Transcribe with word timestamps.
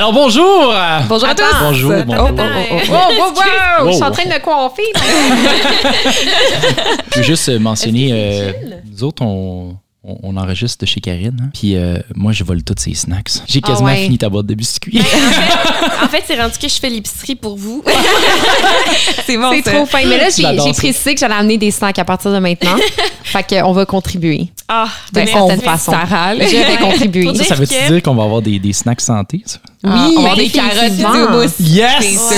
Alors 0.00 0.14
bonjour! 0.14 0.72
Bonjour 1.10 1.28
à 1.28 1.34
tous. 1.34 1.44
Bonjour, 1.60 1.92
bonjour. 2.06 2.30
Oh, 2.30 2.34
oh, 2.38 2.42
oh. 2.70 2.74
Wow, 2.90 3.10
wow, 3.18 3.18
wow! 3.18 3.84
Wow. 3.84 3.90
Je 3.90 3.94
suis 3.96 4.02
en 4.02 4.10
train 4.10 4.24
de 4.24 4.30
me 4.30 4.38
coiffer. 4.40 4.90
Je 7.12 7.18
veux 7.18 7.22
juste 7.22 7.50
euh, 7.50 7.58
mentionner, 7.58 8.08
euh, 8.10 8.50
nous 8.90 9.04
autres, 9.04 9.22
on, 9.22 9.76
on, 10.02 10.16
on 10.22 10.36
enregistre 10.38 10.78
de 10.80 10.86
chez 10.86 11.02
Karine. 11.02 11.36
hein. 11.42 11.50
Puis 11.52 11.76
euh, 11.76 11.98
moi, 12.14 12.32
je 12.32 12.44
vole 12.44 12.62
tous 12.62 12.76
ses 12.80 12.94
snacks. 12.94 13.28
J'ai 13.46 13.60
Ah 13.62 13.66
quasiment 13.68 13.90
ouais. 13.90 14.04
fini 14.04 14.16
ta 14.16 14.30
boîte 14.30 14.46
de 14.46 14.54
biscuits. 14.54 15.02
En 16.02 16.08
fait, 16.08 16.24
c'est 16.26 16.40
rendu 16.40 16.56
que 16.58 16.66
je 16.66 16.80
fais 16.80 16.88
l'épicerie 16.88 17.34
pour 17.36 17.56
vous. 17.58 17.84
C'est 19.26 19.36
bon, 19.36 19.50
C'est 19.52 19.60
trop 19.70 19.84
fin. 19.84 19.98
Mais 20.06 20.16
là, 20.16 20.28
j'ai 20.34 20.72
précisé 20.72 21.12
que 21.14 21.20
j'allais 21.20 21.34
amener 21.34 21.58
des 21.58 21.70
snacks 21.70 21.98
à 21.98 22.06
partir 22.06 22.32
de 22.32 22.38
maintenant. 22.38 22.74
fait 23.22 23.46
qu'on 23.60 23.72
va 23.72 23.84
contribuer. 23.84 24.48
Ah, 24.66 24.88
D'une 25.12 25.26
ben, 25.26 25.32
certaine 25.32 25.60
façon. 25.60 25.92
Je 25.92 26.56
vais 26.72 26.78
contribuer. 26.78 27.34
Ça, 27.44 27.54
veut-tu 27.54 27.74
que- 27.74 27.88
dire 27.92 28.02
qu'on 28.02 28.14
va 28.14 28.24
avoir 28.24 28.40
des, 28.40 28.58
des 28.58 28.72
snacks 28.72 29.02
santé? 29.02 29.42
ça? 29.44 29.58
Oui, 29.82 29.90
Ah, 29.94 30.08
on 30.18 30.34
des 30.34 30.48
carottes 30.50 30.82
et 30.88 30.90
du 30.90 31.02
houmous. 31.04 31.50
Yes! 31.58 32.34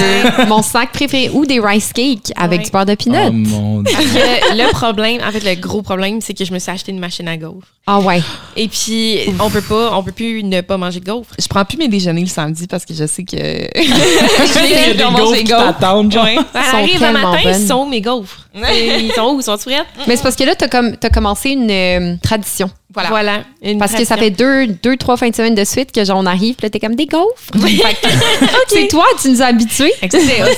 Mon 0.47 0.63
snack 0.63 0.93
préféré 0.93 1.29
ou 1.33 1.45
des 1.45 1.59
rice 1.59 1.93
cakes 1.93 2.33
avec 2.37 2.61
Ouais. 2.61 2.65
du 2.67 2.71
beurre 2.71 2.87
de 2.87 2.93
Oh 2.93 2.97
peanut. 2.97 3.33
mon 3.49 3.83
Dieu. 3.83 3.93
Parce 3.93 4.05
que 4.07 4.57
le 4.57 4.71
problème, 4.73 5.21
en 5.27 5.33
fait, 5.33 5.41
le 5.45 5.61
gros 5.61 5.83
problème, 5.83 6.21
c'est 6.21 6.35
que 6.35 6.45
je 6.45 6.53
me 6.53 6.61
suis 6.61 6.71
acheté 6.71 6.93
une 6.93 7.01
machine 7.01 7.27
à 7.27 7.37
gaufres. 7.37 7.67
Ah 7.85 7.99
ouais. 7.99 8.23
Et 8.55 8.69
puis, 8.69 9.19
on 9.41 9.51
peut 9.51 9.61
pas, 9.61 9.91
on 9.97 10.05
peut 10.05 10.13
plus 10.13 10.45
ne 10.45 10.61
pas 10.61 10.77
manger 10.77 11.01
de 11.01 11.05
gaufres. 11.05 11.35
Je 11.37 11.49
prends 11.49 11.65
plus 11.65 11.77
mes 11.79 11.89
déjeuners 11.89 12.21
le 12.21 12.27
samedi 12.29 12.69
parce 12.69 12.85
que 12.85 12.95
je 12.95 13.07
sais 13.07 13.25
que. 13.25 13.35
Y 13.37 14.75
a 14.75 14.95
des 14.95 15.03
gaufres 15.03 15.35
qui 15.37 15.45
t'attendent, 15.45 16.13
genre. 16.13 16.25
Ouais. 16.25 16.37
Elle 16.55 16.63
sont 16.71 16.77
arrive 16.77 16.97
un 17.03 17.13
tellement 17.13 17.31
matin, 17.33 17.43
bonnes. 17.51 17.61
ils 17.61 17.67
sont 17.67 17.75
où 17.75 17.87
mes 17.87 18.01
gaufres? 18.01 18.49
ils 18.55 19.13
sont 19.17 19.33
où? 19.35 19.41
Ils 19.41 19.43
sont 19.43 19.57
prêtes? 19.59 19.85
Mais 20.07 20.15
c'est 20.17 20.23
parce 20.23 20.37
que 20.37 20.45
là, 20.45 20.55
t'as 20.55 20.69
comme 20.69 20.95
as 21.03 21.11
commencé 21.11 21.51
une 21.51 21.71
euh, 21.71 22.15
tradition. 22.23 22.71
Voilà. 22.93 23.09
Voilà. 23.09 23.45
une 23.63 23.79
Parce 23.79 23.95
que 23.95 24.05
ça 24.05 24.17
fait 24.17 24.31
deux, 24.31 24.67
deux, 24.67 24.97
trois 24.97 25.17
fins 25.17 25.31
de 25.31 25.35
semaine 25.35 25.55
de 25.55 25.65
suite 25.65 25.93
que 25.93 26.05
genre 26.05 26.19
on 26.19 26.27
arrive, 26.27 26.55
puis 26.57 26.67
là, 26.67 26.71
t'es 26.71 26.79
comme 26.81 26.95
des 26.95 27.07
gaufres. 27.07 27.31
Fait 27.59 27.95
que, 27.95 28.09
C'est 28.69 28.89
toi, 28.89 29.05
tu 29.21 29.31
nous 29.31 29.41
as 29.43 29.47
habitués. 29.47 29.93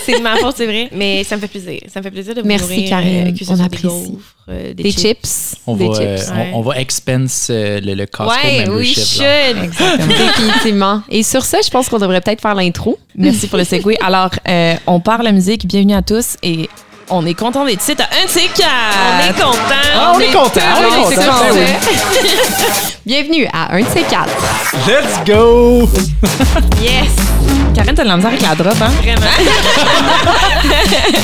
C'est 0.04 0.20
ma 0.20 0.36
faute, 0.36 0.54
c'est 0.56 0.66
vrai. 0.66 0.88
Mais 0.92 1.22
ça 1.24 1.36
me 1.36 1.40
fait 1.40 1.48
plaisir. 1.48 1.80
Ça 1.92 2.00
me 2.00 2.04
fait 2.04 2.10
plaisir 2.10 2.34
de 2.34 2.40
vous 2.42 2.46
Merci, 2.48 2.64
nourrir, 2.64 2.88
Karine. 2.90 3.26
euh, 3.28 3.32
que 3.38 3.44
ce 3.44 3.50
On 3.52 3.56
soit 3.56 3.64
apprécie. 3.66 3.82
Des, 3.86 3.88
gaufres, 3.88 4.18
euh, 4.48 4.74
des, 4.74 4.82
Des 4.82 4.90
chips. 4.92 5.00
chips. 5.26 5.56
On 5.66 5.76
des 5.76 5.86
va, 5.88 5.94
euh, 5.94 6.16
chips. 6.18 6.30
Ouais. 6.30 6.50
on, 6.54 6.58
on 6.58 6.62
va 6.62 6.80
expense 6.80 7.48
euh, 7.50 7.80
le, 7.80 7.94
le 7.94 8.06
Costco 8.06 8.32
Ouais, 8.34 8.64
oui, 8.68 8.94
membership. 8.94 9.04
should. 9.04 10.08
Définitivement. 10.08 11.02
Et 11.08 11.22
sur 11.22 11.44
ça, 11.44 11.58
je 11.64 11.70
pense 11.70 11.88
qu'on 11.88 11.98
devrait 11.98 12.20
peut-être 12.20 12.40
faire 12.40 12.54
l'intro. 12.54 12.98
Merci 13.16 13.46
pour 13.46 13.58
le 13.58 13.64
segue. 13.64 13.96
Alors, 14.04 14.30
euh, 14.48 14.74
on 14.86 15.00
part 15.00 15.22
la 15.22 15.32
musique. 15.32 15.66
Bienvenue 15.66 15.94
à 15.94 16.02
tous 16.02 16.36
et 16.42 16.68
on 17.10 17.26
est 17.26 17.34
content 17.34 17.64
d'être 17.64 17.82
ici 17.82 17.92
à 17.98 18.04
un 18.20 18.24
de 18.24 18.30
ces 18.30 18.48
quatre. 18.48 18.68
On 19.16 19.28
est 19.28 19.32
content. 19.42 19.58
Ah, 19.94 20.12
on 20.14 20.20
est 20.20 20.32
content, 20.32 20.60
on 20.78 20.84
est 20.84 21.04
content. 21.16 21.32
ben 21.52 21.54
oui. 21.54 22.30
Bienvenue 23.06 23.46
à 23.52 23.74
un 23.74 23.80
de 23.80 23.86
ces 23.92 24.02
quatre. 24.02 24.30
Let's 24.86 25.22
go! 25.26 25.88
Yes, 26.82 27.08
Karen, 27.74 27.94
t'as 27.94 28.02
de 28.04 28.08
la 28.08 28.16
misère 28.16 28.30
avec 28.30 28.42
la 28.42 28.54
drop, 28.54 28.74
hein? 28.80 28.90
vraiment. 29.02 29.22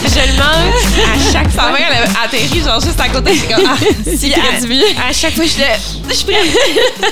je 0.05 0.21
le 0.27 0.37
mange 0.39 0.99
à 1.05 1.33
chaque 1.33 1.51
Sa 1.53 1.61
fois. 1.63 1.71
main, 1.73 1.79
elle 1.91 1.97
a 2.09 2.25
atterri 2.25 2.61
genre 2.65 2.81
juste 2.81 2.99
à 3.01 3.09
côté. 3.09 3.33
C'est 3.37 3.55
comme, 3.55 3.65
ah, 3.67 3.77
si 4.17 4.31
but. 4.67 4.85
À 5.09 5.13
chaque 5.13 5.35
fois, 5.35 5.45
je 5.45 5.59
le- 5.61 6.09
je 6.09 6.15
suis 6.15 6.25
prête. 6.25 6.41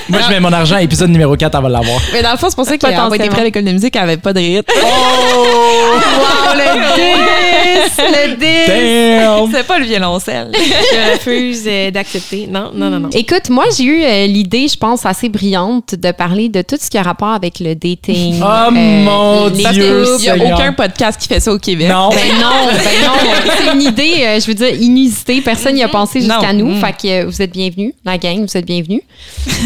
Moi, 0.09 0.21
je 0.25 0.29
mets 0.29 0.39
mon 0.39 0.51
argent 0.51 0.75
à 0.77 0.81
épisode 0.81 1.09
numéro 1.11 1.35
4 1.35 1.53
avant 1.55 1.67
de 1.67 1.73
l'avoir. 1.73 1.99
Mais 2.11 2.23
dans 2.23 2.31
le 2.31 2.37
fond, 2.37 2.47
c'est 2.49 2.55
pour 2.55 2.65
ça 2.65 2.77
qu'elle 2.77 2.95
a 2.95 3.05
envoyé 3.05 3.21
des 3.23 3.29
prêts 3.29 3.41
à 3.41 3.43
l'école 3.43 3.65
de 3.65 3.71
musique, 3.71 3.95
elle 3.95 4.03
avait 4.03 4.17
pas 4.17 4.33
de 4.33 4.39
rythme. 4.39 4.71
Wow, 4.81 6.55
le 6.55 6.63
10! 6.95 7.97
Le 7.99 8.35
10! 8.35 8.45
Damn! 8.67 9.51
C'est 9.51 9.65
pas 9.65 9.79
le 9.79 9.85
violoncelle. 9.85 10.51
Je 10.53 11.13
refuse 11.13 11.63
euh, 11.67 11.91
d'accepter. 11.91 12.47
Non, 12.47 12.71
non, 12.73 12.89
non, 12.89 12.99
non. 12.99 13.09
Écoute, 13.09 13.49
moi, 13.49 13.65
j'ai 13.75 13.83
eu 13.83 14.03
euh, 14.03 14.27
l'idée, 14.27 14.67
je 14.67 14.77
pense, 14.77 15.05
assez 15.05 15.29
brillante 15.29 15.95
de 15.95 16.11
parler 16.11 16.49
de 16.49 16.61
tout 16.61 16.77
ce 16.79 16.89
qui 16.89 16.97
a 16.97 17.03
rapport 17.03 17.29
avec 17.29 17.59
le 17.59 17.75
dating. 17.75 18.41
Oh 18.41 18.71
mon 18.71 19.47
les 19.47 19.63
Dieu. 19.71 20.05
Il 20.19 20.25
y 20.25 20.29
a 20.29 20.37
Seigneur. 20.37 20.57
aucun 20.59 20.73
podcast 20.73 21.19
qui 21.19 21.27
fait 21.27 21.39
ça 21.39 21.51
au 21.53 21.59
Québec. 21.59 21.89
Non. 21.89 22.09
Ben 22.09 22.33
non, 22.39 22.67
ben 22.71 23.05
non. 23.05 23.53
C'est 23.57 23.73
une 23.73 23.81
idée, 23.81 24.23
euh, 24.23 24.39
je 24.39 24.47
veux 24.47 24.53
dire, 24.53 24.73
inusitée. 24.81 25.41
Personne 25.41 25.75
n'y 25.75 25.83
a 25.83 25.89
pensé 25.89 26.21
jusqu'à 26.21 26.53
nous. 26.53 26.69
Mm. 26.69 26.79
Fait 26.79 26.93
que 26.93 27.07
euh, 27.07 27.25
vous 27.25 27.41
êtes 27.41 27.51
bienvenus. 27.51 27.93
La 28.05 28.17
gang, 28.17 28.41
vous 28.41 28.57
êtes 28.57 28.65
bienvenus. 28.65 29.01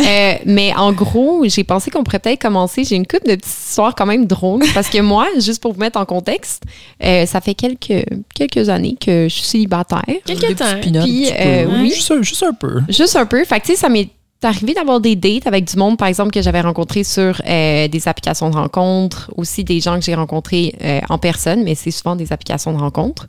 Euh, 0.06 0.34
mais 0.46 0.74
en 0.76 0.92
gros, 0.92 1.44
j'ai 1.46 1.64
pensé 1.64 1.92
qu'on 1.92 2.04
pourrait 2.04 2.20
peut-être 2.20 2.42
commencer. 2.42 2.84
J'ai 2.84 2.96
une 2.96 3.08
couple 3.08 3.30
de 3.30 3.36
petites 3.36 3.70
histoires 3.70 3.96
quand 3.96 4.06
même 4.06 4.26
drôles. 4.26 4.64
Parce 4.74 4.90
que 4.90 5.00
moi, 5.00 5.28
juste 5.40 5.62
pour 5.62 5.74
vous 5.74 5.80
mettre 5.80 6.00
en 6.00 6.06
contexte, 6.06 6.64
euh, 7.04 7.26
ça 7.26 7.42
fait 7.42 7.54
quelques, 7.54 8.06
quelques 8.36 8.70
années 8.70 8.83
que 8.92 9.28
je 9.30 9.34
suis 9.34 9.44
célibataire. 9.46 10.04
Quelques 10.26 10.56
temps. 10.58 10.66
Puis, 10.82 11.28
euh, 11.32 11.66
Oui, 11.68 11.76
oui, 11.82 11.92
juste, 11.94 12.12
un- 12.12 12.22
juste 12.22 12.44
un 12.44 12.54
peu. 12.54 12.82
Juste 12.90 13.16
un 13.16 13.26
peu. 13.26 13.44
Fait 13.46 13.60
que, 13.60 13.66
tu 13.66 13.72
sais, 13.74 13.78
ça 13.78 13.90
m'est 13.90 14.10
arrivé 14.44 14.74
d'avoir 14.74 15.00
des 15.00 15.16
dates 15.16 15.48
avec 15.48 15.64
du 15.66 15.78
monde, 15.78 15.98
par 15.98 16.08
exemple, 16.10 16.32
que 16.32 16.42
j'avais 16.42 16.60
rencontré 16.62 17.04
sur 17.06 17.42
euh, 17.48 17.88
des 17.88 18.08
applications 18.08 18.50
de 18.50 18.56
rencontres, 18.56 19.32
aussi 19.38 19.64
des 19.64 19.80
gens 19.80 19.98
que 19.98 20.04
j'ai 20.06 20.16
rencontrés 20.16 20.76
euh, 20.84 21.00
en 21.10 21.18
personne, 21.18 21.64
mais 21.64 21.76
c'est 21.76 21.92
souvent 21.92 22.16
des 22.18 22.34
applications 22.34 22.74
de 22.74 22.78
rencontres. 22.80 23.28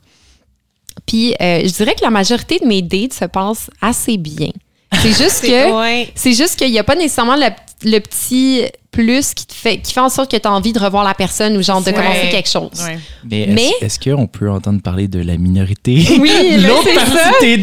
Puis, 1.05 1.33
euh, 1.41 1.61
je 1.63 1.71
dirais 1.73 1.95
que 1.95 2.03
la 2.03 2.09
majorité 2.09 2.59
de 2.59 2.65
mes 2.65 2.81
dates 2.81 3.13
se 3.13 3.25
passent 3.25 3.69
assez 3.81 4.17
bien. 4.17 4.49
C'est 5.01 5.09
juste 5.09 5.41
que 5.47 5.77
Ouais. 5.79 6.09
c'est 6.15 6.33
juste 6.33 6.57
qu'il 6.57 6.71
n'y 6.71 6.79
a 6.79 6.83
pas 6.83 6.95
nécessairement 6.95 7.35
le, 7.35 7.47
le 7.83 7.99
petit 7.99 8.63
plus 8.91 9.33
qui 9.33 9.45
te 9.45 9.53
fait 9.53 9.79
qui 9.79 9.91
fait 9.91 9.99
en 9.99 10.07
sorte 10.07 10.31
que 10.31 10.37
tu 10.37 10.47
as 10.47 10.51
envie 10.53 10.71
de 10.71 10.79
revoir 10.79 11.03
la 11.03 11.13
personne 11.13 11.57
ou 11.57 11.61
genre 11.61 11.81
de 11.81 11.87
Ouais. 11.87 11.93
commencer 11.93 12.29
quelque 12.31 12.47
chose. 12.49 12.69
Ouais. 12.81 12.97
Mais 13.29 13.41
est-ce 13.41 13.51
Mais- 13.53 13.71
est-ce 13.81 13.99
qu'on 13.99 14.25
peut 14.25 14.49
entendre 14.49 14.81
parler 14.81 15.09
de 15.09 15.19
la 15.19 15.35
minorité? 15.35 16.01
Oui, 16.17 16.31
L'autre 16.65 16.83
c'est 16.85 16.93
partie. 16.93 17.61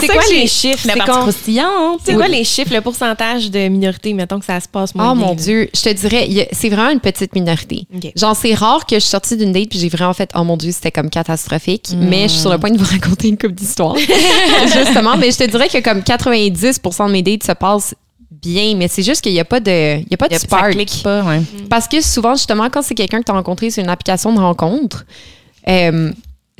C'est 0.00 0.08
quoi, 0.08 0.22
les 0.32 0.46
chiffres? 0.48 0.86
La 0.88 0.94
C'est 0.94 0.98
partie 0.98 1.20
croustillante. 1.20 2.00
c'est 2.04 2.14
quoi 2.14 2.26
les 2.26 2.42
chiffres, 2.42 2.74
le 2.74 2.80
pourcentage 2.80 3.48
de 3.52 3.68
minorité, 3.68 4.12
mettons 4.12 4.40
que 4.40 4.44
ça 4.44 4.58
se 4.58 4.66
passe 4.66 4.92
moins 4.96 5.12
Oh 5.12 5.14
bien, 5.14 5.24
mon 5.24 5.30
là? 5.34 5.40
Dieu, 5.40 5.70
je 5.72 5.82
te 5.82 5.90
dirais, 5.90 6.48
c'est 6.50 6.68
vraiment 6.68 6.90
une 6.90 6.98
petite 7.00 7.32
minorité. 7.36 7.86
OK. 7.94 8.10
Genre, 8.16 8.34
c'est 8.34 8.54
rare 8.54 8.86
que 8.86 8.96
je 8.96 9.00
suis 9.00 9.10
sortie 9.10 9.36
d'une 9.36 9.52
date 9.52 9.68
puis 9.68 9.78
j'ai 9.78 9.88
vraiment 9.88 10.14
fait, 10.14 10.30
oh 10.34 10.42
mon 10.42 10.56
Dieu, 10.56 10.72
c'était 10.72 10.90
comme 10.90 11.10
catastrophique. 11.10 11.90
Hmm. 11.92 12.08
Mais 12.08 12.22
je 12.24 12.28
suis 12.32 12.40
sur 12.40 12.50
le 12.50 12.58
point 12.58 12.72
de 12.72 12.78
vous 12.78 12.84
raconter 12.92 13.28
une 13.28 13.38
couple 13.38 13.54
d'histoires. 13.54 13.94
Justement, 14.64 15.16
mais 15.16 15.30
je 15.30 15.38
te 15.38 15.44
dirais 15.44 15.68
que 15.68 15.78
comme 15.78 16.00
90% 16.00 17.06
de 17.06 17.12
mes 17.12 17.22
dates 17.22 17.44
se 17.44 17.52
passent 17.52 17.94
bien, 18.44 18.74
mais 18.76 18.88
c'est 18.88 19.02
juste 19.02 19.20
qu'il 19.22 19.32
n'y 19.32 19.40
a 19.40 19.44
pas 19.44 19.60
de, 19.60 19.98
il 19.98 20.06
y 20.10 20.14
a 20.14 20.16
pas 20.16 20.28
de 20.28 20.34
Ça 20.34 20.40
spark. 20.40 20.70
clique 20.72 21.00
pas, 21.02 21.22
ouais. 21.22 21.40
Parce 21.70 21.88
que 21.88 22.00
souvent, 22.00 22.34
justement, 22.34 22.68
quand 22.70 22.82
c'est 22.82 22.94
quelqu'un 22.94 23.20
que 23.20 23.24
tu 23.26 23.32
as 23.32 23.34
rencontré 23.34 23.70
sur 23.70 23.82
une 23.82 23.90
application 23.90 24.32
de 24.32 24.40
rencontre, 24.40 25.04
euh, 25.68 26.10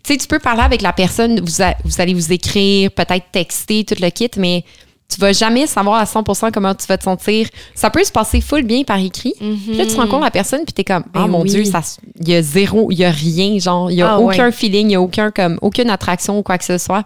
tu 0.03 0.13
sais, 0.13 0.19
tu 0.19 0.27
peux 0.27 0.39
parler 0.39 0.63
avec 0.63 0.83
la 0.83 0.93
personne, 0.93 1.41
vous, 1.41 1.63
a- 1.63 1.75
vous 1.85 2.01
allez 2.01 2.15
vous 2.15 2.33
écrire, 2.33 2.91
peut-être 2.91 3.27
texter, 3.33 3.85
tout 3.85 3.95
le 4.01 4.11
kit, 4.11 4.31
mais 4.37 4.65
tu 5.13 5.21
vas 5.21 5.33
jamais 5.33 5.67
savoir 5.67 5.97
à 6.01 6.05
100% 6.07 6.51
comment 6.51 6.75
tu 6.75 6.87
vas 6.87 6.97
te 6.99 7.05
sentir. 7.05 7.47
Ça 7.75 7.91
peut 7.91 8.03
se 8.03 8.11
passer 8.11 8.41
full 8.41 8.63
bien 8.65 8.83
par 8.85 8.99
écrit. 8.99 9.35
Puis 9.39 9.77
là, 9.77 9.85
tu 9.87 9.95
rencontres 9.97 10.25
la 10.25 10.31
personne, 10.31 10.61
puis 10.65 10.73
t'es 10.73 10.83
comme, 10.85 11.05
ah 11.15 11.21
Ben 11.23 11.27
mon 11.29 11.43
oui. 11.43 11.51
Dieu, 11.51 11.63
il 11.63 12.29
y 12.29 12.35
a 12.35 12.43
zéro, 12.43 12.91
il 12.91 12.99
y 12.99 13.05
a 13.05 13.11
rien, 13.11 13.59
genre, 13.59 13.91
il 13.91 13.97
y 13.97 14.03
a 14.03 14.15
Ah 14.15 14.19
aucun 14.19 14.47
ouais. 14.47 14.53
feeling, 14.53 14.89
il 14.89 14.93
y 14.93 14.97
a 14.97 15.01
aucun, 15.03 15.31
comme, 15.31 15.59
aucune 15.63 15.91
attraction 15.91 16.39
ou 16.39 16.43
quoi 16.43 16.57
que 16.59 16.65
ce 16.65 16.79
soit. 16.79 17.05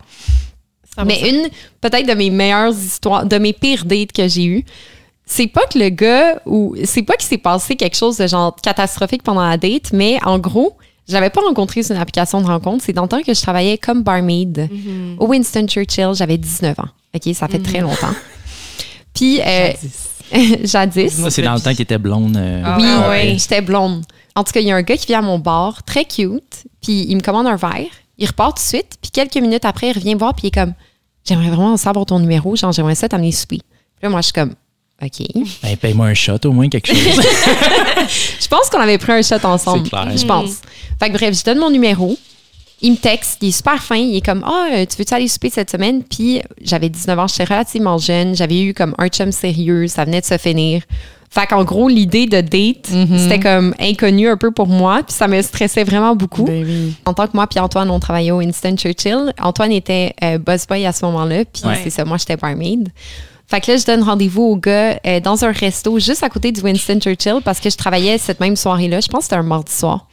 Ça 0.98 1.04
Mais 1.04 1.20
ça. 1.20 1.26
une, 1.28 1.48
peut-être 1.80 2.06
de 2.08 2.14
mes 2.14 2.30
meilleures 2.30 2.72
histoires, 2.74 3.24
de 3.24 3.38
mes 3.38 3.52
pires 3.52 3.84
dates 3.84 4.12
que 4.12 4.26
j'ai 4.28 4.44
eues, 4.44 4.64
c'est 5.24 5.46
pas 5.46 5.60
que 5.72 5.78
le 5.78 5.90
gars, 5.90 6.40
ou 6.46 6.74
c'est 6.84 7.02
pas 7.02 7.14
qu'il 7.14 7.28
s'est 7.28 7.38
passé 7.38 7.76
quelque 7.76 7.96
chose 7.96 8.16
de 8.16 8.26
genre 8.26 8.56
catastrophique 8.62 9.22
pendant 9.22 9.46
la 9.46 9.56
date, 9.58 9.92
mais 9.92 10.18
en 10.24 10.38
gros, 10.38 10.76
j'avais 11.06 11.30
pas 11.30 11.40
rencontré 11.42 11.82
sur 11.82 11.94
une 11.94 12.00
application 12.00 12.40
de 12.40 12.46
rencontre. 12.46 12.82
C'est 12.84 12.92
dans 12.92 13.02
le 13.02 13.08
temps 13.08 13.22
que 13.22 13.32
je 13.34 13.40
travaillais 13.40 13.78
comme 13.78 14.02
barmaid 14.02 14.68
au 15.18 15.26
Winston 15.26 15.66
Churchill. 15.66 16.10
J'avais 16.14 16.36
19 16.38 16.78
ans. 16.80 16.88
OK, 17.14 17.34
ça 17.34 17.48
fait 17.48 17.58
très 17.60 17.80
longtemps. 17.80 18.12
Puis, 19.14 19.40
euh, 19.40 19.72
jadis. 20.64 21.10
Ça, 21.22 21.30
c'est 21.30 21.42
dans 21.42 21.54
le 21.54 21.60
temps 21.60 21.70
qu'il 21.70 21.82
était 21.82 21.98
blonde. 21.98 22.36
euh, 22.36 22.62
Ah 22.64 22.76
Oui, 22.78 22.84
ouais. 22.84 23.08
ouais, 23.08 23.36
j'étais 23.38 23.60
blonde. 23.62 24.04
En 24.34 24.44
tout 24.44 24.52
cas, 24.52 24.60
il 24.60 24.66
y 24.66 24.70
a 24.70 24.76
un 24.76 24.82
gars 24.82 24.96
qui 24.96 25.06
vient 25.06 25.18
à 25.20 25.22
mon 25.22 25.38
bar, 25.38 25.82
très 25.82 26.04
cute, 26.04 26.64
puis 26.82 27.06
il 27.08 27.16
me 27.16 27.20
commande 27.22 27.46
un 27.46 27.56
verre, 27.56 27.86
il 28.18 28.26
repart 28.26 28.56
tout 28.56 28.62
de 28.62 28.66
suite, 28.68 28.96
puis 29.00 29.10
quelques 29.10 29.36
minutes 29.36 29.64
après, 29.64 29.88
il 29.88 29.92
revient 29.94 30.14
me 30.14 30.18
voir, 30.20 30.34
puis 30.34 30.44
il 30.44 30.48
est 30.48 30.50
comme 30.52 30.74
J'aimerais 31.28 31.50
vraiment 31.50 31.76
savoir 31.76 32.06
ton 32.06 32.18
numéro, 32.18 32.56
genre 32.56 32.72
j'aimerais 32.72 32.94
ça 32.94 33.08
t'amener 33.08 33.32
souper. 33.32 33.58
Puis 33.58 34.02
là, 34.02 34.08
moi, 34.08 34.20
je 34.20 34.26
suis 34.26 34.32
comme 34.32 34.54
OK. 35.02 35.26
Ben, 35.62 35.76
paye-moi 35.76 36.06
un 36.06 36.14
shot, 36.14 36.38
au 36.44 36.52
moins, 36.52 36.68
quelque 36.68 36.88
chose. 36.88 36.96
Je 38.40 38.48
pense 38.48 38.70
qu'on 38.70 38.80
avait 38.80 38.98
pris 38.98 39.12
un 39.12 39.22
shot 39.22 39.44
ensemble. 39.44 39.84
C'est 39.84 39.90
clair. 39.90 40.16
Je 40.16 40.24
pense. 40.24 40.60
Fait 40.98 41.10
que 41.10 41.12
bref, 41.16 41.38
je 41.38 41.44
donne 41.44 41.58
mon 41.58 41.70
numéro. 41.70 42.16
Il 42.80 42.92
me 42.92 42.96
texte, 42.96 43.38
il 43.42 43.48
est 43.48 43.52
super 43.52 43.82
fin. 43.82 43.96
Il 43.96 44.16
est 44.16 44.24
comme 44.24 44.42
Ah, 44.46 44.68
euh, 44.72 44.86
tu 44.86 44.96
veux-tu 44.96 45.12
aller 45.12 45.28
souper 45.28 45.50
cette 45.50 45.70
semaine? 45.70 46.02
Puis 46.02 46.40
j'avais 46.62 46.88
19 46.88 47.18
ans, 47.18 47.26
j'étais 47.26 47.44
relativement 47.44 47.98
jeune. 47.98 48.34
J'avais 48.34 48.60
eu 48.62 48.74
comme 48.74 48.94
un 48.98 49.08
chum 49.08 49.30
sérieux, 49.32 49.86
ça 49.88 50.04
venait 50.04 50.20
de 50.20 50.26
se 50.26 50.38
finir. 50.38 50.82
Fait 51.30 51.46
qu'en 51.46 51.62
gros, 51.64 51.88
l'idée 51.88 52.26
de 52.26 52.40
date, 52.40 52.88
c'était 53.18 53.38
comme 53.38 53.74
inconnu 53.78 54.28
un 54.28 54.36
peu 54.36 54.50
pour 54.50 54.66
moi. 54.66 55.02
Puis 55.06 55.14
ça 55.14 55.28
me 55.28 55.40
stressait 55.42 55.84
vraiment 55.84 56.16
beaucoup. 56.16 56.44
Ben 56.44 56.64
oui. 56.64 56.94
En 57.04 57.12
tant 57.14 57.26
que 57.26 57.32
moi 57.34 57.46
puis 57.46 57.60
Antoine, 57.60 57.90
on 57.90 58.00
travaillait 58.00 58.30
au 58.30 58.38
Winston 58.38 58.76
Churchill. 58.76 59.32
Antoine 59.40 59.72
était 59.72 60.14
euh, 60.24 60.38
boss 60.38 60.66
boy 60.66 60.86
à 60.86 60.92
ce 60.92 61.04
moment-là. 61.04 61.44
Puis 61.44 61.62
Ouais. 61.66 61.78
c'est 61.84 61.90
ça, 61.90 62.04
moi, 62.04 62.16
j'étais 62.16 62.36
barmaid. 62.36 62.88
Fait 63.46 63.60
que 63.60 63.70
là, 63.70 63.76
je 63.78 63.84
donne 63.86 64.02
rendez-vous 64.02 64.42
au 64.42 64.56
gars 64.56 64.98
euh, 65.06 65.20
dans 65.20 65.42
un 65.44 65.52
resto 65.52 65.98
juste 65.98 66.22
à 66.22 66.28
côté 66.28 66.52
du 66.52 66.60
Winston 66.60 66.98
Churchill 67.00 67.38
parce 67.44 67.60
que 67.60 67.70
je 67.70 67.76
travaillais 67.76 68.18
cette 68.18 68.40
même 68.40 68.56
soirée-là. 68.56 69.00
Je 69.00 69.08
pense 69.08 69.20
que 69.20 69.24
c'était 69.24 69.36
un 69.36 69.42
mardi 69.42 69.72
soir. 69.72 70.06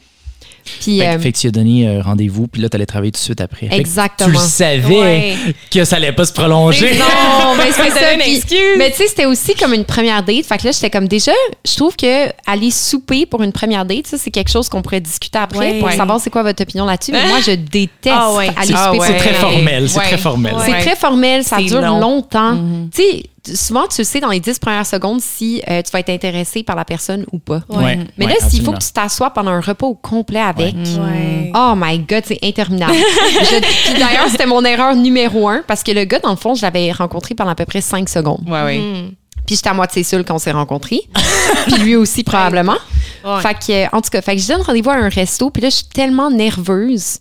Puis, 0.81 0.99
Fait, 0.99 1.07
euh, 1.07 1.15
que- 1.15 1.21
fait 1.21 1.31
que 1.31 1.37
tu 1.37 1.47
as 1.47 1.51
donné 1.51 1.87
euh, 1.87 2.01
rendez-vous, 2.01 2.47
puis 2.47 2.61
là, 2.61 2.69
tu 2.69 2.75
allais 2.75 2.85
travailler 2.85 3.11
tout 3.11 3.19
de 3.19 3.23
suite 3.23 3.39
après. 3.41 3.67
Exactement. 3.71 4.29
Tu 4.29 4.33
le 4.35 4.39
savais 4.39 4.85
Ouais. 4.99 5.35
que 5.71 5.85
ça 5.85 5.97
allait 5.97 6.11
pas 6.11 6.25
se 6.25 6.33
prolonger. 6.33 6.91
non, 6.97 7.55
mais 7.57 7.71
c'est 7.71 7.83
C'était 7.83 7.99
ça. 7.99 8.05
puis- 8.19 8.35
excuse. 8.35 8.59
Mais 8.77 8.89
tu 8.91 8.97
sais, 8.97 9.07
c'était 9.07 9.25
aussi 9.25 9.53
comme 9.55 9.73
une 9.73 9.85
première 9.85 10.23
date. 10.23 10.45
Fait 10.45 10.57
que 10.57 10.65
là, 10.65 10.71
j'étais 10.71 10.89
comme 10.89 11.07
déjà, 11.07 11.31
je 11.67 11.75
trouve 11.75 11.95
que 11.95 12.29
aller 12.47 12.71
souper 12.71 13.25
pour 13.25 13.43
une 13.43 13.51
première 13.51 13.85
date, 13.85 14.07
ça, 14.07 14.17
c'est 14.17 14.31
quelque 14.31 14.49
chose 14.51 14.67
qu'on 14.69 14.81
pourrait 14.81 15.01
discuter 15.01 15.37
après 15.37 15.59
Ouais. 15.73 15.79
pour 15.79 15.87
Ouais. 15.89 15.95
savoir 15.97 16.19
c'est 16.19 16.29
quoi 16.31 16.43
votre 16.43 16.61
opinion 16.63 16.85
là-dessus. 16.85 17.11
Mais 17.11 17.27
moi, 17.27 17.39
je 17.45 17.51
déteste 17.51 18.15
Ah 18.17 18.33
ouais. 18.33 18.47
aller 18.57 18.73
Ah 18.75 18.85
souper 18.85 18.89
ouais. 18.89 18.95
pour 18.97 19.05
C'est 19.05 19.17
très 19.17 19.33
formel, 19.33 19.89
c'est 19.89 19.99
Ouais. 19.99 20.05
très 20.05 20.17
formel. 20.17 20.53
Ouais. 20.55 20.61
C'est 20.65 20.79
très 20.87 20.95
formel, 20.95 21.43
ça 21.43 21.57
dure 21.57 21.81
long. 21.81 21.99
longtemps. 21.99 22.53
Mhm. 22.53 22.89
Tu 22.93 23.01
sais, 23.01 23.23
souvent, 23.53 23.87
tu 23.87 24.03
sais 24.03 24.19
dans 24.19 24.29
les 24.29 24.39
10 24.39 24.59
premières 24.59 24.85
secondes 24.85 25.21
si 25.21 25.61
euh, 25.69 25.81
tu 25.81 25.91
vas 25.91 25.99
être 25.99 26.09
intéressé 26.09 26.63
par 26.63 26.75
la 26.75 26.85
personne 26.85 27.25
ou 27.31 27.39
pas. 27.39 27.61
Ouais. 27.69 27.99
Mais 28.17 28.25
là, 28.25 28.33
s'il 28.47 28.63
faut 28.63 28.71
que 28.71 28.79
tu 28.83 28.91
t'assoies 28.91 29.29
pendant 29.31 29.51
un 29.51 29.61
repas 29.61 29.87
au 29.87 29.95
complet 29.95 30.39
avec, 30.39 30.75
Ouais. 30.75 31.51
Oh 31.55 31.73
my 31.75 31.99
God, 31.99 32.23
c'est 32.25 32.39
interminable. 32.43 32.93
Je- 32.95 33.91
Puis 33.91 33.99
d'ailleurs, 33.99 34.29
c'était 34.29 34.45
mon 34.45 34.63
erreur 34.65 34.95
numéro 34.95 35.47
un 35.47 35.63
parce 35.67 35.83
que 35.83 35.91
le 35.91 36.05
gars, 36.05 36.19
dans 36.19 36.31
le 36.31 36.35
fond, 36.35 36.55
je 36.55 36.61
l'avais 36.63 36.91
rencontré 36.91 37.35
pendant 37.35 37.51
à 37.51 37.55
peu 37.55 37.65
près 37.65 37.81
5 37.81 38.09
secondes. 38.09 38.43
Ouais, 38.47 38.63
ouais. 38.63 38.77
Mm. 38.79 39.11
Puis 39.45 39.55
j'étais 39.57 39.69
à 39.69 39.73
moitié 39.73 40.03
seule 40.03 40.25
quand 40.25 40.35
on 40.35 40.39
s'est 40.39 40.51
rencontrés. 40.51 41.01
Puis 41.67 41.77
lui 41.77 41.95
aussi, 41.95 42.23
probablement. 42.23 42.77
Ouais. 43.23 43.41
Fait 43.41 43.53
que, 43.53 43.95
en 43.95 44.01
tout 44.01 44.09
cas, 44.09 44.21
fait 44.21 44.35
que 44.35 44.41
je 44.41 44.47
donne 44.47 44.61
rendez-vous 44.61 44.89
à 44.89 44.95
un 44.95 45.09
resto. 45.09 45.49
Puis 45.51 45.61
là, 45.61 45.69
je 45.69 45.75
suis 45.75 45.85
tellement 45.87 46.31
nerveuse 46.31 47.19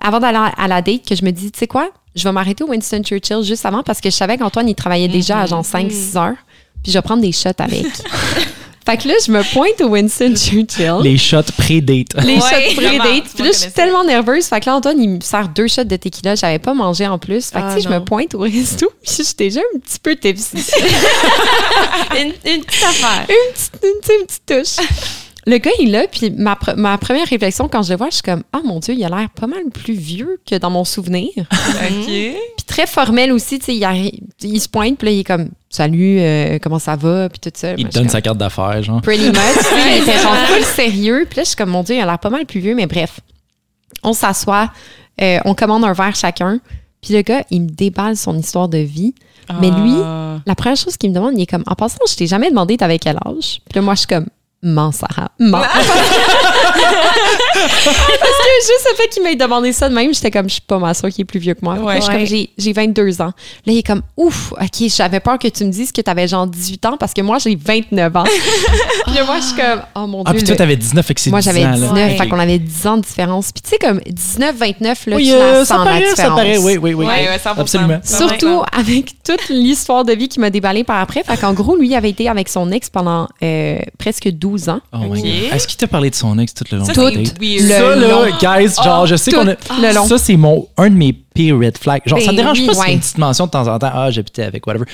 avant 0.00 0.20
d'aller 0.20 0.38
à 0.56 0.68
la 0.68 0.82
date 0.82 1.04
que 1.08 1.14
je 1.16 1.24
me 1.24 1.30
dis, 1.30 1.50
tu 1.50 1.58
sais 1.58 1.66
quoi, 1.66 1.88
je 2.14 2.24
vais 2.24 2.32
m'arrêter 2.32 2.64
au 2.64 2.68
Winston 2.68 3.02
Churchill 3.02 3.42
juste 3.42 3.66
avant 3.66 3.82
parce 3.82 4.00
que 4.00 4.10
je 4.10 4.14
savais 4.16 4.36
qu'Antoine, 4.38 4.68
il 4.68 4.74
travaillait 4.74 5.08
déjà 5.08 5.40
à 5.40 5.46
genre 5.46 5.64
5-6 5.64 6.16
heures. 6.18 6.36
Puis 6.82 6.92
je 6.92 6.98
vais 6.98 7.02
prendre 7.02 7.22
des 7.22 7.32
shots 7.32 7.48
avec. 7.58 7.86
fait 8.86 8.96
que 8.98 9.08
là, 9.08 9.14
je 9.26 9.32
me 9.32 9.42
pointe 9.54 9.80
au 9.80 9.88
Winston 9.88 10.34
Churchill. 10.36 10.96
Les 11.02 11.16
shots 11.16 11.50
pré-date. 11.56 12.08
Les 12.22 12.34
Ouais, 12.36 12.40
shots 12.40 12.76
pré-date. 12.76 13.24
Puis 13.34 13.42
là, 13.44 13.50
je 13.50 13.52
je 13.52 13.58
suis 13.58 13.72
tellement 13.72 14.04
nerveuse. 14.04 14.44
Fait 14.46 14.60
que 14.60 14.66
là, 14.66 14.76
Antoine, 14.76 15.00
il 15.02 15.08
me 15.08 15.20
sert 15.20 15.48
deux 15.48 15.66
shots 15.66 15.84
de 15.84 15.96
tequila. 15.96 16.34
J'avais 16.34 16.58
pas 16.58 16.74
mangé 16.74 17.06
en 17.06 17.18
plus. 17.18 17.46
Fait 17.50 17.58
que, 17.58 17.64
Ah, 17.64 17.74
tu 17.74 17.80
sais, 17.82 17.88
je 17.88 17.92
me 17.94 18.04
pointe 18.04 18.34
au 18.34 18.40
resto. 18.40 18.92
Puis 19.02 19.14
j'étais 19.26 19.44
déjà 19.44 19.60
un 19.74 19.78
petit 19.78 19.98
peu 19.98 20.14
tipsy. 20.14 20.56
une, 22.20 22.26
une 22.52 22.62
petite 22.64 22.82
affaire. 22.84 23.26
une, 23.28 23.52
petite, 23.54 24.10
une 24.20 24.26
petite 24.26 24.42
touche. 24.46 24.86
Le 25.46 25.58
gars, 25.58 25.70
il 25.78 25.88
est 25.88 25.92
là, 25.92 26.06
puis 26.10 26.30
ma, 26.30 26.54
pre- 26.54 26.74
ma 26.76 26.96
première 26.96 27.26
réflexion 27.28 27.68
quand 27.68 27.82
je 27.82 27.90
le 27.92 27.98
vois, 27.98 28.08
je 28.08 28.14
suis 28.14 28.22
comme, 28.22 28.42
ah 28.52 28.60
mon 28.64 28.78
Dieu, 28.80 28.94
il 28.94 29.04
a 29.04 29.08
l'air 29.10 29.28
pas 29.30 29.46
mal 29.46 29.64
plus 29.72 29.92
vieux 29.94 30.40
que 30.48 30.56
dans 30.56 30.70
mon 30.70 30.84
souvenir. 30.84 31.28
OK. 31.38 32.06
Puis 32.06 32.64
très 32.66 32.86
formel 32.86 33.30
aussi, 33.30 33.58
tu 33.58 33.66
sais, 33.66 33.76
il, 33.76 34.20
il 34.42 34.60
se 34.60 34.68
pointe, 34.68 34.96
puis 34.96 35.06
là, 35.06 35.12
il 35.12 35.18
est 35.20 35.24
comme, 35.24 35.50
salut, 35.68 36.18
euh, 36.20 36.58
comment 36.62 36.78
ça 36.78 36.96
va, 36.96 37.28
puis 37.28 37.40
tout 37.40 37.50
ça. 37.54 37.72
Il 37.76 37.80
Moi, 37.82 37.90
te 37.90 37.94
je 37.94 38.00
donne 38.00 38.08
sa 38.08 38.22
carte 38.22 38.38
d'affaires, 38.38 38.82
genre. 38.82 39.02
Pretty 39.02 39.26
much. 39.26 39.34
tu 39.58 39.64
sais, 39.64 39.96
il 39.98 40.02
était 40.08 40.18
genre 40.18 40.34
full 40.46 40.62
sérieux, 40.64 41.26
puis 41.28 41.36
là, 41.38 41.42
je 41.42 41.48
suis 41.48 41.56
comme, 41.56 41.70
mon 41.70 41.82
Dieu, 41.82 41.96
il 41.96 42.00
a 42.00 42.06
l'air 42.06 42.18
pas 42.18 42.30
mal 42.30 42.46
plus 42.46 42.60
vieux, 42.60 42.74
mais 42.74 42.86
bref. 42.86 43.20
On 44.02 44.12
s'assoit, 44.14 44.70
euh, 45.20 45.38
on 45.44 45.54
commande 45.54 45.84
un 45.84 45.92
verre 45.92 46.16
chacun, 46.16 46.58
puis 47.02 47.12
le 47.14 47.20
gars, 47.20 47.44
il 47.50 47.62
me 47.62 47.68
déballe 47.68 48.16
son 48.16 48.38
histoire 48.38 48.68
de 48.68 48.78
vie. 48.78 49.14
Mais 49.60 49.70
lui, 49.70 49.92
Ah. 50.02 50.38
La 50.46 50.54
première 50.54 50.76
chose 50.78 50.96
qu'il 50.96 51.10
me 51.10 51.14
demande, 51.14 51.34
il 51.36 51.42
est 51.42 51.46
comme, 51.46 51.64
en 51.66 51.74
passant, 51.74 51.98
je 52.08 52.14
t'ai 52.16 52.26
jamais 52.26 52.48
demandé 52.48 52.78
t'avais 52.78 52.98
quel 52.98 53.16
âge. 53.26 53.60
Puis 53.68 53.74
là, 53.76 53.82
moi, 53.82 53.94
je 53.94 53.98
suis 54.00 54.06
comme, 54.08 54.26
mens, 54.64 54.92
Sarah, 54.92 55.30
mens. 55.38 55.62
Parce 55.62 55.86
que 57.54 58.66
juste 58.66 58.88
le 58.90 58.96
fait 58.96 59.08
qu'il 59.08 59.22
m'ait 59.22 59.36
demandé 59.36 59.72
ça 59.72 59.88
de 59.88 59.94
même, 59.94 60.12
j'étais 60.14 60.30
comme, 60.30 60.48
je 60.48 60.54
suis 60.54 60.62
pas 60.62 60.78
ma 60.78 60.94
soeur 60.94 61.10
qui 61.10 61.22
est 61.22 61.24
plus 61.24 61.38
vieux 61.38 61.54
que 61.54 61.60
moi. 61.64 61.74
Ouais. 61.74 62.00
Là, 62.00 62.24
j'ai, 62.24 62.50
j'ai 62.58 62.72
22 62.72 63.20
ans. 63.22 63.26
Là, 63.26 63.32
il 63.66 63.78
est 63.78 63.82
comme, 63.86 64.02
ouf, 64.16 64.52
OK, 64.52 64.88
j'avais 64.88 65.20
peur 65.20 65.38
que 65.38 65.48
tu 65.48 65.64
me 65.64 65.70
dises 65.70 65.92
que 65.92 66.00
t'avais 66.00 66.26
genre 66.28 66.46
18 66.46 66.86
ans 66.86 66.96
parce 66.98 67.12
que 67.14 67.20
moi, 67.22 67.38
j'ai 67.38 67.56
29 67.56 68.16
ans. 68.16 68.24
Puis 69.06 69.14
là, 69.14 69.24
moi, 69.24 69.36
je 69.40 69.44
suis 69.46 69.56
comme, 69.56 69.82
oh 69.94 70.06
mon 70.06 70.22
Ah, 70.24 70.30
Dieu. 70.32 70.38
puis 70.40 70.46
toi, 70.48 70.56
t'avais 70.56 70.76
19, 70.76 71.04
fait 71.06 71.14
que 71.14 71.20
c'est 71.20 71.30
moi, 71.30 71.40
10 71.40 71.44
j'avais 71.44 71.64
ans, 71.64 71.70
là. 71.70 71.76
19, 71.76 71.92
Ouais. 71.94 72.16
fait 72.16 72.28
qu'on 72.28 72.38
avait 72.38 72.58
10 72.58 72.86
ans 72.86 72.96
de 72.96 73.02
différence. 73.02 73.52
Puis 73.52 73.62
tu 73.62 73.70
sais, 73.70 73.78
comme 73.78 74.00
19, 74.06 74.56
29, 74.56 75.06
là, 75.06 75.16
Oui, 75.16 75.26
tu 75.26 75.32
euh, 75.34 75.52
la 75.60 75.64
ça 75.64 75.76
sens, 75.76 75.84
la 75.84 75.92
paraît, 75.92 76.04
ça 76.06 76.10
différence. 76.14 76.36
paraît, 76.38 76.58
oui, 76.58 76.76
oui, 76.78 76.94
oui. 76.94 77.06
Ouais, 77.06 77.28
ouais, 77.28 77.36
100%. 77.38 77.60
Absolument. 77.60 78.00
Surtout 78.04 78.62
avec 78.76 79.22
toute 79.22 79.48
l'histoire 79.48 80.04
de 80.04 80.12
vie 80.12 80.28
qui 80.28 80.40
m'a 80.40 80.50
déballé 80.50 80.84
par 80.84 81.00
après. 81.00 81.22
Fait 81.22 81.36
qu'en 81.36 81.52
gros, 81.52 81.76
lui, 81.76 81.88
il 81.88 81.94
avait 81.94 82.10
été 82.10 82.28
avec 82.28 82.48
son 82.48 82.70
ex 82.72 82.88
pendant 82.90 83.28
euh, 83.42 83.78
presque 83.98 84.28
12 84.28 84.53
ans. 84.68 84.80
Oh 84.92 84.98
my 84.98 85.06
Ok. 85.08 85.16
God. 85.24 85.26
Est-ce 85.54 85.66
qu'il 85.68 85.76
t'a 85.76 85.86
parlé 85.86 86.10
de 86.10 86.14
son 86.14 86.38
ex 86.38 86.54
tout 86.54 86.64
le 86.70 86.78
long 86.78 86.84
Ça, 86.84 86.92
de 86.92 87.00
la 87.00 87.10
c'est 87.10 87.16
date? 87.16 87.40
weird. 87.40 87.68
Ça, 87.68 87.96
là, 87.96 88.08
long. 88.08 88.36
guys, 88.40 88.74
genre, 88.82 89.06
je 89.06 89.16
sais 89.16 89.32
qu'on 89.32 89.48
a. 89.48 89.52
le 89.54 89.94
long. 89.94 90.06
Ça, 90.06 90.18
c'est 90.18 90.36
mon, 90.36 90.66
un 90.76 90.90
de 90.90 90.94
mes 90.94 91.12
pire 91.12 91.58
red 91.58 91.76
flags. 91.78 92.02
Genre, 92.06 92.18
ça 92.20 92.26
Ben 92.26 92.32
me 92.32 92.36
dérange 92.36 92.58
oui, 92.60 92.66
pas 92.66 92.74
si 92.74 92.78
c'est 92.80 92.86
ouais. 92.86 92.92
une 92.94 93.00
petite 93.00 93.18
mention 93.18 93.46
de 93.46 93.50
temps 93.50 93.66
en 93.66 93.78
temps. 93.78 93.90
Ah, 93.92 94.10
j'habitais 94.10 94.44
avec, 94.44 94.66
whatever. 94.66 94.84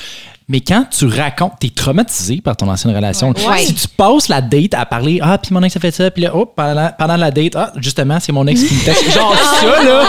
Mais 0.49 0.61
quand 0.61 0.85
tu 0.91 1.07
racontes, 1.07 1.53
t'es 1.61 1.69
traumatisé 1.71 2.41
par 2.41 2.57
ton 2.57 2.69
ancienne 2.69 2.93
relation. 2.97 3.31
Ouais. 3.49 3.59
Si 3.65 3.73
tu 3.75 3.87
passes 3.87 4.27
la 4.29 4.41
date 4.41 4.75
à 4.75 4.85
parler, 4.85 5.21
ah, 5.23 5.39
puis 5.39 5.55
mon 5.55 5.62
ex 5.62 5.77
a 5.77 5.81
fait 5.81 5.93
ça, 5.93 6.11
puis 6.11 6.23
là, 6.25 6.33
oh, 6.35 6.45
pendant, 6.45 6.91
pendant 6.99 7.17
la 7.17 7.31
date, 7.31 7.55
ah, 7.55 7.73
justement, 7.77 8.19
c'est 8.19 8.33
mon 8.33 8.45
ex 8.49 8.61
qui 8.65 8.75
me 8.75 8.85
texte. 8.85 9.12
Genre, 9.12 9.33
ça, 9.61 9.85
là, 9.85 10.05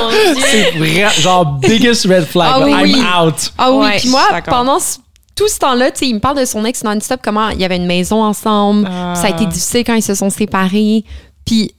c'est 0.49 0.71
vrai, 0.79 1.05
genre, 1.19 1.45
biggest 1.59 2.05
red 2.07 2.25
flag. 2.25 2.49
Ah 2.55 2.59
oui, 2.65 2.71
I'm 2.71 2.81
oui. 2.83 2.95
out. 3.27 3.53
Ah 3.57 3.71
oui, 3.71 3.85
Ouais, 3.85 3.97
puis 3.99 4.09
moi, 4.09 4.23
pendant 4.47 4.79
ce- 4.79 4.97
tout 5.41 5.47
ce 5.47 5.57
temps-là, 5.59 5.91
tu 5.91 5.99
sais, 5.99 6.07
il 6.07 6.15
me 6.15 6.19
parle 6.19 6.39
de 6.39 6.45
son 6.45 6.63
ex 6.65 6.83
non-stop, 6.83 7.19
comment 7.23 7.49
il 7.49 7.59
y 7.59 7.65
avait 7.65 7.77
une 7.77 7.87
maison 7.87 8.23
ensemble, 8.23 8.87
Ah. 8.91 9.15
ça 9.15 9.27
a 9.27 9.29
été 9.31 9.45
difficile 9.45 9.83
quand 9.83 9.95
ils 9.95 10.03
se 10.03 10.13
sont 10.15 10.29
séparés, 10.29 11.03
puis 11.45 11.73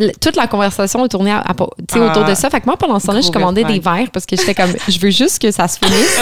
euh, 0.00 0.08
toute 0.18 0.34
la 0.36 0.46
conversation 0.46 1.04
a 1.04 1.08
tourné 1.08 1.30
à- 1.30 1.40
à- 1.40 1.52
Ah. 1.58 1.98
autour 1.98 2.24
de 2.24 2.34
ça. 2.34 2.48
Fait 2.48 2.58
que 2.58 2.64
moi, 2.64 2.78
pendant 2.78 2.98
ce 2.98 3.06
temps-là, 3.06 3.20
je 3.20 3.30
commandais 3.30 3.64
des 3.64 3.80
verres 3.80 4.08
parce 4.10 4.24
que 4.24 4.34
j'étais 4.34 4.54
comme, 4.54 4.72
je 4.88 4.98
veux 4.98 5.10
juste 5.10 5.38
que 5.42 5.50
ça 5.50 5.68
se 5.68 5.76
finisse. 5.78 6.18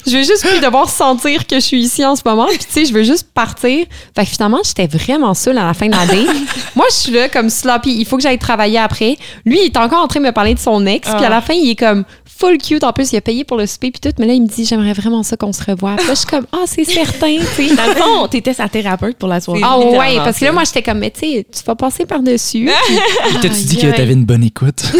je 0.06 0.16
veux 0.16 0.22
juste 0.22 0.40
plus 0.46 0.58
devoir 0.60 0.88
sentir 0.88 1.46
que 1.46 1.56
je 1.56 1.60
suis 1.60 1.82
ici 1.82 2.02
en 2.02 2.16
ce 2.16 2.22
moment. 2.24 2.46
Puis, 2.46 2.56
tu 2.60 2.64
sais, 2.70 2.84
je 2.86 2.94
veux 2.94 3.02
juste 3.02 3.28
partir. 3.34 3.84
Fait 4.16 4.24
que 4.24 4.30
finalement, 4.30 4.60
j'étais 4.64 4.86
vraiment 4.86 5.34
seule 5.34 5.58
à 5.58 5.66
la 5.66 5.74
fin 5.74 5.86
de 5.88 5.92
la 5.94 6.06
date. 6.06 6.34
Moi, 6.76 6.86
je 6.88 6.94
suis 6.94 7.12
là 7.12 7.28
comme 7.28 7.50
sloppy. 7.50 7.94
Il 7.94 8.06
faut 8.06 8.16
que 8.16 8.22
j'aille 8.22 8.38
travailler 8.38 8.78
après. 8.78 9.18
Lui, 9.44 9.58
il 9.60 9.64
est 9.66 9.76
encore 9.76 10.02
en 10.02 10.08
train 10.08 10.20
de 10.20 10.24
me 10.24 10.32
parler 10.32 10.54
de 10.54 10.58
son 10.60 10.86
ex. 10.86 11.06
Puis 11.06 11.24
à 11.26 11.28
la 11.28 11.42
fin, 11.42 11.52
il 11.52 11.68
est 11.72 11.76
comme 11.76 12.04
full 12.36 12.58
cute. 12.58 12.84
En 12.84 12.92
plus, 12.92 13.12
il 13.12 13.16
a 13.16 13.20
payé 13.20 13.44
pour 13.44 13.56
le 13.56 13.66
souper. 13.66 13.90
Puis 13.90 14.00
tout. 14.00 14.14
Mais 14.18 14.26
là, 14.26 14.32
il 14.34 14.42
me 14.42 14.46
dit, 14.48 14.64
j'aimerais 14.64 14.92
vraiment 14.92 15.22
ça 15.22 15.36
qu'on 15.36 15.52
se 15.52 15.62
revoie. 15.64 15.94
Puis 15.96 16.06
là, 16.08 16.14
je 16.14 16.18
suis 16.18 16.26
comme, 16.26 16.46
ah, 16.52 16.64
c'est 16.66 16.84
certain, 16.84 17.36
tu 17.56 17.68
sais. 17.68 17.74
Dans 17.76 17.86
le 17.86 17.94
fond, 17.94 18.28
t'étais 18.28 18.54
sa 18.54 18.68
thérapeute 18.68 19.16
pour 19.16 19.28
la 19.28 19.40
soirée. 19.40 19.60
Ah 19.62 19.78
ouais, 19.78 19.84
littéralement, 19.86 20.24
parce 20.24 20.38
que 20.38 20.44
là, 20.44 20.52
moi, 20.52 20.62
j'étais 20.64 20.82
comme, 20.82 20.98
mais 20.98 21.10
tu 21.10 21.20
sais, 21.20 21.46
tu 21.52 21.62
vas 21.64 21.74
passer 21.74 22.06
par-dessus. 22.06 22.70
Il 23.30 23.40
t'a-tu 23.40 23.48
dit 23.64 23.78
Aïe, 23.84 23.92
que 23.92 23.96
t'avais 23.96 24.12
une 24.12 24.24
bonne 24.24 24.44
écoute? 24.44 24.82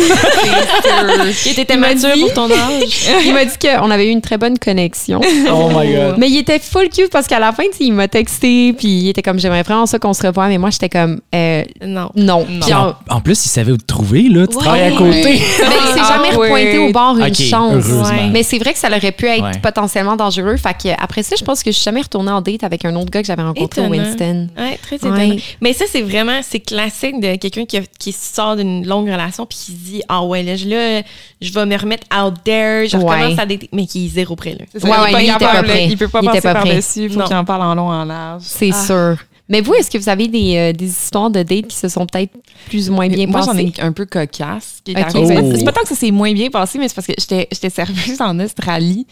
Que 1.44 1.54
t'étais 1.54 1.74
Il 1.74 1.80
m'a 1.80 1.94
mature 1.94 2.14
dit- 2.14 2.20
pour 2.20 2.32
ton 2.34 2.50
âge. 2.50 3.08
il 3.24 3.32
m'a 3.32 3.44
dit 3.44 3.54
qu'on 3.60 3.90
avait 3.90 4.06
eu 4.06 4.10
une 4.10 4.20
très 4.20 4.38
bonne 4.38 4.58
connexion. 4.58 5.20
oh 5.50 5.68
my 5.74 5.92
God. 5.92 6.14
Mais 6.18 6.28
il 6.30 6.38
était 6.38 6.58
full 6.58 6.88
cute 6.88 7.10
parce 7.10 7.26
qu'à 7.26 7.38
la 7.38 7.52
fin, 7.52 7.64
il 7.80 7.92
m'a 7.92 8.08
texté, 8.08 8.72
puis 8.72 8.88
il 8.88 9.08
était 9.08 9.22
comme, 9.22 9.38
j'aimerais 9.38 9.62
vraiment 9.62 9.86
ça 9.86 9.98
qu'on 9.98 10.12
se 10.14 10.26
revoie, 10.26 10.48
mais 10.48 10.58
moi, 10.58 10.70
j'étais 10.70 10.88
comme, 10.88 11.20
euh, 11.34 11.62
Non. 11.84 12.10
non. 12.14 12.44
Non. 12.48 12.60
Puis 12.60 12.74
on- 12.74 13.12
En, 13.12 13.16
en 13.16 13.20
plus, 13.20 13.44
il 13.44 13.48
savait 13.48 13.72
où 13.72 13.76
te 13.76 13.84
trouver, 13.86 14.22
là. 14.28 14.46
Tu 14.46 14.56
Ouais. 14.56 14.62
travailles 14.62 14.82
à 14.82 14.90
côté. 14.92 15.22
mais 15.24 15.34
il 15.34 15.38
s'est 15.40 16.00
Ah, 16.00 16.14
jamais 16.16 16.36
ouais. 16.36 16.48
repointé 16.48 16.78
au 16.78 16.90
bord 16.92 17.16
une 17.28 17.34
chance. 17.34 17.84
Ouais. 17.86 18.28
Mais 18.30 18.42
c'est 18.42 18.58
vrai 18.58 18.72
que 18.72 18.78
ça 18.78 18.88
aurait 18.88 19.12
pu 19.12 19.26
être 19.26 19.42
Ouais. 19.42 19.58
potentiellement 19.62 20.16
dangereux. 20.16 20.56
Fait 20.56 20.74
que 20.74 20.88
après 21.02 21.22
ça, 21.22 21.36
je 21.38 21.44
pense 21.44 21.62
que 21.62 21.70
je 21.70 21.76
suis 21.76 21.84
jamais 21.84 22.02
retournée 22.02 22.30
en 22.30 22.40
date 22.40 22.64
avec 22.64 22.84
un 22.84 22.94
autre 22.96 23.10
gars 23.10 23.20
que 23.20 23.26
j'avais 23.26 23.42
rencontré 23.42 23.80
au. 23.86 23.88
Winston. 23.90 24.48
Ouais, 24.56 24.78
très 24.82 24.96
Ouais. 25.04 25.26
étonnant. 25.28 25.36
Mais 25.60 25.72
ça, 25.72 25.84
c'est 25.90 26.02
vraiment, 26.02 26.40
c'est 26.42 26.60
classique 26.60 27.20
de 27.20 27.36
quelqu'un 27.36 27.64
qui, 27.64 27.80
qui 27.98 28.12
sort 28.12 28.56
d'une 28.56 28.86
longue 28.86 29.08
relation 29.10 29.46
puis 29.46 29.58
qui 29.58 29.72
se 29.72 29.76
dit, 29.76 30.02
ah 30.08 30.22
ouais, 30.24 30.42
là, 30.42 30.56
je, 30.56 30.66
là, 30.68 31.02
je 31.40 31.52
vais 31.52 31.66
me 31.66 31.76
remettre 31.78 32.06
out 32.16 32.34
there, 32.44 32.88
je 32.88 32.96
Ouais. 32.96 33.04
recommence 33.04 33.38
à 33.38 33.46
dater, 33.46 33.68
mais 33.72 33.86
qui 33.86 34.06
est 34.06 34.08
zéro 34.08 34.36
près, 34.36 34.52
là. 34.52 34.64
C'est 34.72 34.80
ça, 34.80 34.88
Ouais, 34.88 34.94
il 34.94 35.00
est 35.00 35.04
ouais, 35.04 35.12
pas 35.12 35.18
lui, 35.18 35.26
il 35.26 35.66
pas. 35.66 35.76
Il 35.80 35.96
peut 35.98 36.08
pas 36.08 36.22
passer 36.22 36.40
par-dessus. 36.40 37.02
Il 37.04 37.10
faut 37.10 37.20
qu'il 37.22 37.36
en 37.36 37.44
parle 37.44 37.62
en 37.62 37.74
long, 37.74 37.88
en 37.88 38.04
large. 38.04 38.42
C'est 38.44 38.70
Ah. 38.72 38.86
sûr. 38.86 39.16
Mais 39.48 39.60
vous, 39.60 39.74
est-ce 39.74 39.90
que 39.90 39.98
vous 39.98 40.08
avez 40.08 40.26
des, 40.28 40.56
euh, 40.56 40.72
des 40.72 40.86
histoires 40.86 41.30
de 41.30 41.42
dates 41.42 41.66
qui 41.66 41.76
se 41.76 41.88
sont 41.88 42.06
peut-être 42.06 42.32
plus 42.66 42.88
ou 42.88 42.94
moins 42.94 43.08
bien 43.08 43.26
Moi, 43.26 43.40
j'en 43.42 43.48
passées? 43.52 43.72
ai 43.78 43.82
un 43.82 43.92
peu 43.92 44.06
cocasse. 44.06 44.78
Qui 44.84 44.92
est 44.92 44.98
Ok. 44.98 45.14
arrivé. 45.14 45.38
Oh. 45.42 45.52
C'est 45.56 45.64
pas 45.64 45.72
tant 45.72 45.82
que 45.82 45.88
ça 45.88 45.94
s'est 45.94 46.10
moins 46.10 46.32
bien 46.32 46.48
passé, 46.50 46.78
mais 46.78 46.88
c'est 46.88 46.94
parce 46.94 47.06
que 47.06 47.12
j'étais 47.18 47.46
j'étais 47.52 47.68
serveuse 47.70 48.20
en 48.20 48.38
Australie. 48.40 49.06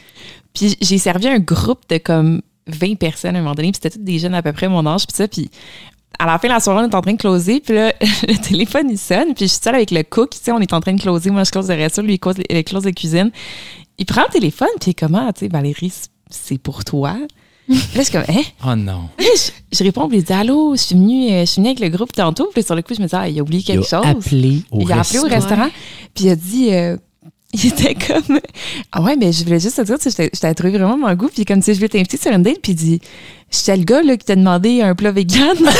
Puis 0.55 0.77
j'ai 0.81 0.99
servi 0.99 1.29
un 1.29 1.39
groupe 1.39 1.81
de 1.91 1.99
comme 1.99 2.41
20 2.67 2.95
personnes 2.97 3.37
à 3.37 3.41
un 3.41 3.43
moment 3.43 3.55
donné. 3.55 3.73
Puis 3.73 3.81
c'était 3.83 3.99
tous 3.99 4.05
des 4.05 4.19
jeunes 4.19 4.35
à 4.35 4.43
peu 4.43 4.53
près 4.53 4.69
mon 4.69 4.87
âge. 4.87 5.07
Puis 5.07 5.17
ça, 5.17 5.29
puis 5.29 5.51
à 6.19 6.25
la 6.27 6.39
fin 6.39 6.49
de 6.49 6.53
la 6.55 6.61
soirée, 6.61 6.85
on 6.85 6.89
est 6.91 6.95
en 6.95 7.01
train 7.03 7.12
de 7.12 7.19
closer. 7.19 7.61
Puis 7.61 7.75
là, 7.75 7.93
le 8.01 8.39
téléphone, 8.41 8.89
il 8.91 8.99
sonne. 8.99 9.35
Puis 9.35 9.47
je 9.47 9.53
suis 9.53 9.61
seule 9.62 9.75
avec 9.75 9.91
le 9.91 10.03
cook. 10.03 10.31
Tu 10.31 10.39
sais, 10.43 10.53
on 10.53 10.61
est 10.61 10.73
en 10.73 10.81
train 10.81 10.95
de 10.95 11.01
closer. 11.01 11.31
Moi, 11.31 11.45
je 11.45 11.51
close 11.51 11.69
le 11.69 11.75
resto. 11.75 12.01
Lui, 12.01 12.15
il 12.15 12.19
close, 12.19 12.37
il 12.49 12.65
close 12.65 12.85
la 12.87 12.93
cuisine. 12.93 13.31
Il 13.99 14.07
prend 14.07 14.23
le 14.23 14.33
téléphone. 14.33 14.69
Puis 14.81 14.89
il 14.89 14.91
est 14.93 14.95
comme, 14.99 15.15
ah, 15.15 15.31
tu 15.35 15.41
sais, 15.41 15.49
Valérie, 15.49 15.93
c'est 16.31 16.59
pour 16.59 16.85
toi. 16.85 17.17
Là, 17.73 17.79
je 17.97 18.00
suis 18.02 18.12
comme, 18.12 18.25
hein? 18.29 18.43
Oh 18.67 18.75
non. 18.76 19.09
Là, 19.19 19.25
je, 19.37 19.50
je 19.76 19.85
réponds, 19.85 20.09
puis 20.09 20.19
il 20.19 20.25
dit 20.25 20.33
Allô, 20.33 20.75
je 20.76 20.81
suis 20.83 20.95
venue, 20.95 21.31
euh, 21.31 21.41
je 21.41 21.47
suis 21.47 21.61
venue 21.61 21.69
avec 21.69 21.81
le 21.81 21.88
groupe 21.88 22.12
tantôt. 22.12 22.49
Puis 22.52 22.62
sur 22.62 22.75
le 22.75 22.83
coup, 22.83 22.95
je 22.95 23.00
me 23.02 23.07
dis 23.07 23.14
Ah, 23.14 23.29
il 23.29 23.38
a 23.38 23.43
oublié 23.43 23.62
quelque 23.62 23.81
Il 23.91 23.95
a 23.95 24.02
chose. 24.02 24.07
appelé 24.07 24.62
au 24.71 24.81
il 24.81 24.93
a 24.93 25.00
appelé 25.00 25.19
au 25.19 25.23
restaurant, 25.25 25.69
puis 26.14 26.25
il 26.25 26.31
a 26.31 26.37
dit 26.37 26.69
euh, 26.73 26.97
il 27.65 27.67
était 27.67 27.95
comme 27.95 28.41
ah 28.93 29.03
ouais 29.03 29.15
mais 29.17 29.31
je 29.33 29.45
voulais 29.45 29.61
juste 29.61 29.77
te 29.77 29.83
dire 29.83 29.99
tu 29.99 30.11
sais, 30.11 30.31
je 30.33 30.41
t'ai 30.41 30.55
trouvé 30.55 30.73
vraiment 30.73 30.97
mon 30.97 31.13
goût 31.15 31.29
puis 31.35 31.45
comme 31.45 31.59
tu 31.59 31.65
sais 31.67 31.75
je 31.75 31.79
voulais 31.79 31.89
t'inviter 31.91 32.17
sur 32.17 32.33
une 32.33 32.43
date 32.43 32.61
puis 32.63 32.73
il 32.73 32.77
dit 32.77 33.01
j'étais 33.51 33.77
le 33.77 33.85
gars 33.85 34.03
là 34.03 34.17
qui 34.17 34.25
t'a 34.25 34.37
demandé 34.37 34.81
un 34.81 34.95
plat 34.95 35.11
vegan 35.13 35.55
là 35.63 35.71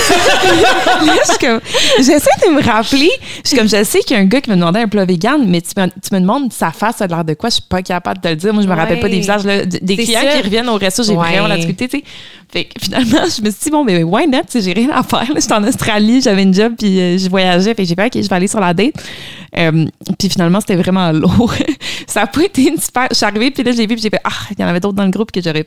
je 1.25 1.29
suis 1.31 1.39
comme 1.41 1.61
j'essaie 1.99 2.31
de 2.47 2.53
me 2.55 2.63
rappeler 2.63 3.11
je 3.43 3.49
suis 3.49 3.57
comme 3.57 3.69
je 3.69 3.83
sais 3.85 4.01
qu'il 4.01 4.17
y 4.17 4.19
a 4.19 4.23
un 4.23 4.27
gars 4.27 4.41
qui 4.43 4.51
m'a 4.51 4.57
demandé 4.57 4.81
un 4.81 4.89
plat 4.89 5.05
vegan 5.07 5.45
mais 5.49 5.63
tu 5.63 5.71
me, 5.81 5.87
tu 5.87 6.15
me 6.15 6.21
demandes 6.21 6.53
sa 6.53 6.71
face 6.73 6.97
ça 6.97 7.05
a 7.05 7.07
l'air 7.07 7.25
de 7.25 7.33
quoi? 7.35 7.49
Je 7.49 7.55
suis 7.55 7.65
pas 7.69 7.81
capable 7.83 8.19
de 8.19 8.23
te 8.25 8.29
le 8.29 8.37
dire. 8.37 8.53
Moi 8.53 8.63
je 8.63 8.69
me 8.69 8.75
rappelle 8.75 9.01
pas 9.01 9.09
des 9.09 9.19
visages 9.19 9.45
là, 9.45 9.65
des 9.65 9.97
clients 9.97 10.21
qui 10.21 10.43
reviennent 10.43 10.69
au 10.69 10.77
resto 10.77 11.03
j'ai 11.03 11.13
Ouais. 11.17 11.29
vraiment 11.31 11.49
la 11.49 11.57
difficulté 11.57 11.89
tu 11.89 11.99
sais. 11.99 12.05
Fait 12.53 12.65
que 12.65 12.71
finalement 12.85 13.21
je 13.35 13.43
me 13.43 13.51
suis 13.51 13.61
dit 13.65 13.71
bon 13.71 13.85
mais 13.85 14.03
why 14.03 14.27
not 14.29 14.41
j'ai 14.55 14.73
rien 14.75 14.91
à 14.93 15.03
faire 15.03 15.27
j'étais 15.35 15.53
en 15.55 15.65
Australie 15.65 16.21
j'avais 16.21 16.43
une 16.43 16.53
job 16.53 16.75
puis 16.79 17.01
euh, 17.01 17.17
je 17.19 17.31
voyageais. 17.31 17.75
Fait 17.75 17.83
que 17.83 17.89
j'ai 17.89 17.95
fait 17.95 18.07
ok 18.07 18.23
je 18.23 18.29
vais 18.29 18.37
aller 18.37 18.49
sur 18.49 18.61
la 18.61 18.75
date 18.75 18.93
euh, 19.59 19.85
puis 20.19 20.29
finalement, 20.29 20.61
c'était 20.61 20.77
vraiment 20.77 21.13
lourd. 21.13 21.53
ça 22.07 22.23
a 22.23 22.27
pas 22.27 22.45
été 22.45 22.69
une 22.69 22.79
super. 22.79 23.07
Je 23.11 23.17
suis 23.17 23.27
arrivée, 23.27 23.51
puis 23.51 23.63
là, 23.63 23.73
j'ai 23.73 23.87
vu, 23.87 23.95
puis 23.95 24.03
j'ai 24.03 24.11
fait 24.11 24.21
Ah, 24.25 24.31
il 24.51 24.61
y 24.61 24.65
en 24.65 24.69
avait 24.69 24.81
d'autres 24.81 24.97
dans 24.97 25.05
le 25.05 25.11
groupe 25.11 25.31
que 25.31 25.41
j'aurais. 25.43 25.67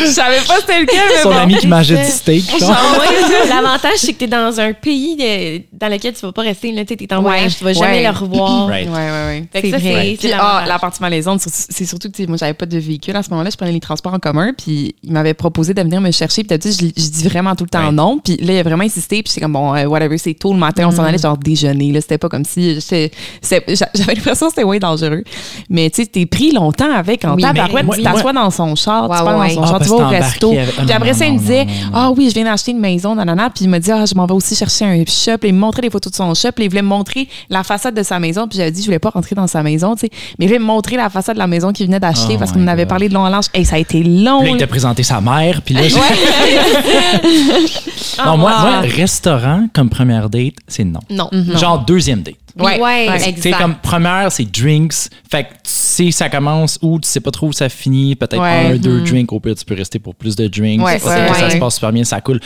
Je 0.00 0.06
savais 0.06 0.40
pas 0.46 0.56
c'était 0.60 0.80
lequel, 0.80 1.00
mais 1.14 1.22
Son 1.22 1.30
bon. 1.30 1.36
ami 1.36 1.56
qui 1.58 1.66
mangeait 1.66 2.04
du 2.04 2.10
steak. 2.10 2.44
ouais, 2.60 3.48
L'avantage, 3.48 3.96
c'est 3.98 4.12
que 4.12 4.18
t'es 4.18 4.26
dans 4.26 4.58
un 4.60 4.72
pays 4.72 5.16
de- 5.16 5.62
dans 5.72 5.88
lequel 5.88 6.14
tu 6.14 6.20
vas 6.26 6.32
pas 6.32 6.42
rester. 6.42 6.72
Là, 6.72 6.84
t'es 6.84 6.96
en 7.12 7.16
Ouais. 7.18 7.22
voyage, 7.22 7.56
tu 7.58 7.64
vas 7.64 7.72
jamais 7.72 7.98
Ouais. 7.98 8.02
le 8.04 8.10
revoir. 8.18 8.66
Right. 8.68 8.88
Ouais, 8.88 8.94
ouais, 8.94 9.10
ouais. 9.26 9.44
Fait 9.52 9.62
que 9.62 9.66
C'est 9.68 9.72
ça, 9.72 9.78
vrai. 9.78 10.16
Puis, 10.18 10.32
ah, 10.32 10.36
l'avantage. 10.36 10.68
la 10.68 10.78
partie 10.78 11.02
malaisante, 11.02 11.40
c'est- 11.40 11.84
surtout 11.84 12.10
que 12.10 12.16
tu 12.16 12.26
moi, 12.26 12.36
j'avais 12.38 12.54
pas 12.54 12.66
de 12.66 12.78
véhicule 12.78 13.16
à 13.16 13.22
ce 13.22 13.30
moment-là. 13.30 13.50
Je 13.50 13.56
prenais 13.56 13.72
les 13.72 13.80
transports 13.80 14.14
en 14.14 14.18
commun, 14.18 14.52
puis 14.56 14.94
il 15.02 15.12
m'avait 15.12 15.34
proposé 15.34 15.74
de 15.74 15.82
venir 15.82 16.00
me 16.00 16.10
chercher. 16.10 16.44
Puis 16.44 16.58
je, 16.62 16.70
je 16.70 17.08
dis 17.08 17.28
vraiment 17.28 17.54
tout 17.54 17.64
le 17.64 17.70
temps 17.70 17.86
Ouais. 17.86 17.92
non. 17.92 18.18
Puis 18.22 18.36
là, 18.38 18.52
il 18.54 18.58
a 18.58 18.62
vraiment 18.62 18.84
insisté. 18.84 19.22
Puis 19.22 19.32
c'est 19.32 19.40
comme, 19.40 19.52
bon, 19.52 19.74
euh, 19.74 19.84
whatever, 19.84 20.18
c'est 20.18 20.34
tôt 20.34 20.52
le 20.52 20.58
matin, 20.58 20.86
on 20.88 20.90
s'en 20.90 21.04
allait 21.04 21.18
genre 21.18 21.36
déjeuner. 21.44 21.92
Là, 21.92 22.00
c'était 22.00 22.18
pas 22.18 22.28
comme 22.28 22.44
si. 22.44 22.78
J'avais 22.90 24.14
l'impression 24.14 24.46
que 24.46 24.52
c'était 24.54 24.64
ouais 24.64 24.78
dangereux. 24.78 25.22
Mais 25.70 25.90
tu 25.90 26.02
sais, 26.02 26.06
t'es 26.08 26.26
pris 26.26 26.52
longtemps 26.52 26.90
avec 26.92 27.24
en 27.24 27.34
Oui, 27.36 27.42
tabarouette. 27.42 27.86
Tu 27.94 28.02
t'assois 28.02 28.32
dans 28.32 28.50
son 28.50 28.74
char, 28.74 29.08
Ouais, 29.08 29.16
tu 29.18 29.24
pars 29.24 29.38
ouais. 29.38 29.54
dans 29.54 29.54
son 29.54 29.62
Ah, 29.62 29.66
char, 29.78 29.82
tu 29.82 29.88
vas 29.90 29.94
au 29.96 30.08
resto. 30.08 30.52
avec- 30.52 30.68
Ah, 30.78 30.82
Puis 30.84 30.92
après 30.92 31.14
ça, 31.14 31.26
il 31.26 31.34
me 31.34 31.38
disait, 31.38 31.66
ah 31.92 32.10
oui, 32.16 32.28
je 32.30 32.34
viens 32.34 32.44
d'acheter 32.44 32.72
une 32.72 32.80
maison, 32.80 33.14
nanana. 33.14 33.50
Puis 33.50 33.64
il 33.64 33.68
m'a 33.68 33.78
dit, 33.78 33.90
ah, 33.92 34.04
je 34.06 34.14
m'en 34.14 34.26
vais 34.26 34.34
aussi 34.34 34.56
chercher 34.56 34.84
un 34.86 35.04
shop. 35.06 35.38
Et 35.42 35.48
il 35.48 35.54
me 35.54 35.60
montrait 35.60 35.82
des 35.82 35.90
photos 35.90 36.10
de 36.10 36.16
son 36.16 36.34
shop. 36.34 36.48
Et 36.58 36.64
il 36.64 36.68
voulait 36.68 36.82
me 36.82 36.88
montrer 36.88 37.28
la 37.50 37.62
façade 37.62 37.94
de 37.94 38.02
sa 38.02 38.18
maison. 38.18 38.48
Puis 38.48 38.58
j'avais 38.58 38.70
dit, 38.72 38.80
je 38.80 38.86
voulais 38.86 38.98
pas 38.98 39.10
rentrer 39.10 39.34
dans 39.34 39.46
sa 39.46 39.62
maison, 39.62 39.94
tu 39.94 40.00
sais. 40.00 40.10
Mais 40.38 40.46
il 40.46 40.48
voulait 40.48 40.58
me 40.58 40.64
montrer 40.64 40.96
la 40.96 41.10
façade 41.10 41.36
de 41.36 41.40
la 41.40 41.46
maison 41.46 41.72
qu'il 41.72 41.86
venait 41.86 42.00
d'acheter 42.00 42.34
Oh 42.36 42.38
parce 42.38 42.52
qu'on 42.52 42.62
en 42.64 42.68
avait 42.68 42.86
parlé 42.86 43.08
de 43.08 43.14
long 43.14 43.20
en 43.20 43.28
large. 43.28 43.46
Et 43.54 43.64
ça 43.64 43.76
a 43.76 43.78
été 43.78 44.02
long. 44.02 44.40
Puis 44.40 44.48
là, 44.50 44.56
il 44.56 44.58
t'a 44.58 44.66
présenté 44.66 45.02
sa 45.02 45.20
mère. 45.20 45.60
Puis 45.62 45.74
là, 45.74 45.82
j'ai- 45.88 45.94
non, 48.24 48.36
moi, 48.38 48.52
moi, 48.60 48.80
restaurant 48.80 49.66
comme 49.72 49.88
première 49.90 50.28
date, 50.30 50.54
c'est 50.68 50.84
non. 50.84 51.00
Non. 51.10 51.28
Genre 51.56 51.84
deuxième 51.84 52.22
date. 52.22 52.34
Ouais, 52.56 52.80
Ouais, 52.80 53.08
Tu 53.14 53.18
sais, 53.24 53.28
exact. 53.30 53.58
comme 53.58 53.74
première, 53.76 54.30
c'est 54.30 54.44
drinks. 54.44 55.08
Fait 55.30 55.44
que 55.44 55.48
tu 55.48 55.58
sais, 55.64 56.10
ça 56.12 56.28
commence 56.28 56.78
où 56.82 57.00
tu 57.00 57.08
sais 57.08 57.20
pas 57.20 57.30
trop 57.32 57.48
où 57.48 57.52
ça 57.52 57.68
finit. 57.68 58.14
Peut-être 58.14 58.40
Ouais. 58.40 58.72
un, 58.74 58.76
deux 58.76 59.00
drinks. 59.02 59.32
Au 59.32 59.40
pire, 59.40 59.54
tu 59.56 59.64
peux 59.64 59.74
rester 59.74 59.98
pour 59.98 60.14
plus 60.14 60.36
de 60.36 60.46
drinks. 60.46 60.80
Ouais, 60.80 60.92
ouais, 60.92 60.98
que 60.98 61.04
ça 61.04 61.44
ouais. 61.46 61.50
se 61.50 61.56
passe 61.58 61.74
super 61.74 61.92
bien, 61.92 62.04
ça 62.04 62.20
coule. 62.20 62.38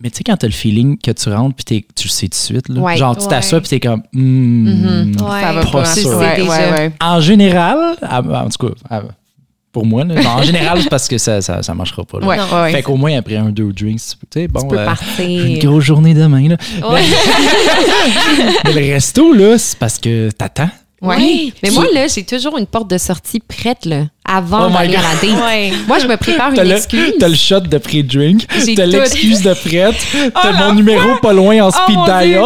Mais 0.00 0.10
tu 0.10 0.18
sais, 0.18 0.24
quand 0.24 0.36
t'as 0.36 0.48
le 0.48 0.52
feeling 0.52 0.98
que 0.98 1.12
tu 1.12 1.28
rentres 1.32 1.54
puis 1.54 1.64
t'es- 1.64 1.86
tu 1.94 2.08
le 2.08 2.10
sais 2.12 2.26
tout 2.26 2.30
de 2.30 2.34
suite, 2.34 2.68
là, 2.68 2.80
Ouais. 2.80 2.96
genre 2.96 3.16
tu 3.16 3.22
Ouais. 3.22 3.28
t'assois 3.30 3.60
puis 3.60 3.70
t'es 3.70 3.80
comme, 3.80 4.02
hmm. 4.12 5.12
Ouais. 5.22 5.40
Ça 5.40 5.52
va 5.52 5.62
Pas 5.62 5.70
pas. 5.70 5.84
sûr. 5.84 6.18
Ouais, 6.18 6.42
ouais, 6.42 6.48
ouais. 6.48 6.92
En 7.00 7.20
général, 7.20 7.78
en 8.02 8.48
tout 8.48 8.66
cas, 8.68 9.00
pour 9.74 9.84
moi, 9.84 10.04
là, 10.04 10.14
en 10.36 10.42
général, 10.42 10.78
c'est 10.80 10.88
parce 10.88 11.08
que 11.08 11.18
ça, 11.18 11.42
ça, 11.42 11.62
ça 11.62 11.74
marchera 11.74 12.04
pas. 12.04 12.20
là. 12.20 12.26
Ouais, 12.26 12.36
Non. 12.38 12.44
ouais, 12.44 12.62
ouais. 12.62 12.72
Fait 12.72 12.82
qu'au 12.82 12.94
moins, 12.96 13.18
après 13.18 13.36
un, 13.36 13.50
deux 13.50 13.72
drinks, 13.72 13.98
tu 14.00 14.16
sais, 14.32 14.48
bon, 14.48 14.60
Tu 14.62 14.68
peux 14.68 14.78
euh, 14.78 14.84
partir. 14.86 15.44
une 15.46 15.58
grosse 15.58 15.84
journée 15.84 16.14
demain. 16.14 16.48
Là. 16.48 16.56
Ouais. 16.88 17.02
Mais 18.64 18.72
le 18.88 18.92
resto, 18.94 19.32
là, 19.32 19.58
c'est 19.58 19.76
parce 19.78 19.98
que 19.98 20.30
t'attends. 20.30 20.70
Ouais. 21.02 21.16
Oui. 21.18 21.52
Mais 21.62 21.68
Puis- 21.68 21.76
moi, 21.76 21.86
là, 21.92 22.06
j'ai 22.06 22.22
toujours 22.24 22.56
une 22.56 22.66
porte 22.66 22.88
de 22.88 22.96
sortie 22.96 23.40
prête, 23.40 23.84
là, 23.84 24.04
avant 24.24 24.68
Oh 24.68 24.72
d'aller 24.72 24.96
à 24.96 25.00
God. 25.00 25.06
la 25.22 25.28
date. 25.28 25.44
Ouais. 25.44 25.72
Moi, 25.86 25.98
je 25.98 26.06
me 26.06 26.16
prépare 26.16 26.52
une 26.52 26.62
le, 26.62 26.70
excuse. 26.76 27.12
t'as 27.20 27.28
le 27.28 27.34
shot 27.34 27.60
de 27.60 27.76
pré-drink, 27.78 28.46
t'as 28.74 28.86
l'excuse 28.86 29.42
de 29.42 29.52
prête, 29.52 29.96
t'as 30.32 30.52
la 30.52 30.68
mon 30.68 30.74
numéro 30.74 31.16
pas 31.20 31.32
loin 31.34 31.60
en 31.66 31.70
speed 31.70 31.96
mon 31.96 32.04
dial. 32.06 32.42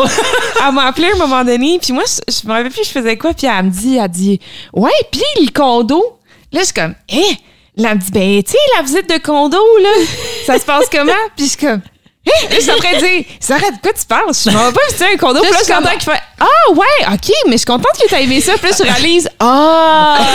Elle 0.66 0.74
m'a 0.74 0.86
appelé 0.86 1.06
à 1.06 1.14
un 1.14 1.18
moment 1.18 1.44
donné, 1.44 1.78
puis 1.80 1.92
moi, 1.92 2.02
je, 2.06 2.32
je 2.32 2.48
me 2.48 2.52
rappelle 2.52 2.72
plus 2.72 2.82
je 2.84 2.90
faisais 2.90 3.16
quoi, 3.16 3.32
puis 3.32 3.46
elle 3.46 3.64
me 3.66 3.70
dit, 3.70 3.96
elle 3.96 4.08
dit, 4.10 4.40
ouais, 4.72 4.90
puis 5.12 5.22
le 5.44 5.52
condo. 5.52 6.02
Là, 6.52 6.60
je 6.60 6.64
suis 6.66 6.74
comme, 6.74 6.94
hé, 7.08 7.22
là, 7.76 7.90
elle 7.92 7.96
me 7.96 8.00
dit, 8.00 8.10
ben, 8.10 8.42
tu 8.42 8.52
sais, 8.52 8.58
la 8.76 8.82
visite 8.82 9.08
de 9.08 9.18
condo, 9.18 9.58
là, 9.82 9.90
ça 10.46 10.58
se 10.58 10.64
passe 10.64 10.86
comment? 10.92 11.12
Puis 11.36 11.46
je 11.46 11.50
suis 11.50 11.58
comme, 11.66 11.82
je 12.50 12.60
suis 12.60 12.70
en 12.70 12.76
train 12.76 12.92
de 12.94 12.98
dire, 12.98 13.24
Sarah, 13.40 13.70
de 13.70 13.80
quoi 13.82 13.92
tu 13.92 14.04
parles? 14.06 14.32
Je 14.32 14.50
m'en 14.50 14.66
vais 14.66 14.72
pas 14.72 14.80
visiter 14.88 15.06
un 15.14 15.16
condo. 15.16 15.40
Puis 15.40 15.50
là, 15.50 15.56
je 15.60 15.64
suis 15.64 15.74
contente 15.74 15.92
qu'il 15.98 16.12
fait, 16.12 16.20
ah, 16.40 16.72
ouais, 16.72 17.06
OK, 17.14 17.32
mais 17.46 17.52
je 17.52 17.56
suis 17.58 17.64
contente 17.66 17.92
que 18.00 18.08
t'aies 18.08 18.24
aimé 18.24 18.40
ça. 18.40 18.52
Puis 18.60 18.70
là, 18.70 18.76
je 18.78 18.82
réalise, 18.84 19.28
ah, 19.40 20.18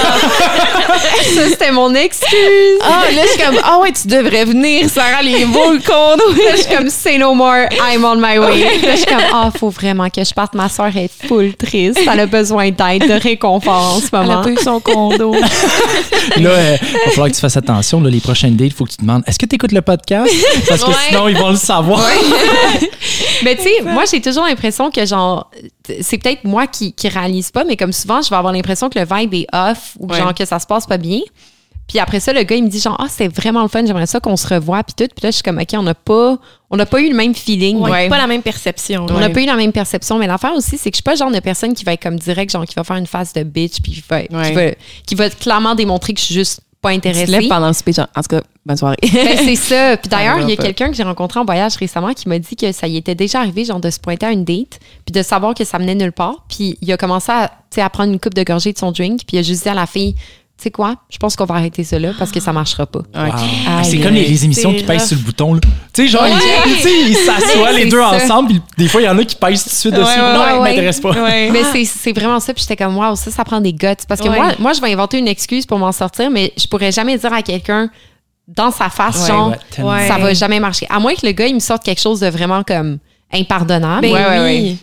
Ça, 1.35 1.49
c'était 1.49 1.71
mon 1.71 1.93
excuse. 1.95 2.79
ah, 2.81 3.03
là, 3.15 3.21
je 3.23 3.27
suis 3.29 3.39
comme, 3.41 3.57
ah, 3.63 3.79
ouais, 3.79 3.91
tu 3.91 4.07
devrais 4.07 4.45
venir, 4.45 4.89
Sarah, 4.89 5.21
les 5.21 5.45
beaux 5.45 5.71
le 5.73 5.79
condo. 5.79 6.29
Là, 6.43 6.51
je 6.55 6.61
suis 6.63 6.75
comme, 6.75 6.89
say 6.89 7.17
no 7.17 7.33
more, 7.33 7.65
I'm 7.91 8.03
on 8.05 8.15
my 8.17 8.37
way. 8.37 8.79
Là, 8.81 8.91
je 8.91 8.97
suis 8.97 9.05
comme, 9.05 9.23
ah, 9.33 9.49
faut 9.57 9.69
vraiment 9.69 10.09
que 10.09 10.23
je 10.23 10.33
parte. 10.33 10.53
Ma 10.55 10.69
soeur 10.69 10.95
est 10.95 11.09
full 11.27 11.53
triste. 11.55 11.99
Elle 12.11 12.19
a 12.19 12.25
besoin 12.25 12.69
d'aide, 12.71 13.07
de 13.07 13.13
réconfort 13.21 13.95
en 13.95 13.99
ce 13.99 14.07
Elle 14.13 14.19
a 14.19 14.23
moment. 14.23 14.41
pas 14.43 14.49
eu 14.49 14.57
son 14.57 14.79
condo. 14.79 15.33
Là, 15.33 16.49
euh, 16.49 16.77
il 16.81 16.87
va 16.93 17.11
falloir 17.11 17.27
que 17.29 17.33
tu 17.35 17.39
fasses 17.41 17.57
attention. 17.57 18.01
Là, 18.01 18.09
les 18.09 18.19
prochaines 18.19 18.55
dates, 18.55 18.67
il 18.67 18.73
faut 18.73 18.85
que 18.85 18.91
tu 18.91 18.97
demandes 19.01 19.23
est-ce 19.27 19.39
que 19.39 19.45
tu 19.45 19.55
écoutes 19.55 19.71
le 19.71 19.81
podcast? 19.81 20.31
Parce 20.67 20.83
que 20.83 20.89
Ouais. 20.89 20.95
sinon, 21.09 21.27
ils 21.27 21.37
vont 21.37 21.49
le 21.49 21.55
savoir. 21.55 21.82
Mais 23.43 23.55
tu 23.55 23.63
sais, 23.63 23.81
moi, 23.83 24.03
j'ai 24.09 24.21
toujours 24.21 24.45
l'impression 24.45 24.89
que, 24.91 25.05
genre, 25.05 25.49
c'est 26.01 26.17
peut-être 26.17 26.43
moi 26.43 26.67
qui, 26.67 26.93
qui 26.93 27.07
réalise 27.09 27.51
pas, 27.51 27.63
mais 27.63 27.75
comme 27.75 27.91
souvent, 27.93 28.21
je 28.21 28.29
vais 28.29 28.35
avoir 28.35 28.53
l'impression 28.53 28.89
que 28.89 28.97
le 28.99 29.05
vibe 29.05 29.33
est 29.33 29.47
off 29.53 29.95
ou 29.99 30.07
Ouais. 30.07 30.17
genre 30.17 30.33
que 30.33 30.45
ça 30.45 30.59
se 30.59 30.65
passe 30.67 30.85
pas 30.85 30.97
bien. 30.97 31.19
Puis 31.87 31.99
après 31.99 32.21
ça, 32.21 32.31
le 32.31 32.43
gars, 32.43 32.55
il 32.55 32.63
me 32.63 32.69
dit 32.69 32.79
genre, 32.79 32.95
ah, 32.97 33.07
c'est 33.09 33.27
vraiment 33.27 33.61
le 33.61 33.67
fun, 33.67 33.85
j'aimerais 33.85 34.05
ça 34.07 34.21
qu'on 34.21 34.37
se 34.37 34.47
revoie, 34.47 34.81
puis 34.83 34.93
tout. 34.97 35.13
Puis 35.13 35.21
là, 35.23 35.29
je 35.31 35.35
suis 35.35 35.43
comme, 35.43 35.57
OK, 35.59 35.67
on 35.73 35.83
n'a 35.83 35.93
pas, 35.93 36.37
on 36.69 36.77
n'a 36.77 36.85
pas 36.85 37.01
eu 37.01 37.09
le 37.09 37.15
même 37.15 37.35
feeling. 37.35 37.77
Ouais, 37.79 37.91
Ouais. 37.91 38.09
Pas 38.09 38.17
la 38.17 38.27
même 38.27 38.41
perception. 38.41 39.05
On 39.09 39.19
n'a 39.19 39.29
pas 39.29 39.41
eu 39.41 39.45
la 39.45 39.55
même 39.57 39.73
perception, 39.73 40.17
mais 40.17 40.27
l'affaire 40.27 40.53
aussi, 40.53 40.77
c'est 40.77 40.89
que 40.89 40.95
je 40.95 40.97
suis 40.99 41.03
pas 41.03 41.11
le 41.11 41.17
genre 41.17 41.31
de 41.31 41.39
personne 41.41 41.73
qui 41.73 41.83
va 41.83 41.91
être 41.93 42.01
comme 42.01 42.17
direct, 42.17 42.51
genre 42.51 42.65
qui 42.65 42.75
va 42.75 42.85
faire 42.85 42.95
une 42.95 43.05
face 43.07 43.33
de 43.33 43.43
bitch, 43.43 43.81
puis 43.83 43.91
qui 43.91 44.03
va, 44.07 44.21
qui 44.23 44.33
Ouais. 44.33 44.51
va, 44.53 44.75
qui 45.05 45.15
va 45.15 45.29
clairement 45.29 45.75
démontrer 45.75 46.13
que 46.13 46.21
je 46.21 46.25
suis 46.25 46.33
juste 46.35 46.61
pas 46.83 46.89
Tu 46.91 46.97
intéressée. 46.97 47.25
lèves 47.31 47.47
pendant 47.47 47.67
le 47.67 47.73
speech. 47.73 47.97
En 47.97 48.05
tout 48.05 48.27
cas, 48.29 48.41
bonne 48.65 48.77
soirée. 48.77 48.97
Ben, 49.01 49.37
c'est 49.37 49.55
ça. 49.55 49.97
Puis 49.97 50.09
d'ailleurs, 50.09 50.39
il 50.41 50.49
y 50.49 50.53
a 50.53 50.55
quelqu'un 50.55 50.89
que 50.89 50.95
j'ai 50.95 51.03
rencontré 51.03 51.39
en 51.39 51.45
voyage 51.45 51.75
récemment 51.77 52.13
qui 52.13 52.29
m'a 52.29 52.37
dit 52.37 52.55
que 52.55 52.71
ça 52.71 52.85
y 52.87 52.97
était 52.97 53.15
déjà 53.15 53.39
arrivé, 53.39 53.65
genre 53.65 53.79
de 53.79 53.89
se 53.89 53.99
pointer 53.99 54.27
à 54.27 54.31
une 54.31 54.43
date, 54.43 54.79
puis 55.05 55.13
de 55.13 55.23
savoir 55.23 55.55
que 55.55 55.63
ça 55.63 55.79
menait 55.79 55.95
nulle 55.95 56.11
part. 56.11 56.45
Puis 56.47 56.77
il 56.81 56.91
a 56.91 56.97
commencé 56.97 57.31
à, 57.31 57.51
tu 57.73 57.79
à 57.79 57.89
prendre 57.89 58.11
une 58.13 58.19
coupe 58.19 58.35
de 58.35 58.43
gorgée 58.43 58.73
de 58.73 58.77
son 58.77 58.91
drink, 58.91 59.21
puis 59.25 59.37
il 59.37 59.39
a 59.39 59.41
juste 59.41 59.63
dit 59.63 59.69
à 59.69 59.73
la 59.73 59.87
fille, 59.87 60.13
tu 60.57 60.63
sais 60.65 60.71
quoi, 60.71 60.95
je 61.09 61.17
pense 61.17 61.35
qu'on 61.35 61.45
va 61.45 61.55
arrêter 61.55 61.83
ça 61.83 61.97
là 61.99 62.11
parce 62.17 62.31
que 62.31 62.39
ça 62.39 62.53
marchera 62.53 62.85
pas. 62.85 62.99
Wow. 62.99 63.05
Ah, 63.67 63.83
c'est 63.83 63.97
comme 63.99 64.13
les, 64.13 64.45
émissions 64.45 64.73
qui 64.73 64.83
pèsent 64.83 65.07
sur 65.07 65.17
le 65.17 65.23
bouton. 65.23 65.59
Tu 65.93 66.03
sais, 66.03 66.07
genre, 66.07 66.21
Ouais. 66.23 66.31
ils, 66.67 66.73
tu 66.75 66.79
sais, 66.81 66.89
ils 67.07 67.15
s'assoient 67.15 67.71
les 67.75 67.85
deux 67.89 67.99
ça. 67.99 68.11
ensemble, 68.15 68.49
puis 68.49 68.61
des 68.77 68.87
fois, 68.87 69.01
il 69.01 69.05
y 69.05 69.09
en 69.09 69.17
a 69.17 69.23
qui 69.25 69.35
pèsent 69.35 69.63
tout 69.63 69.69
de 69.69 69.73
suite 69.75 69.93
Ouais, 69.95 69.99
dessus. 69.99 70.11
ouais, 70.19 70.33
non, 70.33 70.39
ouais, 70.39 70.45
il 70.55 70.59
ouais. 70.61 70.69
m'intéresse 70.69 70.99
pas. 71.01 71.09
Ouais. 71.11 71.49
Mais 71.51 71.63
c'est- 71.71 71.85
c'est 71.85 72.13
vraiment 72.13 72.39
ça. 72.39 72.53
Puis 72.53 72.61
j'étais 72.67 72.81
comme, 72.83 72.95
waouh, 72.95 73.15
ça, 73.15 73.31
ça 73.31 73.43
prend 73.43 73.59
des 73.59 73.73
guts. 73.73 73.87
Parce 74.07 74.21
que 74.21 74.29
Ouais. 74.29 74.37
moi, 74.37 74.51
moi, 74.59 74.73
je 74.73 74.79
vais 74.81 74.93
inventer 74.93 75.17
une 75.17 75.27
excuse 75.27 75.65
pour 75.65 75.79
m'en 75.79 75.91
sortir, 75.91 76.29
mais 76.29 76.53
je 76.55 76.67
pourrais 76.67 76.91
jamais 76.91 77.17
dire 77.17 77.33
à 77.33 77.41
quelqu'un 77.41 77.89
dans 78.47 78.71
sa 78.71 78.89
face, 78.89 79.21
Ouais, 79.21 79.27
genre, 79.27 79.49
ouais, 79.49 79.57
tellement. 79.71 79.91
Ouais. 79.91 80.07
ça 80.07 80.17
va 80.17 80.33
jamais 80.33 80.59
marcher. 80.59 80.85
À 80.89 80.99
moins 80.99 81.13
que 81.15 81.25
le 81.25 81.31
gars, 81.31 81.47
il 81.47 81.55
me 81.55 81.59
sorte 81.59 81.83
quelque 81.83 82.01
chose 82.01 82.19
de 82.19 82.27
vraiment 82.27 82.61
comme 82.63 82.99
impardonnable. 83.33 84.01
Ben 84.01 84.13
Ouais, 84.13 84.25
ouais, 84.25 84.43
oui. 84.43 84.77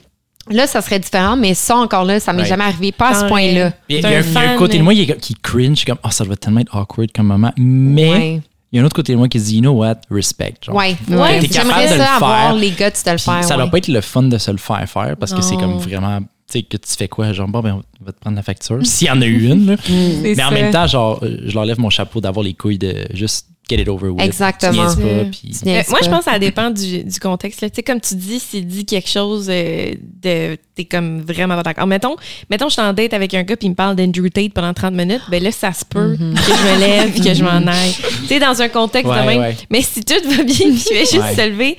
Là, 0.49 0.66
ça 0.66 0.80
serait 0.80 0.99
différent, 0.99 1.37
mais 1.37 1.54
ça, 1.54 1.76
encore 1.76 2.04
là, 2.04 2.18
ça 2.18 2.32
m'est 2.32 2.42
Ouais. 2.42 2.49
jamais 2.49 2.64
arrivé, 2.64 2.92
pas 2.92 3.11
à 3.11 3.14
ce 3.14 3.25
point-là. 3.26 3.73
Il 3.88 4.00
y 4.00 4.04
a, 4.04 4.09
un 4.09 4.11
un, 4.11 4.11
il 4.11 4.14
y 4.14 4.16
a 4.16 4.18
un 4.20 4.23
fan, 4.23 4.56
côté 4.56 4.78
de 4.78 4.82
moi 4.82 4.94
qui, 4.94 5.06
qui 5.06 5.35
cringe, 5.35 5.85
comme, 5.85 5.99
oh, 6.02 6.09
ça 6.11 6.25
doit 6.25 6.37
tellement 6.37 6.61
être 6.61 6.75
awkward 6.75 7.11
comme 7.14 7.26
moment. 7.26 7.52
Mais 7.56 8.11
Ouais. 8.11 8.40
il 8.73 8.76
y 8.76 8.78
a 8.78 8.82
un 8.82 8.87
autre 8.87 8.97
côté 8.97 9.12
de 9.12 9.18
moi 9.18 9.28
qui 9.28 9.38
se 9.38 9.44
dit, 9.47 9.56
you 9.56 9.61
know 9.61 9.73
what, 9.73 9.97
respect. 10.11 10.54
Genre. 10.62 10.75
Ouais, 10.75 10.97
T'es 11.06 11.14
ouais. 11.14 11.47
capable 11.49 11.88
de 11.88 11.94
le 11.94 12.00
ça 12.00 12.14
avoir 12.16 12.40
faire, 12.40 12.54
les 12.54 12.70
guts 12.70 12.76
de 12.76 13.11
le 13.12 13.18
faire. 13.18 13.44
ça 13.44 13.54
doit 13.54 13.64
ouais. 13.64 13.70
pas 13.70 13.78
être 13.78 13.88
le 13.88 14.00
fun 14.00 14.23
de 14.25 14.38
se 14.38 14.50
le 14.50 14.56
faire 14.59 14.88
faire 14.88 15.16
parce 15.18 15.32
que 15.35 15.42
c'est 15.42 15.56
comme 15.56 15.78
vraiment, 15.78 16.20
sais, 16.50 16.62
que 16.62 16.76
tu 16.76 16.92
fais 16.97 17.09
quoi? 17.09 17.33
Genre, 17.33 17.49
bon, 17.49 17.61
ben, 17.61 17.80
on 18.00 18.04
va 18.04 18.12
te 18.12 18.21
prendre 18.21 18.37
la 18.37 18.42
facture. 18.42 18.78
S'il 18.85 19.09
y 19.09 19.11
en 19.11 19.21
a 19.23 19.26
eu 19.26 19.47
une, 19.49 19.66
là. 19.66 19.76
Mais 20.23 20.42
en 20.42 20.50
même 20.50 20.71
temps, 20.73 20.87
genre, 20.87 21.21
euh, 21.23 21.38
je 21.47 21.54
leur 21.54 21.64
lève 21.64 21.78
mon 21.80 21.90
chapeau 21.90 22.21
d'avoir 22.21 22.45
les 22.45 22.54
couilles 22.54 22.78
de 22.78 22.95
juste 23.14 23.47
get 23.69 23.80
it 23.80 23.88
over 23.88 24.09
with. 24.09 24.21
Exactement. 24.21 24.87
Pas, 24.87 24.97
niaises 24.97 25.62
Euh, 25.64 25.83
moi, 25.90 26.00
je 26.02 26.09
pense 26.11 26.25
que 26.25 26.30
ça 26.33 26.38
dépend 26.40 26.71
du, 26.71 27.04
du 27.04 27.21
contexte. 27.21 27.61
là. 27.61 27.71
Tu 27.71 27.76
sais, 27.76 27.83
comme 27.85 28.00
tu 28.00 28.16
dis, 28.16 28.40
s'il 28.40 28.66
dit 28.66 28.85
quelque 28.85 29.09
chose 29.09 29.47
euh, 29.49 29.92
de. 30.23 30.57
T'es 30.75 30.85
comme 30.87 31.21
vraiment 31.21 31.54
pas 31.57 31.62
d'accord. 31.62 31.87
Mettons, 31.87 32.16
mettons, 32.50 32.69
je 32.69 32.73
suis 32.73 32.83
en 32.83 32.92
date 32.92 33.12
avec 33.14 33.33
un 33.35 33.42
gars 33.45 33.57
puis 33.57 33.66
il 33.66 33.71
me 33.71 33.75
parle 33.76 33.95
d'Andrew 33.97 34.28
Tate 34.33 34.52
pendant 34.54 34.73
30 34.75 34.95
minutes. 34.95 35.21
Ben 35.30 35.40
là, 35.42 35.52
ça 35.52 35.73
se 35.73 35.85
peut 35.85 36.16
Mhm. 36.19 36.35
que 36.35 36.40
je 36.40 36.75
me 36.75 36.80
lève 36.80 37.11
puis 37.12 37.21
que 37.21 37.35
je 37.35 37.45
m'en 37.45 37.64
aille. 37.66 37.95
tu 38.23 38.26
sais, 38.26 38.40
dans 38.40 38.61
un 38.61 38.69
contexte 38.69 39.09
Ouais, 39.12 39.21
de 39.21 39.26
même. 39.26 39.40
ouais. 39.40 39.57
Mais 39.71 39.83
si 39.83 40.02
tout 40.02 40.14
va 40.28 40.42
bien 40.42 40.54
je 40.57 40.92
vais 40.92 41.00
juste 41.00 41.19
Ouais. 41.19 41.35
se 41.37 41.49
lever, 41.50 41.76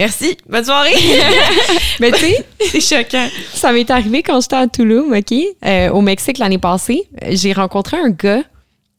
merci, 0.00 0.36
bonne 0.48 0.64
soirée. 0.64 0.94
Mais 2.00 2.10
tu 2.10 2.18
sais, 2.18 2.44
c'est 2.60 2.80
choquant. 2.80 3.26
ça 3.54 3.70
m'est 3.72 3.88
arrivé 3.90 4.22
quand 4.22 4.40
j'étais 4.40 4.56
à 4.56 4.66
Tulum, 4.66 5.12
OK? 5.12 5.34
Euh, 5.64 5.90
au 5.90 6.00
Mexique 6.00 6.38
l'année 6.38 6.58
passée. 6.58 7.04
J'ai 7.28 7.52
rencontré 7.52 7.96
un 7.96 8.10
gars 8.10 8.42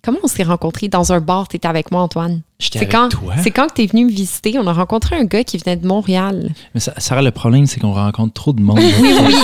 comment 0.03 0.17
on 0.23 0.27
s'est 0.27 0.41
rencontrés? 0.43 0.87
Dans 0.87 1.13
un 1.13 1.19
bar? 1.19 1.47
T'étais 1.47 1.67
avec 1.67 1.91
moi, 1.91 2.01
Antoine. 2.01 2.41
J'étais 2.57 2.79
C'est 2.79 2.87
quand, 2.87 3.09
c'est 3.43 3.51
quand 3.51 3.67
que 3.67 3.73
t'es 3.73 3.85
venu 3.85 4.05
me 4.05 4.09
visiter? 4.11 4.57
On 4.57 4.65
a 4.65 4.73
rencontré 4.73 5.15
un 5.15 5.25
gars 5.25 5.43
qui 5.43 5.59
venait 5.59 5.75
de 5.75 5.85
Montréal. 5.85 6.49
Mais 6.73 6.79
ça, 6.79 6.93
Sarah, 6.97 7.21
le 7.21 7.29
problème, 7.31 7.67
c'est 7.67 7.79
qu'on 7.79 7.93
rencontre 7.93 8.33
trop 8.33 8.51
de 8.53 8.61
monde. 8.61 8.79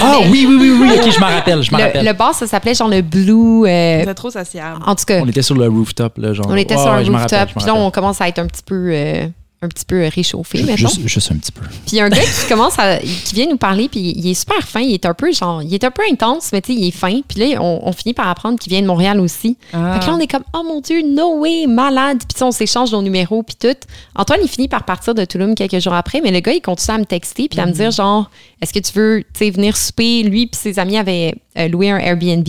ah 0.02 0.18
oui, 0.32 0.46
oui, 0.50 0.56
oui, 0.60 0.72
oui. 0.82 0.90
OK, 0.96 1.12
je 1.12 1.20
m'en 1.20 1.28
rappelle, 1.28 1.62
je 1.62 1.72
m'en 1.72 1.78
Le, 1.78 1.84
rappelle. 1.84 2.06
le 2.06 2.14
bar, 2.14 2.34
ça 2.34 2.48
s'appelait 2.48 2.74
genre 2.74 2.90
le 2.90 3.02
Blue. 3.02 3.66
euh, 3.68 4.04
C'est 4.04 4.14
trop 4.16 4.32
sociable. 4.32 4.80
en 4.86 4.96
tout 4.96 5.06
cas, 5.06 5.20
On 5.22 5.28
était 5.28 5.44
sur 5.44 5.56
le 5.56 5.68
rooftop, 5.68 6.18
là, 6.18 6.34
genre. 6.34 6.48
on 6.50 6.56
était 6.56 6.74
Ouais, 6.76 6.82
sur 6.82 6.90
ouais, 6.92 6.98
rappelle, 6.98 7.16
rooftop. 7.16 7.50
Puis 7.56 7.66
là, 7.68 7.76
on 7.76 7.92
commence 7.92 8.20
à 8.22 8.28
être 8.28 8.40
un 8.40 8.48
petit 8.48 8.64
peu, 8.66 8.90
euh, 8.94 9.28
un 9.62 9.68
petit 9.70 9.86
peu 9.86 10.08
réchauffé, 10.08 10.62
mettons. 10.62 10.88
Juste, 10.88 11.08
juste 11.08 11.32
un 11.32 11.38
petit 11.38 11.52
peu. 11.52 11.62
Puis 11.62 11.94
il 11.94 11.96
y 11.96 12.00
a 12.00 12.06
un 12.06 12.10
gars 12.10 12.22
qui 12.22 12.48
commence 12.48 12.78
à. 12.78 13.00
qui 13.00 13.34
vient 13.34 13.48
nous 13.48 13.58
parler, 13.58 13.90
puis 13.90 14.14
il 14.16 14.28
est 14.30 14.36
super 14.36 14.62
fin. 14.68 14.82
Il 14.82 14.94
est 14.94 15.06
un 15.06 15.16
peu 15.16 15.32
genre. 15.34 15.64
Il 15.64 15.74
est 15.74 15.84
un 15.84 15.90
peu 15.90 16.04
intense, 16.12 16.52
mais 16.54 16.62
tu 16.62 16.74
sais, 16.74 16.80
il 16.80 16.88
est 16.88 16.92
fin. 16.92 17.22
Puis 17.28 17.40
là, 17.40 17.62
on, 17.62 17.82
on 17.84 17.92
finit 17.92 18.14
par 18.14 18.28
apprendre 18.28 18.60
qu'il 18.60 18.72
vient 18.72 18.82
de 18.82 18.88
Montréal 18.88 19.20
aussi. 19.20 19.58
Ah. 19.74 19.94
Fait 19.94 20.00
que 20.02 20.12
là, 20.12 20.16
on 20.16 20.20
est 20.20 20.28
comme, 20.28 20.44
oh 20.54 20.62
mon 20.64 20.80
Dieu, 20.80 21.02
no 21.04 21.40
way, 21.40 21.66
malade. 21.66 22.20
Puis 22.20 22.28
tu 22.34 22.38
sais, 22.38 22.44
on 22.44 22.52
s'échange 22.52 22.92
nos 22.92 23.02
numéros, 23.02 23.42
puis 23.42 23.56
tout. 23.60 23.76
Antoine, 24.16 24.42
il 24.44 24.50
finit 24.50 24.68
par 24.68 24.84
partir 24.84 25.16
de 25.16 25.26
Toulouse 25.26 25.56
quelques 25.56 25.80
jours 25.80 25.94
après, 25.94 26.22
mais 26.22 26.32
le 26.32 26.40
gars, 26.40 26.54
il 26.54 26.62
continue 26.62 26.96
à 26.96 27.00
me 27.00 27.06
texter, 27.06 27.48
puis 27.50 27.60
à 27.60 27.66
me 27.66 27.72
dire, 27.72 27.90
genre, 27.90 28.30
est-ce 28.62 28.74
que 28.74 28.80
tu 28.80 28.94
veux, 28.94 29.24
tu 29.34 29.46
sais, 29.46 29.50
venir 29.50 29.76
souper? 29.76 30.22
Lui, 30.22 30.46
puis 30.46 30.60
ses 30.60 30.78
amis 30.78 30.98
avaient 30.98 31.34
euh, 31.58 31.68
loué 31.68 31.90
un 31.90 31.98
Airbnb. 31.98 32.48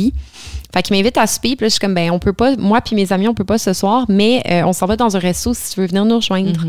Fait 0.72 0.82
qu'il 0.82 0.96
m'invite 0.96 1.16
à 1.16 1.26
souper, 1.26 1.56
puis 1.56 1.64
là, 1.64 1.68
je 1.68 1.72
suis 1.72 1.80
comme, 1.80 1.94
ben, 1.94 2.10
on 2.10 2.18
peut 2.18 2.32
pas, 2.32 2.54
moi 2.56 2.80
puis 2.80 2.94
mes 2.94 3.12
amis, 3.12 3.26
on 3.26 3.34
peut 3.34 3.44
pas 3.44 3.58
ce 3.58 3.72
soir, 3.72 4.04
mais 4.08 4.42
euh, 4.50 4.62
on 4.64 4.72
s'en 4.72 4.86
va 4.86 4.96
dans 4.96 5.16
un 5.16 5.18
resto 5.18 5.54
si 5.54 5.72
tu 5.72 5.80
veux 5.80 5.86
venir 5.86 6.04
nous 6.04 6.16
rejoindre. 6.16 6.60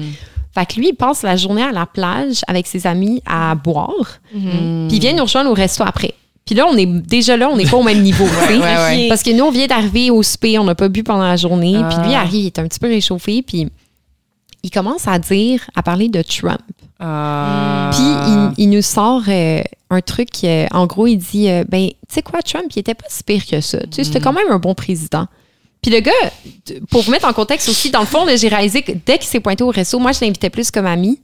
Fait 0.56 0.65
que 0.65 0.79
lui, 0.79 0.89
il 0.89 0.94
passe 0.94 1.22
la 1.22 1.36
journée 1.36 1.63
à 1.63 1.72
la 1.72 1.86
plage 1.86 2.41
avec 2.48 2.65
ses 2.65 2.88
amis 2.88 3.22
à 3.25 3.56
boire, 3.56 4.20
puis 4.32 4.41
il 4.89 5.00
vient 5.00 5.13
nous 5.13 5.24
rejoindre 5.24 5.51
au 5.51 5.53
resto 5.53 5.84
après. 5.86 6.13
Puis 6.50 6.56
là, 6.56 6.65
on 6.68 6.75
est 6.77 6.88
déjà 6.88 7.38
là, 7.38 7.48
on 7.48 7.56
n'est 7.56 7.68
pas 7.68 7.77
au 7.77 7.84
même 7.84 8.01
niveau. 8.01 8.24
ouais, 8.50 8.58
ouais. 8.58 9.06
Parce 9.08 9.22
que 9.22 9.29
nous, 9.29 9.44
on 9.44 9.51
vient 9.51 9.68
d'arriver 9.68 10.10
au 10.10 10.24
souper, 10.24 10.58
on 10.58 10.63
n'a 10.63 10.74
pas 10.74 10.89
bu 10.89 11.03
pendant 11.03 11.27
la 11.27 11.36
journée. 11.36 11.75
Ah. 11.77 11.88
Puis 11.88 12.08
lui 12.08 12.15
arrive, 12.15 12.41
il 12.41 12.46
est 12.48 12.58
un 12.58 12.68
petit 12.68 12.79
peu 12.79 12.88
réchauffé, 12.88 13.44
puis 13.44 13.70
il 14.63 14.72
commence 14.72 15.08
à 15.08 15.20
dire, 15.20 15.62
à 15.75 15.84
parler 15.84 16.10
de 16.10 16.24
Trump. 16.24 16.58
Ah. 17.00 17.91
Puis 17.94 18.01
il, 18.58 18.63
il 18.63 18.70
nous 18.72 18.82
sort 18.82 19.22
euh, 19.27 19.62
un 19.89 20.01
truc, 20.01 20.29
euh, 20.43 20.67
en 20.72 20.86
gros, 20.86 21.08
il 21.08 21.17
dit, 21.17 21.50
euh, 21.50 21.63
ben, 21.67 21.89
tu 21.89 21.96
sais 22.10 22.22
quoi, 22.22 22.41
Trump, 22.41 22.65
il 22.75 22.79
était 22.79 22.93
pas 22.93 23.08
si 23.10 23.24
pire 23.24 23.46
que 23.46 23.62
ça. 23.62 23.79
Tu 23.79 23.88
sais, 23.93 24.03
c'était 24.03 24.19
quand 24.19 24.34
même 24.34 24.50
un 24.50 24.60
bon 24.60 24.75
président. 24.75 25.27
Puis 25.81 25.91
le 25.91 26.01
gars, 26.01 26.12
pour 26.89 27.01
vous 27.01 27.12
mettre 27.12 27.27
en 27.27 27.34
contexte 27.34 27.69
aussi, 27.69 27.89
dans 27.89 28.01
le 28.01 28.05
fond, 28.05 28.25
j'ai 28.36 28.50
réalisé 28.50 28.81
que 28.81 28.91
dès 28.91 29.17
qu'il 29.17 29.27
s'est 29.27 29.39
pointé 29.39 29.63
au 29.63 29.69
resto, 29.69 29.98
moi, 29.98 30.12
je 30.12 30.19
l'invitais 30.22 30.50
plus 30.50 30.72
comme 30.72 30.86
ami. 30.86 31.22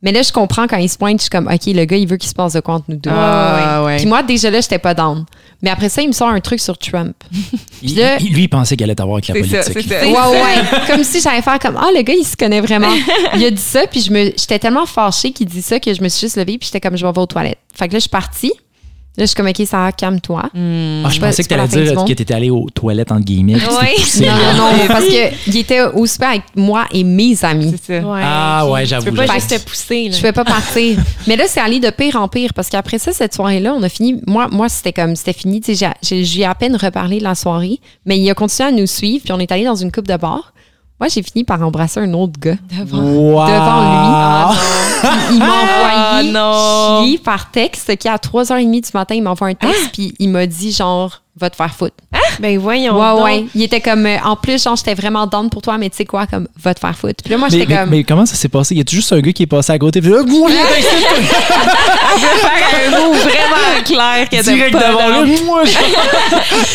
Mais 0.00 0.12
là, 0.12 0.22
je 0.22 0.30
comprends 0.30 0.68
quand 0.68 0.76
il 0.76 0.88
se 0.88 0.96
pointe, 0.96 1.18
je 1.18 1.22
suis 1.22 1.30
comme, 1.30 1.48
OK, 1.48 1.66
le 1.66 1.84
gars, 1.84 1.96
il 1.96 2.06
veut 2.06 2.16
qu'il 2.18 2.28
se 2.28 2.34
passe 2.34 2.52
de 2.52 2.60
quoi 2.60 2.74
entre 2.74 2.84
nous 2.88 2.96
deux. 2.96 3.10
Ah, 3.12 3.82
ouais. 3.84 3.96
Puis 3.96 4.06
moi, 4.06 4.22
déjà 4.22 4.48
là, 4.48 4.60
j'étais 4.60 4.78
pas 4.78 4.94
down. 4.94 5.24
Mais 5.60 5.70
après 5.70 5.88
ça, 5.88 6.02
il 6.02 6.06
me 6.08 6.12
sort 6.12 6.28
un 6.28 6.38
truc 6.38 6.60
sur 6.60 6.78
Trump. 6.78 7.16
Il- 7.82 7.96
là- 7.96 8.16
il- 8.20 8.32
lui, 8.32 8.42
il 8.44 8.48
pensait 8.48 8.76
qu'elle 8.76 8.90
allait 8.90 9.00
avoir 9.00 9.16
avec 9.16 9.26
la 9.28 9.34
politique. 9.34 9.56
ça, 9.56 9.72
c'est 9.72 9.82
ça. 9.82 10.06
Ouais, 10.06 10.12
ouais. 10.12 10.78
Comme 10.88 11.02
si 11.02 11.20
j'allais 11.20 11.42
faire 11.42 11.58
comme 11.58 11.76
Ah, 11.76 11.88
le 11.94 12.02
gars, 12.02 12.14
il 12.14 12.24
se 12.24 12.36
connaît 12.36 12.60
vraiment. 12.60 12.92
Il 13.36 13.44
a 13.44 13.50
dit 13.50 13.60
ça, 13.60 13.86
puis 13.90 14.00
je 14.00 14.12
me, 14.12 14.24
j'étais 14.36 14.58
tellement 14.60 14.86
fâchée 14.86 15.32
qu'il 15.32 15.46
dit 15.48 15.62
ça 15.62 15.78
que 15.80 15.92
je 15.92 16.00
me 16.02 16.08
suis 16.08 16.26
juste 16.26 16.36
levée, 16.36 16.58
puis 16.58 16.66
j'étais 16.72 16.80
comme 16.80 16.96
Je 16.96 17.04
vais 17.04 17.18
aux 17.18 17.26
toilettes. 17.26 17.58
Fait 17.74 17.88
que 17.88 17.92
là, 17.94 17.98
je 17.98 18.02
suis 18.02 18.08
partie. 18.08 18.52
Là, 19.18 19.24
je 19.24 19.26
suis 19.26 19.34
comme 19.34 19.48
Ok, 19.48 19.60
ça 19.66 19.78
va, 19.78 19.92
calme-toi. 19.92 20.42
Ah, 20.44 20.48
je 20.54 21.20
pensais 21.20 21.42
que 21.42 21.48
fin 21.66 21.76
du 21.78 21.84
dire 21.84 21.92
que 22.04 22.12
t'étais 22.12 22.34
allé 22.34 22.50
aux 22.50 22.66
toilettes, 22.72 23.10
entre 23.10 23.24
guillemets. 23.24 23.54
poussé, 23.54 24.24
Non, 24.26 24.32
non, 24.56 24.72
non, 24.78 24.84
parce 24.88 25.06
qu'il 25.06 25.56
était 25.56 25.82
au 25.82 26.06
super 26.06 26.28
avec 26.30 26.42
moi 26.54 26.86
et 26.92 27.02
mes 27.02 27.44
amis. 27.44 27.74
C'est 27.84 28.00
ça. 28.00 28.06
Ouais, 28.08 28.20
Ah, 28.22 28.64
ouais, 28.70 28.86
j'avoue, 28.86 29.06
Tu 29.06 29.10
peux 29.10 29.16
pas 29.26 29.34
juste 29.34 29.50
te 29.58 29.68
pousser. 29.68 30.04
Là. 30.04 30.10
Je 30.12 30.16
pouvais 30.18 30.32
pas 30.32 30.44
partir. 30.44 30.98
Mais 31.26 31.34
là, 31.36 31.44
c'est 31.48 31.60
allé 31.60 31.80
de 31.80 31.90
pire 31.90 32.14
en 32.16 32.28
pire 32.28 32.52
parce 32.54 32.68
qu'après 32.68 32.98
ça, 32.98 33.12
cette 33.12 33.34
soirée-là, 33.34 33.74
on 33.76 33.82
a 33.82 33.88
fini. 33.88 34.20
Moi, 34.26 34.46
moi 34.52 34.68
c'était 34.68 34.92
comme, 34.92 35.16
c'était 35.16 35.32
fini. 35.32 35.60
Tu 35.60 35.74
sais, 35.74 35.86
j'ai- 36.02 36.18
j'ai 36.18 36.24
j'ai 36.24 36.44
à 36.44 36.54
peine 36.54 36.76
reparlé 36.76 37.18
de 37.18 37.24
la 37.24 37.34
soirée, 37.34 37.80
mais 38.06 38.18
il 38.18 38.30
a 38.30 38.34
continué 38.34 38.68
à 38.68 38.72
nous 38.72 38.86
suivre, 38.86 39.24
puis 39.24 39.32
on 39.32 39.40
est 39.40 39.50
allé 39.50 39.64
dans 39.64 39.74
une 39.74 39.90
coupe 39.90 40.06
de 40.06 40.16
bar. 40.16 40.52
Moi, 41.00 41.08
j'ai 41.08 41.22
fini 41.22 41.44
par 41.44 41.62
embrasser 41.62 42.00
un 42.00 42.12
autre 42.14 42.32
gars. 42.40 42.56
Wow. 42.90 43.46
devant 43.46 43.80
lui. 43.80 44.58
Il, 45.30 45.34
il 45.34 45.38
m'a 45.38 45.46
Ah, 45.46 46.20
envoyé 46.22 47.08
chier 47.10 47.18
par 47.18 47.50
texte 47.52 47.96
qui 47.96 48.08
à 48.08 48.16
3h30 48.16 48.70
du 48.70 48.90
matin, 48.94 49.14
il 49.14 49.22
m'envoie 49.22 49.48
un 49.48 49.54
texte 49.54 49.90
puis 49.92 50.12
il 50.18 50.28
m'a 50.30 50.46
dit 50.46 50.72
genre 50.72 51.22
va 51.40 51.50
te 51.50 51.54
faire 51.56 51.72
foutre. 51.72 51.94
Ben 52.40 52.58
voyons. 52.58 52.98
ouais 52.98 53.10
donc. 53.14 53.24
ouais, 53.24 53.46
il 53.54 53.62
était 53.62 53.80
comme 53.80 54.06
euh, 54.06 54.16
en 54.24 54.34
plus 54.34 54.60
genre 54.60 54.74
j'étais 54.74 54.94
vraiment 54.94 55.24
down 55.28 55.48
pour 55.50 55.62
toi 55.62 55.78
mais 55.78 55.88
tu 55.88 55.96
sais 55.98 56.04
quoi 56.04 56.26
comme 56.26 56.48
va 56.60 56.74
te 56.74 56.80
faire 56.80 56.96
foutre. 56.98 57.22
Puis 57.22 57.30
là 57.30 57.38
moi 57.38 57.46
Mais, 57.52 57.58
j'étais 57.60 57.76
comme 57.76 57.90
mais 57.90 58.02
comment 58.02 58.26
ça 58.26 58.34
s'est 58.34 58.48
passé? 58.48 58.74
Y 58.74 58.80
a 58.80 58.84
juste 58.88 59.12
un 59.12 59.20
gars 59.20 59.32
qui 59.32 59.44
est 59.44 59.46
passé 59.46 59.72
à 59.72 59.78
côté? 59.78 60.00
Puis 60.00 60.10
là, 60.10 60.16
moi, 60.26 60.50
Faire 60.50 60.58
un 62.86 62.90
mot 62.90 63.12
vraiment 63.12 63.84
clair 63.98 64.28
que 64.28 64.42
direct 64.42 64.74
devant 64.74 65.22
lui. 65.22 65.42
Moi, 65.44 65.64
je- 65.64 65.70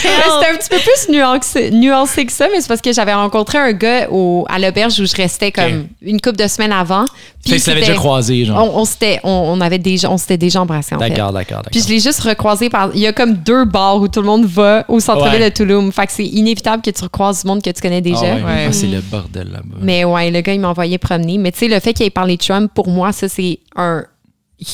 Mais 0.04 0.24
c'était 0.40 0.52
un 0.54 0.58
petit 0.58 0.70
peu 0.70 0.78
plus 0.78 1.10
nuancé, 1.14 1.72
nuancé 1.72 2.26
que 2.26 2.32
ça, 2.32 2.48
mais 2.52 2.62
c'est 2.62 2.68
parce 2.68 2.82
que 2.82 2.92
j'avais 2.94 3.14
rencontré 3.14 3.58
un 3.58 3.72
gars 3.74 4.08
au, 4.12 4.46
à 4.50 4.60
l'auberge 4.60 5.00
où 5.00 5.06
je 5.06 5.16
restais 5.16 5.52
comme 5.52 5.88
une 6.02 6.20
couple 6.22 6.38
de 6.38 6.48
semaines 6.48 6.72
avant. 6.72 7.06
Fait 7.46 7.58
que 7.58 7.62
tu 7.64 7.70
l'avais 7.70 7.80
c'était- 7.80 7.80
déjà 7.80 7.94
croisé, 7.94 8.46
genre. 8.46 8.74
On, 8.76 8.82
on 8.82 8.86
s'était 8.86 9.20
on, 9.24 9.30
on 9.30 9.62
avait 9.62 9.78
déjà 9.80 10.10
on 10.10 10.18
s'était 10.18 10.38
déjà 10.38 10.62
embrassé 10.62 10.96
en 10.96 11.00
fait. 11.00 11.10
D'accord, 11.10 11.32
d'accord, 11.34 11.58
d'accord. 11.58 11.72
Puis 11.72 11.82
je 11.82 11.90
l'ai 11.90 12.00
juste 12.00 12.22
recroisé 12.22 12.70
par. 12.70 12.92
Il 12.94 13.02
y 13.02 13.08
a 13.08 13.14
comme 13.14 13.34
deux 13.34 13.66
bars 13.66 13.98
où 13.98 14.08
tout 14.08 14.22
le 14.22 14.28
monde 14.28 14.46
va 14.46 14.86
au 14.88 15.00
centre-ville 15.00 15.42
Ouais. 15.42 15.50
de 15.50 15.54
Toulouse. 15.56 15.92
Fait 15.94 16.06
que 16.08 16.12
c'est 16.14 16.26
inévitable 16.26 16.82
que 16.82 16.90
tu 16.92 17.04
recroises 17.04 17.42
du 17.44 17.48
monde 17.48 17.62
que 17.62 17.70
tu 17.70 17.82
connais 17.82 18.02
déjà. 18.02 18.20
Ah 18.24 18.36
ouais, 18.36 18.44
Ouais. 18.44 18.66
ah, 18.70 18.72
c'est 18.72 18.88
le 18.88 19.02
bordel 19.02 19.50
là-bas. 19.52 19.78
Mais 19.82 20.04
ouais, 20.06 20.32
le 20.32 20.42
gars, 20.42 20.54
il 20.54 20.60
m'a 20.60 20.70
envoyé 20.70 20.98
promener. 20.98 21.38
Mais 21.38 21.52
tu 21.52 21.60
sais, 21.60 21.68
le 21.68 21.80
fait 21.80 21.94
qu'il 21.94 22.06
ait 22.06 22.10
parlé 22.10 22.38
de 22.38 22.44
Trump, 22.44 22.72
pour 22.74 22.88
moi, 22.88 23.12
ça, 23.12 23.28
c'est 23.28 23.60
un 23.76 24.04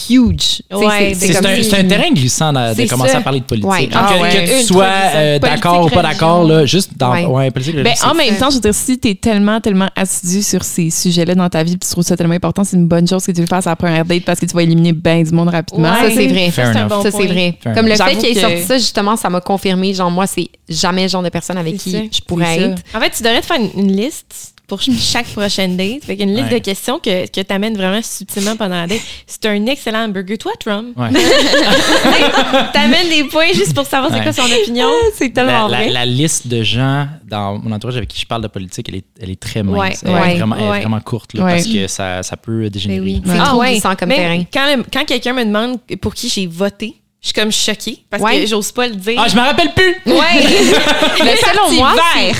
huge. 0.09 0.61
Tu 0.69 0.75
Ouais, 0.75 1.13
C'est 1.15 1.35
un, 1.45 1.55
si- 1.55 1.63
c'est 1.63 1.79
un 1.79 1.83
terrain 1.85 2.09
glissant 2.11 2.53
de, 2.53 2.87
commencer 2.87 3.11
ça. 3.11 3.17
à 3.19 3.21
parler 3.21 3.39
de 3.39 3.45
politique. 3.45 3.69
Ouais. 3.69 3.89
Ah 3.93 4.13
que, 4.15 4.21
ouais. 4.21 4.29
que 4.45 4.59
tu 4.61 4.65
sois 4.67 4.85
euh, 5.15 5.39
d'accord 5.39 5.85
ou 5.85 5.89
pas 5.89 6.01
d'accord, 6.03 6.43
là, 6.47 6.65
juste 6.65 6.91
dans. 6.97 7.11
Ouais. 7.11 7.25
Ouais, 7.25 7.51
politique, 7.51 7.75
Ben, 7.77 7.87
en 8.03 8.11
c'est- 8.11 8.13
même 8.17 8.37
temps, 8.37 8.49
je 8.49 8.55
veux 8.55 8.61
dire, 8.61 8.73
si 8.75 8.97
t'es 8.99 9.15
tellement, 9.15 9.59
tellement 9.61 9.89
assidu 9.95 10.43
sur 10.43 10.63
ces 10.63 10.89
sujets-là 10.89 11.33
dans 11.35 11.49
ta 11.49 11.63
vie, 11.63 11.77
puis 11.77 11.87
tu 11.87 11.91
trouves 11.91 12.03
ça 12.03 12.15
tellement 12.15 12.35
important, 12.35 12.63
c'est 12.63 12.77
une 12.77 12.87
bonne 12.87 13.07
chose 13.07 13.25
que 13.25 13.31
tu 13.31 13.41
le 13.41 13.47
fasses 13.47 13.67
à 13.67 13.71
la 13.71 13.75
première 13.75 14.05
date 14.05 14.23
parce 14.25 14.39
que 14.39 14.45
tu 14.45 14.53
vas 14.55 14.63
éliminer 14.63 14.93
bien 14.93 15.23
du 15.23 15.31
monde 15.31 15.49
rapidement. 15.49 15.93
Ça, 15.95 16.09
c'est 16.13 16.27
vrai. 16.27 16.51
Fair 16.51 16.67
Ça, 16.67 16.73
c'est 16.73 16.79
un 16.79 16.81
enough. 16.85 16.89
bon 16.89 17.03
Ça, 17.03 17.11
c'est 17.11 17.17
point. 17.17 17.25
vrai. 17.27 17.57
Fair 17.63 17.73
Comme 17.73 17.87
le 17.87 17.95
fait 17.95 18.15
qu'il 18.17 18.37
ait 18.37 18.41
sorti 18.41 18.63
ça, 18.63 18.77
justement, 18.77 19.15
ça 19.15 19.29
m'a 19.29 19.41
confirmé. 19.41 19.93
Genre, 19.93 20.11
moi, 20.11 20.27
c'est 20.27 20.49
jamais 20.67 21.03
le 21.03 21.09
genre 21.09 21.23
de 21.23 21.29
personne 21.29 21.57
avec 21.57 21.77
qui 21.77 21.91
je 22.11 22.21
pourrais 22.27 22.59
être. 22.59 22.81
En 22.93 22.99
fait, 22.99 23.09
tu 23.11 23.23
devrais 23.23 23.41
te 23.41 23.45
faire 23.47 23.57
une 23.75 23.91
liste 23.95 24.48
pour 24.69 24.81
ch- 24.81 24.97
chaque 24.97 25.25
prochaine 25.27 25.75
date. 25.75 26.03
Fait 26.05 26.13
une 26.15 26.33
liste 26.33 26.49
Ouais. 26.51 26.59
de 26.59 26.63
questions 26.63 26.99
que, 26.99 27.25
que 27.27 27.41
tu 27.41 27.53
amènes 27.53 27.75
vraiment 27.75 27.99
subtilement 28.01 28.55
pendant 28.55 28.75
la 28.75 28.87
date. 28.87 29.01
C'est 29.27 29.45
un 29.47 29.65
excellent 29.65 30.05
hamburger. 30.05 30.37
Toi, 30.37 30.53
Trump, 30.59 30.95
Ouais. 30.97 31.09
t'amènes 32.73 33.09
des 33.09 33.23
points 33.25 33.51
juste 33.53 33.73
pour 33.73 33.85
savoir 33.85 34.11
c'est 34.11 34.17
Ouais. 34.19 34.23
quoi 34.23 34.33
son 34.33 34.43
opinion. 34.51 34.87
C'est 35.15 35.25
La, 35.27 35.31
tellement 35.31 35.67
la- 35.67 35.77
vrai. 35.77 35.89
la 35.89 36.05
liste 36.05 36.47
de 36.47 36.63
gens 36.63 37.07
dans 37.27 37.57
mon 37.59 37.71
entourage 37.71 37.97
avec 37.97 38.09
qui 38.09 38.19
je 38.21 38.25
parle 38.25 38.41
de 38.43 38.47
politique, 38.47 38.87
elle 38.89 38.95
est, 38.95 39.05
elle 39.19 39.29
est 39.29 39.39
très 39.39 39.63
mince. 39.63 39.77
Ouais, 39.77 39.93
elle, 40.03 40.09
ouais, 40.11 40.33
est 40.33 40.37
vraiment, 40.37 40.55
elle 40.57 40.63
est 40.63 40.79
vraiment 40.81 40.99
courte 41.01 41.33
là, 41.33 41.43
Ouais. 41.45 41.51
parce 41.53 41.67
que 41.67 41.87
ça, 41.87 42.23
ça 42.23 42.37
peut 42.37 42.69
dégénérer. 42.69 42.99
Ben 42.99 43.05
oui. 43.05 43.21
C'est 43.25 43.37
trop 43.43 43.61
glissant 43.61 43.95
comme 43.95 44.09
Mais 44.09 44.15
terrain. 44.15 44.43
Quand, 44.53 44.83
quand 44.93 45.05
quelqu'un 45.05 45.33
me 45.33 45.45
demande 45.45 45.79
pour 46.01 46.13
qui 46.13 46.29
j'ai 46.29 46.47
voté, 46.47 46.95
je 47.21 47.27
suis 47.27 47.33
comme 47.33 47.51
choquée 47.51 48.03
parce 48.09 48.23
Ouais. 48.23 48.39
que 48.41 48.45
j'ose 48.47 48.71
pas 48.71 48.87
le 48.87 48.95
dire. 48.95 49.19
Ah, 49.23 49.27
je 49.27 49.35
me 49.35 49.41
rappelle 49.41 49.73
plus! 49.73 49.95
ouais. 50.05 50.13
Mais 51.23 51.35
selon 51.37 51.71
moi, 51.73 51.93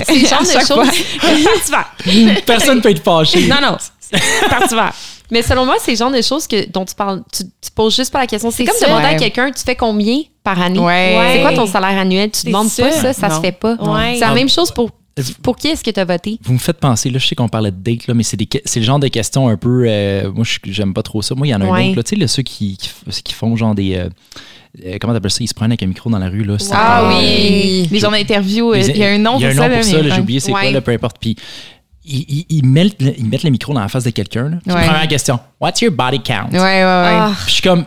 c'est 0.06 0.16
le 0.16 0.28
genre 0.28 0.42
de 0.42 0.66
choses. 0.66 2.40
Personne 2.46 2.82
peut 2.82 2.90
être 2.92 3.04
fâché. 3.04 3.48
Non, 3.48 3.58
non. 3.62 3.78
Parti 4.50 4.76
vert. 4.76 4.94
Mais 5.32 5.44
selon 5.44 5.66
moi, 5.66 5.76
c'est 5.80 5.92
le 5.92 5.98
genre 5.98 6.12
de 6.12 6.22
choses 6.24 6.48
que, 6.48 6.68
dont 6.72 6.86
tu 6.86 6.96
parles. 6.96 7.22
Tu, 7.32 7.44
tu 7.44 7.70
poses 7.76 7.96
juste 7.96 8.12
pas 8.12 8.20
la 8.20 8.28
question. 8.28 8.50
C'est 8.50 8.66
comme 8.66 8.76
ça. 8.76 8.88
demander 8.88 9.06
à 9.06 9.16
quelqu'un, 9.16 9.52
tu 9.52 9.62
fais 9.64 9.76
combien 9.76 10.22
par 10.44 10.60
année? 10.60 10.80
Ouais. 10.80 11.34
C'est 11.36 11.42
quoi 11.42 11.54
ton 11.54 11.68
salaire 11.68 12.00
annuel? 12.00 12.32
Tu 12.32 12.48
demandes 12.48 12.70
pas 12.76 12.92
ça. 12.92 13.14
ça, 13.14 13.28
Non. 13.28 13.36
se 13.36 13.42
fait 13.42 13.52
pas. 13.52 13.76
Ouais. 13.76 14.14
C'est 14.16 14.26
la 14.26 14.34
même 14.34 14.50
chose 14.50 14.72
pour. 14.72 14.90
Pour 15.42 15.56
qui 15.56 15.68
est-ce 15.68 15.84
que 15.84 15.92
tu 15.92 16.00
as 16.00 16.06
voté? 16.06 16.40
Vous 16.44 16.54
me 16.54 16.58
faites 16.58 16.80
penser, 16.80 17.10
là, 17.10 17.20
je 17.20 17.28
sais 17.28 17.36
qu'on 17.36 17.50
parlait 17.50 17.72
de 17.72 17.78
date, 17.78 18.08
là, 18.08 18.14
mais 18.14 18.24
c'est, 18.24 18.38
des, 18.38 18.46
que- 18.46 18.58
c'est 18.66 18.80
le 18.80 18.86
genre 18.86 19.00
de 19.00 19.08
questions 19.08 19.48
un 19.48 19.58
peu. 19.58 19.86
euh, 19.88 20.32
moi, 20.32 20.44
je- 20.46 20.72
j'aime 20.72 20.94
pas 20.94 21.04
trop 21.04 21.22
ça. 21.22 21.36
Moi, 21.36 21.48
il 21.48 21.50
y 21.52 21.56
en 21.56 21.62
a 21.62 21.66
Ouais. 21.66 21.84
un 21.84 21.88
autre, 21.90 21.96
là, 21.98 22.04
tu 22.04 22.10
sais, 22.10 22.16
là, 22.16 22.28
ceux 22.28 22.44
qui, 22.44 22.78
qui, 22.78 22.90
qui 23.24 23.34
font 23.34 23.56
genre 23.56 23.76
des. 23.76 23.96
euh, 23.96 24.10
euh, 24.86 24.98
comment 25.02 25.14
t'appelles 25.14 25.32
ça? 25.32 25.44
Ils 25.44 25.48
se 25.48 25.54
prennent 25.54 25.72
avec 25.72 25.84
un 25.84 25.88
micro 25.88 26.10
dans 26.10 26.20
la 26.20 26.30
rue, 26.30 26.44
là. 26.44 26.60
ça 26.60 26.76
Ah 26.78 27.10
oui. 27.20 27.88
Les 27.92 28.00
gens 28.00 28.12
d'interview, 28.12 28.74
Les- 28.74 28.88
il 28.90 28.98
y 28.98 29.04
a 29.04 29.10
un 29.10 29.18
nom 29.18 29.38
il 29.38 29.42
y 29.42 29.46
a 29.46 29.50
un 29.50 29.52
pour 29.56 29.64
nom 29.64 29.70
ça. 29.70 29.76
pour 29.76 29.84
ça, 29.84 30.16
j'ai 30.16 30.22
oublié 30.22 30.40
c'est 30.40 30.52
Ouais. 30.54 30.62
quoi, 30.62 30.72
là, 30.72 30.82
peu 30.82 30.92
importe. 30.92 31.18
Puis 31.20 31.36
ils, 32.06 32.26
ils- 32.30 32.46
ils 32.50 32.66
mettent, 32.66 33.02
le- 33.02 33.14
ils 33.18 33.26
mettent 33.26 33.44
le 33.44 33.50
micro 33.52 33.74
dans 33.74 33.82
la 33.82 33.88
face 33.88 34.04
de 34.04 34.10
quelqu'un. 34.12 34.50
là. 34.50 34.58
Puis 34.64 34.74
Ouais. 34.74 34.86
Première 34.86 35.08
question 35.08 35.40
What's 35.60 35.82
your 35.82 35.92
body 35.92 36.20
count? 36.22 36.50
Ouais, 36.52 36.60
ouais, 36.60 36.60
ouais. 36.60 36.84
Ah. 36.84 37.32
Puis 37.36 37.48
je 37.48 37.52
suis 37.54 37.62
comme, 37.62 37.84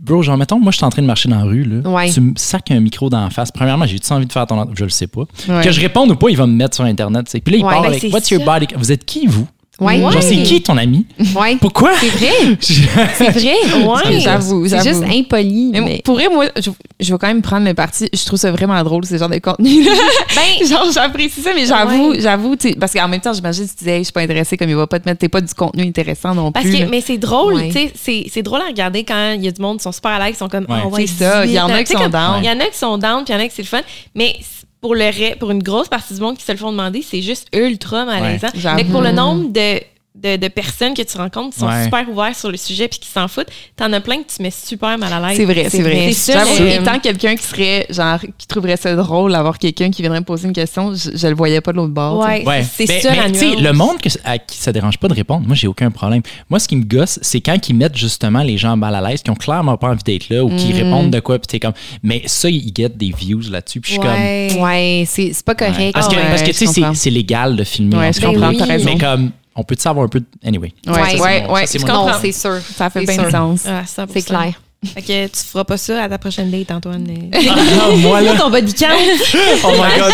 bro, 0.00 0.22
genre, 0.22 0.36
mettons, 0.36 0.58
moi, 0.58 0.72
je 0.72 0.76
suis 0.78 0.84
en 0.84 0.90
train 0.90 1.02
de 1.02 1.06
marcher 1.06 1.28
dans 1.28 1.36
la 1.38 1.44
rue, 1.44 1.64
là. 1.64 1.88
Ouais. 1.88 2.10
Tu 2.10 2.20
me 2.20 2.32
sacs 2.36 2.70
un 2.70 2.80
micro 2.80 3.08
dans 3.10 3.22
la 3.22 3.30
face. 3.30 3.50
Premièrement, 3.52 3.86
j'ai-tu 3.86 4.12
envie 4.12 4.26
de 4.26 4.32
faire 4.32 4.46
ton. 4.46 4.66
Je 4.74 4.84
le 4.84 4.90
sais 4.90 5.06
pas. 5.06 5.22
Ouais. 5.48 5.62
Que 5.62 5.70
je 5.70 5.80
réponde 5.80 6.10
ou 6.10 6.16
pas, 6.16 6.28
il 6.30 6.36
va 6.36 6.46
me 6.46 6.52
mettre 6.54 6.74
sur 6.76 6.84
Internet. 6.84 7.26
tu 7.26 7.32
sais. 7.32 7.40
Puis 7.40 7.52
là, 7.52 7.58
il 7.58 7.64
Ouais, 7.64 7.70
part 7.72 7.82
ben, 7.82 7.88
avec 7.88 8.12
What's 8.12 8.30
your 8.30 8.44
body? 8.44 8.68
Vous 8.76 8.90
êtes 8.92 9.04
qui, 9.04 9.26
vous? 9.26 9.46
Ouais. 9.80 9.98
Genre, 9.98 10.14
c'est 10.22 10.42
qui 10.42 10.62
ton 10.62 10.76
ami? 10.76 11.06
Ouais. 11.34 11.56
Pourquoi? 11.60 11.90
C'est 11.98 12.08
vrai. 12.08 12.56
C'est 12.60 13.30
vrai. 13.30 13.54
Ouais. 13.82 14.20
J'avoue, 14.20 14.68
C'est 14.68 14.82
juste 14.86 15.02
impoli. 15.10 15.70
Mais 15.72 15.80
mais- 15.80 16.02
pour 16.04 16.14
vrai, 16.16 16.28
moi, 16.28 16.46
je, 16.56 16.70
je 17.00 17.12
vais 17.12 17.18
quand 17.18 17.26
même 17.28 17.40
prendre 17.42 17.66
le 17.66 17.72
parti. 17.74 18.08
Je 18.12 18.24
trouve 18.26 18.38
ça 18.38 18.52
vraiment 18.52 18.82
drôle, 18.84 19.04
ce 19.06 19.16
genre 19.16 19.28
de 19.30 19.38
contenu. 19.38 19.82
ben, 20.36 20.66
genre, 20.68 20.86
j'apprécie 20.92 21.40
ça, 21.40 21.50
mais 21.54 21.64
j'avoue, 21.66 22.10
Ouais. 22.10 22.20
j'avoue, 22.20 22.56
parce 22.78 22.92
qu'en 22.92 23.08
même 23.08 23.20
temps, 23.20 23.32
j'imagine 23.32 23.66
si 23.66 23.74
tu 23.76 23.78
disais, 23.84 23.92
Hey, 23.92 23.98
je 24.00 24.04
suis 24.04 24.12
pas 24.12 24.20
intéressée, 24.20 24.56
comme 24.56 24.68
il 24.68 24.76
va 24.76 24.86
pas 24.86 25.00
te 25.00 25.08
mettre, 25.08 25.18
t'es 25.20 25.28
pas 25.28 25.40
du 25.40 25.52
contenu 25.54 25.82
intéressant 25.84 26.34
non 26.34 26.52
Parce 26.52 26.66
plus. 26.66 26.78
que, 26.78 26.84
mais 26.90 27.00
c'est 27.00 27.18
drôle, 27.18 27.54
Ouais. 27.54 27.68
tu 27.68 27.72
sais, 27.72 27.92
c'est, 27.94 28.26
c'est 28.30 28.42
drôle 28.42 28.60
à 28.60 28.66
regarder 28.66 29.04
quand 29.04 29.32
il 29.32 29.44
y 29.44 29.48
a 29.48 29.50
du 29.50 29.62
monde 29.62 29.78
qui 29.78 29.84
sont 29.84 29.92
super 29.92 30.10
à 30.12 30.18
l'aise, 30.18 30.32
qui 30.32 30.38
sont 30.38 30.48
comme, 30.48 30.66
Ouais. 30.68 30.80
ah 30.84 30.88
ouais, 30.88 31.06
C'est 31.06 31.24
ça, 31.24 31.46
il 31.46 31.52
y 31.52 31.58
en 31.60 31.68
a 31.70 31.82
18 31.82 31.84
qui 31.84 31.92
sont 32.02 32.08
down. 32.10 32.34
Il 32.42 32.46
y 32.46 32.50
en 32.50 32.60
a 32.60 32.66
qui 32.66 32.78
sont 32.78 32.98
down, 32.98 33.24
puis 33.24 33.32
il 33.32 33.38
y 33.38 33.40
en 33.40 33.44
a 33.44 33.48
qui 33.48 33.54
c'est 33.56 33.62
le 33.62 33.68
fun. 33.68 33.80
Mais 34.14 34.36
pour 34.80 34.94
le 34.94 35.04
ré- 35.04 35.36
pour 35.38 35.50
une 35.50 35.62
grosse 35.62 35.88
partie 35.88 36.14
du 36.14 36.20
monde 36.20 36.36
qui 36.38 36.44
se 36.44 36.52
le 36.52 36.58
font 36.58 36.70
demander, 36.72 37.02
c'est 37.02 37.22
juste 37.22 37.48
ultra 37.54 38.04
malaisant. 38.04 38.48
mais 38.76 38.84
pour 38.84 39.00
le 39.02 39.10
nombre 39.12 39.52
de, 39.52 39.80
de, 40.22 40.36
de 40.36 40.48
personnes 40.48 40.94
que 40.94 41.02
tu 41.02 41.16
rencontres 41.16 41.54
qui 41.54 41.60
sont 41.60 41.66
Ouais. 41.66 41.84
super 41.84 42.08
ouverts 42.08 42.34
sur 42.36 42.50
le 42.50 42.56
sujet 42.56 42.88
puis 42.88 42.98
qui 42.98 43.08
s'en 43.08 43.28
foutent, 43.28 43.48
t'en 43.76 43.92
as 43.92 44.00
plein 44.00 44.22
que 44.22 44.30
tu 44.34 44.42
mets 44.42 44.50
super 44.50 44.98
mal 44.98 45.12
à 45.12 45.28
l'aise. 45.28 45.36
C'est 45.36 45.44
vrai, 45.44 45.66
c'est 45.70 45.82
vrai. 45.82 46.12
C'est 46.12 46.34
mais- 46.62 46.76
étant 46.76 46.98
quelqu'un 46.98 47.36
qui 47.36 47.42
serait, 47.44 47.86
genre, 47.90 48.18
qui 48.38 48.46
trouverait 48.46 48.76
ça 48.76 48.94
drôle 48.96 49.32
d'avoir 49.32 49.58
quelqu'un 49.58 49.90
qui 49.90 50.02
viendrait 50.02 50.20
me 50.20 50.24
poser 50.24 50.46
une 50.48 50.52
question, 50.54 50.94
je, 50.94 51.10
je 51.16 51.26
le 51.26 51.34
voyais 51.34 51.60
pas 51.60 51.72
de 51.72 51.76
l'autre 51.78 51.92
bord. 51.92 52.18
Ouais, 52.18 52.44
Ouais. 52.46 52.64
c'est 52.70 52.86
Mais- 52.88 53.00
ça 53.00 53.10
mais 53.12 53.16
la 53.56 53.70
le 53.70 53.72
monde 53.72 53.98
que, 54.00 54.08
à 54.24 54.38
qui 54.38 54.56
ça 54.58 54.72
dérange 54.72 54.98
pas 54.98 55.08
de 55.08 55.14
répondre, 55.14 55.46
moi, 55.46 55.54
j'ai 55.56 55.66
aucun 55.68 55.90
problème. 55.90 56.22
Moi, 56.48 56.58
ce 56.58 56.68
qui 56.68 56.76
me 56.76 56.84
gosse, 56.84 57.18
c'est 57.22 57.40
quand 57.40 57.68
ils 57.68 57.74
mettent 57.74 57.96
justement 57.96 58.42
les 58.42 58.58
gens 58.58 58.76
mal 58.76 58.94
à 58.94 59.00
l'aise, 59.08 59.22
qui 59.22 59.30
ont 59.30 59.34
clairement 59.36 59.76
pas 59.76 59.88
envie 59.88 60.02
d'être 60.02 60.28
là 60.28 60.44
ou 60.44 60.50
qui 60.56 60.72
répondent 60.72 61.10
de 61.10 61.20
quoi, 61.20 61.38
puis 61.38 61.46
t'es 61.46 61.60
comme. 61.60 61.72
Mais 62.02 62.22
ça, 62.26 62.48
ils 62.50 62.72
get 62.76 62.90
des 62.90 63.12
views 63.16 63.42
là-dessus, 63.50 63.80
puis 63.80 63.94
je 63.94 64.00
suis 64.00 64.00
comme. 64.02 64.12
Ouais. 64.20 64.48
Ouais, 64.58 65.04
c'est 65.06 65.32
c'est 65.32 65.44
pas 65.44 65.52
Ouais. 65.52 65.70
correct. 65.72 65.92
Parce 65.94 66.08
que, 66.08 66.14
ouais, 66.14 66.22
parce 66.28 66.42
que 66.42 66.50
tu 66.52 66.66
sais, 66.66 66.82
c'est- 66.94 67.10
légal 67.10 67.56
de 67.56 67.64
filmer. 67.64 67.96
Ouais, 67.96 68.12
je 68.12 68.20
comprends, 68.20 68.52
t'as 68.52 68.64
raison. 68.66 68.84
Mais 68.84 68.98
comme, 68.98 69.30
on 69.60 69.64
peut 69.64 69.76
savoir 69.78 70.04
un 70.06 70.08
peu. 70.08 70.20
de- 70.20 70.26
Anyway. 70.44 70.72
Ouais, 70.86 70.92
Ça, 71.16 71.22
ouais, 71.52 71.66
c'est. 71.66 71.84
Non, 71.86 72.08
sûr. 72.32 72.58
Ça 72.76 72.90
fait 72.90 73.04
bien 73.04 73.14
sûr. 73.14 73.24
de 73.26 73.30
sens. 73.30 73.62
Ah, 73.66 73.82
100%. 73.84 74.06
C'est 74.12 74.22
clair. 74.22 74.60
Fait 74.82 75.02
que 75.02 75.26
tu 75.26 75.36
feras 75.44 75.64
pas 75.64 75.76
ça 75.76 76.04
à 76.04 76.08
ta 76.08 76.16
prochaine 76.16 76.50
date, 76.50 76.70
Antoine. 76.70 77.06
Ah, 77.34 77.90
moi, 77.98 78.22
là. 78.22 78.34
ton 78.34 78.48
body 78.48 78.72
count. 78.72 78.86
Oh 79.64 79.72
my 79.72 79.98
god. 80.00 80.12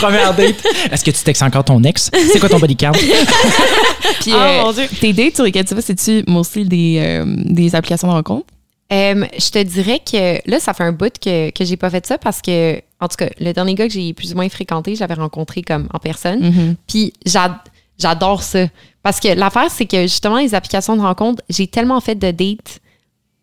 Première 0.00 0.32
date. 0.34 0.64
Est-ce 0.92 1.02
que 1.04 1.10
tu 1.10 1.22
textes 1.24 1.42
encore 1.42 1.64
ton 1.64 1.82
ex? 1.82 2.08
C'est 2.32 2.38
quoi 2.38 2.48
ton 2.48 2.60
body 2.60 2.76
count? 2.76 2.92
Puis, 4.20 4.32
Oh, 4.32 4.36
euh, 4.38 4.62
mon 4.62 4.72
Dieu. 4.72 4.84
tes 5.00 5.12
dates 5.12 5.34
sur 5.34 5.44
lesquelles 5.44 5.64
tu 5.64 5.74
vas, 5.74 5.80
c'est-tu 5.82 6.22
mostly 6.28 6.64
des, 6.64 6.96
euh, 7.00 7.24
des 7.26 7.74
applications 7.74 8.06
de 8.08 8.12
rencontre? 8.12 8.46
Euh, 8.92 9.24
je 9.38 9.50
te 9.50 9.62
dirais 9.62 10.00
que 10.00 10.38
là, 10.50 10.58
ça 10.60 10.72
fait 10.74 10.82
un 10.84 10.92
bout 10.92 11.12
que, 11.18 11.50
que 11.50 11.64
j'ai 11.64 11.76
pas 11.76 11.90
fait 11.90 12.04
ça 12.06 12.18
parce 12.18 12.40
que, 12.42 12.76
en 13.00 13.08
tout 13.08 13.16
cas, 13.18 13.28
le 13.40 13.52
dernier 13.52 13.74
gars 13.74 13.86
que 13.86 13.92
j'ai 13.92 14.12
plus 14.14 14.32
ou 14.32 14.36
moins 14.36 14.48
fréquenté, 14.48 14.96
j'avais 14.96 15.14
rencontré 15.14 15.62
comme 15.62 15.88
en 15.92 15.98
personne. 15.98 16.40
Mm-hmm. 16.50 16.74
Puis 16.88 17.12
j'a- 17.24 17.62
j'adore 18.00 18.42
ça. 18.42 18.66
Parce 19.02 19.20
que 19.20 19.28
l'affaire, 19.28 19.70
c'est 19.70 19.86
que 19.86 20.02
justement, 20.02 20.38
les 20.38 20.54
applications 20.54 20.96
de 20.96 21.00
rencontre, 21.02 21.42
j'ai 21.48 21.66
tellement 21.66 22.00
fait 22.00 22.14
de 22.14 22.30
dates 22.30 22.80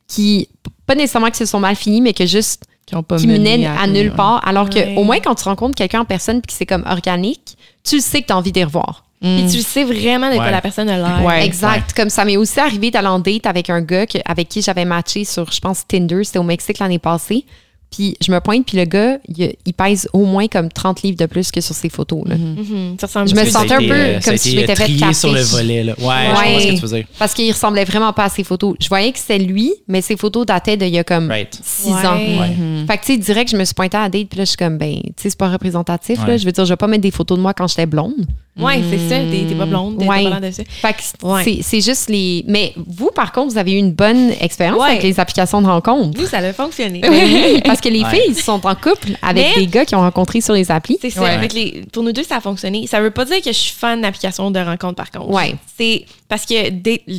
qui, 0.07 0.49
pas 0.85 0.95
nécessairement 0.95 1.29
que 1.29 1.37
se 1.37 1.45
sont 1.45 1.59
mal 1.59 1.75
finies, 1.75 2.01
mais 2.01 2.13
que 2.13 2.25
juste 2.25 2.63
Qui 2.85 2.95
ont 2.95 3.03
pas 3.03 3.17
qui 3.17 3.27
mené 3.27 3.57
menaient 3.57 3.65
à 3.67 3.87
nulle 3.87 4.09
ouais. 4.09 4.15
part. 4.15 4.47
Alors 4.47 4.65
Ouais. 4.69 4.93
que 4.95 4.99
au 4.99 5.03
moins, 5.03 5.19
quand 5.19 5.35
tu 5.35 5.43
rencontres 5.45 5.75
quelqu'un 5.75 6.01
en 6.01 6.05
personne 6.05 6.41
puis 6.41 6.47
que 6.47 6.53
c'est 6.53 6.65
comme 6.65 6.85
organique, 6.87 7.57
tu 7.83 7.99
sais 7.99 8.21
que 8.21 8.27
tu 8.27 8.33
as 8.33 8.37
envie 8.37 8.51
de 8.51 8.59
les 8.59 8.65
revoir. 8.65 9.03
Puis 9.19 9.47
tu 9.51 9.61
sais 9.63 9.83
vraiment 9.83 10.29
de 10.29 10.35
quoi 10.35 10.45
Ouais. 10.45 10.51
la 10.51 10.61
personne 10.61 10.87
a 10.89 10.97
l'air. 10.97 11.25
Ouais. 11.25 11.43
exact. 11.43 11.91
Comme 11.93 12.09
ça 12.09 12.23
m'est 12.23 12.37
aussi 12.37 12.59
arrivé 12.59 12.91
d'aller 12.91 13.07
en 13.07 13.17
date 13.17 13.47
avec 13.47 13.67
un 13.71 13.81
gars 13.81 14.05
que- 14.05 14.19
avec 14.25 14.47
qui 14.47 14.61
j'avais 14.61 14.85
matché 14.85 15.25
sur, 15.25 15.51
je 15.51 15.59
pense, 15.59 15.87
Tinder. 15.87 16.23
C'était 16.23 16.37
au 16.37 16.43
Mexique 16.43 16.77
l'année 16.77 16.99
passée. 16.99 17.43
Puis 17.89 18.17
je 18.23 18.31
me 18.31 18.39
pointe, 18.41 18.65
puis 18.65 18.77
le 18.77 18.83
gars, 18.83 19.17
il, 19.29 19.53
il 19.65 19.73
pèse 19.73 20.09
au 20.11 20.25
moins 20.25 20.47
comme 20.47 20.69
30 20.69 21.03
livres 21.03 21.17
de 21.17 21.25
plus 21.25 21.51
que 21.51 21.61
sur 21.61 21.73
ses 21.73 21.89
photos. 21.89 22.21
là. 22.27 22.35
Mhm. 22.35 22.97
Ça 22.99 23.07
ressemble 23.07 23.29
Je 23.29 23.35
me 23.35 23.45
sentais 23.45 23.73
un 23.75 23.79
été, 23.79 23.87
peu 23.87 23.93
euh, 23.95 24.19
ça 24.21 24.29
comme 24.31 24.37
si 24.37 24.51
je 24.51 24.55
m'étais 24.57 24.73
euh, 24.73 24.75
fait 24.75 24.93
catfish. 24.93 25.17
sur 25.17 25.31
le 25.31 25.41
volet. 25.41 25.83
Là. 25.85 25.93
Ouais, 25.97 26.05
je 26.27 26.51
vois 26.51 26.61
ce 26.61 26.67
que 26.67 26.73
tu 26.75 26.81
veux 26.85 26.97
dire. 26.97 27.05
Parce 27.17 27.33
qu'il 27.33 27.49
ressemblait 27.51 27.85
vraiment 27.85 28.11
pas 28.13 28.25
à 28.25 28.29
ses 28.29 28.43
photos. 28.43 28.75
Je 28.81 28.89
voyais 28.89 29.11
que 29.13 29.19
c'était 29.19 29.39
lui, 29.39 29.73
mais 29.87 30.01
ses 30.01 30.17
photos 30.17 30.45
dataient 30.45 30.75
d'il 30.77 30.89
y 30.89 30.99
a 30.99 31.03
comme 31.05 31.29
Right. 31.29 31.57
6 31.63 31.87
Ouais. 31.87 32.05
ans. 32.05 32.17
Ouais. 32.17 32.85
Fait 32.87 32.97
que, 32.97 33.05
tu 33.05 33.13
sais, 33.13 33.17
direct, 33.17 33.51
je 33.51 33.57
me 33.57 33.63
suis 33.63 33.73
pointée 33.73 33.97
à 33.97 34.01
la 34.03 34.09
date, 34.09 34.27
puis 34.27 34.37
là, 34.37 34.43
je 34.43 34.49
suis 34.49 34.57
comme, 34.57 34.77
ben, 34.77 34.95
tu 34.95 35.13
sais, 35.15 35.29
c'est 35.29 35.37
pas 35.37 35.49
représentatif, 35.49 36.19
Ouais. 36.21 36.27
là. 36.27 36.37
Je 36.37 36.45
veux 36.45 36.51
dire, 36.51 36.65
je 36.65 36.73
vais 36.73 36.77
pas 36.77 36.87
mettre 36.87 37.03
des 37.03 37.11
photos 37.11 37.37
de 37.37 37.41
moi 37.41 37.53
quand 37.53 37.67
j'étais 37.67 37.85
blonde. 37.85 38.13
Ouais, 38.59 38.81
c'est 38.89 38.97
ça. 39.07 39.15
T'es 39.19 39.53
pas 39.55 39.67
blonde, 39.67 39.99
t'es 39.99 40.07
Ouais. 40.07 40.23
pas 40.23 40.29
l'air 40.39 40.41
de 40.41 40.49
ça. 40.49 40.63
Fait 40.67 40.93
que 40.93 41.27
Ouais. 41.27 41.43
c'est- 41.43 41.59
c'est 41.61 41.79
juste 41.81 42.09
les. 42.09 42.43
Mais 42.47 42.73
vous, 42.87 43.11
par 43.13 43.31
contre, 43.31 43.51
vous 43.53 43.59
avez 43.59 43.73
eu 43.73 43.77
une 43.77 43.91
bonne 43.91 44.31
expérience 44.41 44.79
Ouais. 44.79 44.89
avec 44.89 45.03
les 45.03 45.19
applications 45.19 45.61
de 45.61 45.67
rencontre. 45.67 46.19
Nous, 46.19 46.25
ça 46.25 46.37
a 46.39 46.53
fonctionné. 46.53 47.01
Parce 47.77 47.81
que 47.81 47.93
les 47.93 48.03
Ouais. 48.03 48.09
filles 48.25 48.35
sont 48.35 48.65
en 48.65 48.73
couple 48.75 49.09
avec 49.21 49.45
Mais- 49.55 49.61
des 49.61 49.67
gars 49.67 49.85
qui 49.85 49.93
ont 49.93 49.99
rencontré 50.01 50.41
sur 50.41 50.53
les 50.55 50.71
applis. 50.71 50.97
C'est 50.99 51.11
ça. 51.11 51.21
Ouais. 51.21 51.29
Avec 51.29 51.53
les, 51.53 51.83
pour 51.91 52.01
nous 52.01 52.11
deux, 52.11 52.23
ça 52.23 52.37
a 52.37 52.41
fonctionné. 52.41 52.87
Ça 52.87 52.99
veut 53.01 53.11
pas 53.11 53.23
dire 53.25 53.37
que 53.37 53.51
je 53.51 53.57
suis 53.57 53.73
fan 53.75 54.01
d'applications 54.01 54.49
de 54.49 54.59
rencontres, 54.59 54.95
par 54.95 55.11
contre. 55.11 55.29
Ouais. 55.29 55.55
C'est 55.77 56.05
parce 56.27 56.45
que 56.45 56.53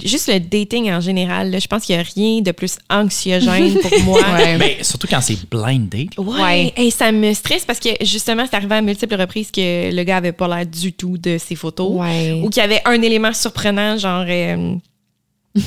juste 0.04 0.28
le 0.32 0.40
dating 0.40 0.90
en 0.90 1.00
général, 1.00 1.50
là, 1.52 1.58
je 1.60 1.66
pense 1.68 1.84
qu'il 1.84 1.94
n'y 1.94 2.02
a 2.02 2.04
rien 2.14 2.40
de 2.40 2.50
plus 2.50 2.76
anxiogène 2.90 3.78
pour 3.78 3.98
moi. 4.04 4.20
Ouais. 4.34 4.58
Mais 4.58 4.78
surtout 4.82 5.06
quand 5.08 5.20
c'est 5.20 5.38
blind 5.48 5.88
date. 5.88 6.18
Ouais. 6.18 6.40
Ouais. 6.42 6.72
Et 6.76 6.90
ça 6.90 7.12
me 7.12 7.32
stresse 7.34 7.64
parce 7.64 7.78
que 7.78 7.90
justement, 8.02 8.44
c'est 8.50 8.56
arrivé 8.56 8.74
à 8.74 8.80
multiples 8.82 9.14
reprises 9.14 9.50
que 9.52 9.94
le 9.94 10.02
gars 10.02 10.16
avait 10.16 10.32
pas 10.32 10.48
l'air 10.48 10.66
du 10.66 10.92
tout 10.92 11.16
de 11.18 11.38
ses 11.38 11.54
photos. 11.54 11.92
Ouais. 11.92 12.40
Ou 12.42 12.50
qu'il 12.50 12.60
y 12.60 12.64
avait 12.64 12.82
un 12.84 13.00
élément 13.00 13.32
surprenant, 13.32 13.96
genre. 13.96 14.24
euh, 14.28 14.74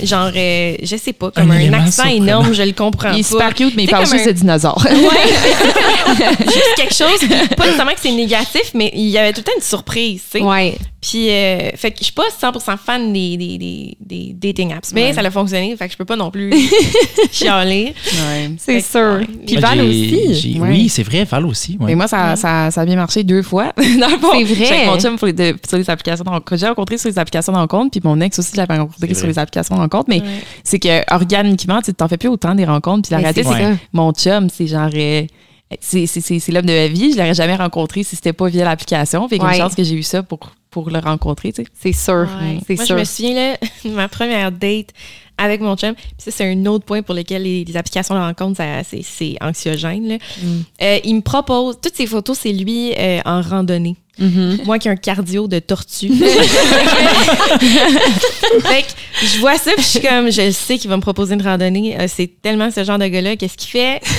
genre, 0.03 0.31
euh, 0.35 0.75
je 0.83 0.95
sais 0.95 1.13
pas, 1.13 1.31
comme 1.31 1.51
Un 1.51 1.73
accent 1.73 2.03
surprenant. 2.03 2.23
énorme, 2.23 2.53
je 2.53 2.63
le 2.63 2.71
comprends 2.71 3.11
Il 3.13 3.19
est 3.19 3.23
super 3.23 3.53
cute, 3.53 3.75
mais 3.75 3.83
il 3.83 3.89
parle 3.89 4.05
juste 4.05 4.25
un- 4.27 4.31
de 4.31 4.31
dinosaures. 4.31 4.85
Juste 6.39 6.75
quelque 6.77 6.93
chose, 6.93 7.19
pas 7.57 7.65
nécessairement 7.65 7.93
que 7.93 7.99
c'est 8.01 8.11
négatif, 8.11 8.71
mais 8.73 8.91
il 8.93 9.07
y 9.09 9.17
avait 9.17 9.31
tout 9.33 9.39
le 9.41 9.43
temps 9.45 9.51
une 9.55 9.63
surprise, 9.63 10.21
tu 10.31 10.39
sais. 10.39 10.43
Ouais. 10.43 10.77
Puis, 11.01 11.29
euh, 11.31 11.71
fait 11.75 11.89
que 11.91 11.97
je 11.99 12.03
suis 12.05 12.13
pas 12.13 12.27
100% 12.39 12.77
fan 12.77 13.11
des, 13.11 13.35
des, 13.35 13.57
des, 13.57 13.97
des 13.99 14.33
dating 14.39 14.71
apps, 14.73 14.93
mais 14.93 15.05
Ouais. 15.05 15.13
ça 15.13 15.21
a 15.21 15.31
fonctionné, 15.31 15.75
fait 15.75 15.87
que 15.87 15.93
je 15.93 15.97
peux 15.97 16.05
pas 16.05 16.15
non 16.15 16.29
plus 16.29 16.51
chialer. 17.31 17.93
Ouais. 18.05 18.51
C'est 18.57 18.77
que, 18.77 18.83
sûr. 18.83 19.19
ouais. 19.19 19.27
Puis 19.45 19.57
Moi, 19.57 19.61
Val 19.69 19.81
aussi. 19.81 20.57
Oui, 20.61 20.89
c'est 20.89 21.03
vrai, 21.03 21.23
Val 21.23 21.45
aussi. 21.45 21.77
ouais. 21.79 21.87
Mais 21.87 21.95
moi, 21.95 22.07
ça, 22.07 22.35
ça, 22.35 22.69
ça 22.71 22.81
a 22.81 22.85
bien 22.85 22.95
marché 22.95 23.23
deux 23.23 23.41
fois. 23.41 23.73
C'est 23.77 24.43
vrai. 24.43 24.85
Mon 24.85 24.99
chum 24.99 25.17
pour 25.17 25.27
les, 25.27 25.33
de- 25.33 25.55
sur 25.67 25.77
les 25.77 25.89
applications 25.89 26.23
de. 26.23 26.57
J'ai 26.57 26.67
rencontré 26.67 26.97
sur 26.97 27.09
les 27.09 27.17
applications 27.19 27.53
de 27.53 27.57
rencontre, 27.57 27.91
puis 27.91 28.01
mon 28.03 28.19
ex 28.21 28.37
aussi, 28.39 28.51
je 28.53 28.57
l'avais 28.57 28.77
rencontré 28.77 29.13
sur 29.13 29.27
les 29.27 29.39
applications 29.39 29.75
de 29.75 29.81
rencontre. 29.81 30.05
Mais 30.07 30.21
Ouais. 30.21 30.27
c'est 30.63 30.79
que 30.79 31.13
organiquement, 31.13 31.81
tu 31.81 31.93
t'en 31.93 32.07
fais 32.07 32.17
plus 32.17 32.29
autant 32.29 32.53
des 32.55 32.65
rencontres. 32.65 33.09
Puis 33.09 33.11
la 33.15 33.17
réalité, 33.17 33.43
c'est 33.43 33.49
que 33.59 33.75
mon 33.93 34.11
chum, 34.13 34.49
c'est 34.49 34.67
genre. 34.67 34.89
euh, 34.93 35.23
c'est 35.79 36.05
c'est- 36.05 36.21
c'est- 36.21 36.39
c'est 36.39 36.51
l'homme 36.51 36.65
de 36.65 36.73
ma 36.73 36.87
vie. 36.87 37.11
Je 37.13 37.17
l'aurais 37.17 37.33
jamais 37.33 37.55
rencontré 37.55 38.03
si 38.03 38.15
c'était 38.15 38.33
pas 38.33 38.47
via 38.49 38.65
l'application. 38.65 39.27
Fait 39.27 39.37
qu'il 39.37 39.43
y 39.43 39.47
a 39.47 39.49
Ouais. 39.49 39.55
une 39.57 39.61
chance 39.63 39.75
que 39.75 39.83
j'ai 39.83 39.95
eu 39.95 40.03
ça 40.03 40.21
pour, 40.21 40.39
pour 40.71 40.89
le 40.89 40.97
rencontrer, 40.99 41.53
tu 41.53 41.63
sais. 41.63 41.69
C'est 41.79 41.93
sûr. 41.93 42.27
Ouais. 42.41 42.59
C'est 42.65 42.75
Moi, 42.77 42.85
sûr. 42.85 42.95
je 42.95 42.99
me 43.01 43.05
souviens, 43.05 43.33
là, 43.35 43.57
de 43.85 43.89
ma 43.93 44.07
première 44.07 44.51
date 44.51 44.87
avec 45.37 45.59
mon 45.61 45.75
chum. 45.75 45.93
Puis 45.95 46.05
ça, 46.17 46.31
c'est 46.31 46.51
un 46.51 46.65
autre 46.65 46.85
point 46.85 47.01
pour 47.01 47.13
lequel 47.13 47.43
les, 47.43 47.63
les 47.65 47.77
applications 47.77 48.15
de 48.15 48.19
rencontre, 48.19 48.57
ça- 48.57 48.83
c'est, 48.83 49.01
c'est 49.03 49.35
anxiogène. 49.41 50.07
là. 50.07 50.15
Mm. 50.41 50.61
Euh, 50.81 50.99
il 51.03 51.15
me 51.15 51.21
propose, 51.21 51.77
toutes 51.81 51.95
ces 51.95 52.07
photos, 52.07 52.37
c'est 52.39 52.53
lui 52.53 52.93
euh, 52.97 53.19
en 53.25 53.41
randonnée. 53.41 53.95
Mm-hmm. 54.19 54.65
Moi 54.65 54.77
qui 54.77 54.87
ai 54.87 54.91
un 54.91 54.95
cardio 54.95 55.47
de 55.47 55.59
tortue. 55.59 56.11
fait 58.61 58.81
que 58.83 58.87
je 59.25 59.39
vois 59.39 59.57
ça, 59.57 59.71
puis 59.73 59.83
je 59.83 59.87
suis 59.87 60.01
comme, 60.01 60.31
je 60.31 60.51
sais 60.51 60.77
qu'il 60.77 60.89
va 60.89 60.97
me 60.97 61.01
proposer 61.01 61.33
une 61.35 61.41
randonnée. 61.41 61.97
Euh, 61.99 62.05
c'est 62.07 62.29
tellement 62.41 62.69
ce 62.71 62.83
genre 62.83 62.97
de 62.99 63.07
gars-là. 63.07 63.35
Qu'est-ce 63.35 63.57
qu'il 63.57 63.69
fait? 63.71 64.01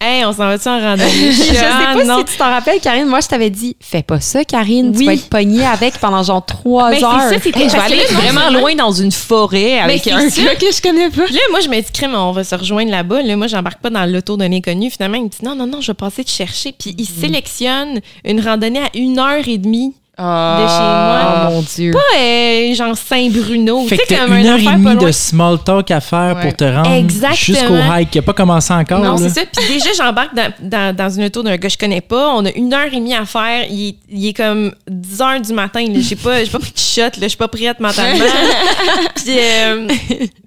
Hey, 0.00 0.24
on 0.24 0.30
s'en 0.32 0.46
va-tu 0.46 0.68
en 0.68 0.78
randonnée? 0.80 1.10
Je 1.32 1.42
sais 1.42 1.58
Ah, 1.60 1.92
pas 1.92 2.04
non. 2.04 2.18
si 2.18 2.26
tu 2.26 2.36
t'en 2.38 2.48
rappelles, 2.50 2.78
Karine. 2.78 3.06
Moi, 3.08 3.18
je 3.20 3.26
t'avais 3.26 3.50
dit, 3.50 3.74
fais 3.80 4.04
pas 4.04 4.20
ça, 4.20 4.44
Karine. 4.44 4.92
Tu 4.92 4.98
Oui. 5.00 5.06
vas 5.06 5.14
être 5.14 5.28
pognée 5.28 5.66
avec 5.66 5.98
pendant 5.98 6.22
genre 6.22 6.46
trois 6.46 6.90
Ben, 6.90 7.02
heures. 7.02 7.20
ça, 7.22 7.34
Hey, 7.34 7.40
je 7.68 7.72
vais 7.72 7.78
aller 7.80 7.96
là, 7.96 8.04
vraiment 8.20 8.48
loin 8.60 8.76
dans 8.76 8.92
une 8.92 9.10
forêt 9.10 9.80
avec 9.80 10.02
c'est 10.04 10.12
un 10.12 10.20
gars 10.28 10.54
que 10.54 10.66
je 10.72 10.80
connais 10.80 11.10
pas. 11.10 11.22
Là, 11.26 11.40
moi, 11.50 11.58
je 11.58 11.68
me 11.68 11.74
dis, 11.80 11.90
crème, 11.92 12.14
on 12.14 12.30
va 12.30 12.44
se 12.44 12.54
rejoindre 12.54 12.92
là-bas. 12.92 13.22
Là, 13.22 13.34
moi, 13.34 13.48
j'embarque 13.48 13.80
pas 13.80 13.90
dans 13.90 14.06
l'auto 14.06 14.36
d'un 14.36 14.52
inconnu. 14.52 14.88
Finalement, 14.88 15.16
il 15.16 15.24
me 15.24 15.28
dit, 15.30 15.38
non, 15.42 15.56
non, 15.56 15.66
non, 15.66 15.80
je 15.80 15.88
vais 15.90 15.94
passer 15.96 16.22
te 16.22 16.30
chercher. 16.30 16.72
Puis 16.78 16.94
il 16.96 17.02
Mm. 17.02 17.20
sélectionne 17.20 18.00
une 18.24 18.40
randonnée 18.40 18.78
à 18.82 18.90
une 18.94 19.18
heure 19.18 19.47
et 19.48 19.58
demie. 19.58 19.94
Ah. 20.18 20.58
De 20.60 20.66
chez 20.68 20.78
moi. 20.82 21.46
Oh 21.48 21.52
mon 21.54 21.62
Dieu. 21.62 21.90
Pas 21.92 22.18
euh, 22.18 22.74
genre 22.74 22.96
Saint-Bruno. 22.96 23.86
Fait 23.86 23.96
Tu 23.98 24.02
que 24.02 24.08
sais, 24.08 24.16
comme 24.20 24.36
une 24.36 24.46
un 24.46 24.52
heure 24.52 24.58
et 24.58 24.76
demie 24.76 24.96
de 24.96 25.12
small 25.12 25.58
talk 25.64 25.90
à 25.92 26.00
faire 26.00 26.34
Ouais. 26.36 26.42
pour 26.42 26.56
te 26.56 26.64
rendre 26.64 27.08
jusqu'au 27.34 27.76
hike 27.76 28.10
qui 28.10 28.18
n'a 28.18 28.22
pas 28.22 28.32
commencé 28.32 28.72
encore. 28.74 28.98
Non, 29.00 29.16
c'est 29.16 29.28
ça. 29.30 29.40
Puis 29.56 29.66
déjà, 29.74 29.90
j'embarque 29.96 30.34
dans, 30.34 30.52
dans, 30.60 30.94
dans 30.96 31.08
une 31.10 31.24
auto 31.24 31.42
d'un 31.42 31.52
gars 31.52 31.58
que 31.58 31.68
je 31.68 31.78
connais 31.78 32.00
pas. 32.00 32.30
On 32.34 32.44
a 32.44 32.50
une 32.50 32.74
heure 32.74 32.86
et 32.92 32.96
demie 32.96 33.14
à 33.14 33.24
faire. 33.24 33.64
Il, 33.70 33.90
est- 33.90 33.96
il 34.10 34.26
est 34.26 34.32
comme 34.34 34.72
10 34.88 35.20
heures 35.22 35.40
du 35.40 35.52
matin. 35.52 35.80
là. 35.86 36.00
J'ai 36.00 36.16
pas, 36.16 36.44
pas 36.50 36.58
pris 36.58 36.72
de 36.72 36.78
shot. 36.78 37.00
Là. 37.02 37.10
Je 37.22 37.28
suis 37.28 37.36
pas 37.36 37.48
prête 37.48 37.78
mentalement. 37.80 38.24
puis, 39.14 39.38
euh, 39.38 39.86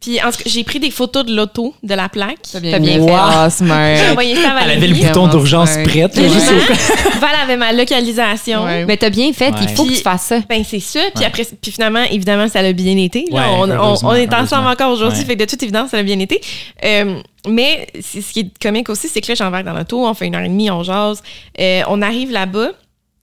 puis 0.01 0.19
en 0.21 0.31
tout 0.31 0.37
cas, 0.37 0.43
j'ai 0.45 0.63
pris 0.63 0.79
des 0.79 0.91
photos 0.91 1.25
de 1.25 1.33
l'auto, 1.35 1.73
de 1.81 1.93
la 1.95 2.09
plaque. 2.09 2.37
T'as 2.51 2.59
bien, 2.59 2.71
T'as 2.73 2.79
bien 2.79 2.99
fait. 2.99 3.05
fait. 3.07 3.15
Ah, 3.17 3.49
smart. 3.49 3.95
J'ai 3.95 4.09
envoyé 4.11 4.35
ça 4.35 4.51
à 4.51 4.63
Elle 4.63 4.71
avait 4.71 4.87
le 4.87 4.93
Valérie. 4.93 5.07
bouton 5.13 5.27
d'urgence 5.27 5.75
Ouais. 5.75 5.83
prête. 5.83 6.17
Val 7.21 7.29
avait 7.43 7.57
ma 7.57 7.71
localisation. 7.73 8.65
Ouais. 8.65 8.85
Mais 8.85 8.97
t'as 8.97 9.09
bien 9.09 9.31
fait. 9.33 9.51
Il 9.61 9.67
Ouais. 9.69 9.75
faut 9.75 9.83
que 9.83 9.87
Puis- 9.89 9.97
tu 9.97 10.03
fasses 10.03 10.23
ça. 10.23 10.39
Ben 10.49 10.63
c'est 10.63 10.79
ça. 10.79 10.99
Puis 11.15 11.23
après, 11.25 11.43
puis 11.61 11.71
finalement, 11.71 12.03
évidemment, 12.09 12.47
ça 12.47 12.59
a 12.59 12.71
bien 12.73 12.97
été. 12.97 13.25
Là. 13.31 13.37
Ouais, 13.37 13.45
on, 13.57 13.61
on- 13.61 13.69
heureusement, 13.69 14.09
on 14.09 14.15
est 14.15 14.33
ensemble 14.33 14.67
encore 14.67 14.91
aujourd'hui, 14.91 15.19
Ouais. 15.19 15.25
fait 15.25 15.35
que 15.35 15.43
de 15.43 15.49
toute 15.49 15.61
évidence, 15.63 15.91
ça 15.91 15.97
a 15.97 16.03
bien 16.03 16.19
été. 16.19 16.41
Euh, 16.83 17.21
mais 17.47 17.87
ce 18.01 18.19
qui 18.31 18.39
est 18.41 18.49
comique 18.61 18.89
aussi, 18.89 19.07
c'est 19.07 19.21
que 19.21 19.27
là, 19.29 19.35
j'embarque 19.35 19.65
dans 19.65 19.73
l'auto, 19.73 20.05
on 20.05 20.13
fait 20.13 20.27
une 20.27 20.35
heure 20.35 20.41
et 20.43 20.49
demie, 20.49 20.69
on 20.71 20.83
jase. 20.83 21.21
Euh, 21.59 21.81
on 21.87 22.01
arrive 22.01 22.31
là-bas 22.31 22.71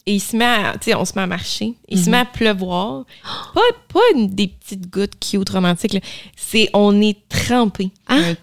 et 0.08 0.14
il 0.14 0.20
se 0.20 0.36
met 0.36 0.44
à, 0.44 0.72
tu 0.80 0.90
sais, 0.90 0.94
on 0.94 1.04
se 1.04 1.12
met 1.16 1.22
à 1.22 1.26
marcher. 1.26 1.74
Il 1.88 2.02
se 2.02 2.08
met 2.08 2.18
à 2.18 2.24
pleuvoir. 2.24 3.04
Pas, 3.54 3.60
pas 3.92 4.00
une- 4.14 4.28
des 4.34 4.48
petites 4.48 4.88
gouttes 4.90 5.12
cute 5.20 5.48
romantiques. 5.50 5.92
là. 5.92 6.00
C'est, 6.36 6.70
on 6.72 6.98
est 7.02 7.16
trempé. 7.28 7.90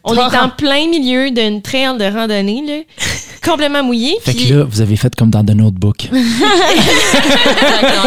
On 0.03 0.13
est 0.13 0.37
en 0.37 0.49
plein 0.49 0.87
milieu 0.87 1.31
d'une 1.31 1.61
trail 1.63 1.97
de 1.97 2.05
randonnée, 2.05 2.63
là, 2.67 2.83
complètement 3.43 3.83
mouillé. 3.83 4.15
Fait 4.21 4.33
puis- 4.33 4.49
que 4.49 4.53
là, 4.53 4.63
vous 4.63 4.79
avez 4.81 4.95
fait 4.95 5.15
comme 5.15 5.31
dans 5.31 5.43
The 5.43 5.55
Notebook. 5.55 6.07
dans 6.11 6.17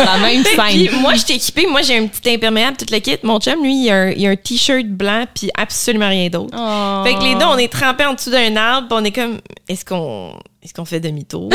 la 0.04 0.18
même 0.18 0.42
Puis 0.44 0.56
scène. 0.88 1.00
moi, 1.00 1.14
je 1.14 1.24
suis 1.24 1.34
équipée. 1.34 1.66
Moi, 1.66 1.82
j'ai 1.82 1.98
un 1.98 2.06
petit 2.06 2.30
imperméable, 2.34 2.76
toute 2.76 2.90
la 2.90 3.00
kit. 3.00 3.16
Mon 3.22 3.38
chum, 3.40 3.62
lui, 3.62 3.84
il 3.84 3.90
a 3.90 3.94
un, 4.02 4.10
il 4.10 4.26
a 4.26 4.30
un 4.30 4.36
t-shirt 4.36 4.86
blanc, 4.86 5.24
puis 5.34 5.50
absolument 5.56 6.08
rien 6.08 6.28
d'autre. 6.28 6.54
Oh. 6.56 7.02
Fait 7.04 7.14
que 7.14 7.22
les 7.24 7.34
deux, 7.34 7.44
on 7.46 7.58
est 7.58 7.72
trempés 7.72 8.04
en 8.06 8.14
dessous 8.14 8.30
d'un 8.30 8.54
arbre, 8.56 8.88
puis 8.88 8.98
on 9.00 9.04
est 9.04 9.12
comme, 9.12 9.38
est-ce 9.68 9.84
qu'on 9.84 10.34
est-ce 10.68 10.74
qu'on 10.74 10.84
fait 10.84 11.00
demi-tour? 11.00 11.48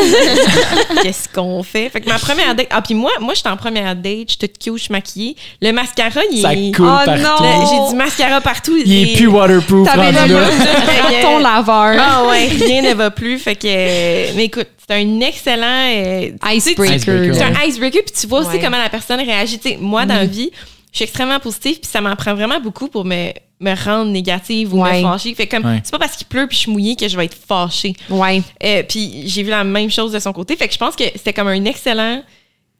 Qu'est-ce 1.03 1.29
qu'on 1.29 1.61
fait? 1.61 1.89
Fait 1.89 2.01
que 2.01 2.09
ma 2.09 2.17
première 2.17 2.55
date. 2.55 2.65
Ah, 2.71 2.81
puis 2.81 2.95
moi, 2.95 3.11
moi, 3.21 3.35
j'étais 3.35 3.49
en 3.49 3.57
première 3.57 3.95
date, 3.95 4.29
j'étais 4.29 4.47
toute 4.47 4.57
cute, 4.57 4.77
je 4.77 4.83
suis 4.85 4.91
maquillée. 4.91 5.35
Le 5.61 5.71
mascara, 5.71 6.21
il 6.31 6.41
Ça 6.41 6.53
est. 6.53 6.71
coule 6.75 6.87
Oh 6.89 7.05
partout. 7.05 7.43
J'ai 7.69 7.89
du 7.91 7.95
mascara 7.95 8.41
partout. 8.41 8.75
Il 8.83 8.91
est 9.11 9.15
plus 9.15 9.27
waterproof 9.27 9.87
T'avais 9.87 10.17
rendu 10.19 10.33
le 10.33 11.21
ton 11.21 11.37
laveur. 11.37 11.95
Ah 11.99 12.25
ouais, 12.27 12.47
rien 12.47 12.81
ne 12.81 12.93
va 12.95 13.11
plus. 13.11 13.37
Fait 13.37 13.55
que, 13.55 13.67
euh, 13.67 14.31
mais 14.35 14.45
écoute, 14.45 14.67
c'est 14.87 14.95
un 14.95 15.19
excellent 15.21 15.89
euh, 15.91 16.31
Icebreaker. 16.51 17.35
C'est 17.35 17.43
un 17.43 17.63
icebreaker, 17.67 18.01
puis 18.03 18.15
tu 18.19 18.25
vois 18.25 18.39
aussi 18.39 18.49
Ouais. 18.49 18.59
comment 18.59 18.77
la 18.79 18.89
personne 18.89 19.19
réagit. 19.21 19.59
Tu 19.59 19.69
sais, 19.69 19.77
moi, 19.79 20.07
dans 20.07 20.15
la 20.15 20.25
vie, 20.25 20.51
je 20.93 20.97
suis 20.97 21.03
extrêmement 21.03 21.39
positive, 21.39 21.79
puis 21.81 21.89
ça 21.91 21.99
m'en 21.99 22.15
prend 22.15 22.33
vraiment 22.35 22.59
beaucoup 22.61 22.87
pour 22.87 23.03
me, 23.03 23.31
me 23.59 23.83
rendre 23.83 24.11
négative 24.11 24.73
ou 24.73 24.81
Ouais. 24.83 25.01
me 25.01 25.09
fâcher. 25.09 25.33
Fait 25.35 25.47
comme, 25.47 25.65
Ouais. 25.65 25.81
c'est 25.83 25.91
pas 25.91 25.99
parce 25.99 26.15
qu'il 26.15 26.27
pleut 26.27 26.47
puis 26.47 26.55
je 26.55 26.61
suis 26.61 26.71
mouillée 26.71 26.95
que 26.95 27.07
je 27.07 27.17
vais 27.17 27.25
être 27.25 27.35
fâchée. 27.37 27.93
Ouais. 28.09 28.41
Euh, 28.63 28.83
puis 28.87 29.23
j'ai 29.27 29.43
vu 29.43 29.49
la 29.49 29.63
même 29.65 29.89
chose 29.89 30.11
de 30.11 30.19
son 30.19 30.31
côté. 30.31 30.55
Fait 30.55 30.67
que 30.67 30.73
je 30.73 30.79
pense 30.79 30.95
que 30.95 31.03
c'était 31.15 31.33
comme 31.33 31.47
un 31.49 31.65
excellent, 31.65 32.21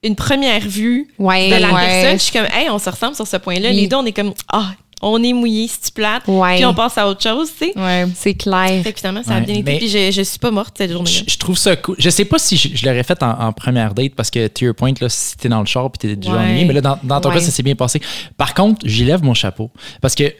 une 0.03 0.15
première 0.15 0.61
vue 0.61 1.07
Ouais. 1.17 1.49
de 1.49 1.55
la 1.55 1.73
ouais. 1.73 1.85
personne. 1.87 2.19
Je 2.19 2.23
suis 2.23 2.33
comme, 2.33 2.47
hey, 2.53 2.69
on 2.69 2.77
se 2.79 2.89
ressemble 2.89 3.15
sur 3.15 3.25
ce 3.27 3.37
point-là. 3.37 3.69
Oui. 3.69 3.75
Les 3.75 3.87
deux, 3.87 3.97
on 3.97 4.05
est 4.05 4.11
comme, 4.11 4.33
ah, 4.51 4.71
on 5.01 5.21
est 5.23 5.33
mouillé, 5.33 5.67
si 5.67 5.81
tu 5.81 5.91
plates. 5.91 6.23
Ouais. 6.27 6.55
Puis 6.55 6.65
on 6.65 6.73
passe 6.73 6.97
à 6.97 7.07
autre 7.07 7.21
chose, 7.21 7.49
tu 7.57 7.65
sais. 7.65 7.77
Ouais. 7.79 8.07
C'est 8.15 8.33
clair. 8.35 8.81
Fait 8.83 8.93
que 8.93 8.99
finalement, 8.99 9.23
ça 9.23 9.35
a 9.35 9.39
Ouais, 9.39 9.45
bien 9.45 9.55
été. 9.55 9.63
mais- 9.63 9.77
Puis 9.77 9.89
je, 9.89 10.11
je 10.11 10.21
suis 10.21 10.39
pas 10.39 10.51
morte 10.51 10.75
cette 10.77 10.91
journée-là. 10.91 11.23
Je, 11.27 11.31
je 11.33 11.37
trouve 11.37 11.57
ça 11.57 11.75
cool. 11.75 11.95
Je 11.99 12.09
sais 12.09 12.25
pas 12.25 12.39
si 12.39 12.55
je, 12.57 12.69
je 12.75 12.85
l'aurais 12.85 13.03
fait 13.03 13.21
en, 13.23 13.31
en 13.31 13.53
première 13.53 13.93
date 13.93 14.15
parce 14.15 14.29
que, 14.31 14.47
to 14.47 14.65
your 14.65 14.75
point, 14.75 14.93
là, 15.01 15.09
si 15.09 15.35
t'es 15.37 15.49
dans 15.49 15.59
le 15.59 15.65
char 15.65 15.91
puis 15.91 15.99
t'es 16.09 16.15
déjà 16.15 16.33
Ouais. 16.33 16.39
ennuyé, 16.39 16.65
mais 16.65 16.73
là, 16.73 16.81
dans, 16.81 16.99
dans 17.03 17.19
ton 17.21 17.29
Ouais. 17.29 17.35
cas, 17.35 17.41
ça 17.41 17.51
s'est 17.51 17.63
bien 17.63 17.75
passé. 17.75 18.01
Par 18.37 18.53
contre, 18.53 18.81
j'y 18.87 19.03
lève 19.05 19.23
mon 19.23 19.33
chapeau 19.33 19.71
parce 20.01 20.15
que, 20.15 20.33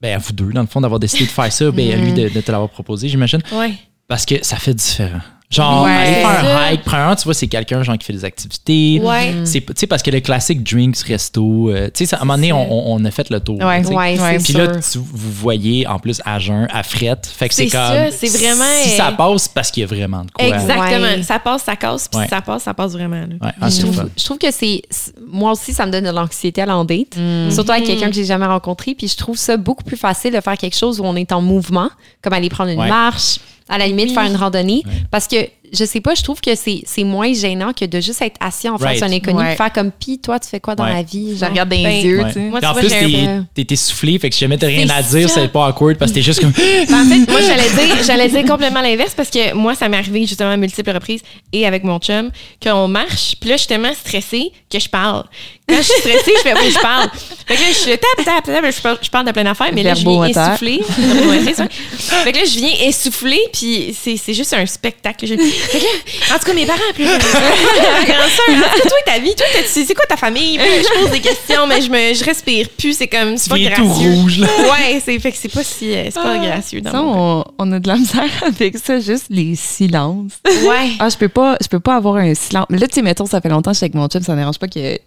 ben, 0.00 0.14
à 0.14 0.18
vous 0.18 0.32
deux, 0.32 0.52
dans 0.52 0.60
le 0.60 0.66
fond, 0.68 0.80
d'avoir 0.80 1.00
décidé 1.00 1.24
de 1.24 1.30
faire 1.30 1.52
ça, 1.52 1.70
ben, 1.70 1.92
à 1.92 1.96
lui 1.96 2.12
de, 2.12 2.28
de 2.28 2.40
te 2.40 2.50
l'avoir 2.52 2.70
proposé, 2.70 3.08
j'imagine, 3.08 3.40
Ouais. 3.52 3.72
parce 4.06 4.24
que 4.24 4.36
ça 4.44 4.56
fait 4.56 4.74
différent. 4.74 5.20
Genre, 5.50 5.84
Ouais. 5.84 5.90
aller 5.90 6.14
faire 6.16 6.44
un 6.44 6.72
hike, 6.72 6.82
premièrement, 6.84 7.16
tu 7.16 7.24
vois, 7.24 7.32
c'est 7.32 7.46
quelqu'un 7.46 7.82
genre 7.82 7.96
qui 7.96 8.04
fait 8.04 8.12
des 8.12 8.24
activités. 8.26 9.00
Ouais. 9.02 9.34
C'est, 9.44 9.60
tu 9.62 9.72
sais, 9.76 9.86
parce 9.86 10.02
que 10.02 10.10
le 10.10 10.20
classique 10.20 10.62
drinks, 10.62 10.98
resto, 10.98 11.70
euh, 11.70 11.86
tu 11.86 12.04
sais, 12.04 12.06
ça- 12.06 12.16
à 12.18 12.20
un 12.20 12.24
moment 12.26 12.34
donné, 12.34 12.52
on, 12.52 13.02
a 13.02 13.10
fait 13.10 13.30
le 13.30 13.40
tour. 13.40 13.56
Ouais. 13.58 13.82
Ouais, 13.86 14.38
Puis 14.44 14.52
là, 14.52 14.66
tu- 14.76 14.98
vous 14.98 15.32
voyez 15.32 15.86
en 15.86 15.98
plus 15.98 16.20
à 16.26 16.38
jeun, 16.38 16.66
à 16.70 16.82
frette. 16.82 17.26
Fait 17.26 17.48
que 17.48 17.54
c'est, 17.54 17.64
C'est 17.64 17.70
comme. 17.70 17.80
ça, 17.80 18.10
c'est 18.10 18.28
vraiment, 18.28 18.64
Si 18.82 18.90
ça 18.90 19.10
passe, 19.12 19.48
parce 19.48 19.70
qu'il 19.70 19.80
y 19.80 19.84
a 19.84 19.86
vraiment 19.86 20.22
de 20.24 20.30
quoi. 20.30 20.44
Exactement. 20.46 21.00
Ouais. 21.00 21.22
Ça 21.22 21.38
passe, 21.38 21.62
ça 21.62 21.76
casse, 21.76 22.08
puis 22.08 22.18
Ouais. 22.18 22.24
si 22.26 22.30
ça 22.30 22.42
passe, 22.42 22.64
ça 22.64 22.74
passe 22.74 22.92
vraiment. 22.92 23.16
là. 23.40 23.52
Ah, 23.58 23.70
je, 23.70 23.80
trouve, 23.80 24.10
je 24.18 24.24
trouve 24.24 24.38
que 24.38 24.50
c'est. 24.50 24.82
Moi 25.26 25.52
aussi, 25.52 25.72
ça 25.72 25.86
me 25.86 25.92
donne 25.92 26.04
de 26.04 26.10
l'anxiété 26.10 26.60
à 26.60 26.66
l'en 26.66 26.84
date. 26.84 27.16
Surtout 27.50 27.72
avec 27.72 27.84
quelqu'un 27.84 28.08
que 28.08 28.14
j'ai 28.14 28.26
jamais 28.26 28.44
rencontré. 28.46 28.94
Puis 28.94 29.08
je 29.08 29.16
trouve 29.16 29.38
ça 29.38 29.56
beaucoup 29.56 29.82
plus 29.84 29.96
facile 29.96 30.34
de 30.34 30.40
faire 30.42 30.58
quelque 30.58 30.76
chose 30.76 31.00
où 31.00 31.04
on 31.04 31.16
est 31.16 31.32
en 31.32 31.40
mouvement, 31.40 31.88
comme 32.22 32.34
aller 32.34 32.50
prendre 32.50 32.70
une 32.70 32.78
Ouais. 32.80 32.88
marche, 32.88 33.38
à 33.68 33.78
la 33.78 33.86
limite 33.86 34.08
Oui. 34.08 34.14
faire 34.14 34.24
une 34.24 34.36
randonnée. 34.36 34.82
Parce 35.10 35.26
que, 35.28 35.36
je 35.72 35.84
sais 35.84 36.00
pas, 36.00 36.14
je 36.14 36.22
trouve 36.22 36.40
que 36.40 36.54
c'est 36.54 36.82
c'est 36.86 37.04
moins 37.04 37.32
gênant 37.32 37.72
que 37.72 37.84
de 37.84 38.00
juste 38.00 38.22
être 38.22 38.36
assis 38.40 38.68
en 38.68 38.78
face 38.78 38.98
Right. 38.98 39.00
d'un 39.00 39.12
inconnu, 39.12 39.38
Ouais. 39.38 39.56
faire 39.56 39.72
comme 39.72 39.90
pis, 39.90 40.18
toi, 40.18 40.38
tu 40.38 40.48
fais 40.48 40.60
quoi 40.60 40.74
dans 40.74 40.84
Ouais. 40.84 40.92
la 40.94 41.02
vie? 41.02 41.36
Je 41.38 41.44
regarde 41.44 41.68
dans 41.68 41.76
les 41.76 41.82
Ben, 41.82 42.04
yeux, 42.04 42.18
Ouais. 42.22 42.26
tu 42.28 42.32
sais. 42.34 42.40
Moi, 42.40 42.60
en 42.64 42.74
plus, 42.74 42.88
t'es, 42.88 43.26
un- 43.26 43.46
t'es 43.54 43.66
essoufflé, 43.70 44.18
fait 44.18 44.28
que 44.30 44.34
si 44.34 44.40
jamais 44.40 44.58
t'as 44.58 44.66
rien 44.66 44.88
à 44.90 45.02
dire, 45.02 45.28
ça. 45.28 45.40
c'est 45.42 45.48
pas 45.48 45.66
awkward 45.68 45.96
parce 45.98 46.10
que 46.10 46.16
t'es 46.16 46.22
juste 46.22 46.40
comme. 46.40 46.52
Ben, 46.88 46.94
en 46.94 47.04
fait, 47.08 47.30
moi, 47.30 47.40
j'allais 47.40 47.86
dire, 47.86 47.96
j'allais 48.06 48.28
dire 48.28 48.44
complètement 48.44 48.80
l'inverse 48.82 49.14
parce 49.16 49.30
que 49.30 49.54
moi, 49.54 49.74
ça 49.74 49.88
m'est 49.88 49.96
arrivé 49.98 50.26
justement 50.26 50.50
à 50.50 50.56
multiples 50.56 50.90
reprises 50.92 51.20
et 51.52 51.66
avec 51.66 51.84
mon 51.84 51.98
chum 51.98 52.30
qu'on 52.62 52.88
marche. 52.88 53.34
Puis 53.40 53.50
là, 53.50 53.56
je 53.56 53.60
suis 53.60 53.68
tellement 53.68 53.92
stressée 53.94 54.50
que 54.70 54.78
je 54.78 54.88
parle. 54.88 55.24
Quand 55.68 55.76
je 55.76 55.82
suis 55.82 56.00
stressée, 56.00 56.32
je 56.36 56.42
fais 56.48 56.54
oui, 56.54 56.70
je 56.74 56.80
parle. 56.80 57.10
Fait 57.46 57.54
que 57.54 57.60
là, 57.60 57.66
je 57.72 57.90
tape, 57.90 58.24
tape, 58.24 58.44
tape, 58.44 58.74
je 58.74 58.80
parle, 58.80 58.98
je 59.02 59.10
parle 59.10 59.26
de 59.26 59.32
plein 59.32 59.44
d'affaires, 59.44 59.70
mais 59.74 59.82
là, 59.82 59.92
je 59.94 60.00
viens 60.02 60.24
essouffler. 60.24 60.80
Fait 60.82 62.32
que 62.32 62.38
là, 62.38 62.44
je 62.44 62.58
viens 62.58 62.88
essouffler, 62.88 63.40
puis 63.52 63.94
c'est, 63.98 64.16
c'est 64.16 64.34
juste 64.34 64.54
un 64.54 64.64
spectacle. 64.66 65.26
Je- 65.58 65.68
Fait 65.70 65.78
que 65.80 65.84
là, 65.84 66.34
en 66.34 66.38
tout 66.38 66.44
cas, 66.44 66.54
mes 66.54 66.66
parents, 66.66 66.80
puis 66.94 67.04
là, 67.04 67.12
ma 67.12 67.18
grande 68.04 68.30
sœur, 68.30 68.56
en 68.56 68.76
tout 68.76 68.82
cas, 68.82 68.88
toi, 68.88 68.98
ta 69.06 69.18
vie, 69.18 69.34
toi, 69.34 69.46
c'est 69.66 69.84
c'est 69.84 69.94
quoi 69.94 70.04
ta 70.06 70.16
famille? 70.16 70.58
Puis 70.58 70.66
je 70.82 71.00
pose 71.02 71.10
des 71.10 71.20
questions, 71.20 71.66
mais 71.66 71.80
je, 71.82 71.90
me, 71.90 72.14
je 72.14 72.24
respire 72.24 72.68
plus. 72.70 72.94
C'est 72.96 73.08
comme, 73.08 73.36
c'est 73.36 73.44
Tu 73.44 73.50
pas 73.50 73.76
tout 73.76 73.84
gracieux. 73.84 74.10
rouge, 74.12 74.38
là. 74.38 74.46
Ouais, 74.70 75.02
c'est, 75.04 75.18
fait 75.18 75.32
que 75.32 75.38
c'est 75.40 75.52
pas 75.52 75.64
si, 75.64 75.92
euh, 75.94 76.04
c'est 76.06 76.14
pas 76.22 76.38
gracieux 76.38 76.80
dans 76.80 76.90
Ça, 76.92 77.02
mon 77.02 77.42
cas. 77.42 77.48
on, 77.58 77.68
on 77.68 77.72
a 77.72 77.80
de 77.80 77.88
la 77.88 77.96
misère 77.96 78.24
avec 78.46 78.76
ça, 78.78 79.00
juste 79.00 79.26
les 79.30 79.54
silences. 79.56 80.32
Ouais. 80.46 80.90
Ah, 80.98 81.08
je 81.08 81.16
peux 81.16 81.28
pas, 81.28 81.56
je 81.62 81.68
peux 81.68 81.80
pas 81.80 81.96
avoir 81.96 82.16
un 82.16 82.34
silence. 82.34 82.66
Mais 82.70 82.78
là, 82.78 82.86
tu 82.86 82.94
sais, 82.94 83.02
mettons, 83.02 83.26
ça 83.26 83.40
fait 83.40 83.48
longtemps 83.48 83.70
que 83.70 83.74
je 83.74 83.78
suis 83.78 83.84
avec 83.84 83.94
mon 83.94 84.08
chum, 84.08 84.22
ça 84.22 84.32
ne 84.34 84.38
dérange 84.38 84.58
pas 84.58 84.68
que, 84.68 84.98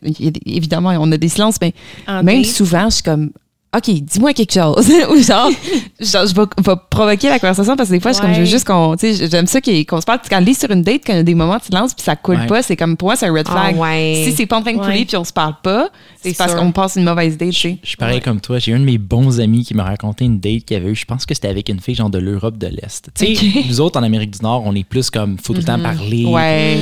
évidemment, 0.45 0.89
on 0.99 1.11
a 1.11 1.17
des 1.17 1.29
silences, 1.29 1.55
mais 1.61 1.73
En 2.07 2.23
même 2.23 2.41
date. 2.43 2.51
souvent, 2.51 2.89
je 2.89 2.95
suis 2.95 3.03
comme, 3.03 3.31
OK, 3.73 3.89
dis-moi 3.89 4.33
quelque 4.33 4.51
chose. 4.53 4.89
Ou 5.11 5.15
genre, 5.23 5.49
genre, 5.99 6.25
je 6.27 6.35
vais, 6.35 6.41
vais 6.41 6.75
provoquer 6.89 7.29
la 7.29 7.39
conversation 7.39 7.77
parce 7.77 7.87
que 7.87 7.93
des 7.95 8.01
fois, 8.01 8.11
je, 8.11 8.17
suis 8.17 8.25
comme, 8.25 8.33
je 8.33 8.39
veux 8.41 8.45
juste 8.45 8.67
qu'on, 8.67 8.97
tu 8.97 9.13
sais, 9.13 9.29
j'aime 9.29 9.47
ça 9.47 9.61
qu'on 9.61 10.01
se 10.01 10.05
parle. 10.05 10.19
Quand 10.29 10.41
on 10.43 10.45
est 10.45 10.53
sur 10.59 10.69
une 10.71 10.81
date, 10.81 11.03
quand 11.07 11.13
il 11.13 11.17
y 11.17 11.19
a 11.19 11.23
des 11.23 11.35
moments 11.35 11.55
de 11.57 11.63
silence 11.63 11.93
puis 11.93 12.03
ça 12.03 12.17
coule 12.17 12.35
Ouais. 12.35 12.47
pas, 12.47 12.61
c'est 12.63 12.75
comme, 12.75 12.97
pour 12.97 13.07
moi, 13.07 13.15
c'est 13.15 13.27
un 13.27 13.33
red 13.33 13.45
Ah, 13.49 13.51
flag. 13.69 13.77
ouais. 13.77 14.23
Si 14.25 14.33
c'est 14.33 14.45
pas 14.45 14.57
en 14.57 14.61
train 14.61 14.73
de 14.73 14.77
couler 14.79 14.99
Ouais. 14.99 15.05
puis 15.05 15.15
on 15.15 15.23
se 15.23 15.31
parle 15.31 15.55
pas, 15.63 15.89
C'est 16.21 16.35
parce 16.37 16.53
qu'on 16.53 16.73
passe 16.73 16.97
une 16.97 17.05
mauvaise 17.05 17.37
date, 17.37 17.51
tu 17.51 17.59
sais. 17.61 17.77
Je 17.81 17.87
suis 17.87 17.97
pareil 17.97 18.19
comme 18.19 18.41
toi. 18.41 18.59
J'ai 18.59 18.73
un 18.73 18.79
de 18.79 18.83
mes 18.83 18.97
bons 18.97 19.39
amis 19.39 19.63
qui 19.63 19.73
m'a 19.73 19.83
raconté 19.83 20.25
une 20.25 20.39
date 20.41 20.65
qu'il 20.65 20.75
avait 20.75 20.89
eu. 20.89 20.95
Je 20.95 21.05
pense 21.05 21.25
que 21.25 21.33
c'était 21.33 21.47
avec 21.47 21.69
une 21.69 21.79
fille 21.79 21.95
genre 21.95 22.09
de 22.09 22.19
l'Europe 22.19 22.57
de 22.57 22.67
l'Est. 22.67 23.09
Tu 23.15 23.35
sais, 23.37 23.63
nous 23.69 23.79
autres 23.79 23.97
en 23.97 24.03
Amérique 24.03 24.31
du 24.31 24.43
Nord, 24.43 24.63
on 24.65 24.75
est 24.75 24.83
plus 24.83 25.09
comme 25.09 25.37
faut 25.41 25.53
tout 25.53 25.59
le 25.61 25.65
temps 25.65 25.79
parler. 25.79 26.25
Ouais. 26.25 26.77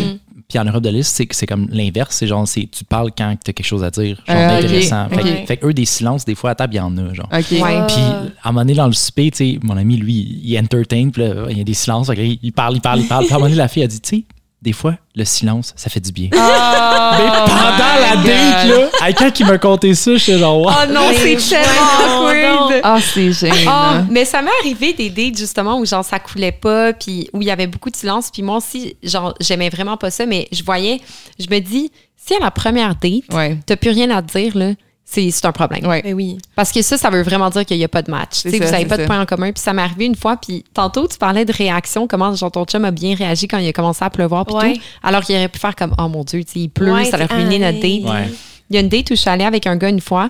Puis 0.50 0.58
en 0.58 0.66
Europe 0.66 0.82
de 0.84 0.90
l'Est, 0.90 1.04
c'est 1.04 1.28
c'est 1.32 1.46
comme 1.46 1.68
l'inverse. 1.70 2.16
C'est 2.16 2.26
genre, 2.26 2.48
c'est 2.48 2.68
tu 2.72 2.84
parles 2.84 3.12
quand 3.16 3.36
tu 3.46 3.52
as 3.52 3.54
quelque 3.54 3.66
chose 3.66 3.84
à 3.84 3.92
dire. 3.92 4.20
Genre 4.28 4.36
Euh, 4.36 4.58
intéressant. 4.58 5.08
Fait, 5.10 5.18
que- 5.18 5.24
Ouais. 5.24 5.46
fait 5.46 5.60
eux, 5.64 5.74
des 5.74 5.86
silences, 5.86 6.26
des 6.26 6.34
fois 6.34 6.50
à 6.50 6.56
table, 6.56 6.74
il 6.74 6.78
y 6.78 6.80
en 6.80 6.98
a. 6.98 7.14
Genre. 7.14 7.30
OK. 7.32 7.52
Ouais. 7.52 7.60
Puis, 7.88 7.98
à 8.42 8.50
un 8.50 8.52
moment 8.52 8.62
donné, 8.62 8.74
dans 8.74 8.88
le 8.88 8.94
souper, 8.94 9.30
tu 9.30 9.38
sais, 9.38 9.60
mon 9.62 9.78
ami, 9.78 9.98
lui, 9.98 10.40
il 10.44 10.58
entertain, 10.60 11.10
puis 11.12 11.22
là, 11.22 11.46
il 11.52 11.58
y 11.60 11.62
a 11.62 11.64
des 11.64 11.74
silences. 11.76 12.10
il 12.18 12.52
parle, 12.52 12.76
il 12.78 12.82
parle, 12.82 13.02
il 13.02 13.08
parle. 13.08 13.26
Puis 13.26 13.34
à 13.34 13.36
un 13.36 13.40
moment 13.40 13.46
donné, 13.50 13.58
la 13.58 13.68
fille 13.68 13.84
a 13.84 13.88
dit, 13.88 14.02
tu 14.02 14.18
sais, 14.18 14.24
des 14.62 14.74
fois, 14.74 14.96
le 15.16 15.24
silence, 15.26 15.74
ça 15.78 15.90
fait 15.90 16.00
du 16.02 16.12
bien. 16.12 16.30
Ah! 16.38 17.18
Mais 17.20 17.30
pendant 17.46 17.78
la 18.02 18.16
date, 18.24 18.68
là, 18.68 18.90
à 19.02 19.14
quand 19.14 19.40
il 19.40 19.46
m'a 19.46 19.58
conté 19.58 19.94
ça, 19.94 20.16
genre, 20.18 20.60
wow. 20.62 20.70
Oh 20.70 20.92
non, 20.92 21.12
c'est 21.16 21.36
tellement 21.38 22.26
awkward! 22.26 22.82
Ah, 22.84 22.98
c'est 23.02 23.32
gênant. 23.32 23.56
Ah, 23.68 24.02
mais 24.10 24.26
ça 24.26 24.42
m'est 24.42 24.52
arrivé 24.62 24.94
des 24.94 25.10
dates 25.10 25.38
justement 25.38 25.80
où 25.80 25.86
genre 25.86 26.04
ça 26.04 26.20
coulait 26.20 26.52
pas 26.52 26.94
puis 26.94 27.30
où 27.34 27.42
il 27.42 27.48
y 27.48 27.52
avait 27.52 27.68
beaucoup 27.68 27.90
de 27.90 27.96
silence 27.96 28.30
puis 28.32 28.42
moi 28.42 28.58
aussi 28.58 28.96
genre 29.04 29.34
j'aimais 29.40 29.70
vraiment 29.70 29.98
pas 29.98 30.12
ça 30.12 30.26
mais 30.26 30.48
je 30.52 30.64
voyais 30.64 31.00
je 31.40 31.46
me 31.50 31.60
dis 31.60 31.92
si 32.16 32.34
à 32.36 32.40
la 32.40 32.52
première 32.52 32.96
date 32.96 33.24
Ouais. 33.34 33.58
t'as 33.66 33.76
plus 33.76 33.90
rien 33.92 34.10
à 34.12 34.22
te 34.22 34.38
dire 34.38 34.58
là 34.58 34.72
c'est 35.12 35.32
c'est 35.32 35.46
un 35.46 35.52
problème 35.52 35.86
Ouais. 35.88 36.02
Ben 36.04 36.14
oui. 36.14 36.38
parce 36.56 36.72
que 36.72 36.82
ça 36.82 36.98
ça 36.98 37.10
veut 37.10 37.24
vraiment 37.24 37.50
dire 37.50 37.66
qu'il 37.66 37.78
y 37.78 37.84
a 37.84 37.88
pas 37.88 38.02
de 38.04 38.12
match 38.12 38.30
C'est 38.44 38.52
Tu 38.52 38.58
sais, 38.58 38.64
ça, 38.64 38.70
vous 38.70 38.74
avez 38.76 38.84
c'est 38.84 38.90
pas 38.90 38.98
de 38.98 39.06
point 39.06 39.20
en 39.22 39.26
commun 39.26 39.52
puis 39.52 39.62
ça 39.62 39.74
m'est 39.74 39.82
arrivé 39.82 40.06
une 40.06 40.16
fois 40.16 40.38
puis 40.38 40.64
tantôt 40.74 41.08
tu 41.08 41.18
parlais 41.18 41.46
de 41.46 41.52
réaction 41.54 42.08
comment 42.08 42.36
genre 42.36 42.52
ton 42.52 42.66
chum 42.66 42.86
a 42.86 42.92
bien 42.92 43.16
réagi 43.16 43.48
quand 43.48 43.58
il 43.58 43.68
a 43.68 43.74
commencé 43.74 44.04
à 44.06 44.10
pleuvoir 44.10 44.46
puis 44.46 44.56
Ouais. 44.56 44.74
tout 44.76 44.82
alors 45.04 45.24
qu'il 45.24 45.36
aurait 45.36 45.48
pu 45.50 45.58
faire 45.60 45.76
comme 45.76 45.96
oh 45.98 46.08
mon 46.08 46.24
dieu 46.24 46.44
il 46.56 46.70
pleut 46.70 46.94
Ouais, 46.94 47.06
ça 47.06 47.18
a 47.18 47.26
ruiné 47.26 47.58
notre 47.60 47.80
date 47.80 47.84
Ouais. 48.14 48.30
il 48.70 48.76
y 48.76 48.78
a 48.78 48.82
une 48.82 48.90
date 48.90 49.10
où 49.10 49.16
je 49.16 49.20
suis 49.22 49.30
allée 49.30 49.46
avec 49.46 49.66
un 49.68 49.76
gars 49.78 49.90
une 49.90 50.02
fois. 50.02 50.30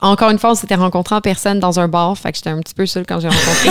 Encore 0.00 0.30
une 0.30 0.38
fois, 0.38 0.52
on 0.52 0.54
s'était 0.54 0.74
rencontrés 0.74 1.14
en 1.14 1.20
personne 1.20 1.60
dans 1.60 1.80
un 1.80 1.88
bar, 1.88 2.16
fait 2.16 2.30
que 2.30 2.36
j'étais 2.36 2.50
un 2.50 2.60
petit 2.60 2.74
peu 2.74 2.86
seule 2.86 3.06
quand 3.06 3.20
j'ai 3.20 3.28
rencontré. 3.28 3.70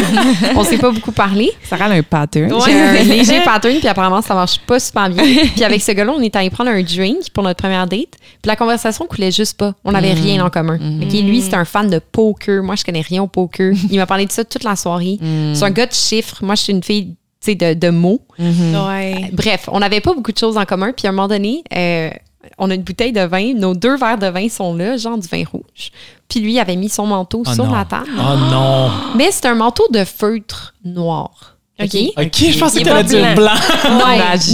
on 0.55 0.63
s'est 0.63 0.77
pas 0.77 0.91
beaucoup 0.91 1.11
parlé. 1.11 1.51
Ça 1.63 1.75
rend 1.75 1.91
un 1.91 2.01
pattern. 2.01 2.51
Ouais. 2.53 2.59
J'ai 2.65 2.81
un 2.81 3.03
léger 3.03 3.41
pattern, 3.41 3.77
puis 3.77 3.87
apparemment, 3.87 4.21
ça 4.21 4.33
marche 4.33 4.59
pas 4.59 4.79
super 4.79 5.09
bien. 5.09 5.23
Puis 5.55 5.63
avec 5.63 5.81
ce 5.81 5.91
gars-là, 5.91 6.13
on 6.15 6.21
est 6.21 6.35
allé 6.35 6.49
prendre 6.49 6.71
un 6.71 6.81
drink 6.81 7.29
pour 7.33 7.43
notre 7.43 7.61
première 7.61 7.85
date. 7.87 8.09
Puis 8.19 8.47
la 8.47 8.55
conversation 8.55 9.05
coulait 9.05 9.31
juste 9.31 9.57
pas. 9.57 9.73
On 9.83 9.91
n'avait 9.91 10.13
rien 10.13 10.43
en 10.43 10.49
commun. 10.49 10.79
Ok, 11.01 11.13
lui, 11.13 11.41
c'est 11.41 11.53
un 11.53 11.65
fan 11.65 11.89
de 11.89 11.99
poker. 11.99 12.63
Moi, 12.63 12.75
je 12.75 12.83
connais 12.83 13.01
rien 13.01 13.21
au 13.21 13.27
poker. 13.27 13.73
Il 13.91 13.97
m'a 13.97 14.05
parlé 14.05 14.25
de 14.25 14.31
ça 14.31 14.43
toute 14.43 14.63
la 14.63 14.75
soirée. 14.75 15.19
C'est 15.53 15.63
un 15.63 15.71
gars 15.71 15.85
de 15.85 15.93
chiffres. 15.93 16.43
Moi, 16.43 16.55
je 16.55 16.63
suis 16.63 16.73
une 16.73 16.83
fille 16.83 17.15
tu 17.39 17.51
sais, 17.51 17.55
de, 17.55 17.73
de 17.75 17.89
mots. 17.91 18.21
Ouais. 18.39 19.29
Bref, 19.33 19.69
on 19.71 19.79
n'avait 19.79 20.01
pas 20.01 20.13
beaucoup 20.13 20.31
de 20.31 20.37
choses 20.37 20.57
en 20.57 20.65
commun. 20.65 20.91
Puis 20.95 21.05
à 21.05 21.11
un 21.11 21.13
moment 21.13 21.27
donné, 21.27 21.63
euh, 21.75 22.09
on 22.57 22.69
a 22.69 22.75
une 22.75 22.83
bouteille 22.83 23.11
de 23.13 23.21
vin. 23.21 23.53
Nos 23.53 23.73
deux 23.75 23.97
verres 23.97 24.17
de 24.17 24.27
vin 24.27 24.49
sont 24.49 24.75
là, 24.75 24.97
genre 24.97 25.17
du 25.17 25.27
vin 25.27 25.43
rouge. 25.51 25.91
Puis 26.29 26.39
lui 26.39 26.59
avait 26.59 26.75
mis 26.75 26.89
son 26.89 27.05
manteau 27.07 27.43
Oh 27.47 27.53
sur 27.53 27.65
non. 27.65 27.73
la 27.73 27.85
table. 27.85 28.09
Oh 28.17 28.35
non. 28.51 28.89
Mais 29.15 29.31
c'est 29.31 29.45
un 29.47 29.55
manteau 29.55 29.87
de 29.91 30.03
feutre 30.03 30.73
noir. 30.83 31.56
OK? 31.79 31.95
Ok, 32.17 32.35
je 32.51 32.57
pensais 32.59 32.79
que 32.79 32.85
t'allais 32.85 33.03
dire 33.03 33.35
blanc. 33.35 33.51
blanc. 33.85 33.97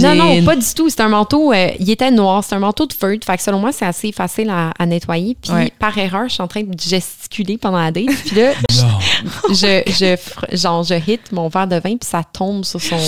Non, 0.00 0.14
non, 0.14 0.42
pas 0.44 0.56
du 0.56 0.66
tout. 0.74 0.90
C'est 0.90 1.00
un 1.00 1.08
manteau, 1.08 1.52
euh, 1.52 1.68
il 1.80 1.90
était 1.90 2.10
noir. 2.10 2.44
C'est 2.44 2.54
un 2.54 2.58
manteau 2.58 2.86
de 2.86 2.92
feutre. 2.92 3.26
Fait 3.26 3.36
que 3.36 3.42
selon 3.42 3.58
moi, 3.58 3.72
c'est 3.72 3.86
assez 3.86 4.12
facile 4.12 4.50
à, 4.50 4.72
à 4.78 4.86
nettoyer. 4.86 5.36
Puis 5.40 5.50
Ouais. 5.52 5.72
par 5.78 5.96
erreur, 5.96 6.24
je 6.28 6.34
suis 6.34 6.42
en 6.42 6.48
train 6.48 6.62
de 6.62 6.78
gesticuler 6.78 7.56
pendant 7.58 7.80
la 7.80 7.90
date. 7.90 8.06
Puis 8.26 8.36
là, 8.36 8.52
je, 9.50 9.82
je, 9.86 10.16
fr- 10.16 10.56
genre, 10.56 10.82
je 10.82 10.94
hit 10.94 11.32
mon 11.32 11.48
verre 11.48 11.66
de 11.66 11.76
vin, 11.76 11.96
puis 11.96 12.08
ça 12.08 12.22
tombe 12.30 12.64
sur 12.64 12.80
son, 12.80 12.98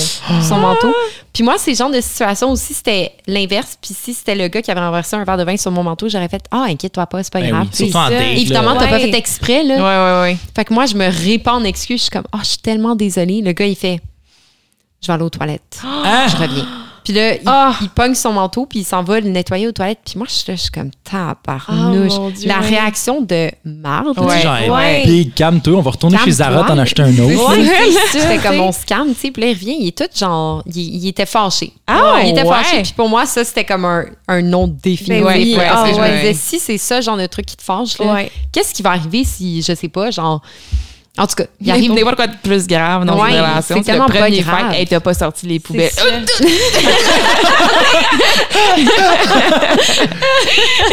son 0.42 0.56
manteau. 0.58 0.94
Puis 1.32 1.42
moi, 1.44 1.56
ces 1.58 1.74
genres 1.74 1.90
de 1.90 2.00
situations 2.00 2.50
aussi, 2.50 2.72
c'était 2.74 3.12
l'inverse. 3.26 3.76
Puis 3.80 3.94
si 3.94 4.14
c'était 4.14 4.34
le 4.34 4.48
gars 4.48 4.62
qui 4.62 4.70
avait 4.70 4.80
renversé 4.80 5.16
un 5.16 5.24
verre 5.24 5.36
de 5.36 5.44
vin 5.44 5.56
sur 5.56 5.70
mon 5.70 5.82
manteau, 5.82 6.08
j'aurais 6.08 6.28
fait 6.28 6.42
Ah, 6.50 6.66
inquiète-toi 6.68 7.06
pas, 7.06 7.22
c'est 7.22 7.32
pas 7.32 7.40
Ben 7.40 7.50
grave. 7.50 7.66
oui, 7.78 7.90
ça. 7.90 8.08
date. 8.10 8.22
Évidemment, 8.32 8.76
t'as 8.78 8.88
pas 8.88 8.98
fait 9.00 9.14
exprès, 9.14 9.62
là. 9.62 9.74
Ouais, 9.76 9.82
ouais, 9.82 10.30
ouais. 10.32 10.36
Fait 10.54 10.64
que 10.64 10.72
moi, 10.72 10.86
je 10.86 10.94
me 10.94 11.06
répands 11.06 11.56
en 11.56 11.64
excuses. 11.64 11.98
Je 11.98 12.02
suis 12.04 12.10
comme, 12.10 12.26
oh, 12.34 12.38
je 12.40 12.46
suis 12.48 12.58
tellement 12.58 12.94
désolée. 12.94 13.42
Le 13.42 13.52
gars, 13.52 13.66
il 13.66 13.76
fait, 13.76 14.00
je 15.06 15.12
vais 15.12 15.14
aller 15.14 15.24
aux 15.24 15.30
toilettes. 15.30 15.80
Hein? 15.84 16.26
Je 16.28 16.36
reviens. 16.36 16.66
Puis 17.04 17.14
là, 17.14 17.34
il, 17.34 17.40
Ah. 17.46 17.72
il 17.80 17.88
pogne 17.88 18.16
son 18.16 18.32
manteau, 18.32 18.66
puis 18.66 18.80
il 18.80 18.84
s'en 18.84 19.04
va 19.04 19.20
le 19.20 19.28
nettoyer 19.28 19.68
aux 19.68 19.72
toilettes. 19.72 20.00
Puis 20.04 20.14
moi, 20.18 20.26
je 20.28 20.34
suis 20.34 20.44
là, 20.50 20.56
je 20.56 20.62
suis 20.62 20.70
comme 20.72 20.90
tabarnouche. 21.04 22.14
Oh, 22.18 22.32
La 22.44 22.58
réaction 22.58 23.20
de 23.20 23.48
marde. 23.64 24.18
Ouais. 24.18 24.40
Genre, 24.40 24.74
Ouais. 24.74 25.02
Puis 25.04 25.30
calme-toi, 25.30 25.74
on 25.78 25.82
va 25.82 25.92
retourner 25.92 26.18
chez 26.18 26.32
Zara, 26.32 26.64
t'en 26.64 26.76
acheter 26.78 27.02
un 27.02 27.16
autre. 27.18 27.48
Ouais, 27.50 27.64
c'est 28.10 28.18
ça, 28.18 28.28
C'était 28.28 28.38
comme 28.38 28.58
on 28.58 28.72
se 28.72 28.84
calme, 28.84 29.14
tu 29.14 29.20
sais. 29.20 29.30
Puis 29.30 29.40
là, 29.40 29.48
il 29.50 29.54
revient, 29.54 29.76
il 29.78 29.86
est 29.86 29.96
tout 29.96 30.08
genre, 30.18 30.64
il, 30.66 30.76
il 30.96 31.06
était 31.06 31.26
fâché. 31.26 31.72
Ah, 31.86 32.16
il 32.24 32.30
était 32.30 32.42
ouais. 32.42 32.48
fâché. 32.48 32.82
Puis 32.82 32.92
pour 32.96 33.08
moi, 33.08 33.24
ça, 33.24 33.44
c'était 33.44 33.64
comme 33.64 33.84
un, 33.84 34.06
un 34.26 34.42
nom 34.42 34.66
définitif. 34.66 35.24
Ben 35.24 35.26
oui, 35.38 35.52
là, 35.54 35.58
ouais, 35.60 35.68
parce 35.68 35.82
que 35.84 35.88
ah 35.90 35.96
je 35.96 36.00
ouais. 36.00 36.10
me 36.10 36.16
disais, 36.22 36.34
si 36.34 36.58
c'est 36.58 36.78
ça, 36.78 37.00
genre 37.00 37.16
de 37.16 37.26
truc 37.26 37.46
qui 37.46 37.56
te 37.56 37.62
fâche, 37.62 37.96
qu'est-ce 38.50 38.74
qui 38.74 38.82
va 38.82 38.90
arriver 38.90 39.22
si, 39.22 39.62
je 39.62 39.74
sais 39.76 39.88
pas, 39.88 40.10
genre. 40.10 40.42
En 41.18 41.26
tout 41.26 41.34
cas, 41.34 41.44
il 41.60 41.66
Il 41.66 41.70
arrive. 41.70 41.92
n'importe 41.92 42.16
quoi 42.16 42.26
de 42.26 42.36
plus 42.42 42.66
grave 42.66 43.04
dans 43.06 43.18
Ouais, 43.20 43.30
une 43.30 43.36
relation. 43.36 43.62
c'est 43.62 43.72
C'est 43.74 43.78
le 43.80 43.84
tellement 43.84 44.06
pas 44.06 44.12
premier 44.20 44.40
grave. 44.40 44.72
hey, 44.74 44.86
t'as 44.86 45.00
pas 45.00 45.14
sorti 45.14 45.46
les 45.46 45.60
poubelles. 45.60 45.90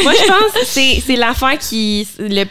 Moi, 0.03 0.13
je 0.13 0.27
pense 0.27 0.51
que 0.53 0.65
c'est 0.65 1.01
c'est 1.05 1.15
l'affaire 1.15 1.57
qui. 1.59 2.07
Le, 2.19 2.45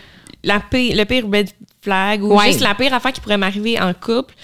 la 0.45 0.61
pire, 0.61 0.97
le 0.97 1.05
pire 1.05 1.25
red 1.33 1.49
flag 1.83 2.23
ou 2.23 2.37
Ouais. 2.39 2.47
juste 2.49 2.61
la 2.61 2.75
pire 2.75 2.93
affaire 2.95 3.13
qui 3.13 3.21
pourrait 3.21 3.39
m'arriver 3.39 3.81
en 3.81 3.93
couple. 3.95 4.35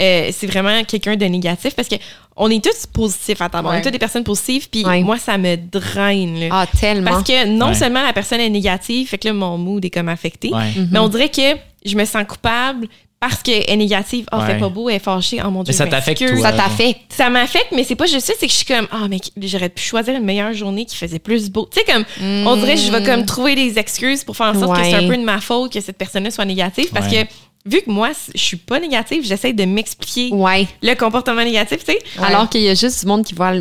euh, 0.00 0.30
c'est 0.32 0.46
vraiment 0.46 0.82
quelqu'un 0.84 1.16
de 1.16 1.24
négatif 1.26 1.74
parce 1.74 1.88
que 1.88 1.96
on 2.36 2.48
est 2.50 2.64
tous 2.64 2.86
positifs 2.86 3.40
à 3.42 3.48
table. 3.50 3.68
On 3.68 3.72
est 3.74 3.82
tous 3.82 3.90
des 3.90 3.98
personnes 3.98 4.24
positives. 4.24 4.68
Puis 4.70 4.82
Ouais. 4.84 5.02
moi, 5.02 5.18
ça 5.18 5.36
me 5.36 5.56
draine. 5.56 6.40
là. 6.40 6.46
Ah, 6.50 6.66
tellement. 6.80 7.10
Parce 7.10 7.24
que 7.24 7.46
non 7.46 7.66
Ouais. 7.68 7.74
seulement 7.74 8.02
la 8.02 8.14
personne 8.14 8.40
est 8.40 8.48
négative, 8.48 9.08
fait 9.08 9.18
que 9.18 9.28
là, 9.28 9.34
mon 9.34 9.58
mood 9.58 9.84
est 9.84 9.90
comme 9.90 10.08
affecté, 10.08 10.48
Ouais. 10.50 10.72
mais 10.90 10.98
on 11.00 11.08
dirait 11.08 11.28
que 11.28 11.54
je 11.84 11.96
me 11.96 12.04
sens 12.04 12.24
coupable 12.28 12.88
parce 13.18 13.42
qu'elle 13.42 13.64
est 13.68 13.76
négative. 13.76 14.24
Oh, 14.32 14.38
Ouais. 14.38 14.46
fait 14.46 14.58
pas 14.58 14.68
beau, 14.70 14.88
elle 14.88 14.96
est 14.96 14.98
fâchée. 14.98 15.40
Oh 15.44 15.50
mon 15.50 15.62
Dieu, 15.62 15.72
Mais 15.72 15.76
ça 15.76 15.86
t'affecte, 15.86 16.26
toi. 16.26 16.40
ça 16.40 16.52
t'affecte. 16.52 17.00
Ça 17.10 17.28
m'affecte, 17.28 17.66
mais 17.72 17.84
c'est 17.84 17.94
pas 17.94 18.06
juste 18.06 18.26
ça, 18.26 18.32
c'est 18.38 18.46
que 18.46 18.52
je 18.52 18.56
suis 18.56 18.64
comme, 18.66 18.88
ah, 18.90 19.08
mais 19.10 19.18
j'aurais 19.42 19.68
pu 19.68 19.82
choisir 19.82 20.14
une 20.16 20.24
meilleure 20.24 20.54
journée 20.54 20.86
qui 20.86 20.96
faisait 20.96 21.18
plus 21.18 21.50
beau. 21.50 21.68
Tu 21.70 21.80
sais, 21.80 21.84
comme, 21.92 22.04
on 22.46 22.56
dirait 22.56 22.76
que 22.76 22.80
je 22.80 22.90
vais 22.90 23.02
comme 23.02 23.26
trouver 23.26 23.54
des 23.54 23.78
excuses 23.78 24.24
pour 24.24 24.36
faire 24.36 24.46
en 24.46 24.58
sorte 24.58 24.76
que 24.78 24.84
c'est 24.84 24.94
un 24.94 25.06
peu 25.06 25.16
de 25.18 25.22
ma 25.24 25.40
faute 25.40 25.70
que 25.72 25.80
cette 25.80 25.98
personne-là 25.98 26.30
soit 26.30 26.46
négative 26.46 26.88
parce 26.94 27.12
Ouais. 27.12 27.26
que, 27.26 27.70
vu 27.70 27.82
que 27.82 27.90
moi, 27.90 28.08
je 28.34 28.40
suis 28.40 28.56
pas 28.56 28.80
négative, 28.80 29.22
j'essaie 29.22 29.52
de 29.52 29.64
m'expliquer 29.66 30.30
Ouais. 30.34 30.66
le 30.82 30.94
comportement 30.94 31.44
négatif, 31.44 31.84
tu 31.84 31.92
sais. 31.92 31.98
Alors 32.22 32.48
qu'il 32.48 32.62
y 32.62 32.70
a 32.70 32.74
juste 32.74 33.00
du 33.00 33.06
monde 33.06 33.22
qui 33.26 33.34
voit 33.34 33.52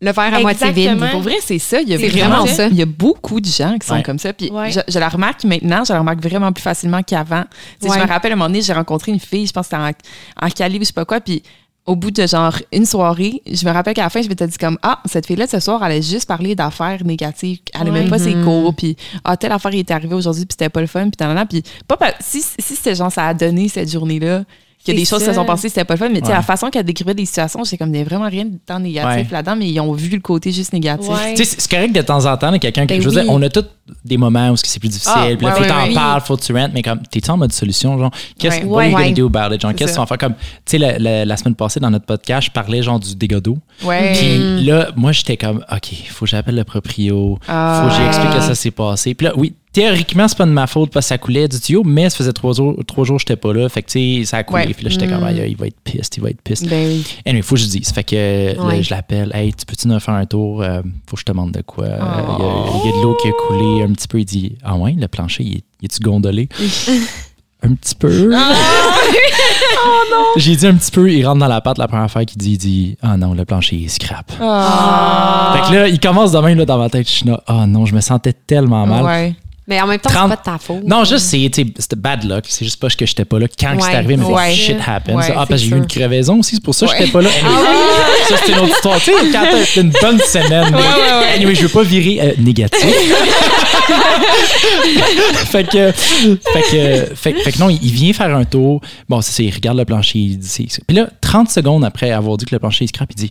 le, 0.00 0.12
verre 0.12 0.34
à 0.34 0.40
moitié 0.40 0.70
vide. 0.72 0.98
Pour 1.10 1.20
vrai, 1.22 1.36
c'est 1.42 1.58
ça. 1.58 1.80
Il 1.80 1.88
y 1.88 1.94
a 1.94 1.96
vraiment 1.96 2.36
vraiment 2.42 2.46
ça. 2.46 2.66
Il 2.68 2.76
y 2.76 2.82
a 2.82 2.86
beaucoup 2.86 3.40
de 3.40 3.46
gens 3.46 3.76
qui 3.78 3.86
sont 3.86 3.94
Ouais. 3.94 4.02
comme 4.02 4.18
ça. 4.18 4.32
Puis 4.32 4.50
Ouais. 4.50 4.70
je, 4.70 4.80
je 4.88 4.98
la 4.98 5.08
remarque 5.08 5.44
maintenant, 5.44 5.84
je 5.84 5.92
la 5.92 5.98
remarque 6.00 6.22
vraiment 6.22 6.52
plus 6.52 6.62
facilement 6.62 7.02
qu'avant. 7.02 7.44
Ouais. 7.82 7.90
Je 7.94 8.02
me 8.02 8.06
rappelle, 8.06 8.32
à 8.32 8.34
un 8.34 8.36
moment 8.38 8.48
donné, 8.48 8.62
j'ai 8.62 8.72
rencontré 8.72 9.12
une 9.12 9.20
fille, 9.20 9.46
je 9.46 9.52
pense 9.52 9.68
que 9.68 9.76
c'était 9.76 9.96
en, 10.42 10.46
en 10.46 10.50
Cali 10.50 10.76
ou 10.76 10.80
je 10.80 10.86
sais 10.86 10.92
pas 10.92 11.04
quoi. 11.04 11.20
Puis 11.20 11.42
au 11.86 11.94
bout 11.94 12.10
de 12.10 12.26
genre 12.26 12.52
une 12.72 12.84
soirée, 12.84 13.40
je 13.50 13.64
me 13.64 13.70
rappelle 13.70 13.94
qu'à 13.94 14.02
la 14.02 14.10
fin, 14.10 14.20
je 14.20 14.28
m'étais 14.28 14.46
dit 14.48 14.58
comme 14.58 14.76
Ah, 14.82 15.00
cette 15.04 15.24
fille-là, 15.26 15.46
ce 15.46 15.60
soir, 15.60 15.82
elle 15.84 15.92
a 15.92 16.00
juste 16.00 16.26
parlé 16.26 16.54
d'affaires 16.56 17.04
négatives. 17.04 17.60
Elle 17.72 17.84
n'aimait 17.84 18.00
Ouais. 18.00 18.08
pas 18.10 18.18
ses 18.18 18.34
cours. 18.34 18.74
Puis 18.74 18.96
Ah, 19.24 19.36
telle 19.36 19.52
affaire 19.52 19.72
il 19.72 19.78
est 19.78 19.90
arrivée 19.92 20.14
aujourd'hui, 20.16 20.44
puis 20.44 20.54
c'était 20.58 20.68
pas 20.68 20.80
le 20.80 20.88
fun. 20.88 21.08
Puis. 21.10 21.26
Puis 21.48 21.62
pas 21.86 21.96
pa- 21.96 22.14
si, 22.20 22.42
si 22.42 22.76
c'était 22.76 22.96
genre, 22.96 23.10
ça 23.12 23.28
a 23.28 23.34
donné 23.34 23.68
cette 23.68 23.90
journée-là. 23.90 24.42
Qu'il 24.86 24.94
y 24.94 24.96
a 24.96 25.00
des 25.00 25.04
C'est 25.04 25.10
choses 25.10 25.20
qui 25.24 25.26
se 25.28 25.34
sont 25.34 25.44
passées, 25.44 25.68
c'était 25.68 25.84
pas 25.84 25.94
le 25.94 25.98
fun, 25.98 26.08
mais 26.08 26.20
tu 26.20 26.26
sais, 26.26 26.30
Ouais. 26.32 26.36
la 26.38 26.42
façon 26.42 26.70
qu'elle 26.70 26.84
décrivait 26.84 27.12
des 27.14 27.26
situations, 27.26 27.62
j'ai 27.64 27.76
comme 27.76 27.94
il 27.94 27.98
y 27.98 28.00
a 28.00 28.04
vraiment 28.04 28.28
rien 28.28 28.44
de 28.46 28.56
tant 28.64 28.80
négatif 28.80 29.26
Ouais. 29.26 29.32
là-dedans, 29.32 29.56
mais 29.56 29.68
ils 29.68 29.80
ont 29.80 29.92
vu 29.92 30.08
le 30.08 30.20
côté 30.20 30.50
juste 30.52 30.72
négatif. 30.72 31.10
Ouais. 31.10 31.34
Tu 31.34 31.44
sais, 31.44 31.50
c'est- 31.50 31.60
c'est 31.60 31.70
correct 31.70 31.92
de 31.94 32.00
temps 32.02 32.24
en 32.24 32.36
temps, 32.36 32.50
là, 32.50 32.58
quelqu'un 32.58 32.86
qui. 32.86 32.94
Ben 32.94 33.02
je 33.02 33.06
veux 33.08 33.12
dire, 33.14 33.24
oui. 33.24 33.28
on 33.30 33.42
a 33.42 33.48
tous 33.50 33.64
des 34.04 34.16
moments 34.16 34.50
où 34.50 34.56
c'est 34.56 34.80
plus 34.80 34.88
difficile, 34.88 35.12
Ah, 35.14 35.26
puis 35.36 35.46
là, 35.46 35.52
ouais, 35.52 35.58
faut 35.58 35.62
que 35.62 35.62
ouais, 35.62 35.68
t'en 35.68 35.86
ouais. 35.88 35.94
parles, 35.94 36.20
faut 36.22 36.36
que 36.36 36.42
tu 36.42 36.52
rentes, 36.52 36.72
mais 36.74 36.82
comme, 36.82 37.00
t'es-tu 37.10 37.30
en 37.30 37.36
mode 37.36 37.52
solution, 37.52 37.96
genre, 37.98 38.10
qu'est-ce 38.38 38.64
Ouais. 38.64 38.90
you 38.90 38.96
Ouais. 38.96 39.04
gonna 39.04 39.12
do 39.12 39.26
about 39.26 39.54
it, 39.54 39.60
genre, 39.60 39.74
qu'est-ce 39.74 39.94
qu'on 39.94 40.00
va 40.02 40.06
faire 40.06 40.18
comme, 40.18 40.34
tu 40.34 40.38
sais, 40.66 40.78
la, 40.78 40.98
la- 40.98 41.24
la 41.24 41.36
semaine 41.36 41.54
passée, 41.54 41.78
dans 41.80 41.90
notre 41.90 42.06
podcast, 42.06 42.46
je 42.48 42.50
parlais, 42.52 42.82
genre, 42.82 42.98
du 42.98 43.14
dégât 43.14 43.40
d'eau. 43.40 43.58
Ouais. 43.84 44.12
Puis 44.14 44.64
là, 44.64 44.88
moi, 44.96 45.12
j'étais 45.12 45.36
comme, 45.36 45.64
OK, 45.70 45.88
faut 46.10 46.24
que 46.24 46.30
j'appelle 46.30 46.56
le 46.56 46.64
proprio, 46.64 47.38
Ah. 47.48 47.82
faut 47.84 47.96
que 47.96 48.02
j'explique 48.02 48.30
que 48.34 48.40
ça 48.42 48.54
s'est 48.54 48.70
passé. 48.70 49.14
Puis 49.14 49.26
là, 49.26 49.32
oui, 49.36 49.52
théoriquement, 49.72 50.26
c'est 50.26 50.38
pas 50.38 50.46
de 50.46 50.50
ma 50.52 50.66
faute 50.66 50.90
parce 50.90 51.04
que 51.06 51.08
ça 51.08 51.18
coulait 51.18 51.46
du 51.48 51.60
tuyau, 51.60 51.82
mais 51.84 52.08
ça 52.08 52.16
faisait 52.16 52.32
trois 52.32 52.54
jours, 52.54 52.74
trois 52.86 53.04
jours 53.04 53.16
que 53.18 53.22
j'étais 53.28 53.36
pas 53.36 53.52
là. 53.52 53.68
Fait 53.68 53.82
que, 53.82 53.90
tu 53.90 54.20
sais, 54.20 54.24
ça 54.24 54.38
a 54.38 54.42
coulé. 54.44 54.64
Ouais. 54.68 54.74
Puis 54.74 54.84
là, 54.84 54.90
j'étais 54.90 55.06
comme, 55.06 55.22
aïe, 55.22 55.44
il 55.48 55.56
va 55.56 55.66
être 55.66 55.78
piste, 55.84 56.16
il 56.16 56.22
va 56.22 56.30
être 56.30 56.40
piste. 56.40 56.66
Ben 56.66 56.86
oui. 56.88 57.04
Anyway, 57.26 57.42
faut 57.42 57.56
que 57.56 57.60
je 57.60 57.66
dise. 57.66 57.90
Fait 57.92 58.02
que 58.04 58.54
là, 58.56 58.62
Ouais. 58.64 58.82
je 58.82 58.88
l'appelle. 58.90 59.30
Hey, 59.34 59.52
tu 59.52 59.66
peux-tu 59.66 59.86
nous 59.88 60.00
faire 60.00 60.14
un 60.14 60.24
tour? 60.24 60.62
Euh, 60.62 60.80
faut 61.06 61.16
que 61.16 61.20
je 61.20 61.24
te 61.26 61.32
demande 61.32 61.52
de 61.52 61.60
quoi. 61.60 61.84
Euh, 61.84 61.98
Il 62.80 62.84
y, 62.84 62.86
y 62.86 62.94
a 62.94 62.96
de 62.96 63.02
l'eau 63.02 63.16
qui 63.20 63.28
a 63.28 63.32
coulé 63.46 63.75
un 63.82 63.92
petit 63.92 64.08
peu. 64.08 64.20
Il 64.20 64.24
dit 64.24 64.56
Ah 64.64 64.76
ouais, 64.76 64.94
le 64.98 65.08
plancher, 65.08 65.44
il 65.44 65.56
est- 65.58 65.64
il 65.80 65.84
est-tu 65.86 66.00
gondolé? 66.00 66.48
un 67.62 67.74
petit 67.74 67.94
peu. 67.94 68.32
J'ai 70.36 70.56
dit 70.56 70.66
un 70.66 70.74
petit 70.74 70.90
peu. 70.90 71.10
Il 71.10 71.26
rentre 71.26 71.40
dans 71.40 71.48
la 71.48 71.60
pâte 71.60 71.78
la 71.78 71.88
première 71.88 72.10
fois 72.10 72.24
qu'il 72.24 72.38
dit, 72.38 72.52
il 72.52 72.58
dit 72.58 72.96
Ah 73.02 73.16
non, 73.16 73.34
le 73.34 73.44
plancher 73.44 73.76
il 73.76 73.90
scrap. 73.90 74.30
Ah. 74.40 75.54
Fait 75.56 75.68
que 75.70 75.74
là, 75.74 75.88
il 75.88 75.98
commence 76.00 76.32
de 76.32 76.38
même 76.38 76.58
là, 76.58 76.64
dans 76.66 76.78
ma 76.78 76.90
tête. 76.90 77.06
Je 77.08 77.12
suis 77.12 77.26
là, 77.26 77.42
Ah 77.46 77.66
non, 77.66 77.86
je 77.86 77.94
me 77.94 78.00
sentais 78.00 78.32
tellement 78.32 78.86
mal. 78.86 79.04
Ouais. 79.04 79.34
Mais 79.68 79.80
en 79.80 79.86
même 79.88 79.98
temps, 79.98 80.10
30 80.10 80.30
c'est 80.30 80.36
pas 80.36 80.36
de 80.36 80.58
ta 80.58 80.58
faute. 80.64 80.84
Non, 80.86 81.02
juste, 81.04 81.26
c'est, 81.26 81.50
c'était 81.52 81.96
bad 81.96 82.22
luck. 82.24 82.44
C'est 82.48 82.64
juste 82.64 82.78
pas 82.80 82.88
que 82.88 83.04
j'étais 83.04 83.24
pas 83.24 83.38
là 83.40 83.46
quand 83.48 83.76
que 83.76 83.82
c'est 83.82 83.88
Ouais. 83.90 83.94
arrivé, 83.96 84.16
mais 84.16 84.24
Ouais. 84.24 84.54
shit 84.54 84.76
happens. 84.86 85.14
Ouais, 85.16 85.24
ah, 85.30 85.44
parce 85.46 85.48
que 85.48 85.56
j'ai 85.56 85.66
eu 85.66 85.70
c'est 85.70 85.76
une 85.78 85.86
crevaison 85.86 86.38
aussi, 86.38 86.54
c'est 86.56 86.62
pour 86.62 86.74
ça 86.74 86.86
que 86.86 86.92
Ouais. 86.92 86.98
j'étais 87.00 87.10
pas 87.12 87.22
là. 87.22 87.30
Anyway, 87.42 88.28
Ça, 88.28 88.36
c'était 88.38 88.52
une 88.52 88.58
autre 88.58 88.74
histoire. 88.76 88.98
Tu 88.98 89.04
sais, 89.06 89.12
quand 89.32 89.44
t'as 89.50 89.80
une 89.80 89.90
bonne 90.00 90.18
semaine. 90.20 90.72
mais- 90.72 91.34
Anyway, 91.36 91.54
je 91.56 91.62
veux 91.62 91.68
pas 91.68 91.82
virer 91.82 92.18
euh, 92.22 92.32
négatif. 92.38 92.78
fait 95.46 95.64
que, 95.64 95.92
fait 95.92 96.62
que, 96.70 97.14
fait, 97.14 97.32
fait 97.34 97.52
que 97.52 97.58
non, 97.58 97.68
il 97.70 97.90
vient 97.92 98.12
faire 98.12 98.34
un 98.34 98.44
tour. 98.44 98.80
Bon, 99.08 99.20
c'est 99.20 99.32
ça, 99.32 99.42
il 99.42 99.54
regarde 99.54 99.78
le 99.78 99.84
plancher. 99.84 100.18
Il 100.18 100.38
dit, 100.38 100.48
c'est- 100.48 100.66
c'est- 100.68 100.82
Puis 100.86 100.96
là, 100.96 101.08
30 101.20 101.50
secondes 101.50 101.84
après 101.84 102.10
avoir 102.10 102.36
dit 102.36 102.44
que 102.44 102.54
le 102.54 102.58
plancher 102.58 102.84
est 102.84 102.88
scrap, 102.88 103.08
il 103.12 103.16
dit 103.16 103.30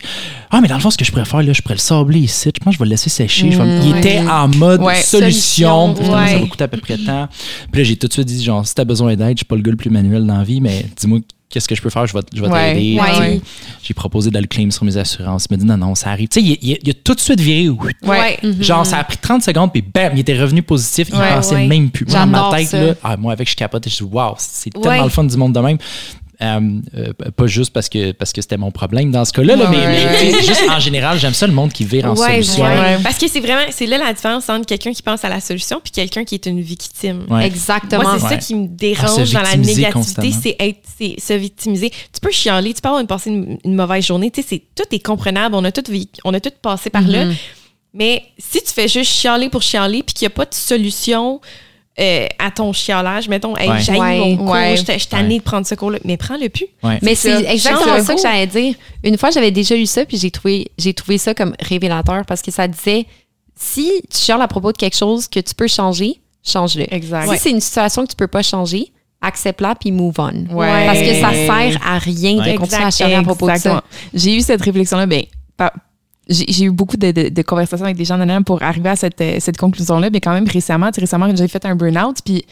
Ah, 0.50 0.60
mais 0.60 0.68
dans 0.68 0.74
le 0.76 0.80
fond, 0.80 0.90
ce 0.90 0.96
que 0.98 1.04
je 1.04 1.10
pourrais 1.12 1.24
faire, 1.24 1.42
là, 1.42 1.52
je 1.52 1.62
pourrais 1.62 1.74
le 1.74 1.80
sabler 1.80 2.20
ici. 2.20 2.50
Je 2.54 2.64
pense 2.64 2.72
que 2.72 2.74
je 2.74 2.78
vais 2.78 2.84
le 2.84 2.90
laisser 2.90 3.10
sécher. 3.10 3.50
Je 3.50 3.58
vais- 3.60 3.86
il 3.86 3.96
était 3.98 4.20
en 4.20 4.48
mode 4.48 4.80
Ouais. 4.80 4.94
solution. 5.02 5.94
Solution, 5.96 6.16
Ça 6.28 6.38
va 6.38 6.46
coûter 6.46 6.64
à 6.64 6.68
peu 6.68 6.78
près 6.78 6.96
de 6.96 7.04
temps. 7.06 7.28
Puis 7.72 7.80
là, 7.82 7.84
j'ai 7.88 7.96
tout 7.96 8.06
de 8.08 8.12
suite 8.12 8.26
dit 8.26 8.42
genre, 8.44 8.66
si 8.66 8.74
t'as 8.74 8.84
besoin 8.84 9.14
d'aide, 9.16 9.32
je 9.32 9.38
suis 9.38 9.44
pas 9.44 9.56
le 9.56 9.62
gars 9.62 9.70
le 9.70 9.76
plus 9.76 9.90
manuel 9.90 10.26
dans 10.26 10.38
la 10.38 10.44
vie, 10.44 10.60
mais 10.60 10.86
dis-moi 10.96 11.20
qu'est-ce 11.48 11.68
que 11.68 11.74
je 11.76 11.80
peux 11.80 11.90
faire, 11.90 12.06
je 12.06 12.12
vais, 12.12 12.20
je 12.34 12.40
vais 12.42 12.48
Ouais. 12.48 12.74
t'aider. 12.74 12.98
Ouais. 13.00 13.06
Puis 13.10 13.20
Ouais. 13.20 13.40
J'ai 13.82 13.94
proposé 13.94 14.30
de 14.30 14.38
le 14.38 14.46
claim 14.46 14.70
sur 14.70 14.84
mes 14.84 14.96
assurances. 14.96 15.46
Il 15.48 15.54
m'a 15.54 15.56
dit 15.58 15.64
non, 15.64 15.76
non, 15.76 15.94
ça 15.94 16.10
arrive. 16.10 16.28
Tu 16.28 16.40
sais, 16.40 16.46
il, 16.46 16.58
il- 16.60 16.78
il 16.82 16.90
a 16.90 16.94
tout 16.94 17.14
de 17.14 17.20
suite 17.20 17.40
viré. 17.40 17.68
Ouais. 18.02 18.38
Genre, 18.60 18.84
ça 18.84 18.98
a 18.98 19.04
pris 19.04 19.16
30 19.16 19.42
secondes, 19.42 19.72
puis 19.72 19.80
bam, 19.82 20.10
il 20.14 20.20
était 20.20 20.38
revenu 20.38 20.62
positif. 20.62 21.08
Il 21.12 21.18
Ouais, 21.18 21.34
pensait 21.34 21.54
ouais. 21.54 21.66
même 21.68 21.90
plus. 21.90 22.04
Moi, 22.06 22.14
dans 22.18 22.26
ma 22.26 22.56
tête, 22.56 22.68
ça. 22.68 22.82
là, 22.84 22.94
ah, 23.02 23.16
moi, 23.16 23.32
avec, 23.32 23.48
je 23.48 23.54
capotais. 23.56 23.88
Je 23.88 23.96
dis, 23.98 24.02
waouh, 24.02 24.34
c'est 24.38 24.70
tellement 24.70 25.04
le 25.04 25.08
fun 25.10 25.24
du 25.24 25.36
monde 25.36 25.52
de 25.54 25.60
même. 25.60 25.78
Euh, 26.42 26.60
euh, 26.96 27.12
pas 27.34 27.46
juste 27.46 27.72
parce 27.72 27.88
que 27.88 28.12
parce 28.12 28.32
que 28.32 28.42
c'était 28.42 28.58
mon 28.58 28.70
problème 28.70 29.10
dans 29.10 29.24
ce 29.24 29.32
cas-là, 29.32 29.56
là, 29.56 29.70
Ouais, 29.70 29.76
mais, 29.76 30.32
juste 30.42 30.64
en 30.68 30.78
général, 30.80 31.18
j'aime 31.18 31.32
ça 31.32 31.46
le 31.46 31.52
monde 31.54 31.72
qui 31.72 31.84
vire 31.84 32.04
en 32.06 32.14
Ouais, 32.14 32.42
solution. 32.42 32.64
ouais. 32.64 32.78
Ouais. 32.78 32.98
Parce 33.02 33.16
que 33.18 33.26
c'est 33.28 33.40
vraiment, 33.40 33.62
c'est 33.70 33.86
là 33.86 33.96
la 33.98 34.12
différence 34.12 34.48
entre 34.50 34.66
quelqu'un 34.66 34.92
qui 34.92 35.02
pense 35.02 35.24
à 35.24 35.28
la 35.30 35.40
solution 35.40 35.80
puis 35.82 35.92
quelqu'un 35.92 36.24
qui 36.24 36.34
est 36.34 36.44
une 36.46 36.60
victime. 36.60 37.24
Ouais. 37.30 37.46
Exactement. 37.46 38.02
Moi, 38.02 38.16
c'est 38.18 38.24
Ouais. 38.24 38.30
ça 38.30 38.36
qui 38.36 38.54
me 38.54 38.66
dérange 38.68 39.32
dans 39.32 39.40
la 39.42 39.56
négativité, 39.56 40.32
c'est 40.32 40.56
être, 40.58 40.80
c'est 40.98 41.16
se 41.18 41.32
victimiser. 41.32 41.90
Tu 41.90 42.20
peux 42.20 42.30
chialer, 42.30 42.74
tu 42.74 42.80
peux 42.82 42.88
avoir 42.88 43.00
une, 43.00 43.06
passer 43.06 43.30
une, 43.30 43.58
une 43.64 43.74
mauvaise 43.74 44.04
journée, 44.04 44.30
tu 44.30 44.42
sais, 44.42 44.46
c'est 44.50 44.62
tout 44.74 44.94
est 44.94 44.98
comprenable, 45.04 45.54
on 45.54 45.64
a 45.64 45.72
tout 45.72 45.84
on 46.24 46.34
a 46.34 46.40
tout 46.40 46.50
passé 46.60 46.90
par 46.90 47.02
là. 47.02 47.24
Mais 47.94 48.24
si 48.36 48.60
tu 48.62 48.70
fais 48.72 48.88
juste 48.88 49.10
chialer 49.10 49.48
pour 49.48 49.62
chialer 49.62 50.02
puis 50.02 50.12
qu'il 50.12 50.26
n'y 50.26 50.32
a 50.32 50.36
pas 50.36 50.44
de 50.44 50.52
solution 50.52 51.40
euh, 51.98 52.26
à 52.38 52.50
ton 52.50 52.72
chialage, 52.72 53.28
mettons, 53.28 53.56
hey, 53.56 53.70
Ouais. 53.70 53.80
j'ai 53.80 53.98
Ouais. 53.98 54.18
mon 54.18 54.36
cours, 54.36 54.50
Ouais. 54.50 54.76
je 54.76 54.82
t'ai- 54.82 54.94
je 54.94 54.98
suis 55.00 55.08
tannée 55.08 55.38
de 55.38 55.42
prendre 55.42 55.66
ce 55.66 55.74
cours-là, 55.74 55.98
mais 56.04 56.16
prends-le 56.16 56.48
plus. 56.48 56.66
Ouais. 56.82 56.98
Mais 57.02 57.14
C'est 57.14 57.44
exactement 57.50 57.96
Change 57.96 58.02
ça 58.06 58.14
que 58.14 58.20
j'allais 58.20 58.46
dire. 58.46 58.74
Une 59.02 59.16
fois, 59.16 59.30
j'avais 59.30 59.50
déjà 59.50 59.74
lu 59.74 59.86
ça, 59.86 60.04
puis 60.04 60.18
j'ai 60.18 60.30
trouvé, 60.30 60.70
j'ai 60.78 60.92
trouvé 60.94 61.16
ça 61.18 61.32
comme 61.34 61.54
révélateur 61.60 62.24
parce 62.26 62.42
que 62.42 62.50
ça 62.50 62.68
disait 62.68 63.06
si 63.58 63.90
tu 64.10 64.18
chiales 64.18 64.42
à 64.42 64.48
propos 64.48 64.72
de 64.72 64.76
quelque 64.76 64.96
chose 64.96 65.26
que 65.28 65.40
tu 65.40 65.54
peux 65.54 65.68
changer, 65.68 66.20
change-le. 66.46 66.84
Exact. 66.94 67.30
Si 67.32 67.38
c'est 67.38 67.50
une 67.50 67.60
situation 67.60 68.04
que 68.04 68.10
tu 68.10 68.16
peux 68.16 68.26
pas 68.26 68.42
changer, 68.42 68.92
accepte-la 69.22 69.74
puis 69.76 69.90
move 69.92 70.14
on. 70.18 70.54
Ouais. 70.54 70.86
Parce 70.86 70.98
que 71.00 71.14
ça 71.14 71.32
sert 71.32 71.80
à 71.82 71.98
rien 71.98 72.38
Ouais. 72.38 72.52
de 72.52 72.58
continuer 72.58 72.82
à 72.82 72.86
Exact, 72.88 72.96
chialer 72.98 73.14
à 73.14 73.22
propos 73.22 73.50
de 73.50 73.56
ça. 73.56 73.82
J'ai 74.12 74.34
eu 74.36 74.42
cette 74.42 74.60
réflexion-là, 74.60 75.06
ben, 75.06 75.22
j'ai 76.28 76.64
eu 76.64 76.70
beaucoup 76.70 76.96
de, 76.96 77.12
de- 77.12 77.28
de 77.28 77.42
conversations 77.42 77.84
avec 77.84 77.96
des 77.96 78.04
gens 78.04 78.16
nanana, 78.16 78.42
pour 78.42 78.62
arriver 78.62 78.88
à 78.90 78.96
cette, 78.96 79.20
euh, 79.20 79.36
cette 79.38 79.56
conclusion-là, 79.58 80.10
mais 80.10 80.20
quand 80.20 80.32
même 80.32 80.48
récemment, 80.48 80.88
tu 80.88 80.94
sais, 80.96 81.00
récemment, 81.02 81.28
j'ai 81.34 81.46
fait 81.46 81.64
un 81.64 81.76
burn-out, 81.76 82.16
puis 82.24 82.44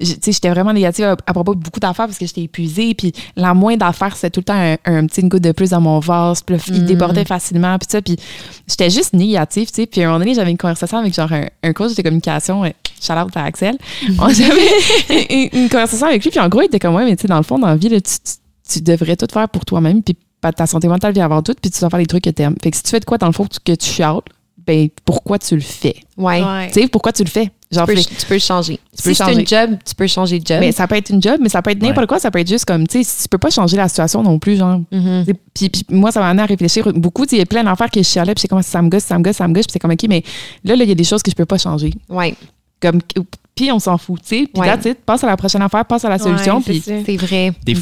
j- 0.00 0.14
tu 0.14 0.20
sais, 0.22 0.32
j'étais 0.32 0.48
vraiment 0.48 0.72
négative 0.72 1.04
à, 1.04 1.16
à 1.26 1.32
propos 1.34 1.54
de 1.54 1.60
beaucoup 1.60 1.78
d'affaires 1.80 2.06
parce 2.06 2.16
que 2.18 2.24
j'étais 2.26 2.42
épuisée, 2.42 2.94
puis 2.94 3.12
la 3.36 3.52
moindre 3.52 3.84
affaire, 3.84 4.16
c'était 4.16 4.30
tout 4.30 4.40
le 4.40 4.44
temps 4.44 4.54
un, 4.54 4.76
un 4.86 5.06
petit 5.06 5.22
goutte 5.28 5.42
de 5.42 5.52
plus 5.52 5.70
dans 5.70 5.80
mon 5.80 5.98
vase, 5.98 6.42
puis 6.42 6.56
il 6.68 6.84
débordait 6.86 7.24
facilement, 7.26 7.76
puis 7.78 7.88
ça, 7.90 8.00
puis 8.00 8.16
j'étais 8.66 8.88
juste 8.88 9.12
négative, 9.12 9.68
tu 9.68 9.74
sais, 9.74 9.86
puis 9.86 10.00
à 10.00 10.04
un 10.04 10.06
moment 10.08 10.20
donné, 10.20 10.34
j'avais 10.34 10.50
une 10.50 10.56
conversation 10.56 10.96
avec 10.98 11.12
genre 11.14 11.30
un, 11.32 11.46
un 11.62 11.72
coach 11.74 11.94
de 11.94 12.02
communication, 12.02 12.64
euh, 12.64 12.70
shout 13.02 13.12
out 13.12 13.36
à 13.36 13.44
Axel, 13.44 13.76
On- 14.18 14.28
j'avais 14.30 15.26
une, 15.52 15.64
une 15.64 15.68
conversation 15.68 16.06
avec 16.06 16.22
lui, 16.24 16.30
puis 16.30 16.40
en 16.40 16.48
gros, 16.48 16.62
il 16.62 16.66
était 16.66 16.78
comme, 16.78 16.94
ouais, 16.94 17.04
mais 17.04 17.16
tu 17.16 17.22
sais, 17.22 17.28
dans 17.28 17.36
le 17.36 17.42
fond, 17.42 17.58
dans 17.58 17.66
la 17.68 17.76
vie, 17.76 17.88
là, 17.90 18.00
tu, 18.00 18.14
tu- 18.24 18.34
tu 18.70 18.80
devrais 18.82 19.16
tout 19.16 19.26
faire 19.32 19.48
pour 19.48 19.64
toi-même, 19.64 20.02
puis 20.02 20.16
ta 20.40 20.66
santé 20.66 20.88
mentale 20.88 21.12
vient 21.12 21.24
avant 21.24 21.42
tout, 21.42 21.54
puis 21.60 21.70
tu 21.70 21.80
dois 21.80 21.90
faire 21.90 21.98
les 21.98 22.06
trucs 22.06 22.24
que 22.24 22.30
t'aimes. 22.30 22.54
Fait 22.62 22.70
que 22.70 22.76
si 22.76 22.82
tu 22.82 22.90
fais 22.90 23.00
de 23.00 23.04
quoi, 23.04 23.18
dans 23.18 23.26
le 23.26 23.32
fond, 23.32 23.46
que 23.64 23.72
tu 23.74 23.86
chiales, 23.86 24.20
ben 24.66 24.88
pourquoi 25.04 25.38
tu 25.38 25.54
le 25.54 25.60
fais? 25.62 25.96
Ouais. 26.16 26.42
Ouais. 26.42 26.68
Tu 26.72 26.82
sais, 26.82 26.88
pourquoi 26.88 27.12
tu 27.12 27.24
le 27.24 27.28
fais? 27.30 27.50
Genre, 27.70 27.86
Tu 27.86 27.94
peux, 27.94 28.00
tu 28.00 28.26
peux 28.26 28.38
changer. 28.38 28.80
peux 29.04 29.12
si 29.12 29.14
c'est 29.14 29.32
une 29.34 29.46
job, 29.46 29.76
tu 29.84 29.94
peux 29.94 30.06
changer 30.06 30.38
de 30.40 30.46
job. 30.46 30.56
mais 30.60 30.72
ça 30.72 30.86
peut 30.86 30.94
être 30.96 31.10
une 31.10 31.20
job, 31.22 31.38
mais 31.40 31.48
ça 31.50 31.60
peut 31.60 31.70
être 31.70 31.82
n'importe 31.82 31.98
Ouais. 32.00 32.06
quoi. 32.06 32.18
Ça 32.18 32.30
peut 32.30 32.38
être 32.38 32.48
juste 32.48 32.64
comme, 32.64 32.86
tu 32.86 33.02
sais, 33.04 33.22
tu 33.22 33.28
peux 33.28 33.36
pas 33.38 33.50
changer 33.50 33.76
la 33.76 33.88
situation 33.88 34.22
non 34.22 34.38
plus, 34.38 34.56
genre. 34.56 34.80
Mhm. 34.90 35.24
Tu 35.26 35.32
sais, 35.32 35.38
Puis, 35.54 35.68
puis 35.68 35.84
moi, 35.90 36.10
ça 36.12 36.20
m'a 36.20 36.28
amené 36.30 36.42
à 36.42 36.46
réfléchir 36.46 36.90
beaucoup. 36.94 37.24
Tu 37.26 37.30
sais, 37.30 37.36
Il 37.36 37.38
y 37.40 37.42
a 37.42 37.46
plein 37.46 37.62
d'affaires 37.64 37.90
que 37.90 38.00
je 38.02 38.08
chialais, 38.08 38.34
puis 38.34 38.42
c'est 38.42 38.48
comme 38.48 38.62
ça 38.62 38.80
me 38.80 38.88
gosse, 38.88 39.04
ça 39.04 39.18
me 39.18 39.22
gosse, 39.24 39.36
ça 39.36 39.46
me 39.48 39.52
gosse. 39.54 39.66
Puis 39.66 39.72
c'est 39.74 39.78
comme, 39.80 39.90
OK, 39.90 40.06
mais 40.08 40.22
là, 40.64 40.76
là, 40.76 40.84
il 40.84 40.88
y 40.88 40.92
a 40.92 40.94
des 40.94 41.04
choses 41.04 41.22
que 41.22 41.30
je 41.30 41.36
peux 41.36 41.46
pas 41.46 41.58
changer. 41.58 41.92
Ouais, 42.08 42.34
Comme, 42.80 43.00
puis 43.54 43.70
on 43.72 43.78
s'en 43.80 43.98
fout, 43.98 44.20
tu 44.22 44.28
sais. 44.28 44.46
Puis 44.52 44.60
Ouais. 44.62 44.66
that's 44.68 44.86
it. 44.86 44.98
Passe 45.04 45.24
à 45.24 45.26
la 45.26 45.36
prochaine 45.36 45.60
affaire, 45.62 45.84
passe 45.84 46.04
à 46.04 46.08
la 46.08 46.18
solution, 46.18 46.56
Ouais, 46.58 46.62
c'est 46.64 46.72
puis 46.72 47.04
c'est 47.06 47.16
vrai. 47.16 47.52
Des. 47.64 47.74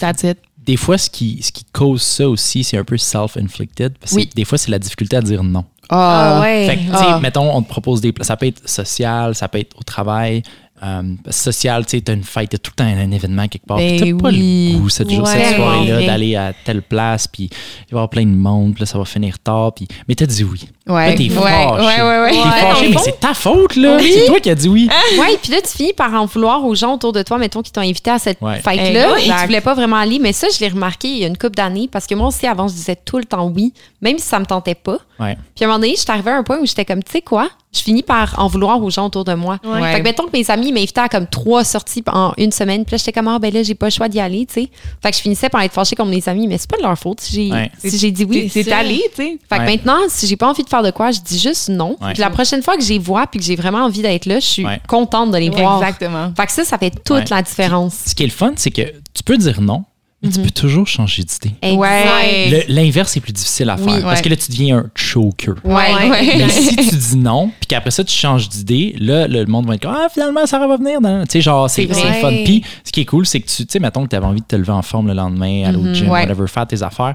Des 0.66 0.76
fois, 0.76 0.98
ce 0.98 1.08
qui, 1.08 1.40
ce 1.42 1.52
qui 1.52 1.64
cause 1.72 2.02
ça 2.02 2.28
aussi, 2.28 2.64
c'est 2.64 2.76
un 2.76 2.84
peu 2.84 2.96
self-inflicted. 2.98 3.96
parce 3.98 4.12
que 4.12 4.16
Oui. 4.16 4.30
Des 4.34 4.44
fois, 4.44 4.58
c'est 4.58 4.70
la 4.70 4.78
difficulté 4.78 5.16
à 5.16 5.22
dire 5.22 5.42
non. 5.44 5.64
Ah 5.88 6.40
ouais. 6.42 6.66
Fait 6.66 6.76
que, 6.76 6.80
tu 6.82 6.86
sais, 6.88 7.04
Ah. 7.06 7.20
mettons, 7.22 7.48
on 7.54 7.62
te 7.62 7.68
propose 7.68 8.00
des. 8.00 8.12
Ça 8.22 8.36
peut 8.36 8.46
être 8.46 8.68
social, 8.68 9.34
ça 9.36 9.46
peut 9.48 9.58
être 9.60 9.78
au 9.78 9.84
travail. 9.84 10.42
Euh, 10.82 11.02
social, 11.30 11.86
tu 11.86 11.96
sais, 11.96 12.02
t'as 12.02 12.12
une 12.12 12.22
fête, 12.22 12.50
t'as 12.50 12.58
tout 12.58 12.70
le 12.72 12.76
temps 12.76 12.84
un, 12.84 12.98
un 12.98 13.10
événement 13.10 13.48
quelque 13.48 13.64
part. 13.66 13.78
Ben 13.78 13.98
puis 14.00 14.12
t'as 14.12 14.18
pas 14.22 14.28
oui. 14.28 14.72
le 14.74 14.78
goût 14.78 14.88
cette, 14.90 15.10
jour- 15.10 15.26
cette 15.26 15.38
Ouais. 15.40 15.56
soirée-là 15.56 15.96
Ouais. 15.96 16.06
d'aller 16.06 16.36
à 16.36 16.52
telle 16.64 16.82
place, 16.82 17.26
puis 17.26 17.44
il 17.44 17.48
va 17.50 17.54
y 17.88 17.94
avoir 17.94 18.10
plein 18.10 18.24
de 18.26 18.34
monde, 18.34 18.74
puis 18.74 18.80
là, 18.82 18.86
ça 18.86 18.98
va 18.98 19.04
finir 19.06 19.38
tard. 19.38 19.72
Puis... 19.74 19.88
Mais 20.06 20.14
t'as 20.14 20.26
dit 20.26 20.44
oui. 20.44 20.68
Ouais. 20.86 21.10
Là, 21.10 21.14
t'es 21.16 21.24
ouais, 21.24 21.28
fâché. 21.30 22.02
ouais, 22.02 22.08
ouais, 22.08 22.20
ouais. 22.20 22.30
T'es 22.30 22.36
Ouais, 22.38 22.60
fâché, 22.60 22.88
mais 22.90 22.96
c'est 23.02 23.18
ta 23.20 23.32
faute, 23.34 23.76
là. 23.76 23.98
C'est 24.00 24.26
toi 24.26 24.38
qui 24.40 24.50
as 24.50 24.54
dit 24.54 24.68
oui. 24.68 24.88
Ouais, 25.18 25.38
puis 25.42 25.50
là, 25.52 25.58
tu 25.62 25.68
finis 25.76 25.92
par 25.94 26.12
en 26.12 26.26
vouloir 26.26 26.64
aux 26.64 26.74
gens 26.74 26.94
autour 26.94 27.12
de 27.12 27.22
toi, 27.22 27.38
mettons, 27.38 27.62
qui 27.62 27.72
t'ont 27.72 27.80
invité 27.80 28.10
à 28.10 28.18
cette 28.18 28.40
Ouais. 28.42 28.60
fête-là, 28.60 29.18
et 29.18 29.22
tu 29.24 29.46
voulais 29.46 29.60
pas 29.62 29.74
vraiment 29.74 29.96
aller. 29.96 30.18
Mais 30.18 30.32
ça, 30.32 30.46
je 30.54 30.60
l'ai 30.60 30.68
remarqué 30.68 31.08
il 31.08 31.18
y 31.18 31.24
a 31.24 31.28
une 31.28 31.38
couple 31.38 31.56
d'années, 31.56 31.88
parce 31.90 32.06
que 32.06 32.14
moi 32.14 32.28
aussi, 32.28 32.46
avant, 32.46 32.68
je 32.68 32.74
disais 32.74 32.96
tout 33.02 33.16
le 33.18 33.24
temps 33.24 33.46
oui, 33.48 33.72
même 34.02 34.18
si 34.18 34.26
ça 34.26 34.38
me 34.38 34.44
tentait 34.44 34.74
pas. 34.74 34.98
Ouais. 35.18 35.36
Puis 35.54 35.64
à 35.64 35.68
un 35.68 35.70
moment 35.70 35.78
donné, 35.80 35.94
je 35.96 36.00
suis 36.02 36.10
arrivée 36.10 36.30
à 36.32 36.36
un 36.36 36.42
point 36.42 36.58
où 36.60 36.66
j'étais 36.66 36.84
comme, 36.84 37.02
tu 37.02 37.12
sais 37.12 37.22
quoi, 37.22 37.48
je 37.76 37.82
finis 37.82 38.02
par 38.02 38.34
en 38.38 38.48
vouloir 38.48 38.82
aux 38.82 38.90
gens 38.90 39.06
autour 39.06 39.24
de 39.24 39.34
moi. 39.34 39.58
Ouais. 39.64 39.92
Fait 39.92 39.98
que 39.98 40.04
mettons 40.04 40.24
que 40.26 40.32
mes 40.32 40.50
amis 40.50 40.72
m'invitaient 40.72 41.00
à 41.00 41.08
comme 41.08 41.26
trois 41.26 41.64
sorties 41.64 42.02
en 42.12 42.32
une 42.38 42.52
semaine, 42.52 42.84
puis 42.84 42.92
là, 42.94 42.98
j'étais 42.98 43.12
comme, 43.12 43.28
ah 43.28 43.38
ben 43.38 43.52
là, 43.52 43.62
j'ai 43.62 43.74
pas 43.74 43.86
le 43.86 43.90
choix 43.92 44.08
d'y 44.08 44.20
aller, 44.20 44.46
tu 44.46 44.54
sais. 44.62 44.70
Fait 45.02 45.10
que 45.10 45.16
je 45.16 45.22
finissais 45.22 45.48
par 45.48 45.62
être 45.62 45.72
fâchée 45.72 45.94
comme 45.96 46.10
mes 46.10 46.28
amis, 46.28 46.46
mais 46.48 46.58
c'est 46.58 46.70
pas 46.70 46.76
de 46.78 46.82
leur 46.82 46.98
faute 46.98 47.20
si 47.20 47.32
j'ai 47.34 47.52
Ouais. 47.52 47.70
si 47.78 47.98
j'ai 47.98 48.10
dit 48.10 48.24
oui. 48.24 48.50
C'est 48.52 48.70
allé, 48.72 49.02
tu 49.14 49.22
sais. 49.22 49.38
Fait 49.48 49.56
que 49.58 49.62
Ouais. 49.62 49.66
maintenant, 49.76 49.98
si 50.08 50.26
j'ai 50.26 50.36
pas 50.36 50.48
envie 50.48 50.62
de 50.64 50.68
faire 50.68 50.82
de 50.82 50.90
quoi, 50.90 51.10
je 51.10 51.20
dis 51.20 51.38
juste 51.38 51.68
non. 51.68 51.96
Ouais. 52.00 52.12
Puis 52.12 52.20
la 52.20 52.30
prochaine 52.30 52.62
fois 52.62 52.76
que 52.76 52.82
j'y 52.82 52.98
vois 52.98 53.26
puis 53.26 53.38
que 53.40 53.44
j'ai 53.46 53.56
vraiment 53.56 53.84
envie 53.84 54.02
d'être 54.02 54.26
là, 54.26 54.40
je 54.40 54.46
suis 54.46 54.64
Ouais. 54.66 54.80
contente 54.88 55.30
de 55.30 55.38
les 55.38 55.50
voir. 55.50 55.82
Exactement. 55.82 56.32
Fait 56.36 56.46
que 56.46 56.52
ça, 56.52 56.64
ça 56.64 56.78
fait 56.78 56.90
toute 57.04 57.16
Ouais. 57.16 57.24
la 57.30 57.42
différence. 57.42 57.94
Ce 58.06 58.14
qui 58.14 58.22
est 58.22 58.26
le 58.26 58.32
fun, 58.32 58.52
c'est 58.56 58.70
que 58.70 58.82
tu 59.14 59.22
peux 59.24 59.36
dire 59.36 59.60
non, 59.60 59.84
mais 60.26 60.32
tu 60.32 60.40
peux 60.40 60.50
toujours 60.50 60.86
changer 60.86 61.22
d'idée. 61.22 61.54
Ouais. 61.76 62.64
L'inverse 62.68 63.16
est 63.16 63.20
plus 63.20 63.32
difficile 63.32 63.70
à 63.70 63.76
faire 63.76 63.86
Oui. 63.94 64.02
parce 64.02 64.20
que 64.22 64.28
là, 64.28 64.36
tu 64.36 64.50
deviens 64.50 64.78
un 64.78 64.90
choker. 64.94 65.54
Ouais. 65.64 66.08
Mais 66.36 66.48
si 66.48 66.76
tu 66.76 66.96
dis 66.96 67.16
non, 67.16 67.48
puis 67.60 67.66
qu'après 67.68 67.90
ça, 67.90 68.04
tu 68.04 68.14
changes 68.14 68.48
d'idée, 68.48 68.94
là, 68.98 69.26
le 69.28 69.44
monde 69.46 69.66
va 69.66 69.74
être 69.74 69.82
comme 69.82 69.94
Ah, 69.96 70.08
finalement, 70.12 70.46
ça 70.46 70.58
va 70.58 70.76
venir. 70.76 70.98
Tu 71.00 71.32
sais, 71.32 71.40
genre, 71.40 71.68
c'est 71.70 71.86
fun. 71.86 72.32
Puis, 72.44 72.62
ce 72.84 72.92
qui 72.92 73.00
est 73.00 73.04
cool, 73.04 73.26
c'est 73.26 73.40
que 73.40 73.46
tu 73.48 73.56
tu 73.66 73.72
sais, 73.72 73.78
mettons 73.80 74.04
que 74.04 74.08
tu 74.10 74.16
avais 74.16 74.26
envie 74.26 74.40
de 74.40 74.46
te 74.46 74.56
lever 74.56 74.72
en 74.72 74.82
forme 74.82 75.08
le 75.08 75.14
lendemain, 75.14 75.64
aller 75.66 75.78
au 75.78 75.92
gym, 75.94 76.08
Ouais. 76.10 76.20
whatever, 76.26 76.46
faire 76.46 76.66
tes 76.66 76.82
affaires. 76.82 77.14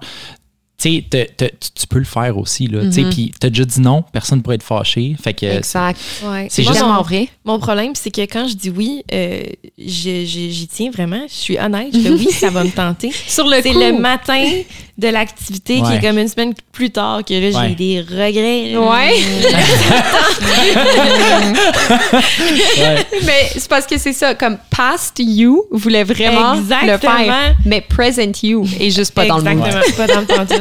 Tu 0.82 1.04
tu 1.04 1.26
tu 1.76 1.88
peux 1.88 2.00
le 2.00 2.06
faire 2.06 2.38
aussi, 2.38 2.68
là. 2.68 2.84
Tu 2.86 2.92
sais, 2.94 3.04
puis 3.04 3.32
t'as 3.40 3.50
déjà 3.50 3.66
dit 3.66 3.82
non, 3.82 4.04
personne 4.12 4.40
ne 4.40 4.44
pourrait 4.44 4.56
être 4.56 4.64
fâché. 4.64 5.16
Fait 5.22 5.34
que 5.34 5.46
Exact. 5.46 6.00
Ouais. 6.24 6.48
C'est 6.50 6.64
Vraiment 6.64 7.02
vrai. 7.04 7.28
mon 7.46 7.60
problème, 7.60 7.92
c'est 7.94 8.10
que 8.12 8.22
quand 8.22 8.48
je 8.48 8.56
dis 8.56 8.70
oui, 8.70 9.04
euh, 9.14 9.44
j'y 9.78 10.68
tiens 10.72 10.90
vraiment. 10.92 11.22
Je 11.28 11.34
suis 11.36 11.60
honnête. 11.60 11.90
Je 11.94 12.00
fais 12.00 12.10
oui, 12.10 12.32
ça 12.32 12.50
va 12.50 12.64
me 12.64 12.72
tenter. 12.72 13.12
Sur 13.28 13.48
le 13.48 13.58
C'est 13.62 13.74
le 13.74 14.00
matin 14.00 14.44
de 14.98 15.08
l'activité 15.08 15.82
qui 15.82 15.94
est 15.94 16.02
comme 16.02 16.18
une 16.20 16.28
semaine 16.28 16.54
plus 16.72 16.92
tard 16.92 17.24
que 17.26 17.34
là, 17.34 17.52
j'ai 17.52 17.58
Ouais. 17.58 17.76
des 17.76 18.02
regrets. 18.02 18.78
Ouais. 18.78 19.12
Mais 23.26 23.50
c'est 23.54 23.68
parce 23.68 23.86
que 23.86 23.98
c'est 23.98 24.14
ça, 24.14 24.36
comme 24.36 24.58
past 24.76 25.18
you 25.20 25.64
voulait 25.72 26.04
vraiment 26.04 26.54
le 26.56 26.98
faire, 26.98 27.56
mais 27.66 27.82
present 27.82 28.32
you 28.44 28.66
est 28.80 28.90
juste 28.92 29.14
pas 29.14 29.26
dans 29.26 29.38
le 29.38 29.48
Exactement. 29.50 29.84
mood. 29.86 29.96
Pas 29.96 30.08
dans 30.08 30.22
le 30.22 30.26
temps 30.28 30.46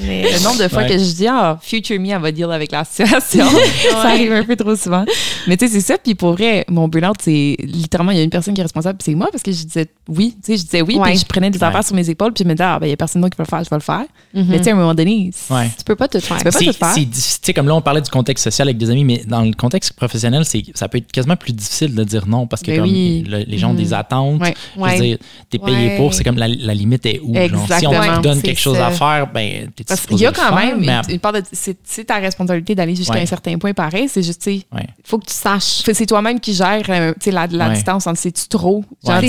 Mais 0.00 0.22
Le 0.22 0.42
nombre 0.42 0.58
de 0.62 0.68
fois 0.68 0.82
Ouais. 0.82 0.88
que 0.88 0.98
je 0.98 1.12
dis, 1.12 1.26
ah, 1.26 1.58
future 1.60 2.00
me, 2.00 2.08
elle 2.08 2.20
va 2.20 2.32
deal 2.32 2.50
avec 2.50 2.72
la 2.72 2.82
situation. 2.84 3.44
ça 3.92 4.08
arrive 4.08 4.32
un 4.32 4.42
peu 4.42 4.56
trop 4.56 4.74
souvent. 4.74 5.04
Mais 5.46 5.56
tu 5.56 5.66
sais, 5.66 5.74
c'est 5.74 5.80
ça. 5.80 5.98
Puis 6.02 6.14
pour 6.14 6.32
vrai, 6.32 6.64
mon 6.68 6.88
burn-out, 6.88 7.16
c'est 7.20 7.56
littéralement, 7.62 8.12
il 8.12 8.18
y 8.18 8.20
a 8.20 8.24
une 8.24 8.30
personne 8.30 8.54
qui 8.54 8.60
est 8.60 8.64
responsable, 8.64 8.96
puis 8.98 9.12
c'est 9.12 9.14
moi, 9.14 9.28
parce 9.30 9.42
que 9.42 9.52
je 9.52 9.62
disais 9.64 9.86
oui. 10.08 10.34
Tu 10.42 10.52
sais, 10.52 10.58
je 10.58 10.62
disais 10.64 10.80
oui, 10.82 10.96
Ouais. 10.96 11.10
puis 11.10 11.18
je 11.18 11.26
prenais 11.26 11.50
des 11.50 11.58
Ouais. 11.58 11.64
affaires 11.64 11.84
sur 11.84 11.94
mes 11.94 12.08
épaules, 12.08 12.32
puis 12.32 12.42
je 12.44 12.48
me 12.48 12.54
disais, 12.54 12.64
ah, 12.64 12.78
ben, 12.80 12.86
il 12.86 12.90
y 12.90 12.92
a 12.92 12.96
personne 12.96 13.20
d'autre 13.20 13.32
qui 13.32 13.36
peut 13.36 13.42
le 13.42 13.48
faire, 13.48 13.62
je 13.64 13.70
vais 13.70 13.76
le 13.76 13.82
faire. 13.82 14.04
Mhm. 14.34 14.46
Mais 14.48 14.58
tu 14.58 14.64
sais, 14.64 14.70
à 14.70 14.72
un 14.72 14.76
moment 14.76 14.94
donné. 14.94 15.30
Tu 15.32 15.84
peux 15.84 15.96
pas 15.96 16.08
tout 16.08 16.20
faire. 16.20 16.38
peux 16.38 16.50
pas 16.50 16.58
tout 16.58 16.72
faire. 16.72 16.94
Tu 16.94 17.06
sais, 17.12 17.52
comme 17.52 17.68
là, 17.68 17.74
on 17.74 17.82
parlait 17.82 18.00
du 18.00 18.10
contexte 18.10 18.44
social 18.44 18.68
avec 18.68 18.78
des 18.78 18.88
amis, 18.90 19.04
mais 19.04 19.22
dans 19.26 19.42
le 19.42 19.52
contexte 19.52 19.92
professionnel, 19.92 20.44
ça 20.74 20.88
peut 20.88 20.98
être 20.98 21.12
quasiment 21.12 21.36
plus 21.36 21.52
difficile 21.52 21.94
de 21.94 22.04
dire 22.04 22.26
non 22.26 22.46
parce 22.46 22.62
que 22.62 22.70
Ben 22.70 22.80
comme 22.80 22.88
oui. 22.90 23.24
le- 23.28 23.44
les 23.46 23.58
gens 23.58 23.70
ont 23.70 23.74
des 23.74 23.92
attentes. 23.92 24.40
Ouais. 24.40 24.54
Je 24.74 24.80
veux 24.80 24.86
Ouais. 24.86 25.00
dire, 25.00 25.18
t'es 25.50 25.58
payé 25.58 25.88
Ouais. 25.88 25.96
pour, 25.98 26.14
c'est 26.14 26.24
comme 26.24 26.38
la, 26.38 26.48
la 26.48 26.72
limite 26.74 27.04
est 27.04 27.20
où? 27.22 27.34
genre? 27.34 27.66
si 27.78 27.86
on 27.86 27.90
te 27.90 28.20
donne 28.22 28.40
quelque 28.42 28.60
chose 28.60 28.78
à 28.78 28.90
faire, 28.90 29.30
ben, 29.32 29.70
Parce 29.88 30.06
qu'il 30.06 30.18
y 30.18 30.26
a 30.26 30.32
quand 30.32 30.42
faire, 30.42 30.54
même 30.54 30.80
mais- 30.80 31.14
une, 31.14 31.18
part 31.18 31.32
de. 31.32 31.42
C'est 31.52 32.04
ta 32.04 32.16
responsabilité 32.16 32.74
d'aller 32.74 32.94
jusqu'à 32.94 33.14
Ouais. 33.14 33.22
un 33.22 33.26
certain 33.26 33.56
point 33.58 33.72
pareil. 33.72 34.08
C'est 34.08 34.22
juste, 34.22 34.42
tu 34.42 34.50
ouais. 34.50 34.86
Faut 35.04 35.18
que 35.18 35.26
tu 35.26 35.34
saches. 35.34 35.82
C'est 35.92 36.06
toi-même 36.06 36.40
qui 36.40 36.54
gères 36.54 36.82
euh, 36.88 37.12
tu 37.14 37.24
sais, 37.24 37.30
la, 37.30 37.46
la 37.46 37.68
Ouais. 37.68 37.74
distance 37.74 38.06
entre 38.06 38.18
c'est-tu 38.18 38.48
trop? 38.48 38.84
Genre, 39.06 39.20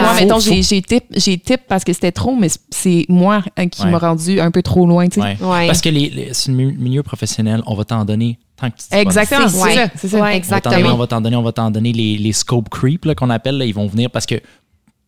moi, 0.00 0.14
mettons, 0.14 0.38
j'ai, 0.40 0.62
tip, 0.82 1.04
j'ai 1.14 1.38
tip 1.38 1.60
parce 1.68 1.84
que 1.84 1.92
c'était 1.92 2.12
trop, 2.12 2.34
mais 2.36 2.48
c'est 2.70 3.06
moi 3.08 3.42
hein, 3.56 3.68
qui 3.68 3.82
Ouais. 3.82 3.90
m'a 3.90 3.98
rendu 3.98 4.40
un 4.40 4.50
peu 4.50 4.62
trop 4.62 4.86
loin. 4.86 5.06
Parce 5.08 5.80
que 5.80 5.88
les, 5.88 6.10
les- 6.10 6.34
c'est 6.34 6.50
le 6.50 6.56
mi- 6.56 6.72
milieu 6.76 7.02
professionnel, 7.02 7.62
on 7.66 7.74
va 7.74 7.84
t'en 7.84 8.04
donner 8.04 8.38
tant 8.56 8.70
que 8.70 8.76
tu 8.76 8.84
dis. 8.90 8.96
Exactement, 8.98 9.48
C'est- 9.48 9.74
ça. 9.74 9.86
C'est 9.96 10.08
ça. 10.08 10.16
Ouais. 10.18 10.22
On 10.22 10.48
va 10.50 10.60
t'en 10.60 10.70
donner, 10.70 10.76
Exactement. 10.80 10.94
on 10.94 10.96
va 10.98 11.06
t'en 11.06 11.20
donner, 11.20 11.36
on 11.36 11.42
va 11.42 11.52
t'en 11.52 11.70
donner 11.70 11.92
les, 11.92 12.16
les 12.18 12.32
scope 12.32 12.68
creep 12.68 13.04
là, 13.04 13.14
qu'on 13.14 13.30
appelle, 13.30 13.58
là, 13.58 13.64
ils 13.64 13.74
vont 13.74 13.86
venir 13.86 14.10
parce 14.10 14.26
que 14.26 14.36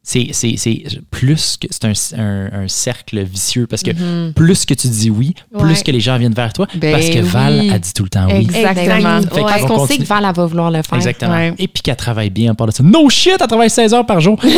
c'est, 0.07 0.29
c'est, 0.33 0.57
c'est 0.59 0.83
plus 1.11 1.57
que 1.57 1.67
c'est 1.71 1.87
un, 1.87 1.93
un- 2.21 2.65
un 2.65 2.69
cercle 2.69 3.23
vicieux 3.25 3.67
parce 3.67 3.83
que 3.83 3.91
plus 4.33 4.67
que 4.67 4.75
tu 4.75 4.89
dis 4.89 5.09
oui, 5.09 5.33
plus 5.59 5.79
Ouais. 5.79 5.83
que 5.83 5.91
les 5.91 6.01
gens 6.01 6.19
viennent 6.19 6.35
vers 6.35 6.53
toi 6.53 6.67
Ben 6.75 6.93
parce 6.93 7.09
que 7.09 7.21
Val 7.21 7.61
oui. 7.63 7.71
a 7.73 7.79
dit 7.79 7.93
tout 7.95 8.03
le 8.03 8.11
temps 8.11 8.27
oui. 8.31 8.47
Exactement. 8.55 9.23
Fait 9.23 9.41
Parce 9.41 9.65
qu'on 9.65 9.87
sait 9.87 9.97
que 9.97 10.05
Val 10.05 10.27
elle 10.29 10.35
va 10.35 10.45
vouloir 10.47 10.71
le 10.71 10.83
faire. 10.83 10.97
Exactement. 10.99 11.33
Ouais. 11.33 11.55
Et 11.59 11.69
puis 11.69 11.83
qu'elle 11.83 11.97
travaille 11.97 12.29
bien 12.31 12.53
en 12.53 12.55
part 12.55 12.67
de 12.67 12.73
ça. 12.73 12.83
No 12.83 13.09
shit, 13.09 13.37
elle 13.41 13.47
travaille 13.47 13.71
16 13.71 13.95
heures 13.95 14.05
par 14.07 14.21
jour. 14.21 14.39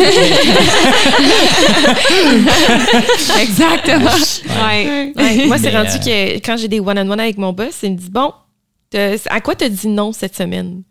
Exactement. 3.41 4.11
Ouais. 4.67 5.13
Ouais, 5.15 5.45
moi, 5.47 5.57
c'est 5.57 5.71
Mais, 5.71 5.77
rendu 5.77 5.89
euh, 6.07 6.39
que 6.39 6.45
quand 6.45 6.57
j'ai 6.57 6.67
des 6.67 6.79
one-on-one 6.79 7.19
avec 7.19 7.37
mon 7.37 7.53
boss, 7.53 7.75
il 7.83 7.93
me 7.93 7.97
dit 7.97 8.09
Bon, 8.09 8.31
à 9.29 9.41
quoi 9.41 9.55
t'as 9.55 9.69
dit 9.69 9.87
non 9.87 10.11
cette 10.11 10.35
semaine? 10.35 10.83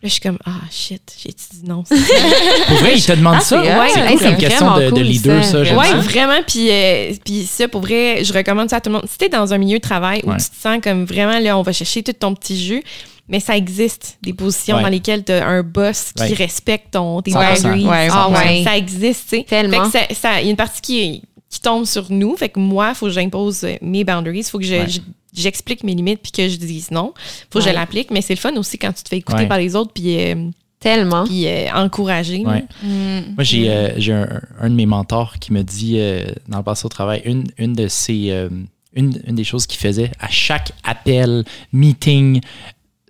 Là, 0.00 0.08
je 0.08 0.12
suis 0.12 0.20
comme 0.20 0.38
Ah, 0.44 0.60
shit, 0.70 1.02
j'ai 1.20 1.30
dit 1.30 1.66
non. 1.68 1.82
Pour 2.68 2.76
vrai, 2.76 2.92
il 2.96 3.04
te 3.04 3.12
demande 3.12 3.34
Ah, 3.38 3.40
ça? 3.40 3.60
c'est- 3.62 3.68
ouais, 3.78 3.88
c'est 3.92 4.00
cool 4.06 4.18
c'est 4.18 4.24
comme 4.26 4.36
question 4.36 4.76
de, 4.76 4.90
cool, 4.90 5.00
leader, 5.00 5.44
ça. 5.44 5.64
ça. 5.64 5.82
ça. 5.84 5.96
vraiment. 5.96 6.38
Puis, 6.46 6.70
euh, 6.70 7.12
puis 7.24 7.44
ça, 7.46 7.66
pour 7.66 7.80
vrai, 7.80 8.22
je 8.22 8.32
recommande 8.32 8.70
ça 8.70 8.76
à 8.76 8.80
tout 8.80 8.90
le 8.90 8.94
monde. 8.96 9.06
Si 9.10 9.18
t'es 9.18 9.28
dans 9.28 9.52
un 9.52 9.58
milieu 9.58 9.78
de 9.78 9.82
travail 9.82 10.20
où 10.24 10.30
Ouais. 10.30 10.36
tu 10.36 10.50
te 10.50 10.56
sens 10.56 10.78
comme 10.80 11.04
vraiment, 11.04 11.40
là, 11.40 11.58
on 11.58 11.62
va 11.62 11.72
chercher 11.72 12.04
tout 12.04 12.12
ton 12.12 12.32
petit 12.36 12.56
jus, 12.62 12.84
mais 13.28 13.40
ça 13.40 13.56
existe, 13.56 14.18
des 14.22 14.32
positions 14.32 14.76
Ouais. 14.76 14.82
dans 14.82 14.88
lesquelles 14.88 15.24
t'as 15.24 15.44
un 15.44 15.64
boss 15.64 16.12
qui 16.14 16.22
Ouais. 16.22 16.34
respecte 16.34 16.92
ton, 16.92 17.20
tes 17.20 17.32
100%. 17.32 17.62
boundaries. 17.62 17.86
Ouais, 17.86 18.08
Ah 18.12 18.28
ouais. 18.30 18.62
Ça 18.62 18.76
existe, 18.76 19.24
tu 19.30 19.36
sais. 19.38 19.46
Tellement. 19.48 19.90
Fait 19.90 20.06
que 20.06 20.14
ça- 20.14 20.40
Il 20.40 20.44
y 20.44 20.46
a 20.46 20.50
une 20.50 20.56
partie 20.56 20.80
qui, 20.80 21.22
tombe 21.60 21.86
sur 21.86 22.06
nous. 22.10 22.36
Fait 22.36 22.50
que 22.50 22.60
moi, 22.60 22.90
il 22.90 22.94
faut 22.94 23.06
que 23.06 23.12
j'impose 23.12 23.66
mes 23.82 24.04
boundaries. 24.04 24.38
Il 24.40 24.44
faut 24.44 24.58
que 24.58 24.64
je- 24.64 24.74
Ouais. 24.74 24.86
je- 24.88 25.00
j'explique 25.34 25.84
mes 25.84 25.94
limites 25.94 26.20
puis 26.22 26.32
que 26.32 26.48
je 26.48 26.56
dise 26.56 26.90
non. 26.90 27.12
faut 27.50 27.58
que 27.58 27.64
Ouais. 27.64 27.70
je 27.70 27.74
l'applique. 27.74 28.10
Mais 28.10 28.20
c'est 28.22 28.34
le 28.34 28.40
fun 28.40 28.54
aussi 28.56 28.78
quand 28.78 28.92
tu 28.92 29.02
te 29.02 29.08
fais 29.08 29.18
écouter 29.18 29.42
Ouais. 29.42 29.48
par 29.48 29.58
les 29.58 29.74
autres 29.76 29.92
puis, 29.92 30.18
euh, 30.18 30.50
Tellement. 30.80 31.24
puis 31.24 31.46
euh, 31.46 31.66
encourager. 31.74 32.44
Ouais. 32.46 32.64
Moi, 32.82 33.42
j'ai 33.44 33.68
euh, 33.70 33.90
j'ai 33.98 34.12
un, 34.12 34.40
un 34.60 34.70
de 34.70 34.74
mes 34.74 34.86
mentors 34.86 35.38
qui 35.38 35.52
me 35.52 35.62
dit, 35.62 35.96
euh, 35.98 36.24
dans 36.48 36.58
le 36.58 36.64
passé 36.64 36.86
au 36.86 36.88
travail, 36.88 37.22
une, 37.24 37.44
une 37.58 37.72
de 37.74 37.88
ses. 37.88 38.30
euh, 38.30 38.48
une, 38.94 39.20
une 39.26 39.34
des 39.36 39.44
choses 39.44 39.66
qu'il 39.66 39.78
faisait 39.78 40.10
à 40.18 40.28
chaque 40.28 40.72
appel, 40.82 41.44
meeting, 41.72 42.40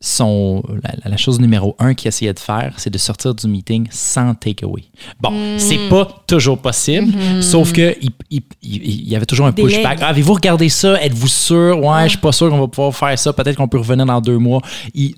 son, 0.00 0.62
la, 0.82 1.10
la 1.10 1.16
chose 1.16 1.40
numéro 1.40 1.74
un 1.78 1.94
qu'il 1.94 2.08
essayait 2.08 2.32
de 2.32 2.38
faire, 2.38 2.72
c'est 2.76 2.90
de 2.90 2.98
sortir 2.98 3.34
du 3.34 3.46
meeting 3.48 3.86
sans 3.90 4.34
takeaway. 4.34 4.84
Bon, 5.20 5.30
Mm. 5.30 5.58
c'est 5.58 5.88
pas 5.88 6.06
toujours 6.26 6.58
possible, 6.58 7.06
Mm-hmm. 7.12 7.42
sauf 7.42 7.72
que 7.72 7.96
il, 8.00 8.10
il- 8.30 8.42
il- 8.62 9.08
y 9.08 9.16
avait 9.16 9.26
toujours 9.26 9.46
un 9.46 9.52
pushback. 9.52 9.98
Ah, 10.02 10.08
Avez-vous 10.08 10.34
regardé 10.34 10.68
ça? 10.68 11.00
Êtes-vous 11.02 11.28
sûr? 11.28 11.78
Ouais, 11.84 12.04
je 12.04 12.10
suis 12.10 12.18
pas 12.18 12.32
sûr 12.32 12.48
qu'on 12.50 12.58
va 12.60 12.68
pouvoir 12.68 12.94
faire 12.94 13.18
ça. 13.18 13.32
Peut-être 13.32 13.56
qu'on 13.56 13.68
peut 13.68 13.78
revenir 13.78 14.06
dans 14.06 14.20
deux 14.20 14.38
mois. 14.38 14.60
Il- 14.94 15.14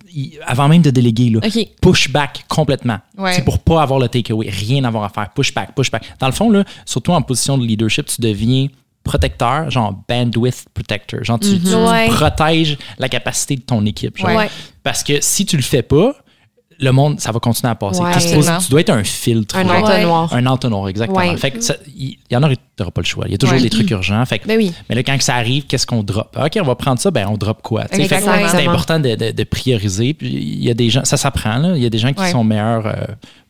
avant 0.47 0.69
même 0.69 0.83
de 0.83 0.91
déléguer, 0.91 1.31
là, 1.31 1.41
pushback 1.81 2.45
complètement. 2.49 2.99
Ouais. 3.19 3.33
C'est 3.35 3.45
pour 3.45 3.59
pas 3.59 3.83
avoir 3.83 3.99
le 4.01 4.09
takeaway, 4.09 4.49
rien 4.51 4.85
avoir 4.85 5.05
à 5.05 5.09
faire. 5.09 5.31
Pushback, 5.35 5.75
pushback. 5.75 6.05
Dans 6.19 6.27
le 6.27 6.33
fond, 6.33 6.51
là, 6.51 6.65
surtout 6.85 7.13
en 7.13 7.23
position 7.23 7.59
de 7.59 7.65
leadership, 7.67 8.07
tu 8.07 8.21
deviens 8.21 8.69
protecteur, 9.03 9.71
genre 9.71 9.95
bandwidth 10.09 10.67
protector. 10.75 11.25
Genre, 11.25 11.41
tu, 11.41 11.59
tu- 11.59 11.61
tu 11.71 11.75
Ouais. 11.75 12.07
protèges 12.09 12.77
la 12.99 13.09
capacité 13.09 13.57
de 13.57 13.63
ton 13.63 13.85
équipe. 13.87 14.17
genre. 14.19 14.37
Ouais. 14.37 14.51
Parce 14.83 15.03
que 15.03 15.21
si 15.21 15.45
tu 15.47 15.57
le 15.57 15.63
fais 15.63 15.83
pas, 15.83 16.15
le 16.79 16.93
monde, 16.93 17.21
ça 17.21 17.31
va 17.33 17.41
continuer 17.41 17.71
à 17.71 17.75
passer. 17.75 18.01
Ouais. 18.01 18.13
Tu, 18.15 18.21
supposes- 18.21 18.49
Absolument. 18.49 18.59
tu 18.65 18.71
dois 18.71 18.81
être 18.81 18.91
un 18.91 19.05
filtre. 19.05 19.57
Un 19.57 19.69
entonnoir. 19.69 20.33
Un 20.33 20.47
entonnoir, 20.47 20.89
exactement. 20.89 21.19
Ouais. 21.19 21.37
Fait 21.37 21.51
que 21.51 21.61
ça- 21.61 21.77
il 21.95 22.17
y, 22.31 22.37
en 22.37 22.43
aurait 22.43 22.57
n'auras 22.81 22.91
pas 22.93 23.01
le 23.01 23.07
choix. 23.07 23.25
Il 23.27 23.33
y 23.33 23.35
a 23.35 23.39
toujours 23.39 23.57
Ouais. 23.57 23.63
des 23.63 23.71
trucs 23.71 23.91
urgents. 23.91 24.25
Fait 24.27 24.39
que- 24.39 24.47
Ben 24.47 24.57
oui. 24.59 24.73
Mais 24.89 24.95
là, 24.95 25.03
quand 25.03 25.21
ça 25.21 25.35
arrive, 25.37 25.67
qu'est-ce 25.67 25.87
qu'on 25.87 26.03
drop? 26.03 26.37
OK, 26.41 26.59
on 26.61 26.65
va 26.65 26.75
prendre 26.75 27.01
ça, 27.01 27.11
ben 27.11 27.27
on 27.29 27.37
drop 27.37 27.63
quoi? 27.63 27.85
C'est 27.93 28.13
important 28.67 28.99
de, 28.99 29.15
de- 29.15 29.31
de 29.31 29.45
prioriser. 29.45 30.15
Puis 30.15 30.29
il 30.29 30.65
y 30.65 30.71
a 30.71 30.75
des 30.75 30.91
gens, 30.91 31.05
ça 31.05 31.17
s'apprend. 31.17 31.75
Il 31.75 31.83
y 31.83 31.87
a 31.87 31.91
des 31.91 31.99
gens 31.99 32.13
qui 32.13 32.21
Ouais. 32.21 32.31
sont 32.33 32.45
meilleurs 32.45 32.87
euh, 32.87 32.93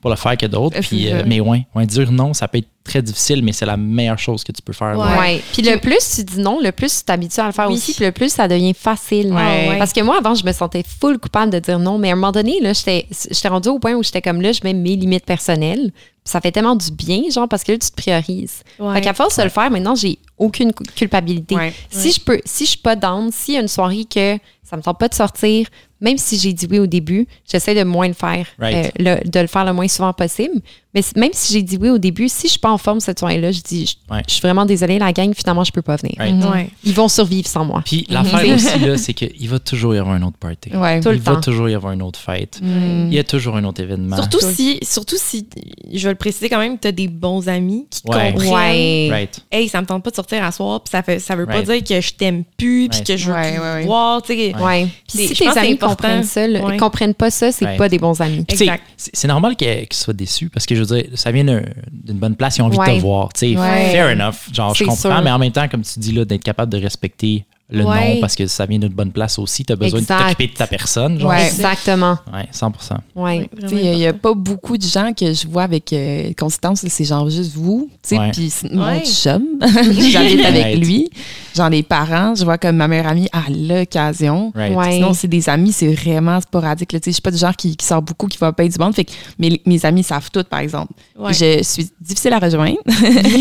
pour 0.01 0.11
le 0.11 0.17
faire 0.17 0.37
que 0.37 0.47
d'autres. 0.47 0.79
Euh, 0.79 0.83
Puis, 0.83 1.13
euh, 1.13 1.23
mais 1.27 1.41
ouais, 1.41 1.67
ouais, 1.75 1.87
dire 1.87 2.11
non, 2.13 2.33
ça 2.35 2.49
peut 2.49 2.59
être 2.59 2.69
très 2.85 3.03
difficile, 3.03 3.43
mais 3.45 3.53
c'est 3.53 3.67
la 3.67 3.77
meilleure 3.77 4.19
chose 4.19 4.43
que 4.43 4.53
tu 4.53 4.63
peux 4.63 4.73
faire. 4.73 4.97
Ouais. 4.99 5.19
Ouais. 5.19 5.43
Puis 5.53 5.63
le 5.63 5.79
plus 5.79 5.99
tu 6.17 6.25
dis 6.25 6.41
non, 6.41 6.59
le 6.63 6.73
plus 6.73 6.99
tu 6.99 7.05
t'habitues 7.05 7.41
à 7.41 7.47
le 7.47 7.53
faire 7.53 7.69
Oui. 7.69 7.75
aussi, 7.75 7.93
puis 7.95 8.05
le 8.07 8.13
plus 8.13 8.33
ça 8.33 8.49
devient 8.49 8.75
facile. 8.75 9.27
Ouais. 9.33 9.69
ouais. 9.69 9.79
Parce 9.79 9.93
que 9.93 10.01
moi, 10.01 10.17
avant, 10.19 10.35
je 10.35 10.45
me 10.45 10.53
sentais 10.53 10.83
full 11.01 11.19
coupable 11.19 11.53
de 11.53 11.59
dire 11.59 11.79
non, 11.79 11.99
mais 11.99 12.09
à 12.09 12.13
un 12.13 12.17
moment 12.17 12.33
donné, 12.33 12.59
là, 12.63 12.73
j'étais 12.73 13.07
j'étais 13.31 13.49
rendue 13.49 13.69
au 13.69 13.79
point 13.79 13.93
où 13.95 14.03
j'étais 14.03 14.23
comme 14.23 14.41
là, 14.41 14.53
je 14.53 14.61
mets 14.65 14.73
mes 14.75 14.97
limites 14.97 15.27
personnelles. 15.27 15.93
Ça 16.31 16.41
fait 16.41 16.53
tellement 16.53 16.77
du 16.77 16.93
bien, 16.93 17.23
genre, 17.31 17.49
parce 17.49 17.65
que 17.65 17.73
là, 17.73 17.79
tu 17.79 17.91
te 17.91 17.97
priorises. 17.97 18.63
Ouais. 18.79 18.95
Fait 18.95 19.01
qu'à 19.01 19.15
force 19.15 19.37
de 19.39 19.43
le 19.43 19.49
faire, 19.49 19.69
maintenant, 19.71 19.97
j'ai 19.97 20.19
aucune 20.39 20.73
cu- 20.73 20.85
culpabilité. 20.95 21.57
Ouais. 21.57 21.75
Si 21.91 22.13
je 22.13 22.21
peux, 22.21 22.41
si 22.45 22.65
je 22.67 22.71
suis 22.71 22.79
pas 22.79 22.95
down, 22.95 23.33
s'il 23.33 23.55
y 23.55 23.57
a 23.57 23.61
une 23.61 23.67
soirée 23.69 24.05
que 24.05 24.39
ça 24.63 24.77
me 24.77 24.83
tente 24.83 24.99
pas 24.99 25.09
de 25.09 25.15
sortir, 25.15 25.67
même 26.01 26.19
si 26.19 26.39
j'ai 26.39 26.53
dit 26.53 26.67
oui 26.71 26.79
au 26.79 26.87
début, 26.87 27.27
j'essaie 27.51 27.75
de 27.75 27.83
moins 27.85 28.09
le 28.09 28.15
faire, 28.15 28.47
Right. 28.59 28.93
euh, 29.01 29.19
le- 29.23 29.29
de 29.29 29.41
le 29.41 29.47
faire 29.47 29.65
le 29.65 29.73
moins 29.73 29.89
souvent 29.89 30.13
possible. 30.13 30.61
Mais 30.93 31.03
même 31.15 31.31
si 31.33 31.53
j'ai 31.53 31.63
dit 31.63 31.79
oui 31.81 31.89
au 31.89 31.99
début, 31.99 32.29
si 32.29 32.49
je 32.49 32.53
suis 32.53 32.59
pas 32.59 32.73
en 32.73 32.79
forme 32.79 32.99
cette 32.99 33.21
soirée-là, 33.21 33.53
je 33.53 33.61
dis, 33.61 33.87
je, 33.87 34.13
Ouais. 34.13 34.23
je 34.27 34.33
suis 34.33 34.41
vraiment 34.41 34.65
désolée, 34.67 34.99
la 34.99 35.13
gang, 35.13 35.33
finalement, 35.37 35.63
je 35.63 35.71
peux 35.71 35.83
pas 35.83 35.95
venir. 35.95 36.17
Right. 36.19 36.45
Ouais. 36.45 36.69
Ils 36.83 36.93
vont 36.95 37.07
survivre 37.09 37.47
sans 37.47 37.65
moi. 37.65 37.81
Puis 37.85 38.07
l'affaire 38.09 38.41
aussi, 38.57 38.79
là, 38.81 38.99
c'est 38.99 39.15
qu'il 39.15 39.49
va 39.49 39.61
toujours 39.61 39.95
y 39.95 39.99
avoir 39.99 40.17
un 40.17 40.23
autre 40.23 40.39
party. 40.39 40.71
Ouais. 40.75 41.01
Tout 41.01 41.11
le 41.11 41.15
Il 41.17 41.21
va 41.21 41.35
temps. 41.35 41.41
toujours 41.43 41.69
y 41.69 41.75
avoir 41.75 41.93
une 41.93 42.03
autre 42.03 42.19
fête. 42.19 42.59
Mm. 42.61 43.07
Il 43.07 43.15
y 43.15 43.21
a 43.21 43.25
toujours 43.25 43.57
un 43.57 43.63
autre 43.65 43.81
événement. 43.81 44.17
Surtout 44.17 44.41
si, 44.41 44.81
surtout 44.83 45.17
si, 45.17 45.47
je 45.93 46.03
vais 46.09 46.13
le 46.13 46.19
préciser 46.19 46.49
quand 46.49 46.59
même, 46.59 46.77
tu 46.77 46.89
as 46.89 46.93
des 46.93 47.07
bons 47.07 47.49
amis 47.49 47.87
qui 47.89 48.03
comprennent. 48.03 48.37
Ouais. 48.41 49.09
Right. 49.13 49.41
Hey, 49.53 49.69
ça 49.69 49.81
me 49.81 49.87
tente 49.87 50.03
pas 50.03 50.11
de 50.11 50.17
sortir 50.17 50.43
à 50.43 50.51
soir, 50.51 50.83
puis 50.83 50.91
ça, 50.91 51.03
fait, 51.05 51.21
ça 51.21 51.37
veut 51.37 51.45
Right. 51.45 51.67
pas 51.67 51.73
dire 51.75 51.85
que 51.85 52.01
je 52.01 52.15
t'aime 52.15 52.43
plus, 52.57 52.89
puis 52.89 53.03
que 53.05 53.17
je 53.17 53.27
veux 53.27 53.33
Ouais, 53.35 53.53
plus 53.53 53.61
ouais, 53.61 53.73
ouais. 53.75 53.83
te 53.83 53.87
voir, 53.87 54.23
Puis 54.23 55.29
si 55.29 55.29
tes 55.35 55.47
amis. 55.57 55.77
Comprennent 55.91 56.23
ça, 56.25 56.47
le- 56.49 56.61
Ouais. 56.61 56.77
comprennent 56.77 57.15
pas 57.15 57.31
ça, 57.31 57.53
c'est 57.53 57.65
Ouais. 57.65 57.77
pas 57.77 57.89
des 57.89 57.99
bons 57.99 58.21
amis. 58.21 58.45
Exact. 58.49 58.83
C'est 58.97 59.29
normal 59.29 59.57
qu'ils 59.57 59.87
soient 59.93 60.15
déçus 60.15 60.49
parce 60.49 60.67
que 60.67 60.75
je 60.75 60.83
veux 60.83 60.97
dire, 60.97 61.05
ça 61.15 61.31
vient 61.33 61.45
d'un- 61.45 61.63
d'une 61.91 62.19
bonne 62.19 62.37
place, 62.37 62.57
ils 62.59 62.63
ont 62.63 62.67
envie 62.67 62.79
de 62.79 62.85
te 62.85 63.01
voir. 63.01 63.29
Fair 63.37 64.11
enough. 64.17 64.35
Genre, 64.53 64.75
je 64.75 64.85
comprends, 64.85 64.97
sûr. 65.15 65.23
mais 65.23 65.31
en 65.31 65.39
même 65.39 65.53
temps, 65.53 65.69
comme 65.69 65.83
tu 65.83 65.99
dis, 65.99 66.13
là, 66.13 66.25
d'être 66.25 66.43
capable 66.45 66.73
de 66.73 66.79
respecter 66.79 67.45
le 67.71 67.85
Ouais. 67.85 68.15
non 68.15 68.21
parce 68.21 68.35
que 68.37 68.47
ça 68.47 68.67
vient 68.67 68.79
d'une 68.79 68.93
bonne 68.93 69.13
place 69.13 69.39
aussi. 69.39 69.65
Tu 69.65 69.73
as 69.73 69.77
besoin 69.77 70.01
Exact. 70.01 70.19
de 70.19 70.23
t'occuper 70.25 70.47
de 70.49 70.53
ta 70.55 70.67
personne. 70.67 71.19
Genre. 71.21 71.31
Ouais. 71.31 71.47
Exactement. 71.47 72.17
Ouais, 72.33 72.49
100 72.51 72.73
Ouais. 73.17 73.49
Tu 73.61 73.69
sais, 73.69 73.75
Il 73.77 73.97
n'y 73.99 74.07
a, 74.07 74.13
pas 74.13 74.35
beaucoup 74.35 74.77
de 74.77 74.83
gens 74.85 75.13
que 75.13 75.33
je 75.33 75.47
vois 75.49 75.63
avec 75.65 75.93
euh, 75.93 76.33
consistance. 76.39 76.85
C'est 76.89 77.05
genre 77.05 77.29
juste 77.31 77.53
vous. 77.55 77.89
tu 78.03 78.09
sais, 78.11 78.19
Ouais. 78.19 78.31
Puis 78.33 78.51
c'est 78.51 78.73
mon 78.73 78.85
Ouais. 78.87 79.05
chum. 79.05 79.43
J'habite 79.63 80.45
avec 80.45 80.63
Right. 80.65 80.79
lui. 80.85 81.11
Genre 81.57 81.69
les 81.69 81.83
parents. 81.83 82.35
Je 82.35 82.45
vois 82.45 82.59
comme 82.59 82.77
ma 82.77 82.87
meilleure 82.89 83.09
amie 83.09 83.29
à 83.33 83.43
l'occasion. 83.51 84.53
Right. 84.55 84.75
Ouais. 84.77 84.93
Sinon, 84.93 85.15
c'est 85.15 85.29
des 85.29 85.49
amis, 85.49 85.73
c'est 85.73 85.93
vraiment 85.93 86.41
sporadique. 86.41 86.93
là. 86.93 87.01
Tu 87.01 87.05
sais, 87.07 87.11
Je 87.11 87.15
suis 87.15 87.23
pas 87.23 87.31
du 87.31 87.39
genre 87.39 87.55
qui, 87.57 87.77
qui 87.77 87.85
sort 87.87 88.03
beaucoup, 88.03 88.27
qui 88.27 88.39
va 88.39 88.53
payer 88.53 88.69
du 88.69 88.79
monde. 88.79 88.95
Fait 88.95 89.05
que 89.05 89.13
mes, 89.39 89.61
mes 89.67 89.85
amis 89.85 90.03
savent 90.03 90.31
tout, 90.33 90.45
par 90.49 90.61
exemple. 90.61 90.93
Ouais. 91.19 91.33
Je 91.33 91.63
suis 91.63 91.91
difficile 92.01 92.33
à 92.33 92.39
rejoindre. 92.39 92.79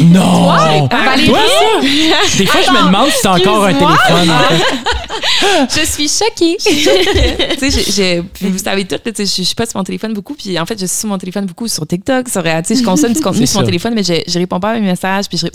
Non! 0.05 0.47
Valérie? 0.89 1.27
Toi, 1.27 1.39
ça? 1.81 2.37
Des 2.37 2.45
fois, 2.45 2.61
je 2.65 2.71
me 2.71 2.85
demande 2.87 3.09
si 3.09 3.21
t'as 3.21 3.37
encore 3.37 3.65
un 3.65 3.73
téléphone. 3.73 4.18
Fait. 4.25 4.63
Je 5.81 5.85
suis 5.85 6.07
choquée. 6.09 6.57
tu 6.59 7.71
sais, 7.71 8.23
vous 8.41 8.57
savez 8.57 8.85
tout, 8.85 8.95
là, 8.95 9.11
tu 9.11 9.25
sais, 9.25 9.25
je 9.25 9.43
suis 9.45 9.55
pas 9.55 9.65
sur 9.65 9.77
mon 9.77 9.83
téléphone 9.83 10.13
beaucoup, 10.13 10.33
puis 10.33 10.57
en 10.59 10.65
fait, 10.65 10.79
je 10.79 10.85
suis 10.85 10.97
sur 10.99 11.09
mon 11.09 11.17
téléphone 11.17 11.45
beaucoup 11.45 11.67
sur 11.67 11.85
TikTok, 11.87 12.27
sur, 12.29 12.41
euh, 12.45 12.61
tu 12.61 12.73
sais, 12.75 12.81
je 12.81 12.83
consomme 12.85 13.13
du 13.13 13.19
contenu 13.21 13.45
sur 13.47 13.59
mon 13.61 13.65
téléphone, 13.65 13.93
mais 13.93 14.03
je, 14.03 14.13
je 14.27 14.39
réponds 14.39 14.59
pas 14.59 14.71
à 14.71 14.73
mes 14.75 14.81
messages, 14.85 15.25
puis 15.27 15.37
je- 15.37 15.47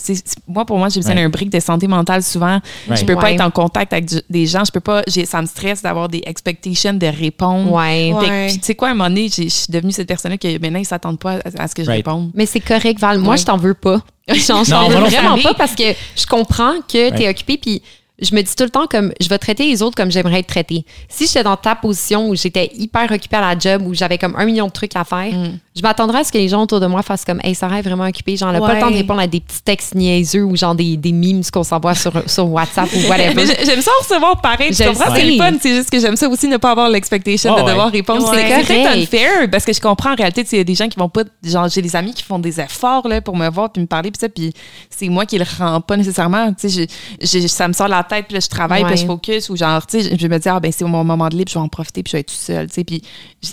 moi, 0.47 0.65
pour 0.65 0.79
moi, 0.79 0.89
j'ai 0.89 1.01
besoin 1.01 1.15
Ouais. 1.15 1.23
d'un 1.23 1.29
brick 1.29 1.51
de 1.51 1.61
santé 1.61 1.87
mentale 1.87 2.23
souvent. 2.23 2.61
Ouais. 2.89 2.97
Je 2.97 3.05
peux 3.05 3.15
pas 3.15 3.23
Ouais. 3.25 3.35
être 3.35 3.41
en 3.43 3.51
contact 3.51 3.93
avec 3.93 4.07
du- 4.07 4.21
des 4.29 4.47
gens, 4.47 4.65
je 4.65 4.73
peux 4.73 4.81
pas, 4.81 5.03
ça 5.27 5.41
me 5.43 5.47
stresse 5.47 5.83
d'avoir 5.83 6.09
des 6.09 6.23
expectations 6.27 6.93
de 6.95 7.07
répondre. 7.07 7.73
Ouais. 7.73 8.12
Puis 8.49 8.59
tu 8.59 8.65
sais 8.65 8.75
quoi, 8.75 8.89
à 8.89 8.91
un 8.93 8.95
moment 8.95 9.09
donné, 9.11 9.29
je 9.29 9.49
suis 9.49 9.67
devenue 9.71 9.93
cette 9.93 10.09
personne-là 10.09 10.39
que 10.39 10.59
maintenant, 10.59 10.79
ils 10.81 10.87
s'attendent 10.87 11.19
pas 11.19 11.39
à, 11.59 11.62
à 11.65 11.69
ce 11.69 11.75
que 11.75 11.83
je 11.83 11.89
Right. 11.89 12.07
réponde. 12.07 12.31
Mais 12.35 12.47
c'est 12.47 12.61
correct, 12.61 12.99
Val. 13.01 13.19
Moi, 13.19 13.33
Ouais. 13.33 13.39
je 13.39 13.45
t'en 13.45 13.57
veux 13.57 13.75
pas. 13.75 14.01
Je 14.29 14.53
Non, 14.53 14.65
t'en 14.65 14.89
veux 14.89 14.97
vraiment 15.01 15.37
pas 15.39 15.53
parce 15.53 15.75
que 15.75 15.83
je 16.17 16.25
comprends 16.27 16.77
que 16.91 17.15
tu 17.15 17.23
es 17.23 17.29
occupé 17.29 17.59
puis 17.59 17.83
je 18.21 18.35
me 18.35 18.43
dis 18.43 18.55
tout 18.55 18.62
le 18.65 18.71
temps 18.71 18.87
comme 18.87 19.12
je 19.21 19.29
vais 19.29 19.39
traiter 19.39 19.67
les 19.67 19.83
autres 19.83 19.97
comme 19.97 20.11
j'aimerais 20.11 20.39
être 20.41 20.47
traité. 20.47 20.85
Si 21.09 21.27
j'étais 21.27 21.43
dans 21.43 21.57
ta 21.57 21.75
position 21.75 22.29
où 22.29 22.37
j'étais 22.37 22.71
hyper 22.77 23.11
occupée 23.11 23.37
à 23.37 23.41
la 23.55 23.59
job, 23.59 23.83
où 23.87 23.93
j'avais 23.95 24.19
comme 24.19 24.35
un 24.37 24.45
million 24.45 24.67
de 24.67 24.73
trucs 24.73 24.95
à 24.95 25.03
faire, 25.05 25.33
je 25.77 25.83
m'attendrais 25.83 26.21
à 26.21 26.25
ce 26.25 26.31
que 26.31 26.39
les 26.39 26.49
gens 26.49 26.62
autour 26.62 26.79
de 26.79 26.87
moi 26.87 27.03
fassent 27.03 27.25
comme 27.25 27.41
Hey, 27.43 27.55
Sarah 27.57 27.81
est 27.81 27.83
vraiment 27.83 28.05
occupée. 28.07 28.37
Genre, 28.37 28.51
elle 28.51 28.57
a 28.57 28.61
pas 28.61 28.75
le 28.75 28.81
temps 28.81 28.87
de 28.87 28.93
Ouais. 28.93 28.99
répondre 28.99 29.21
à 29.21 29.27
des 29.27 29.41
petits 29.41 29.62
textes 29.62 29.97
niaiseux 29.97 30.45
ou 30.45 30.57
genre 30.57 30.77
des, 30.77 30.97
des 30.97 31.11
memes 31.11 31.43
qu'on 31.53 31.65
s'envoie 31.65 31.97
sur, 31.97 32.12
sur 32.31 32.49
WhatsApp 32.49 32.89
ou 32.95 33.09
whatever. 33.09 33.45
J'aime 33.65 33.81
ça 33.83 33.91
recevoir 34.01 34.41
pareil. 34.41 34.69
Tu 34.71 34.83
Je 34.85 34.89
comprends? 34.89 35.12
C'est 35.15 35.25
le 35.25 35.37
fun. 35.37 35.51
C'est 35.61 35.75
juste 35.75 35.91
que 35.91 35.99
j'aime 35.99 36.17
ça 36.17 36.29
aussi 36.29 36.47
ne 36.47 36.57
pas 36.59 36.71
avoir 36.71 36.89
l'expectation 36.91 37.53
Ouais, 37.55 37.61
de 37.61 37.65
ouais. 37.65 37.71
devoir 37.73 37.91
répondre. 37.91 38.31
Ouais. 38.31 38.45
C'est 38.65 38.77
correct. 38.77 38.97
unfair 38.97 39.51
parce 39.51 39.65
que 39.65 39.73
je 39.73 39.81
comprends 39.81 40.12
en 40.12 40.15
réalité, 40.15 40.45
tu 40.45 40.51
sais, 40.51 40.57
il 40.57 40.61
y 40.61 40.62
a 40.62 40.65
des 40.65 40.77
gens 40.77 40.89
qui 40.89 40.99
vont 41.01 41.09
pas. 41.09 41.23
Genre, 41.43 41.67
j'ai 41.69 41.83
des 41.83 41.97
amis 41.97 42.15
qui 42.15 42.23
font 42.23 42.39
des 42.39 42.61
efforts 42.61 43.09
là, 43.09 43.21
pour 43.21 43.37
me 43.37 43.49
voir 43.51 43.73
puis 43.73 43.83
me 43.83 43.89
parler 43.89 44.12
puis 44.12 44.21
ça. 44.21 44.29
Puis 44.29 44.53
c'est 44.89 45.09
moi 45.09 45.27
qui 45.27 45.39
le 45.39 45.45
rends 45.59 45.81
pas 45.81 45.97
nécessairement. 45.97 46.53
Tu 46.55 46.71
sais, 46.71 46.87
je- 47.21 47.41
je- 47.41 47.47
ça 47.49 47.67
me 47.67 47.73
sort 47.73 47.89
la 47.89 48.04
tête 48.05 48.27
puis 48.27 48.35
là, 48.35 48.41
je 48.41 48.49
travaille 48.49 48.83
Ouais. 48.85 48.91
puis 48.91 48.99
je 49.01 49.07
focus 49.07 49.49
ou 49.51 49.57
genre, 49.57 49.87
tu 49.87 50.01
sais, 50.03 50.11
je- 50.11 50.19
je 50.21 50.27
me 50.29 50.39
dis, 50.39 50.49
ah 50.49 50.61
ben 50.61 50.71
c'est 50.73 50.85
mon 50.85 51.03
moment 51.05 51.29
de 51.29 51.37
libre, 51.37 51.51
je 51.51 51.55
vais 51.59 51.65
en 51.65 51.69
profiter 51.69 52.03
puis 52.03 52.11
je 52.13 52.17
vais 52.17 52.21
être 52.21 52.29
tout 52.29 52.35
seul. 52.35 52.67
Tu 52.69 52.75
sais, 52.75 52.85
puis 52.85 53.03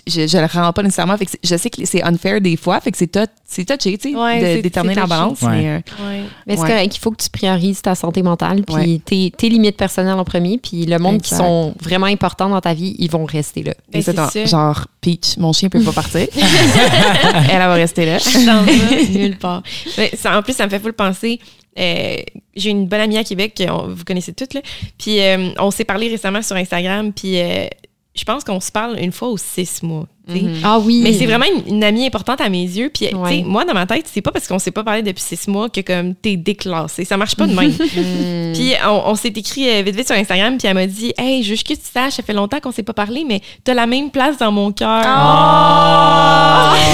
je, 0.08 0.28
je 0.28 0.38
le 0.38 0.46
rends 0.46 0.72
pas 0.74 0.84
nécessairement. 0.84 1.18
Fait 1.18 1.26
que 1.26 1.32
c'est- 1.32 1.40
je 1.44 1.56
sais 1.58 1.70
que 1.70 1.86
c'est 1.86 2.04
unfair 2.04 2.40
des 2.42 2.56
fois. 2.58 2.80
Fait 2.82 2.92
que 2.92 2.98
c'est 2.98 3.08
tou- 3.08 3.20
c'est 3.46 3.66
touché, 3.66 3.98
tu 3.98 4.12
sais, 4.12 4.16
Ouais, 4.16 4.40
de 4.40 4.46
c'est- 4.46 4.62
déterminer 4.62 4.96
la 4.96 5.08
balance. 5.08 5.42
Ouais. 5.42 5.50
Mais, 5.50 5.70
euh, 5.70 5.76
Ouais. 6.06 6.22
Mais 6.48 6.56
c'est 6.56 6.62
Ouais. 6.64 6.68
correct, 6.70 6.96
il 6.96 7.00
faut 7.00 7.12
que 7.12 7.22
tu 7.24 7.30
priorises 7.30 7.82
ta 7.82 7.96
santé 7.96 8.22
mentale, 8.24 8.64
puis 8.66 8.76
Ouais. 8.76 9.02
tes, 9.04 9.32
tes 9.36 9.50
limites 9.50 9.78
personnelles 9.78 10.14
en 10.20 10.24
premier, 10.24 10.58
puis 10.58 10.86
le 10.86 10.98
monde 11.00 11.22
qui 11.22 11.34
sont 11.36 11.74
vraiment 11.82 12.06
importants 12.08 12.50
dans 12.50 12.62
ta 12.62 12.74
vie, 12.74 12.96
ils 13.00 13.10
vont 13.10 13.26
rester 13.26 13.64
là. 13.64 13.74
Ben, 13.92 14.02
c'est. 14.02 14.48
Genre, 14.48 14.86
Peach, 15.02 15.38
mon 15.38 15.52
chien 15.54 15.70
peut 15.70 15.82
pas 15.82 15.92
partir. 15.94 16.28
Elle, 16.36 17.50
elle 17.52 17.58
va 17.58 17.74
rester 17.74 18.06
là. 18.06 18.18
Dans 18.46 18.66
ça, 18.66 18.96
nulle 19.14 19.38
part. 19.38 19.64
Mais 19.98 20.12
ça, 20.16 20.38
en 20.38 20.42
plus, 20.42 20.54
ça 20.56 20.66
me 20.66 20.70
fait 20.70 20.80
full 20.80 20.94
penser. 20.94 21.40
Euh, 21.80 22.18
j'ai 22.56 22.70
une 22.70 22.88
bonne 22.88 23.00
amie 23.00 23.18
à 23.18 23.24
Québec, 23.24 23.56
que 23.56 23.90
vous 23.90 24.04
connaissez 24.04 24.34
toutes, 24.34 24.54
là. 24.54 24.62
Puis 24.98 25.22
euh, 25.22 25.52
on 25.60 25.72
s'est 25.72 25.86
parlé 25.86 26.10
récemment 26.10 26.42
sur 26.42 26.56
Instagram, 26.56 27.14
puis 27.14 27.40
euh, 27.40 27.68
je 28.16 28.24
pense 28.24 28.44
qu'on 28.44 28.60
se 28.60 28.72
parle 28.72 29.00
une 29.00 29.12
fois 29.12 29.30
aux 29.30 29.38
six 29.38 29.82
mois. 29.84 30.08
Sais. 30.28 30.42
Ah 30.64 30.80
oui. 30.80 31.02
Mais 31.04 31.14
c'est 31.14 31.26
vraiment 31.26 31.46
une, 31.68 31.76
une 31.76 31.84
amie 31.84 32.06
importante 32.06 32.42
à 32.42 32.50
mes 32.50 32.64
yeux. 32.64 32.90
Puis, 32.94 33.06
tu 33.08 33.12
sais, 33.12 33.16
Ouais. 33.16 33.44
moi, 33.46 33.66
dans 33.66 33.74
ma 33.74 33.86
tête, 33.86 34.06
c'est 34.12 34.22
pas 34.22 34.32
parce 34.32 34.48
qu'on 34.48 34.60
s'est 34.60 34.72
pas 34.72 34.84
parlé 34.84 35.02
depuis 35.02 35.22
six 35.24 35.48
mois 35.48 35.70
que 35.70 35.82
comme 35.82 36.16
t'es 36.16 36.36
déclassé. 36.38 37.06
Ça 37.06 37.18
marche 37.18 37.36
pas 37.36 37.48
de 37.48 37.54
même. 37.54 37.72
puis, 38.54 38.74
on, 38.88 39.02
on 39.12 39.16
s'est 39.16 39.30
écrit 39.36 39.70
euh, 39.70 39.82
vite 39.82 39.96
vite 39.96 40.08
sur 40.08 40.16
Instagram, 40.16 40.58
puis 40.58 40.68
elle 40.68 40.74
m'a 40.76 40.86
dit 40.88 41.14
Hey, 41.18 41.44
juste 41.44 41.68
que 41.68 41.74
tu 41.74 41.80
saches, 41.92 42.14
ça 42.14 42.24
fait 42.24 42.34
longtemps 42.34 42.60
qu'on 42.60 42.72
s'est 42.72 42.84
pas 42.84 42.94
parlé, 42.94 43.24
mais 43.28 43.42
t'as 43.64 43.74
la 43.74 43.88
même 43.88 44.10
place 44.12 44.38
dans 44.38 44.52
mon 44.52 44.72
cœur. 44.72 45.02
Ah! 45.06 46.76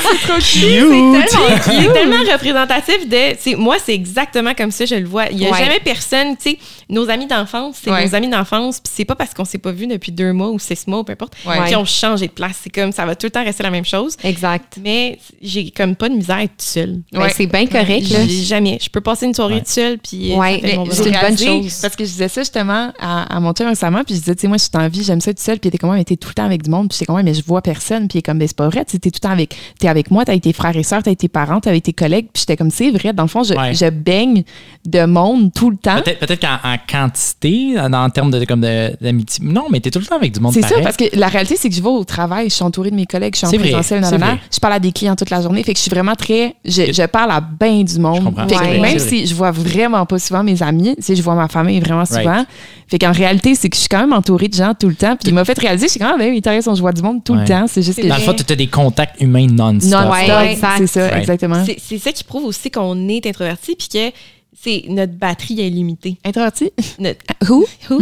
c'est 0.00 0.28
trop 0.28 0.38
cute! 0.38 0.60
tellement, 0.62 1.56
c'est 1.62 1.92
tellement 1.92 2.32
représentatif 2.32 3.08
de. 3.08 3.16
c'est- 3.38 3.56
Moi, 3.56 3.76
c'est 3.84 3.94
exactement 3.94 4.54
comme 4.54 4.70
ça, 4.70 4.84
je 4.84 4.94
le 4.94 5.06
vois. 5.06 5.26
Il 5.30 5.36
n'y 5.38 5.46
a 5.46 5.50
Ouais. 5.50 5.58
jamais 5.58 5.80
personne, 5.84 6.36
tu 6.36 6.50
sais, 6.50 6.58
nos 6.88 7.08
amis 7.10 7.26
d'enfance, 7.26 7.76
c'est 7.82 7.90
Ouais. 7.90 8.06
nos 8.06 8.14
amis 8.14 8.28
d'enfance, 8.28 8.80
puis 8.80 8.92
c'est 8.94 9.04
pas 9.04 9.14
parce 9.14 9.34
qu'on 9.34 9.44
s'est 9.44 9.58
pas 9.58 9.72
vu 9.72 9.86
depuis 9.86 10.12
deux 10.12 10.32
mois 10.32 10.48
ou 10.50 10.58
six 10.58 10.86
mois 10.86 11.00
ou 11.00 11.04
peu 11.04 11.12
importe, 11.12 11.34
qu'ils 11.66 11.76
ont 11.76 11.84
changé 11.84 12.11
de 12.20 12.26
place. 12.26 12.58
C'est 12.62 12.70
comme 12.70 12.92
ça 12.92 13.04
va 13.06 13.14
tout 13.16 13.26
le 13.26 13.30
temps 13.30 13.44
rester 13.44 13.62
la 13.62 13.70
même 13.70 13.84
chose. 13.84 14.16
Exact. 14.24 14.78
Mais 14.82 15.18
j'ai 15.40 15.70
comme 15.70 15.96
pas 15.96 16.08
de 16.08 16.14
misère 16.14 16.36
à 16.36 16.42
être 16.44 16.50
toute 16.52 16.62
seule. 16.62 17.00
Ben, 17.12 17.20
Ouais. 17.22 17.32
c'est 17.34 17.46
bien 17.46 17.66
correct, 17.66 18.08
là. 18.10 18.26
Jamais. 18.28 18.78
Je 18.82 18.88
peux 18.90 19.00
passer 19.00 19.26
une 19.26 19.34
soirée 19.34 19.54
Ouais. 19.54 19.60
toute 19.60 19.68
seule, 19.68 19.98
puis. 19.98 20.32
euh, 20.32 20.36
Ouais, 20.36 20.60
mon 20.76 20.84
c'est 20.90 21.08
une 21.08 21.18
bonne 21.20 21.38
chose. 21.38 21.78
Parce 21.80 21.96
que 21.96 22.04
je 22.04 22.10
disais 22.10 22.28
ça 22.28 22.40
justement 22.42 22.92
à, 22.98 23.34
à 23.36 23.40
mon 23.40 23.52
chum 23.52 23.66
récemment, 23.68 24.02
puis 24.04 24.14
je 24.14 24.20
disais, 24.20 24.34
tu 24.34 24.42
sais, 24.42 24.48
moi, 24.48 24.56
je 24.56 24.62
suis 24.64 24.70
en 24.74 24.88
vie, 24.88 25.02
j'aime 25.04 25.20
ça 25.20 25.30
être 25.30 25.40
seule, 25.40 25.58
puis 25.58 25.68
il 25.68 25.70
était 25.70 25.78
comment, 25.78 25.92
mais 25.94 26.04
t'es 26.04 26.16
tout 26.16 26.28
le 26.28 26.34
temps 26.34 26.44
avec 26.44 26.62
du 26.62 26.70
monde, 26.70 26.88
puis 26.88 26.98
c'est 26.98 27.04
comment, 27.06 27.22
mais 27.22 27.34
je 27.34 27.42
vois 27.44 27.62
personne, 27.62 28.08
puis 28.08 28.16
il 28.16 28.20
est 28.20 28.22
comme, 28.22 28.38
mais 28.38 28.46
c'est 28.46 28.56
pas 28.56 28.68
vrai, 28.68 28.84
tu 28.84 28.92
sais, 28.92 28.98
t'es 28.98 29.10
tout 29.10 29.18
le 29.22 29.28
temps 29.28 29.32
avec, 29.32 29.56
t'es 29.78 29.88
avec 29.88 30.10
moi, 30.10 30.24
t'as 30.24 30.32
avec 30.32 30.42
tes 30.42 30.52
frères 30.52 30.76
et 30.76 30.82
sœurs, 30.82 31.02
t'as 31.02 31.10
avec 31.10 31.18
tes 31.18 31.28
parents, 31.28 31.60
t'as 31.60 31.70
avec 31.70 31.82
tes 31.84 31.92
collègues, 31.92 32.26
puis 32.32 32.40
j'étais 32.40 32.56
comme, 32.56 32.70
c'est 32.70 32.90
vrai, 32.90 33.12
dans 33.12 33.22
le 33.24 33.28
fond, 33.28 33.42
je, 33.44 33.54
Ouais. 33.54 33.74
je 33.74 33.88
baigne 33.90 34.42
de 34.86 35.04
monde 35.04 35.52
tout 35.54 35.70
le 35.70 35.76
temps. 35.76 36.00
Peut-être 36.02 36.40
qu'en 36.40 36.58
en 36.68 36.76
quantité, 36.90 37.78
en, 37.78 37.92
en 37.92 38.10
termes 38.10 38.30
de, 38.30 38.44
comme 38.44 38.60
de- 38.60 38.96
d'amitié. 39.00 39.44
Non, 39.44 39.66
mais 39.70 39.80
t'es 39.80 39.90
tout 39.90 39.98
le 39.98 40.06
temps 40.06 40.16
avec 40.16 40.32
du 40.32 40.40
monde 40.40 40.52
C'est 40.54 40.62
ça, 40.62 40.80
parce 40.82 40.96
que 40.96 41.04
la 41.14 41.28
réalité, 41.28 41.56
c'est 41.56 41.68
que 41.68 41.74
je 41.74 41.82
vais 41.82 41.88
au 42.02 42.04
travail, 42.04 42.48
je 42.50 42.54
suis 42.54 42.62
entourée 42.64 42.90
de 42.90 42.96
mes 42.96 43.06
collègues, 43.06 43.34
je 43.34 43.38
suis 43.38 43.46
en 43.46 43.50
vrai, 43.50 43.58
présentiel, 43.60 44.00
nanana, 44.00 44.26
vrai. 44.26 44.38
je 44.52 44.58
parle 44.58 44.74
à 44.74 44.78
des 44.80 44.92
clients 44.92 45.16
toute 45.16 45.30
la 45.30 45.40
journée, 45.40 45.62
fait 45.62 45.72
que 45.72 45.78
je 45.78 45.82
suis 45.82 45.90
vraiment 45.90 46.14
très, 46.14 46.54
je, 46.64 46.92
je 46.92 47.06
parle 47.06 47.30
à 47.30 47.40
bien 47.40 47.82
du 47.82 47.98
monde. 47.98 48.34
Fait 48.48 48.54
que 48.56 48.80
même 48.80 48.98
si 48.98 49.26
je 49.26 49.34
vois 49.34 49.50
vraiment 49.52 50.04
pas 50.04 50.18
souvent 50.18 50.42
mes 50.42 50.62
amis, 50.62 50.94
tu 50.96 51.02
sais, 51.02 51.16
je 51.16 51.22
vois 51.22 51.34
ma 51.34 51.48
famille 51.48 51.80
vraiment 51.80 52.04
souvent. 52.04 52.22
Right. 52.32 52.46
Fait 52.88 52.98
qu'en 52.98 53.12
réalité, 53.12 53.54
c'est 53.54 53.70
que 53.70 53.76
je 53.76 53.80
suis 53.80 53.88
quand 53.88 54.00
même 54.00 54.12
entourée 54.12 54.48
de 54.48 54.54
gens 54.54 54.74
tout 54.78 54.88
le 54.88 54.94
temps. 54.94 55.16
Puis 55.16 55.28
il 55.30 55.34
m'a 55.34 55.44
fait 55.46 55.58
réaliser, 55.58 55.86
je 55.86 55.92
suis 55.92 56.00
quand 56.00 56.16
même, 56.18 56.38
ben, 56.40 56.50
raison, 56.52 56.74
je 56.74 56.80
vois 56.80 56.92
du 56.92 57.00
monde 57.02 57.24
tout 57.24 57.32
Ouais. 57.32 57.40
le 57.40 57.46
temps. 57.46 57.64
C'est 57.66 57.82
juste 57.82 58.02
que 58.02 58.06
Dans 58.06 58.16
le 58.16 58.20
fond, 58.20 58.34
tu 58.34 58.52
as 58.52 58.56
des 58.56 58.66
contacts 58.66 59.20
humains 59.20 59.46
non-stop. 59.46 60.10
Ouais. 60.10 60.56
C'est 60.78 60.86
ça, 60.86 61.02
Right. 61.08 61.16
exactement. 61.20 61.64
C'est 61.64 61.78
c'est 61.82 61.98
ça 61.98 62.12
qui 62.12 62.24
prouve 62.24 62.44
aussi 62.44 62.70
qu'on 62.70 63.08
est 63.08 63.26
introverti, 63.26 63.74
puis 63.76 63.88
que 63.88 64.10
c'est 64.54 64.84
notre 64.88 65.14
batterie 65.14 65.60
est 65.60 65.70
limitée. 65.70 66.18
Introverti? 66.24 66.70
Notre, 66.98 67.20
Who? 67.50 67.64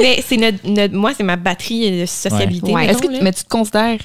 mais 0.00 0.22
c'est 0.26 0.36
notre, 0.36 0.66
notre- 0.68 0.94
moi, 0.94 1.12
c'est 1.14 1.22
ma 1.24 1.36
batterie 1.36 2.00
de 2.00 2.06
sociabilité. 2.06 2.72
Ouais. 2.72 2.86
mettons, 2.86 2.98
Est-ce 2.98 3.18
que, 3.18 3.22
mais 3.22 3.32
tu 3.32 3.44
te 3.44 3.48
considères 3.48 3.98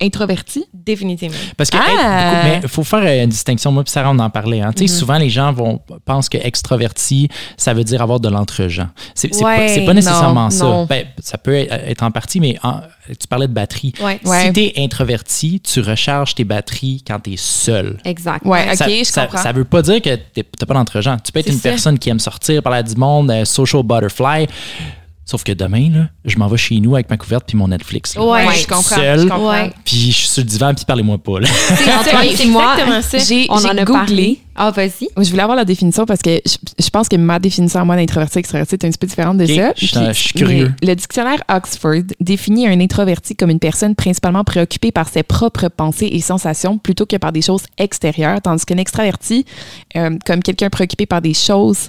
introverti? 0.00 0.64
Définitivement. 0.72 1.36
Parce 1.56 1.70
que, 1.70 1.76
Ah! 1.76 1.82
être- 1.82 1.90
beaucoup- 1.96 2.46
mais 2.48 2.60
il 2.62 2.68
faut 2.68 2.84
faire 2.84 3.02
euh, 3.04 3.24
une 3.24 3.28
distinction. 3.30 3.72
Moi, 3.72 3.84
puis 3.84 3.90
Sarah, 3.92 4.10
on 4.10 4.18
en 4.18 4.30
parlait. 4.30 4.60
Hein. 4.60 4.72
Tu 4.74 4.86
sais, 4.86 4.94
Souvent, 4.94 5.18
les 5.18 5.30
gens 5.30 5.52
vont 5.52 5.80
pensent 6.04 6.28
que 6.28 6.38
extraverti, 6.38 7.28
ça 7.56 7.74
veut 7.74 7.84
dire 7.84 8.00
avoir 8.02 8.20
de 8.20 8.28
l'entre-gens. 8.28 8.88
C'est 9.14 9.32
c'est 9.34 9.44
Ouais, 9.44 9.56
pas, 9.56 9.68
c'est 9.68 9.84
pas 9.84 9.94
nécessairement 9.94 10.44
non, 10.44 10.50
ça. 10.50 10.64
non. 10.64 10.86
Ben, 10.86 11.06
ça 11.20 11.38
peut 11.38 11.54
être 11.54 11.72
être 11.72 12.02
en 12.02 12.10
partie, 12.10 12.40
mais 12.40 12.56
en- 12.62 12.80
tu 13.18 13.26
parlais 13.28 13.48
de 13.48 13.52
batterie. 13.52 13.92
Ouais. 14.00 14.20
Ouais. 14.24 14.46
Si 14.46 14.52
tu 14.52 14.60
es 14.60 14.72
introverti, 14.84 15.60
tu 15.60 15.80
recharges 15.80 16.34
tes 16.34 16.44
batteries 16.44 17.02
quand 17.06 17.18
tu 17.20 17.32
es 17.32 17.36
seul. 17.36 17.98
Exact. 18.04 18.44
Ouais, 18.46 18.64
ok, 18.70 18.76
ça, 18.76 18.86
je 18.88 19.02
ça, 19.04 19.22
comprends. 19.26 19.42
ça 19.42 19.52
veut 19.52 19.64
pas 19.64 19.82
dire 19.82 20.00
que 20.00 20.14
t'es- 20.14 20.44
t'as 20.58 20.66
pas 20.66 20.74
d'entre-gens. 20.74 21.16
Tu 21.24 21.32
peux 21.32 21.40
être 21.40 21.46
C'est 21.46 21.52
une 21.52 21.58
ça. 21.58 21.68
personne 21.70 21.98
qui 21.98 22.10
aime 22.10 22.20
sortir, 22.20 22.62
parler 22.62 22.78
à 22.78 22.82
du 22.82 22.94
monde, 22.94 23.30
euh, 23.30 23.44
social 23.44 23.82
butterfly. 23.82 24.46
Sauf 25.32 25.44
que 25.44 25.52
demain, 25.52 25.88
là, 25.90 26.08
je 26.26 26.36
m'en 26.36 26.46
vais 26.46 26.58
chez 26.58 26.78
nous 26.78 26.94
avec 26.94 27.08
ma 27.08 27.16
couverte 27.16 27.44
puis 27.48 27.56
mon 27.56 27.68
Netflix. 27.68 28.14
là. 28.16 28.22
Ouais, 28.22 28.46
Ouais, 28.46 28.54
je 28.54 28.60
je 28.60 28.66
comprends. 28.66 28.82
Seul. 28.96 29.20
je 29.20 29.24
comprends. 29.28 29.48
Ouais. 29.50 29.72
Puis 29.82 29.96
je 30.12 30.16
suis 30.18 30.28
sur 30.28 30.42
le 30.42 30.46
divan 30.46 30.74
puis 30.74 30.84
parlez-moi 30.84 31.16
pas. 31.16 31.38
C'est 31.46 32.46
moi, 32.46 32.74
exactement 32.76 33.00
ça. 33.02 33.16
J'ai 33.18 33.46
On 33.48 33.56
j'ai 33.58 33.68
en 33.68 33.78
a 33.78 33.84
googlé. 33.84 33.92
parlé. 33.94 34.38
Ah, 34.54 34.70
vas-y. 34.70 35.08
Je 35.16 35.30
voulais 35.30 35.42
avoir 35.42 35.56
la 35.56 35.64
définition 35.64 36.04
parce 36.04 36.20
que 36.20 36.38
je, 36.44 36.56
je 36.78 36.90
pense 36.90 37.08
que 37.08 37.16
ma 37.16 37.38
définition 37.38 37.80
à 37.80 37.84
moi 37.86 37.96
d'introverti 37.96 38.40
extraverti 38.40 38.74
est 38.74 38.84
un 38.84 38.90
petit 38.90 38.98
peu 38.98 39.06
différente 39.06 39.38
de 39.38 39.46
ça. 39.46 39.72
je 39.74 39.86
suis- 39.86 39.96
Puis- 39.96 40.06
je 40.08 40.12
suis 40.12 40.32
curieux. 40.34 40.74
Le 40.82 40.94
dictionnaire 40.94 41.42
Oxford 41.48 42.02
définit 42.20 42.66
un 42.68 42.78
introverti 42.78 43.34
comme 43.34 43.48
une 43.48 43.58
personne 43.58 43.94
principalement 43.94 44.44
préoccupée 44.44 44.92
par 44.92 45.08
ses 45.08 45.22
propres 45.22 45.68
pensées 45.68 46.10
et 46.12 46.20
sensations 46.20 46.76
plutôt 46.76 47.06
que 47.06 47.16
par 47.16 47.32
des 47.32 47.40
choses 47.40 47.62
extérieures, 47.78 48.42
tandis 48.42 48.66
qu'un 48.66 48.76
extraverti, 48.76 49.46
euh, 49.96 50.10
comme 50.26 50.42
quelqu'un 50.42 50.68
préoccupé 50.68 51.06
par 51.06 51.22
des 51.22 51.32
choses 51.32 51.88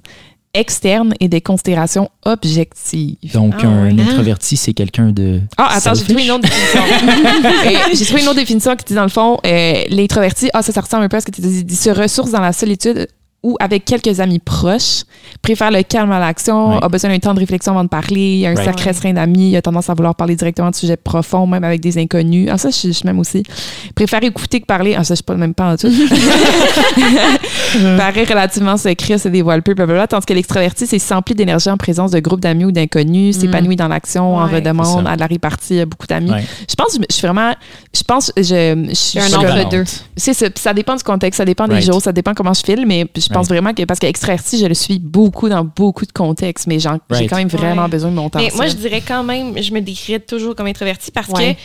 externes 0.53 1.13
et 1.19 1.27
des 1.27 1.41
considérations 1.41 2.09
objectives. 2.25 3.17
Donc, 3.33 3.55
Ah 3.63 3.67
un 3.67 3.95
ouais. 3.95 4.01
introverti, 4.01 4.55
c'est 4.55 4.73
quelqu'un 4.73 5.11
de. 5.11 5.41
Ah, 5.57 5.69
attends, 5.75 5.93
j'ai 5.95 6.03
trouvé 6.03 6.25
une 6.25 6.31
autre 6.31 6.43
définition. 6.43 6.81
J'ai 7.93 8.05
trouvé 8.05 8.21
une 8.21 8.27
autre 8.27 8.39
définition 8.39 8.75
qui 8.75 8.85
dit, 8.85 8.93
dans 8.93 9.03
le 9.03 9.09
fond, 9.09 9.39
euh, 9.45 9.83
l'introverti, 9.89 10.49
ah, 10.53 10.61
ça, 10.61 10.71
ça 10.71 10.81
ressemble 10.81 11.03
un 11.03 11.09
peu 11.09 11.17
à 11.17 11.21
ce 11.21 11.25
que 11.25 11.31
tu 11.31 11.41
dis, 11.41 11.63
dit, 11.63 11.75
se 11.75 11.89
ressource 11.89 12.31
dans 12.31 12.41
la 12.41 12.53
solitude 12.53 13.07
ou 13.43 13.57
avec 13.59 13.83
quelques 13.85 14.19
amis 14.21 14.39
proches, 14.39 15.03
préfère 15.41 15.69
le 15.69 15.83
calme 15.83 16.11
à 16.11 16.19
l'action, 16.19 16.69
Ouais. 16.71 16.77
a 16.81 16.87
besoin 16.87 17.09
d'un 17.11 17.19
temps 17.19 17.33
de 17.33 17.39
réflexion 17.39 17.73
avant 17.73 17.83
de 17.83 17.89
parler, 17.89 18.37
il 18.39 18.45
a 18.45 18.49
un 18.51 18.55
Right. 18.55 18.65
cercle 18.65 18.83
restreint 18.83 19.13
d'amis, 19.13 19.49
il 19.51 19.55
a 19.57 19.61
tendance 19.61 19.89
à 19.89 19.93
vouloir 19.93 20.15
parler 20.15 20.35
directement 20.35 20.69
de 20.69 20.75
sujets 20.75 20.97
profonds, 20.97 21.45
même 21.45 21.63
avec 21.63 21.81
des 21.81 21.97
inconnus. 21.97 22.47
Ah, 22.51 22.57
ça, 22.57 22.69
je, 22.69 22.91
je 22.91 23.05
m'aime 23.05 23.19
aussi. 23.19 23.43
Préfère 23.95 24.23
écouter 24.23 24.61
que 24.61 24.65
parler. 24.65 24.95
Ah, 24.97 25.03
ça, 25.03 25.13
je 25.13 25.17
suis 25.17 25.23
pas 25.23 25.35
même 25.35 25.53
pas 25.53 25.73
en 25.73 25.77
tout. 25.77 25.89
Paraît 27.97 28.23
relativement 28.23 28.77
secret, 28.77 29.17
se 29.17 29.27
dévoile 29.27 29.61
peu, 29.61 29.73
blablabla. 29.73 30.07
Tandis 30.07 30.25
que 30.25 30.33
l'extraverti, 30.33 30.87
c'est 30.87 30.99
s'emplit 30.99 31.35
d'énergie 31.35 31.69
en 31.69 31.77
présence 31.77 32.11
de 32.11 32.19
groupes 32.19 32.39
d'amis 32.39 32.65
ou 32.65 32.71
d'inconnus, 32.71 33.37
s'épanouit 33.39 33.75
dans 33.75 33.87
l'action, 33.87 34.35
en 34.37 34.45
Ouais. 34.47 34.55
redemande, 34.55 34.99
C'est 34.99 35.03
ça. 35.05 35.11
a 35.11 35.15
de 35.15 35.19
la 35.21 35.27
répartie, 35.27 35.79
a 35.79 35.85
beaucoup 35.85 36.07
d'amis. 36.07 36.31
Ouais. 36.31 36.43
Je 36.69 36.75
pense, 36.75 36.97
je 37.09 37.15
suis 37.15 37.27
vraiment, 37.27 37.53
je 37.95 38.03
pense, 38.03 38.31
je, 38.37 38.43
je, 38.43 38.53
je 38.53 38.79
un 38.89 38.93
suis 38.93 39.35
entre 39.35 39.61
comme- 39.61 39.69
deux. 39.69 39.83
C'est 40.15 40.33
ça. 40.33 40.73
Dépend 40.73 40.95
du 40.95 41.03
contexte, 41.03 41.37
ça 41.37 41.45
dépend 41.45 41.67
des 41.67 41.81
jours, 41.81 42.01
ça 42.01 42.11
dépend 42.11 42.33
comment 42.33 42.53
je 42.53 42.61
file, 42.63 42.85
mais 42.87 43.05
je 43.15 43.27
pense 43.33 43.47
vraiment 43.47 43.73
que 43.73 43.83
parce 43.83 43.99
que 43.99 44.05
extraverti, 44.07 44.57
je 44.59 44.65
le 44.65 44.73
suis 44.73 44.99
beaucoup 44.99 45.49
dans 45.49 45.63
beaucoup 45.65 46.05
de 46.05 46.11
contextes, 46.11 46.67
mais 46.67 46.79
j'ai 46.79 46.89
Right. 46.89 47.29
quand 47.29 47.37
même 47.37 47.47
vraiment 47.49 47.83
Ouais. 47.83 47.89
besoin 47.89 48.09
de 48.11 48.15
mon 48.15 48.29
temps. 48.29 48.39
Mais 48.39 48.51
moi, 48.55 48.67
je 48.67 48.75
dirais 48.75 49.01
quand 49.05 49.23
même, 49.23 49.61
je 49.61 49.73
me 49.73 49.81
décrirais 49.81 50.19
toujours 50.19 50.55
comme 50.55 50.67
introvertie 50.67 51.11
parce 51.11 51.27
Ouais. 51.29 51.55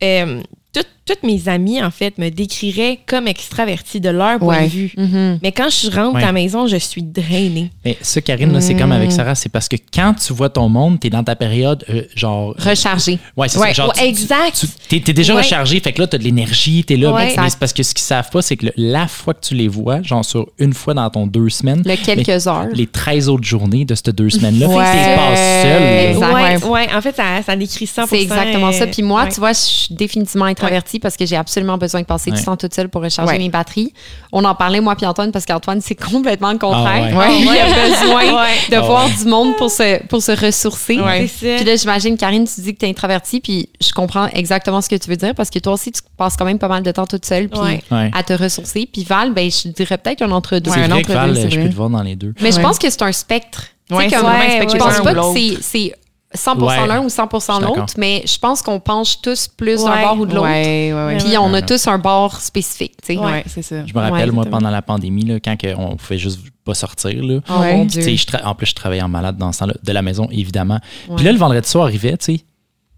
que 0.00 0.04
euh, 0.06 0.42
toutes- 0.72 0.86
toutes 1.06 1.22
mes 1.22 1.48
amies, 1.48 1.82
en 1.82 1.90
fait, 1.90 2.18
me 2.18 2.28
décriraient 2.30 2.98
comme 3.06 3.28
extravertie 3.28 4.00
de 4.00 4.08
leur 4.10 4.38
point 4.38 4.58
Ouais. 4.58 4.64
de 4.64 4.68
vue. 4.70 4.92
Mhm. 4.96 5.38
Mais 5.42 5.52
quand 5.52 5.68
je 5.70 5.88
rentre 5.90 6.16
Ouais. 6.16 6.22
à 6.22 6.26
la 6.26 6.32
maison, 6.32 6.66
je 6.66 6.76
suis 6.76 7.02
drainée. 7.02 7.70
Mais 7.84 7.96
ça, 8.00 8.20
Karine, 8.20 8.52
là, 8.52 8.60
c'est 8.60 8.74
Mm. 8.74 8.78
comme 8.80 8.92
avec 8.92 9.12
Sarah, 9.12 9.34
c'est 9.34 9.48
parce 9.48 9.68
que 9.68 9.76
quand 9.94 10.14
tu 10.14 10.32
vois 10.32 10.48
ton 10.50 10.68
monde, 10.68 10.98
t'es 11.00 11.08
dans 11.10 11.22
ta 11.24 11.36
période, 11.36 11.84
euh, 11.90 12.02
genre. 12.16 12.54
Rechargé. 12.58 13.18
Ouais, 13.36 13.48
c'est 13.48 13.58
Ouais, 13.58 13.68
ça. 13.68 13.72
Genre, 13.74 13.86
ouais, 13.88 13.94
tu- 13.94 14.00
tu- 14.02 14.08
exact. 14.08 14.56
tu- 14.60 14.66
t'es, 14.88 15.00
t'es 15.00 15.12
déjà 15.12 15.34
Ouais. 15.34 15.42
rechargé, 15.42 15.78
fait 15.80 15.92
que 15.92 16.00
là, 16.02 16.06
t'as 16.08 16.18
de 16.18 16.24
l'énergie, 16.24 16.82
t'es 16.84 16.96
là. 16.96 17.12
Ouais. 17.12 17.34
mais 17.36 17.50
c'est 17.50 17.58
parce 17.58 17.72
que 17.72 17.82
ce 17.82 17.94
qu'ils 17.94 18.04
savent 18.04 18.28
pas, 18.30 18.42
c'est 18.42 18.56
que 18.56 18.66
le- 18.66 18.72
la 18.76 19.06
fois 19.06 19.32
que 19.34 19.40
tu 19.46 19.54
les 19.54 19.68
vois, 19.68 20.02
genre 20.02 20.24
sur 20.24 20.48
une 20.58 20.72
fois 20.74 20.92
dans 20.94 21.08
ton 21.10 21.26
deux 21.26 21.48
semaines, 21.50 21.82
Le 21.86 21.96
quelques 21.96 22.46
heures. 22.48 22.66
les 22.74 22.86
13 22.86 23.28
autres 23.28 23.44
journées 23.44 23.84
de 23.84 23.94
ces 23.94 24.12
deux 24.12 24.28
semaines-là, 24.30 24.68
Ouais. 24.68 24.74
t'es 24.92 25.14
passes 25.16 25.62
seul. 25.62 25.82
là. 25.82 26.10
Exact. 26.10 26.34
Ouais, 26.34 26.42
Ouais. 26.56 26.70
ouais, 26.86 26.94
en 26.96 27.00
fait, 27.00 27.14
ça, 27.14 27.24
ça 27.46 27.54
décrit 27.56 27.86
100 27.86 28.06
C'est 28.06 28.20
exactement 28.20 28.72
ça. 28.72 28.84
euh, 28.84 28.88
Puis 28.90 29.02
moi, 29.02 29.24
ouais. 29.24 29.28
tu 29.30 29.38
vois, 29.40 29.52
je 29.52 29.58
suis 29.60 29.94
définitivement 29.94 30.46
introvertie 30.46 30.95
parce 30.98 31.16
que 31.16 31.26
j'ai 31.26 31.36
absolument 31.36 31.78
besoin 31.78 32.00
de 32.02 32.06
passer 32.06 32.30
Ouais. 32.30 32.36
du 32.38 32.44
temps 32.44 32.56
toute 32.56 32.74
seule 32.74 32.88
pour 32.88 33.02
recharger 33.02 33.32
Ouais. 33.32 33.38
mes 33.38 33.48
batteries. 33.48 33.92
On 34.32 34.44
en 34.44 34.54
parlait, 34.54 34.80
moi 34.80 34.94
puis 34.96 35.06
Antoine, 35.06 35.32
parce 35.32 35.44
qu'Antoine, 35.46 35.80
c'est 35.80 35.94
complètement 36.10 36.52
le 36.52 36.58
contraire. 36.58 37.10
Ah 37.12 37.18
ouais. 37.18 37.40
Il 37.40 37.48
a 37.48 37.88
besoin 37.88 38.24
Ouais. 38.42 38.50
de 38.70 38.76
Ah 38.76 38.80
voir 38.80 39.06
ouais. 39.06 39.12
du 39.12 39.24
monde 39.26 39.56
pour 39.56 39.70
se, 39.70 40.02
pour 40.06 40.22
se 40.22 40.32
ressourcer. 40.32 40.96
Puis 41.40 41.64
là, 41.64 41.76
j'imagine, 41.76 42.16
Karine, 42.16 42.46
tu 42.46 42.60
dis 42.60 42.74
que 42.74 42.80
tu 42.80 42.86
es 42.86 42.90
introvertie, 42.90 43.40
puis 43.40 43.68
je 43.80 43.92
comprends 43.92 44.26
exactement 44.28 44.80
ce 44.80 44.88
que 44.88 44.96
tu 44.96 45.08
veux 45.10 45.16
dire 45.16 45.34
parce 45.34 45.50
que 45.50 45.58
toi 45.58 45.74
aussi, 45.74 45.92
tu 45.92 46.00
passes 46.16 46.36
quand 46.36 46.44
même 46.44 46.58
pas 46.58 46.68
mal 46.68 46.82
de 46.82 46.90
temps 46.90 47.06
toute 47.06 47.24
seule 47.24 47.48
puis 47.48 47.60
à 47.90 48.22
te 48.22 48.32
ressourcer. 48.32 48.88
Puis 48.92 49.04
Val, 49.04 49.32
ben, 49.32 49.50
je 49.50 49.68
dirais 49.68 49.98
peut-être 49.98 50.22
un 50.22 50.30
entre-deux. 50.30 50.70
C'est 50.70 50.80
un 50.80 50.88
vrai 50.88 50.98
autre 51.00 51.08
que 51.08 51.12
Val, 51.12 51.34
deux, 51.34 51.40
c'est 51.42 51.50
je 51.50 51.60
peux 51.60 51.68
te 51.68 51.74
voir 51.74 51.90
dans 51.90 52.02
les 52.02 52.16
deux. 52.16 52.34
Mais 52.40 52.52
je 52.52 52.60
pense 52.60 52.78
que 52.78 52.90
c'est 52.90 53.02
un 53.02 53.12
spectre. 53.12 53.64
Ouais, 53.90 54.08
comme- 54.08 54.10
c'est 54.10 54.16
vraiment 54.16 54.28
un 54.30 54.40
Ouais, 54.40 54.50
spectre 54.56 54.72
je 54.72 54.78
pense 54.78 55.00
pas 55.00 55.14
que 55.14 55.60
c'est 55.62 55.94
100% 56.36 56.64
Ouais. 56.66 56.86
l'un 56.86 57.00
ou 57.02 57.08
100% 57.08 57.60
Je 57.60 57.66
suis 57.66 57.74
l'autre, 57.74 57.94
mais 57.98 58.22
je 58.26 58.38
pense 58.38 58.62
qu'on 58.62 58.80
penche 58.80 59.20
tous 59.20 59.48
plus 59.48 59.84
d'un 59.84 60.02
bord 60.02 60.18
ou 60.20 60.26
de 60.26 60.34
l'autre. 60.34 60.46
Ouais, 60.48 60.92
ouais, 60.92 61.06
ouais. 61.06 61.18
Puis 61.18 61.36
on 61.38 61.52
a 61.54 61.62
tous 61.62 61.86
un 61.88 61.98
bord 61.98 62.40
spécifique, 62.40 62.94
c'est 63.02 63.16
ça. 63.62 63.86
Je 63.86 63.92
me 63.94 63.98
rappelle, 63.98 64.28
Ouais, 64.28 64.34
moi, 64.34 64.44
pendant 64.46 64.70
la 64.70 64.82
pandémie, 64.82 65.24
là, 65.24 65.40
quand 65.40 65.56
on 65.78 65.96
pouvait 65.96 66.18
juste 66.18 66.40
pas 66.64 66.74
sortir, 66.74 67.22
là. 67.22 67.40
Oh 67.48 67.52
mon 67.52 67.84
Dieu. 67.84 68.02
je 68.02 68.26
en 68.44 68.54
plus, 68.54 68.66
je 68.66 68.74
travaillais 68.74 69.02
en 69.02 69.08
malade 69.08 69.36
dans 69.36 69.52
ce 69.52 69.60
temps-là, 69.60 69.74
de 69.82 69.92
la 69.92 70.02
maison, 70.02 70.28
évidemment. 70.30 70.80
Ouais. 71.08 71.16
Puis 71.16 71.24
là, 71.24 71.32
le 71.32 71.38
vendredi 71.38 71.68
soir 71.68 71.84
arrivait, 71.84 72.16
tu 72.16 72.36
sais. 72.36 72.40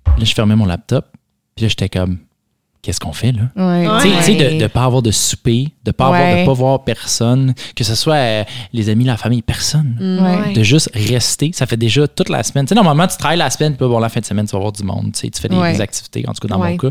Là, 0.07 0.25
je 0.25 0.35
fermais 0.35 0.57
mon 0.57 0.67
laptop. 0.67 1.07
Puis 1.55 1.65
là, 1.65 1.69
j'étais 1.69 1.89
comme, 1.89 2.19
qu'est-ce 2.83 3.01
qu'on 3.01 3.13
fait, 3.13 3.33
là? 3.33 3.43
Ouais. 3.57 3.87
Ouais. 3.89 4.03
Tu 4.03 4.23
sais- 4.23 4.35
de 4.35 4.51
ne 4.63 4.67
pas 4.69 4.85
avoir 4.85 5.03
de 5.03 5.11
souper, 5.11 5.69
de 5.85 5.91
pas 5.91 6.07
avoir, 6.07 6.21
Ouais. 6.23 6.41
de 6.43 6.47
pas 6.47 6.53
voir 6.53 6.85
personne, 6.85 7.55
que 7.77 7.85
ce 7.85 7.95
soit 7.95 8.15
euh, 8.15 8.45
les 8.73 8.89
amis, 8.89 9.05
la 9.05 9.17
famille, 9.17 9.43
personne. 9.43 9.97
Mm. 10.01 10.25
Ouais. 10.25 10.53
De 10.55 10.63
juste 10.63 10.91
rester, 10.95 11.51
ça 11.53 11.67
fait 11.67 11.77
déjà 11.77 12.07
toute 12.09 12.29
la 12.29 12.43
semaine. 12.43 12.65
Tu 12.67 12.71
sais, 12.71 12.75
normalement, 12.75 13.07
tu 13.07 13.17
travailles 13.17 13.39
la 13.39 13.51
semaine, 13.51 13.77
puis 13.77 13.87
bon, 13.87 13.99
la 13.99 14.09
fin 14.09 14.21
de 14.21 14.25
semaine, 14.27 14.47
tu 14.47 14.53
vas 14.53 14.61
voir 14.61 14.73
du 14.73 14.83
monde. 14.85 15.13
Tu 15.13 15.21
sais, 15.21 15.29
tu 15.31 15.41
fais 15.41 15.49
des, 15.49 15.57
Ouais. 15.57 15.73
des 15.73 15.81
activités, 15.81 16.25
en 16.29 16.33
tout 16.33 16.47
cas 16.47 16.55
dans 16.55 16.61
Ouais. 16.61 16.71
mon 16.73 16.77
cas. 16.77 16.91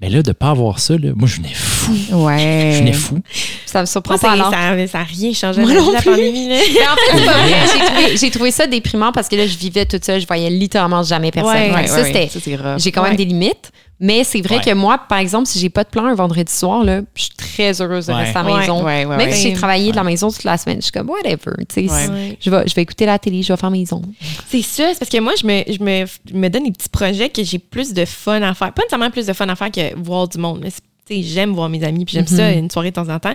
Mais 0.00 0.10
là, 0.10 0.22
de 0.22 0.32
pas 0.32 0.50
avoir 0.50 0.80
ça, 0.80 0.98
là, 0.98 1.10
moi, 1.14 1.28
je 1.28 1.36
venais 1.36 1.54
fou. 1.54 1.92
Ouais. 2.12 2.70
Je 2.74 2.78
venais 2.80 2.92
fou. 2.92 3.20
Ça 3.64 3.80
me 3.80 3.86
surprend 3.86 4.14
Moi, 4.14 4.18
pas 4.20 4.26
ça 4.26 4.32
alors. 4.32 4.50
ça 4.88 4.98
n'a 4.98 5.04
rien 5.04 5.32
changé 5.32 5.60
Moi 5.62 5.72
non 5.72 5.92
la 5.92 6.00
plus. 6.00 6.10
pandémie. 6.10 6.46
en 6.52 6.56
fait, 6.56 7.18
c'est 7.18 7.24
pas 7.24 7.32
vrai. 7.32 8.16
J'ai 8.16 8.30
trouvé, 8.30 8.50
ça 8.50 8.66
déprimant 8.66 9.12
parce 9.12 9.28
que 9.28 9.36
là, 9.36 9.46
je 9.46 9.56
vivais 9.56 9.86
toute 9.86 10.04
seule. 10.04 10.20
Je 10.20 10.26
voyais 10.26 10.50
littéralement 10.50 11.04
jamais 11.04 11.30
personne. 11.30 11.52
Ouais. 11.54 11.72
Ouais, 11.72 11.86
ça, 11.86 12.02
ouais, 12.02 12.28
c'était. 12.34 12.58
J'ai 12.78 12.90
quand 12.90 13.02
même 13.02 13.12
Ouais. 13.12 13.16
des 13.16 13.24
limites. 13.24 13.70
Mais 14.00 14.24
c'est 14.24 14.40
vrai 14.40 14.56
Ouais. 14.56 14.62
que 14.64 14.74
moi, 14.74 14.98
par 14.98 15.18
exemple, 15.18 15.46
si 15.46 15.58
j'ai 15.58 15.68
pas 15.70 15.84
de 15.84 15.88
plan 15.88 16.04
un 16.06 16.14
vendredi 16.14 16.52
soir, 16.52 16.82
là, 16.84 17.00
je 17.14 17.22
suis 17.22 17.30
très 17.36 17.80
heureuse 17.80 18.06
de 18.06 18.12
Ouais. 18.12 18.24
rester 18.24 18.38
à 18.38 18.42
la 18.42 18.52
Ouais. 18.52 18.60
maison. 18.60 18.84
Ouais, 18.84 19.04
ouais, 19.06 19.16
Même 19.16 19.28
ouais. 19.28 19.32
si 19.34 19.42
j'ai 19.48 19.52
travaillé 19.54 19.92
de 19.92 19.96
la 19.96 20.02
maison 20.04 20.30
toute 20.30 20.44
la 20.44 20.58
semaine, 20.58 20.78
je 20.78 20.82
suis 20.86 20.92
comme 20.92 21.08
whatever. 21.08 21.52
Je, 21.76 22.50
vais, 22.50 22.64
je 22.66 22.74
vais 22.74 22.82
écouter 22.82 23.06
la 23.06 23.18
télé, 23.18 23.42
je 23.42 23.52
vais 23.52 23.56
faire 23.56 23.70
mes 23.70 23.84
ongles. 23.92 24.08
C'est 24.48 24.62
ça, 24.62 24.88
c'est 24.92 24.98
parce 24.98 25.10
que 25.10 25.20
moi, 25.20 25.32
je 25.40 25.46
me, 25.46 25.62
je, 25.72 25.82
me, 25.82 26.06
je 26.28 26.34
me 26.34 26.48
donne 26.48 26.64
des 26.64 26.72
petits 26.72 26.88
projets 26.88 27.28
que 27.30 27.42
j'ai 27.44 27.58
plus 27.60 27.92
de 27.94 28.04
fun 28.04 28.42
à 28.42 28.52
faire. 28.54 28.72
Pas 28.72 28.82
nécessairement 28.82 29.10
plus 29.10 29.26
de 29.26 29.32
fun 29.32 29.48
à 29.48 29.54
faire 29.54 29.70
que 29.70 29.96
voir 29.98 30.28
du 30.28 30.38
monde. 30.38 30.60
mais 30.62 30.70
c'est- 30.70 30.80
tu 31.06 31.14
sais, 31.16 31.22
J'aime 31.22 31.52
voir 31.52 31.68
mes 31.68 31.84
amis, 31.84 32.04
puis 32.04 32.14
j'aime 32.14 32.26
ça 32.26 32.50
une 32.52 32.70
soirée 32.70 32.90
de 32.90 32.94
temps 32.96 33.08
en 33.08 33.18
temps. 33.20 33.34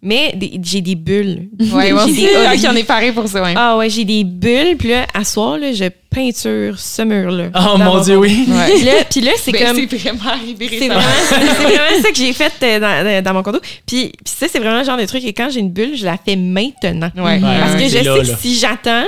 Mais 0.00 0.32
j'ai 0.62 0.80
des 0.80 0.94
bulles. 0.94 1.48
Ouais, 1.58 1.92
moi 1.92 2.04
j'ai 2.06 2.12
aussi. 2.12 2.28
Ah, 2.46 2.56
qui 2.56 2.68
en 2.68 2.76
est 2.76 2.84
paré 2.84 3.10
pour 3.10 3.26
ça, 3.26 3.42
ouais. 3.42 3.54
Ah 3.56 3.76
ouais, 3.76 3.90
j'ai 3.90 4.04
des 4.04 4.22
bulles, 4.22 4.76
puis 4.78 4.90
là, 4.90 5.06
à 5.12 5.24
soir, 5.24 5.58
là, 5.58 5.72
je 5.72 5.86
peinture 6.08 6.78
ce 6.78 7.02
mur-là. 7.02 7.48
Oh 7.54 7.76
mon 7.78 8.00
Dieu, 8.00 8.16
oui. 8.16 8.44
Ouais. 8.48 8.74
Puis 8.76 8.84
là, 8.84 8.92
puis 9.10 9.20
là, 9.22 9.32
c'est 9.36 9.50
Ben, 9.52 9.66
comme... 9.66 9.76
c'est 9.90 9.96
vraiment 9.96 10.30
arrivé 10.30 10.68
C'est 10.70 10.78
récemment. 10.88 11.00
vraiment, 11.00 11.52
c'est 11.58 11.64
vraiment 11.64 12.02
ça 12.02 12.08
que 12.10 12.16
j'ai 12.16 12.32
fait 12.32 12.52
euh, 12.62 12.78
dans, 12.80 13.24
dans 13.24 13.34
mon 13.34 13.42
condo. 13.42 13.58
Puis, 13.86 14.12
puis 14.12 14.34
ça, 14.38 14.46
c'est 14.48 14.58
vraiment 14.60 14.78
le 14.78 14.84
genre 14.84 14.96
de 14.98 15.04
truc 15.04 15.22
que 15.22 15.28
quand 15.30 15.50
j'ai 15.50 15.60
une 15.60 15.70
bulle, 15.72 15.96
je 15.96 16.04
la 16.04 16.16
fais 16.16 16.36
maintenant. 16.36 17.10
Ouais. 17.16 17.40
Parce 17.40 17.74
que 17.74 17.82
je 17.84 17.88
sais 17.88 18.02
là, 18.04 18.18
que 18.20 18.24
si 18.40 18.54
j'attends, 18.56 19.04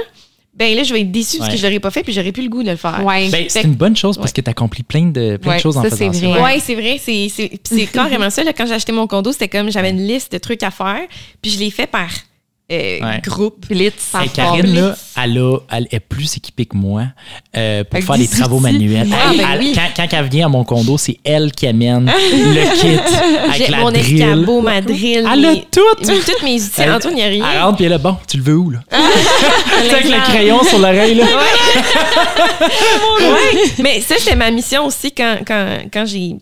ben 0.60 0.76
là, 0.76 0.82
je 0.82 0.92
vais 0.92 1.00
être 1.00 1.10
déçue 1.10 1.38
parce 1.38 1.50
que 1.50 1.56
je 1.56 1.62
l'aurais 1.66 1.80
pas 1.80 1.90
fait 1.90 2.02
puis 2.02 2.12
j'aurais 2.12 2.32
plus 2.32 2.42
le 2.42 2.50
goût 2.50 2.62
de 2.62 2.68
le 2.68 2.76
faire. 2.76 3.02
Ouais. 3.02 3.30
Ben, 3.30 3.46
c'est 3.48 3.62
une 3.62 3.72
bonne 3.74 3.96
chose 3.96 4.18
parce 4.18 4.30
que 4.30 4.42
tu 4.42 4.50
accomplis 4.50 4.82
plein 4.82 5.06
de, 5.06 5.38
plein 5.38 5.52
Ouais, 5.52 5.56
de 5.56 5.62
choses 5.62 5.78
en 5.78 5.82
ça, 5.82 5.88
faisant 5.88 6.12
c'est 6.12 6.20
ça. 6.20 6.28
vrai. 6.28 6.42
Ouais, 6.42 6.60
c'est 6.60 6.74
vrai. 6.74 7.00
C'est, 7.02 7.28
c'est, 7.34 7.48
puis 7.48 7.60
c'est 7.64 7.86
carrément 7.92 8.28
ça. 8.28 8.44
Là, 8.44 8.52
quand 8.52 8.66
j'ai 8.66 8.74
acheté 8.74 8.92
mon 8.92 9.06
condo, 9.06 9.32
c'était 9.32 9.48
comme 9.48 9.70
j'avais 9.72 9.88
une 9.88 10.06
liste 10.06 10.32
de 10.32 10.36
trucs 10.38 10.62
à 10.62 10.70
faire. 10.70 11.00
Puis 11.40 11.50
je 11.52 11.58
l'ai 11.58 11.70
fait 11.70 11.86
par 11.86 12.10
euh, 12.70 12.98
Ouais. 13.00 13.20
groupe. 13.24 13.66
Blitz. 13.68 14.12
Et 14.24 14.28
Karine, 14.28 14.74
là, 14.74 14.96
elle, 15.22 15.38
a- 15.38 15.58
elle 15.72 15.88
est 15.90 16.00
plus 16.00 16.36
équipée 16.36 16.66
que 16.66 16.76
moi 16.76 17.04
euh, 17.56 17.82
pour 17.84 17.94
Avec 17.96 18.06
faire 18.06 18.16
des 18.16 18.22
les 18.22 18.28
travaux 18.28 18.58
manuels. 18.60 19.08
Ah, 19.12 19.28
Elle- 19.32 19.38
ben 19.38 19.46
elle- 19.54 19.58
oui. 19.60 19.72
quand, 19.74 19.88
quand 20.08 20.16
elle 20.18 20.28
vient 20.28 20.46
à 20.46 20.48
mon 20.48 20.64
condo, 20.64 20.96
c'est 20.98 21.18
elle 21.24 21.50
qui 21.52 21.66
amène 21.66 22.06
le 22.32 22.80
kit 22.80 22.98
avec 23.52 23.68
la 23.68 23.78
mon 23.78 23.90
drill. 23.90 24.22
escabeau, 24.22 24.60
ma 24.60 24.80
drill. 24.80 25.28
Elle 25.32 25.44
a 25.44 25.54
tout! 25.70 25.80
Toutes 25.98 26.42
mes 26.42 26.62
outils. 26.62 26.70
Elle- 26.78 26.92
Antoine, 26.92 27.14
il 27.14 27.16
n'y 27.16 27.22
a 27.22 27.26
Elle 27.26 27.32
rien. 27.42 27.62
rentre 27.64 27.76
puis 27.76 27.84
elle 27.86 27.92
est 27.92 27.98
bon, 27.98 28.16
tu 28.28 28.36
le 28.36 28.42
veux 28.44 28.56
où, 28.56 28.70
là? 28.70 28.78
Sais, 28.90 29.92
avec 29.94 30.04
le 30.04 30.20
crayon 30.30 30.62
sur 30.62 30.78
l'oreille, 30.78 31.14
là. 31.14 31.24
ouais. 33.20 33.72
Mais 33.82 34.00
ça, 34.00 34.14
c'était 34.18 34.36
ma 34.36 34.50
mission 34.50 34.86
aussi 34.86 35.12
quand, 35.12 35.38
quand, 35.46 35.78
quand 35.92 36.06
j'ai 36.06 36.36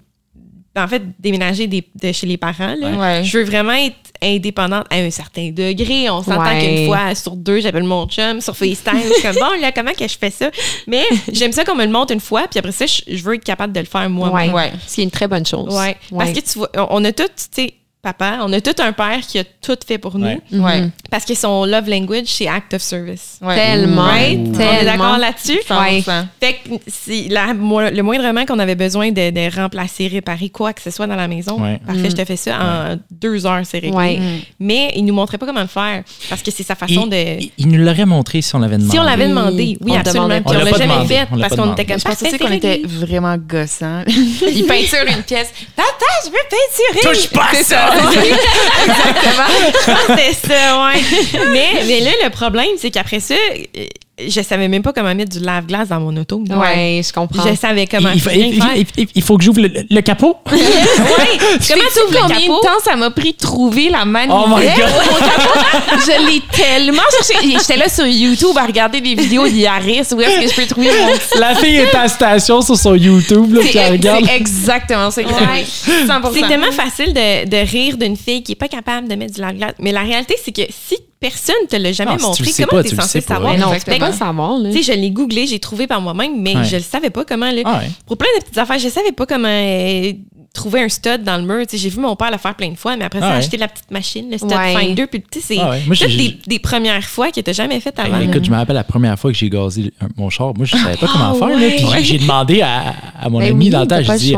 en 0.78 0.88
fait, 0.88 1.02
déménager 1.18 1.66
des- 1.66 1.86
de 2.00 2.12
chez 2.12 2.26
les 2.26 2.36
parents. 2.36 2.74
Là. 2.78 2.90
Ouais. 2.92 3.24
Je 3.24 3.38
veux 3.38 3.44
vraiment 3.44 3.72
être 3.72 3.96
indépendante 4.22 4.86
à 4.90 4.96
un 4.96 5.10
certain 5.10 5.50
degré. 5.50 6.10
On 6.10 6.22
s'entend 6.22 6.42
Ouais. 6.42 6.60
qu'une 6.64 6.86
fois 6.86 7.14
sur 7.14 7.36
deux, 7.36 7.60
j'appelle 7.60 7.84
mon 7.84 8.06
chum 8.06 8.40
sur 8.40 8.56
FaceTime. 8.56 9.00
je 9.08 9.12
suis 9.14 9.22
comme, 9.22 9.34
bon, 9.36 9.60
là, 9.60 9.72
comment 9.72 9.92
que 9.92 10.06
je 10.08 10.18
fais 10.18 10.30
ça? 10.30 10.50
Mais 10.86 11.04
j'aime 11.32 11.52
ça 11.52 11.64
qu'on 11.64 11.74
me 11.74 11.84
le 11.84 11.90
montre 11.92 12.12
une 12.12 12.20
fois, 12.20 12.46
puis 12.50 12.58
après 12.58 12.72
ça, 12.72 12.86
je, 12.86 13.22
veux 13.22 13.34
être 13.34 13.44
capable 13.44 13.72
de 13.72 13.80
le 13.80 13.86
faire 13.86 14.08
moi. 14.10 14.30
Ouais. 14.30 14.72
Ce 14.86 14.94
qui 14.96 15.00
est 15.02 15.04
une 15.04 15.10
très 15.10 15.28
bonne 15.28 15.46
chose. 15.46 15.74
Parce 16.16 16.32
que 16.32 16.40
tu 16.40 16.58
vois, 16.58 16.70
on 16.76 16.98
on 16.98 17.04
a 17.04 17.12
tout, 17.12 17.22
tu 17.24 17.32
sais, 17.52 17.74
papa, 18.12 18.38
on 18.42 18.52
a 18.52 18.60
tout 18.60 18.74
un 18.82 18.92
père 18.92 19.20
qui 19.20 19.38
a 19.38 19.44
tout 19.44 19.76
fait 19.86 19.98
pour 19.98 20.18
nous. 20.18 20.26
Ouais. 20.26 20.38
Ouais. 20.52 20.88
Parce 21.10 21.24
que 21.24 21.34
son 21.34 21.64
love 21.64 21.88
language, 21.88 22.26
c'est 22.26 22.48
act 22.48 22.74
of 22.74 22.82
service. 22.82 23.38
Ouais. 23.42 23.54
Tellement. 23.54 24.02
Right? 24.04 24.38
On 24.38 24.60
est 24.60 24.84
d'accord 24.84 25.18
là-dessus? 25.18 25.58
100%. 25.68 26.26
Fait 26.40 26.54
que 26.54 26.70
c'est 26.86 27.26
la- 27.28 27.54
moi, 27.54 27.90
le 27.90 28.02
moindrement 28.02 28.44
qu'on 28.46 28.58
avait 28.58 28.74
besoin 28.74 29.10
de, 29.10 29.30
de 29.30 29.54
remplacer, 29.60 30.08
réparer 30.08 30.48
quoi 30.50 30.72
que 30.72 30.80
ce 30.82 30.90
soit 30.90 31.06
dans 31.06 31.16
la 31.16 31.28
maison, 31.28 31.60
Ouais. 31.60 31.80
parfait, 31.86 32.10
je 32.10 32.16
te 32.16 32.24
fais 32.24 32.36
ça 32.36 32.56
en 32.58 32.96
deux 33.10 33.44
heures, 33.46 33.60
c'est 33.64 33.78
réglé. 33.78 33.96
Ouais. 33.96 34.18
Mais 34.60 34.92
il 34.96 35.04
nous 35.04 35.14
montrait 35.14 35.38
pas 35.38 35.46
comment 35.46 35.60
le 35.60 35.66
faire 35.66 36.02
parce 36.28 36.42
que 36.42 36.50
c'est 36.50 36.62
sa 36.62 36.74
façon 36.74 37.04
Il, 37.06 37.10
de. 37.10 37.40
il- 37.42 37.52
il 37.58 37.68
nous 37.68 37.82
l'aurait 37.84 38.06
montré 38.06 38.40
si 38.42 38.54
on 38.54 38.58
l'avait 38.60 38.76
demandé. 38.78 38.92
Si 38.92 38.98
on 38.98 39.02
l'avait 39.04 39.28
demandé, 39.28 39.76
oui, 39.80 39.92
On 39.92 39.98
absolument. 39.98 40.28
demandait 40.28 40.40
Puis 40.40 40.56
on 40.56 40.60
On 40.60 40.64
l'a 40.64 40.70
jamais 40.72 40.84
demandé. 40.94 41.14
fait 41.14 41.26
On 41.32 41.38
parce 41.38 41.50
qu'on 41.56 41.62
demandé. 41.62 41.82
était 41.82 41.92
comme 41.92 42.00
Je 42.00 42.04
pensais 42.04 42.24
Parfait, 42.30 42.36
aussi 42.36 42.38
qu'on 42.38 42.52
était 42.52 42.82
vraiment 42.84 43.36
gossants. 43.36 44.02
Il 44.06 44.64
peinture 44.66 45.04
une 45.16 45.22
pièce. 45.22 45.52
Papa, 45.76 45.88
je 46.24 46.30
veux 46.30 46.36
peinturer. 46.50 47.14
Touche 47.14 47.28
pas 47.30 47.54
ça! 47.62 47.90
Je 48.08 49.92
pense 49.92 50.06
que 50.06 50.22
C'était 50.22 50.48
ça, 50.48 50.84
ouais. 50.84 51.46
mais, 51.52 51.82
mais 51.86 52.00
là, 52.00 52.10
le 52.24 52.30
problème, 52.30 52.68
c'est 52.78 52.90
qu'après 52.90 53.20
ça, 53.20 53.34
euh, 53.34 53.86
je 54.26 54.40
savais 54.42 54.68
même 54.68 54.82
pas 54.82 54.92
comment 54.92 55.14
mettre 55.14 55.38
du 55.38 55.44
lave-glace 55.44 55.88
dans 55.88 56.00
mon 56.00 56.16
auto. 56.16 56.42
Ouais, 56.50 57.00
je 57.06 57.12
comprends. 57.12 57.46
Je 57.46 57.54
savais 57.54 57.86
comment 57.86 58.10
il, 58.14 58.20
faut, 58.20 58.30
il- 58.30 58.60
faire. 58.60 58.70
il- 58.76 58.86
il- 58.96 59.08
il 59.14 59.22
faut 59.22 59.36
que 59.38 59.44
j'ouvre 59.44 59.60
le, 59.60 59.70
le 59.88 60.00
capot. 60.00 60.36
Ouais. 60.48 61.38
Comment 61.68 61.82
tu 61.92 62.00
ouvres 62.02 62.12
le 62.12 62.18
combien 62.20 62.40
capot? 62.40 62.60
de 62.60 62.66
temps 62.66 62.80
ça 62.84 62.96
m'a 62.96 63.10
pris 63.10 63.32
de 63.32 63.38
trouver 63.38 63.88
la 63.90 64.04
manivelle? 64.04 64.36
Oh 64.44 64.48
my 64.48 64.64
God. 64.66 64.84
au 65.10 65.14
capot? 65.18 66.00
Je 66.06 66.26
l'ai 66.30 66.42
tellement 66.52 67.02
cherché. 67.22 67.48
J'étais 67.58 67.76
là 67.76 67.88
sur 67.88 68.06
YouTube 68.06 68.56
à 68.56 68.66
regarder 68.66 69.00
des 69.00 69.14
vidéos 69.14 69.48
d'Yaris. 69.48 70.12
Où 70.12 70.20
est-ce 70.20 70.40
que 70.40 70.48
je 70.48 70.54
peux 70.54 70.66
trouver 70.66 70.90
mon... 70.90 71.38
La 71.40 71.54
fille 71.54 71.76
est 71.76 71.94
à 71.94 72.08
station 72.08 72.60
sur 72.62 72.76
son 72.76 72.94
YouTube, 72.94 73.54
là, 73.54 73.62
C'est 73.70 73.88
regarde. 73.90 74.24
c'est 74.26 74.36
exactement 74.36 75.10
ça. 75.10 75.22
que 75.22 75.28
Ouais. 75.28 75.64
j'avais. 75.86 76.06
100%. 76.06 76.30
C'est 76.34 76.48
tellement 76.48 76.72
facile 76.72 77.12
de, 77.14 77.48
de 77.48 77.56
rire 77.70 77.96
d'une 77.96 78.16
fille 78.16 78.42
qui 78.42 78.52
est 78.52 78.56
pas 78.56 78.68
capable 78.68 79.08
de 79.08 79.14
mettre 79.14 79.34
du 79.34 79.40
lave-glace. 79.40 79.72
Mais 79.78 79.92
la 79.92 80.02
réalité, 80.02 80.36
c'est 80.42 80.52
que 80.52 80.62
si 80.88 80.98
personne 81.20 81.54
te 81.68 81.76
l'a 81.76 81.92
jamais 81.92 82.12
Ah, 82.14 82.18
si 82.18 82.24
tu 82.24 82.42
montré, 82.44 82.52
comment 82.58 82.66
pas, 82.70 82.82
t'es 82.82 82.88
tu 82.90 82.96
le 82.96 83.02
censé 83.02 83.20
savoir? 83.20 83.56
Non, 83.58 83.72
tu 83.74 83.84
peux 83.90 83.98
pas 83.98 84.12
savoir. 84.12 84.58
Là. 84.58 84.70
Tu 84.70 84.82
sais, 84.82 84.92
je 84.94 84.98
l'ai 84.98 85.10
googlé, 85.10 85.46
j'ai 85.46 85.58
trouvé 85.58 85.86
par 85.86 86.00
moi-même, 86.00 86.40
mais 86.40 86.56
Ouais. 86.56 86.64
je 86.64 86.76
le 86.76 86.82
savais 86.82 87.10
pas 87.10 87.24
comment. 87.24 87.50
Là, 87.50 87.62
Ah 87.64 87.78
ouais. 87.78 87.90
Pour 88.06 88.16
plein 88.16 88.28
de 88.38 88.42
petites 88.44 88.58
affaires, 88.58 88.78
je 88.78 88.88
savais 88.88 89.12
pas 89.12 89.26
comment 89.26 89.48
euh, 89.50 90.12
trouver 90.54 90.82
un 90.82 90.88
stud 90.88 91.22
dans 91.24 91.36
le 91.36 91.42
mur. 91.44 91.66
Tu 91.66 91.76
sais, 91.76 91.82
J'ai 91.82 91.88
vu 91.90 92.00
mon 92.00 92.16
père 92.16 92.30
le 92.30 92.38
faire 92.38 92.54
plein 92.54 92.70
de 92.70 92.76
fois, 92.76 92.96
mais 92.96 93.04
après 93.04 93.20
ça, 93.20 93.28
ouais. 93.30 93.34
acheter 93.36 93.56
la 93.56 93.68
petite 93.68 93.90
machine, 93.90 94.30
le 94.30 94.38
stud 94.38 94.50
Ouais. 94.52 94.74
Finder, 94.74 95.06
puis 95.06 95.22
tu 95.30 95.40
sais, 95.40 95.56
c'est 95.56 96.06
toutes 96.06 96.16
des, 96.16 96.38
des 96.46 96.58
premières 96.58 97.04
fois 97.04 97.30
que 97.30 97.40
t'as 97.40 97.52
jamais 97.52 97.80
fait 97.80 97.96
avant. 97.98 98.20
Écoute, 98.20 98.44
je 98.44 98.50
me 98.50 98.56
rappelle 98.56 98.74
la 98.76 98.84
première 98.84 99.18
fois 99.18 99.30
que 99.30 99.36
j'ai 99.36 99.50
gazé 99.50 99.92
un- 100.00 100.08
mon 100.16 100.30
char. 100.30 100.52
Moi, 100.56 100.66
je 100.66 100.76
savais 100.76 100.96
pas 100.96 101.06
comment 101.06 101.32
Ah, 101.34 101.46
faire. 101.48 101.56
ouais. 101.56 101.76
puis 101.76 102.04
j'ai- 102.04 102.18
demandé 102.18 102.60
à, 102.62 102.94
à 103.20 103.28
mon 103.28 103.38
Ben 103.40 103.50
ami 103.50 103.66
oui, 103.66 103.70
dans 103.70 103.80
le 103.80 103.86
temps, 103.86 103.96
t'as 104.04 104.16
j'ai 104.16 104.36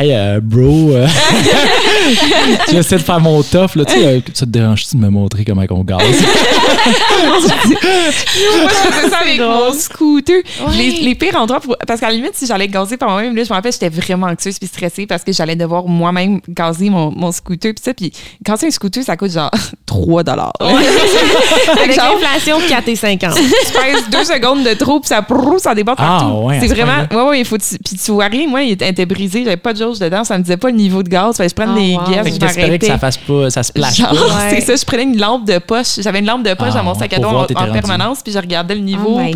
Hey, 0.00 0.12
euh, 0.12 0.38
bro, 0.40 0.92
euh, 0.92 1.06
tu 2.68 2.76
essaies 2.76 2.98
de 2.98 3.02
faire 3.02 3.18
mon 3.18 3.42
tough. 3.42 3.74
Là, 3.74 3.84
tu 3.84 3.94
sais, 3.94 4.06
euh, 4.06 4.20
ça 4.32 4.46
te 4.46 4.50
dérange-tu 4.50 4.94
de 4.96 5.00
me 5.00 5.08
montrer 5.08 5.44
comment 5.44 5.64
on 5.70 5.82
gaze? 5.82 5.98
Moi, 5.98 7.38
je 7.40 8.90
faisais 8.92 9.10
ça 9.10 9.18
avec 9.18 9.38
drôle. 9.38 9.48
mon 9.48 9.72
scooter. 9.72 10.36
Ouais. 10.36 10.76
Les, 10.76 10.90
les 11.02 11.14
pires 11.14 11.34
endroits, 11.36 11.60
pour- 11.60 11.76
parce 11.86 12.00
qu'à 12.00 12.08
la 12.08 12.12
limite, 12.14 12.34
si 12.34 12.46
j'allais 12.46 12.68
gazer 12.68 12.96
par 12.96 13.10
moi-même, 13.10 13.34
là, 13.34 13.42
je 13.42 13.48
me 13.50 13.54
rappelle, 13.54 13.72
j'étais 13.72 13.88
vraiment 13.88 14.28
anxieuse 14.28 14.58
puis 14.58 14.68
stressée 14.68 15.06
parce 15.06 15.24
que 15.24 15.32
j'allais 15.32 15.56
devoir 15.56 15.86
moi-même 15.86 16.40
gazer 16.48 16.90
mon, 16.90 17.10
mon 17.10 17.32
scooter. 17.32 17.72
Puis 17.74 17.82
ça, 17.84 17.92
puis 17.94 18.12
quand 18.46 18.56
c'est 18.56 18.68
un 18.68 18.70
scooter, 18.70 19.02
ça 19.02 19.16
coûte 19.16 19.32
genre 19.32 19.50
3 19.86 20.22
dollars. 20.22 20.52
Avec 20.60 21.94
genre- 21.94 22.14
l'inflation, 22.20 22.58
4 22.68 22.88
et 22.88 22.96
50. 22.96 23.34
tu 23.34 23.42
pèses 23.72 24.08
deux 24.10 24.24
secondes 24.24 24.62
de 24.64 24.74
trop, 24.74 25.00
puis 25.00 25.08
ça, 25.08 25.22
prrr, 25.22 25.58
ça 25.58 25.74
débat 25.74 25.94
Ah, 25.98 26.20
partout. 26.20 26.46
ouais, 26.46 26.56
à 26.56 26.60
c'est 26.60 26.68
ce 26.68 26.74
vraiment. 26.74 27.04
Ouais, 27.10 27.30
ouais, 27.30 27.40
il 27.40 27.44
faut. 27.44 27.58
Puis 27.58 27.96
tu 27.96 28.10
vois 28.12 28.26
rien, 28.26 28.46
moi, 28.46 28.62
il 28.62 28.72
était, 28.72 28.88
était 28.88 29.06
brisé, 29.06 29.42
j'avais 29.44 29.56
pas 29.56 29.72
de 29.72 29.78
dedans, 29.98 30.24
ça 30.24 30.36
me 30.36 30.42
disait 30.42 30.56
pas 30.58 30.68
le 30.68 30.76
niveau 30.76 31.02
de 31.02 31.08
gaz. 31.08 31.36
Fallait 31.36 31.48
que 31.48 31.52
je 31.52 31.54
prenne 31.54 31.74
Oh, 31.74 31.78
des 31.78 31.94
wow. 31.94 32.00
gaz, 32.14 32.24
fait 32.24 32.32
je 32.32 32.38
que 32.38 32.76
que 32.78 32.86
ça 32.86 32.98
fasse 32.98 33.16
pas, 33.16 33.50
ça 33.50 33.62
se 33.62 33.72
plache 33.72 33.96
Genre, 33.96 34.08
pas. 34.10 34.14
Ouais. 34.14 34.50
c'est 34.50 34.60
ça, 34.60 34.76
je 34.76 34.84
prenais 34.84 35.04
une 35.04 35.18
lampe 35.18 35.46
de 35.46 35.58
poche. 35.58 36.00
J'avais 36.00 36.18
une 36.18 36.26
lampe 36.26 36.42
de 36.44 36.54
poche 36.54 36.68
Ah, 36.72 36.78
dans 36.78 36.84
mon 36.84 36.94
sac 36.94 37.12
à 37.14 37.18
dos 37.18 37.28
en, 37.28 37.42
en 37.44 37.72
permanence, 37.72 38.18
puis 38.22 38.32
je 38.32 38.38
regardais 38.38 38.74
le 38.74 38.82
niveau. 38.82 39.14
Oh 39.16 39.18
my 39.20 39.34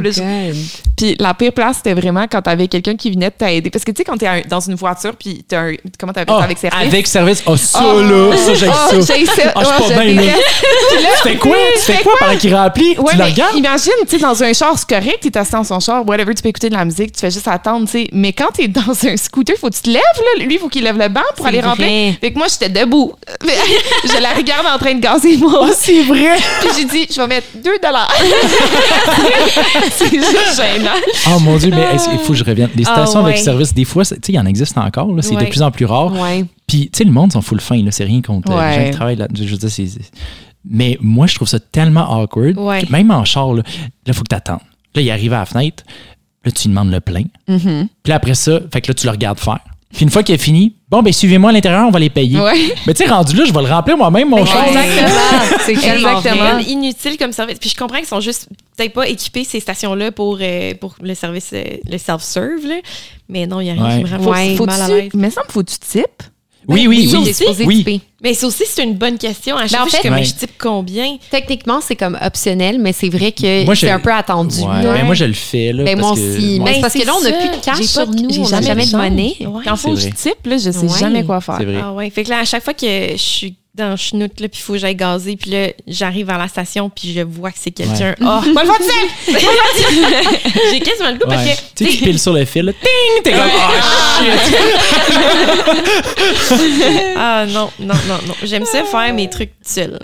puis 0.97 1.17
la 1.19 1.35
pire 1.35 1.53
place, 1.53 1.79
c'était 1.79 1.95
vraiment 1.95 2.27
quand 2.31 2.43
t'avais 2.43 2.69
quelqu'un 2.69 2.95
qui 2.97 3.11
venait 3.11 3.31
t'aider. 3.31 3.71
Parce 3.71 3.85
que 3.85 3.91
tu 3.91 3.99
sais, 3.99 4.05
quand 4.05 4.17
t'es 4.17 4.43
dans 4.49 4.61
une 4.61 4.75
voiture, 4.75 5.15
puis 5.19 5.45
t'as 5.49 5.63
un. 5.63 5.73
Comment 5.99 6.13
t'appelles 6.13 6.35
Ah, 6.37 6.41
ça 6.41 6.45
avec 6.45 6.59
service? 6.59 6.81
Avec 6.89 7.07
service. 7.07 7.43
Oh, 7.47 7.57
ça, 7.57 7.81
Oh. 7.83 8.01
là, 8.03 8.37
ça, 8.37 8.55
j'ai 8.55 8.69
Oh, 8.69 9.03
ça. 9.03 9.15
j'ai 9.17 9.27
ça. 9.27 9.53
Ah, 9.55 9.61
je 9.61 9.65
suis 9.65 9.75
Oh, 9.79 9.89
pas 9.95 10.07
je 10.07 10.13
bien, 10.13 10.33
fais 11.23 11.37
quoi? 11.37 11.57
Tu 11.75 11.81
fais 11.93 12.03
quoi 12.03 12.13
pendant 12.21 12.37
qu'il 12.37 12.55
remplit? 12.55 12.95
Tu 12.95 13.17
le 13.17 13.25
regardes? 13.25 13.57
imagine, 13.57 13.93
tu 14.03 14.17
sais, 14.17 14.19
dans 14.19 14.43
un 14.43 14.53
char, 14.53 14.75
c'est 14.79 14.89
correct, 14.89 15.19
t'es 15.23 15.37
assis 15.37 15.53
dans 15.53 15.65
son 15.65 15.81
char, 15.81 16.07
whatever, 16.07 16.35
tu 16.35 16.43
peux 16.43 16.49
écouter 16.51 16.69
de 16.69 16.75
la 16.75 16.85
musique, 16.85 17.13
tu 17.13 17.21
fais 17.21 17.31
juste 17.31 17.49
attendre, 17.49 17.87
tu 17.87 17.93
sais. 17.93 18.09
Mais 18.13 18.33
quand 18.33 18.51
t'es 18.53 18.69
dans 18.69 18.93
un 19.05 19.17
scooter, 19.17 19.57
faut 19.59 19.69
que 19.71 19.75
tu 19.75 19.83
te 19.83 19.91
lèves, 19.91 20.01
là. 20.39 20.42
Lui, 20.45 20.55
il 20.55 20.59
faut 20.59 20.69
qu'il 20.69 20.85
lève 20.85 20.99
le 20.99 21.09
banc 21.09 21.21
pour 21.37 21.47
aller 21.47 21.61
vrai. 21.61 21.71
remplir. 21.71 22.15
Fait 22.21 22.33
que 22.33 22.39
moi, 22.39 22.47
j'étais 22.49 22.69
debout. 22.69 23.13
je 23.43 24.21
la 24.23 24.35
regarde 24.35 24.67
en 24.67 24.79
train 24.79 24.95
de 24.95 25.01
gazer 25.01 25.37
moi 25.37 25.53
Oh, 25.63 25.65
aussi. 25.67 25.77
c'est 25.81 26.03
vrai! 26.05 26.37
Puis 26.61 26.69
j'ai 26.79 26.85
dit, 26.85 27.07
je 27.15 27.21
vais 27.21 27.27
mettre 27.27 27.47
2 27.57 27.71
dollars. 27.83 28.13
c'est 29.91 30.11
juste 30.11 30.57
gênant. 30.57 30.91
Oh 31.35 31.39
mon 31.41 31.57
Dieu, 31.57 31.71
mais 31.71 31.87
il 32.13 32.19
faut 32.21 32.33
que 32.33 32.39
je 32.39 32.45
revienne? 32.45 32.71
Les 32.77 32.85
Ah, 32.87 32.93
stations 33.05 33.21
avec 33.25 33.37
ouais. 33.37 33.43
service, 33.43 33.75
des 33.75 33.85
fois, 33.85 34.05
tu 34.05 34.15
sais, 34.15 34.21
il 34.33 34.39
en 34.39 34.47
existe 34.47 34.77
encore. 34.79 35.09
C'est 35.21 35.37
de 35.37 35.45
plus 35.45 35.63
en 35.63 35.71
plus 35.71 35.85
rare. 35.87 36.13
Ouais. 36.13 36.45
Puis, 36.67 36.91
tu 36.91 36.99
sais, 36.99 37.05
le 37.05 37.11
monde 37.13 37.33
s'en 37.33 37.43
fout 37.43 37.59
le 37.59 37.63
fin. 37.63 37.83
C'est 37.91 38.05
rien 38.05 38.23
contre 38.23 38.51
euh, 38.51 38.71
les 38.71 38.77
gens 38.77 38.91
qui 38.91 38.97
travaillent 38.97 39.17
là. 39.17 39.29
Je 39.35 39.45
veux 39.45 39.57
dire, 39.57 39.71
c'est. 39.71 39.87
Mais 40.65 40.97
moi, 41.01 41.27
je 41.27 41.35
trouve 41.35 41.49
ça 41.49 41.59
tellement 41.59 42.21
awkward. 42.23 42.57
Ouais. 42.57 42.85
que 42.85 42.93
Même 42.93 43.11
en 43.11 43.25
char, 43.25 43.53
là, 43.53 43.63
il 44.07 44.15
faut 44.15 44.23
que 44.23 44.29
tu 44.29 44.37
attendes. 44.37 44.61
Là, 44.95 45.03
il 45.03 45.11
arrive 45.11 45.33
à 45.33 45.41
la 45.41 45.47
fenêtre. 45.47 45.83
Là, 46.45 46.51
tu 46.53 46.69
lui 46.69 46.75
demandes 46.75 46.91
le 46.93 47.01
plein. 47.01 47.25
Mm-hmm. 47.49 47.87
Puis 48.03 48.11
là, 48.11 48.15
après 48.17 48.35
ça, 48.35 48.61
fait 48.73 48.81
que 48.81 48.89
là, 48.89 48.95
tu 48.95 49.07
le 49.07 49.11
regardes 49.13 49.39
faire. 49.41 49.59
Puis 49.93 50.03
une 50.05 50.11
fois 50.11 50.23
qu'il 50.23 50.35
est 50.35 50.39
fini, 50.39 50.75
bon, 50.89 51.03
ben 51.03 51.13
suivez-moi 51.13 51.51
à 51.51 51.53
l'intérieur, 51.53 51.87
on 51.87 51.91
va 51.91 51.99
les 51.99 52.09
payer. 52.11 52.41
Ouais. 52.41 52.75
Mais 52.87 52.95
tu 52.95 53.05
sais, 53.05 53.11
rendu 53.11 53.37
là, 53.37 53.45
je 53.45 53.53
vais 53.53 53.63
le 53.63 53.69
remplir 53.69 53.97
moi-même, 53.97 54.29
mon 54.31 54.45
char. 54.47 54.67
Exactement. 54.67 55.59
C'est 55.67 55.75
tellement 55.75 56.19
Exactement. 56.19 56.59
inutile 56.61 57.19
comme 57.19 57.33
service. 57.33 57.59
Puis 57.59 57.71
je 57.71 57.77
comprends 57.77 57.99
qu'ils 57.99 58.07
sont 58.07 58.21
juste 58.21 58.49
peut-être 58.77 58.93
pas 58.95 59.07
équipés 59.09 59.45
ces 59.45 59.61
stations-là 59.61 60.11
pour, 60.11 60.39
euh, 60.41 60.73
pour 60.81 60.95
le 61.03 61.15
service, 61.15 61.51
euh, 61.53 61.63
le 61.89 61.99
self-serve, 61.99 62.67
là. 62.67 62.77
Mais 63.29 63.47
non, 63.47 63.61
il 63.61 63.67
y 63.67 63.71
a 63.71 63.75
rien 63.75 63.85
Ouais. 63.85 64.03
qui 64.05 64.11
me 64.13 64.19
rend 64.19 64.31
Ouais. 64.33 64.57
faut, 64.57 64.67
mal 64.67 64.81
à 64.83 64.89
l'aise. 64.89 65.11
mais 65.15 65.31
ça 65.31 65.43
me 65.47 65.53
faut-tu 65.53 65.77
type? 65.79 66.23
Oui, 66.69 66.87
oui, 66.87 67.09
Ça 67.09 67.19
oui. 67.19 67.35
Oui. 67.67 67.77
typer. 67.79 68.01
Mais 68.23 68.35
ça 68.35 68.47
aussi, 68.47 68.63
c'est 68.69 68.85
une 68.85 68.95
bonne 68.95 69.19
question. 69.19 69.57
À 69.57 69.67
chaque 69.67 69.73
Mais 69.73 69.79
en 69.79 69.81
fois, 69.83 69.87
je 69.87 69.91
suis 69.91 69.97
fait- 69.97 70.03
comme, 70.09 70.13
Ouais. 70.15 70.21
mais 70.21 70.27
je 70.27 70.35
type 70.35 70.51
combien? 70.59 71.17
Techniquement, 71.31 71.81
c'est 71.83 71.97
comme 71.97 72.17
optionnel, 72.25 72.79
mais 72.79 72.93
c'est 72.93 73.09
vrai 73.09 73.33
que 73.33 73.65
Moi, 73.65 73.75
je- 73.75 73.81
c'est 73.81 73.91
un 73.91 73.99
peu 73.99 74.13
attendu. 74.13 74.61
Ouais, 74.61 74.83
mais 74.95 75.03
moi, 75.03 75.15
je 75.15 75.25
le 75.25 75.33
fais. 75.33 75.73
Là, 75.73 75.83
Ben, 75.85 75.97
parce 75.99 76.07
moi 76.09 76.17
que- 76.17 76.37
aussi. 76.39 76.61
Ben, 76.61 76.81
parce 76.81 76.95
que 76.95 77.05
là, 77.07 77.13
on 77.19 77.21
n'a 77.23 77.33
plus 77.33 77.49
de 77.59 77.65
cash 77.65 77.81
sur 77.83 78.07
de- 78.07 78.15
nous. 78.21 78.31
j'ai 78.31 78.41
On 78.41 78.43
n'a 78.45 78.61
jamais 78.63 78.85
jamais 78.85 78.87
de 78.87 78.97
monnaie. 78.97 79.37
Quand 79.65 79.77
faut 79.77 79.91
que 79.95 79.97
C'est 80.01 80.11
je 80.11 80.15
type, 80.15 80.47
là, 80.47 80.57
je 80.59 80.71
sais 80.71 80.79
Ouais. 80.87 80.99
jamais 81.01 81.25
quoi 81.25 81.41
faire. 81.41 81.57
C'est 81.59 81.65
vrai. 81.65 81.81
Ah 81.83 81.93
ouais. 81.93 82.11
Fait 82.11 82.23
que 82.23 82.31
là, 82.31 82.39
à 82.41 82.45
chaque 82.45 82.63
fois 82.63 82.75
que 82.75 82.87
je 82.87 83.17
suis 83.17 83.55
dans 83.75 83.91
le 83.93 83.97
chenoute, 83.97 84.39
là, 84.39 84.49
puis 84.49 84.61
il 84.61 84.63
faut 84.63 84.75
que 84.75 84.79
j'aille 84.79 84.95
gazer, 84.95 85.35
puis 85.37 85.51
là, 85.51 85.69
j'arrive 85.87 86.29
à 86.29 86.37
la 86.37 86.47
station, 86.47 86.91
puis 86.91 87.15
je 87.15 87.21
vois 87.23 87.51
que 87.51 87.57
c'est 87.59 87.71
quelqu'un. 87.71 88.15
Oh, 88.21 88.41
Moi, 88.53 88.65
le 88.65 88.69
seul! 88.69 89.35
j'ai 90.71 90.81
quasiment 90.81 91.11
le 91.11 91.17
goût 91.19 91.27
parce 91.27 91.43
que. 91.43 91.57
Tu 91.75 91.87
sais, 91.87 91.91
tu 91.91 92.05
piles 92.05 92.19
sur 92.19 92.35
le 92.35 92.45
fil, 92.45 92.67
là, 92.67 92.73
ting! 92.75 93.23
T'es 93.25 93.33
comme, 93.33 93.41
oh 93.51 93.73
shit! 94.47 94.57
Ah 97.17 97.47
non, 97.47 97.71
non, 97.79 97.95
non, 98.09 98.19
non. 98.27 98.35
J'aime 98.43 98.65
ça 98.67 98.85
faire 98.85 99.15
mes 99.15 99.31
trucs 99.31 99.53
seul. 99.63 99.99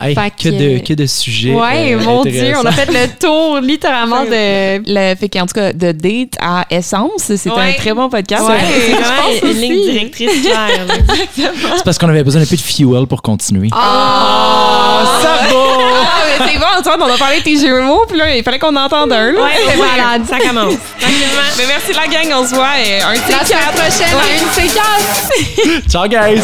Hey, 0.00 0.14
Fait 0.14 0.30
que, 0.30 0.44
que- 0.44 0.48
de, 0.78 0.78
que 0.86 0.92
de 0.94 1.06
sujets. 1.06 1.52
Ouais, 1.52 1.94
euh, 1.94 1.98
mon 2.00 2.22
Dieu, 2.22 2.52
on 2.56 2.64
a 2.64 2.70
fait 2.70 2.86
le 2.86 3.08
tour 3.18 3.58
littéralement 3.62 4.22
de. 4.24 4.80
Le, 4.86 5.16
fait 5.16 5.28
qu'en 5.28 5.44
tout 5.46 5.54
cas, 5.54 5.72
de 5.72 5.90
date 5.90 6.34
à 6.40 6.64
essence, 6.70 7.22
c'est 7.36 7.50
Ouais. 7.50 7.60
un 7.60 7.72
très 7.72 7.92
bon 7.94 8.08
podcast. 8.08 8.44
Ouais, 8.44 8.52
Ouais. 8.58 8.60
c'est 8.86 8.92
vraiment 8.94 9.52
une 9.54 9.60
ligne 9.60 9.90
directrice 9.90 10.42
claire. 10.42 10.86
là. 10.86 10.94
C'est 11.76 11.84
parce 11.84 11.98
qu'on 11.98 12.08
avait 12.08 12.22
besoin 12.22 12.40
d'un 12.42 12.46
peu 12.46 12.56
de 12.56 12.60
fuel 12.60 13.06
pour 13.08 13.22
continuer. 13.22 13.68
Oh, 13.72 13.76
ça 13.76 15.46
va! 15.48 15.48
Ah, 15.50 16.22
mais 16.40 16.52
c'est 16.52 16.58
bon, 16.58 16.66
Antoine, 16.78 17.02
on 17.02 17.12
a 17.14 17.16
parlé 17.18 17.38
de 17.38 17.42
tes 17.42 17.56
jumeaux, 17.58 18.04
puis 18.08 18.18
là, 18.18 18.34
il 18.36 18.42
fallait 18.44 18.58
qu'on 18.58 18.74
entende 18.76 19.12
un. 19.12 19.32
Là. 19.32 19.40
Ouais, 19.42 19.50
c'est 19.68 19.76
malade. 19.76 20.22
Ça 20.28 20.38
commence. 20.38 20.74
Tranquillement. 21.00 21.48
Mais 21.56 21.64
merci 21.66 21.92
la 21.92 22.06
gang, 22.06 22.40
on 22.40 22.46
se 22.46 22.54
voit 22.54 22.66
euh, 22.78 23.00
un 23.04 23.14
La 23.14 23.44
semaine 23.44 23.74
prochaine, 23.74 24.16
à 24.16 24.32
une 24.34 24.68
séquence. 24.70 25.90
Ciao, 25.90 26.06
guys! 26.06 26.40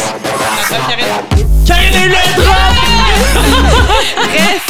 Karine 1.65 1.93
est 1.95 2.07
le 2.07 2.94
¿Qué 4.31 4.37
es? 4.55 4.61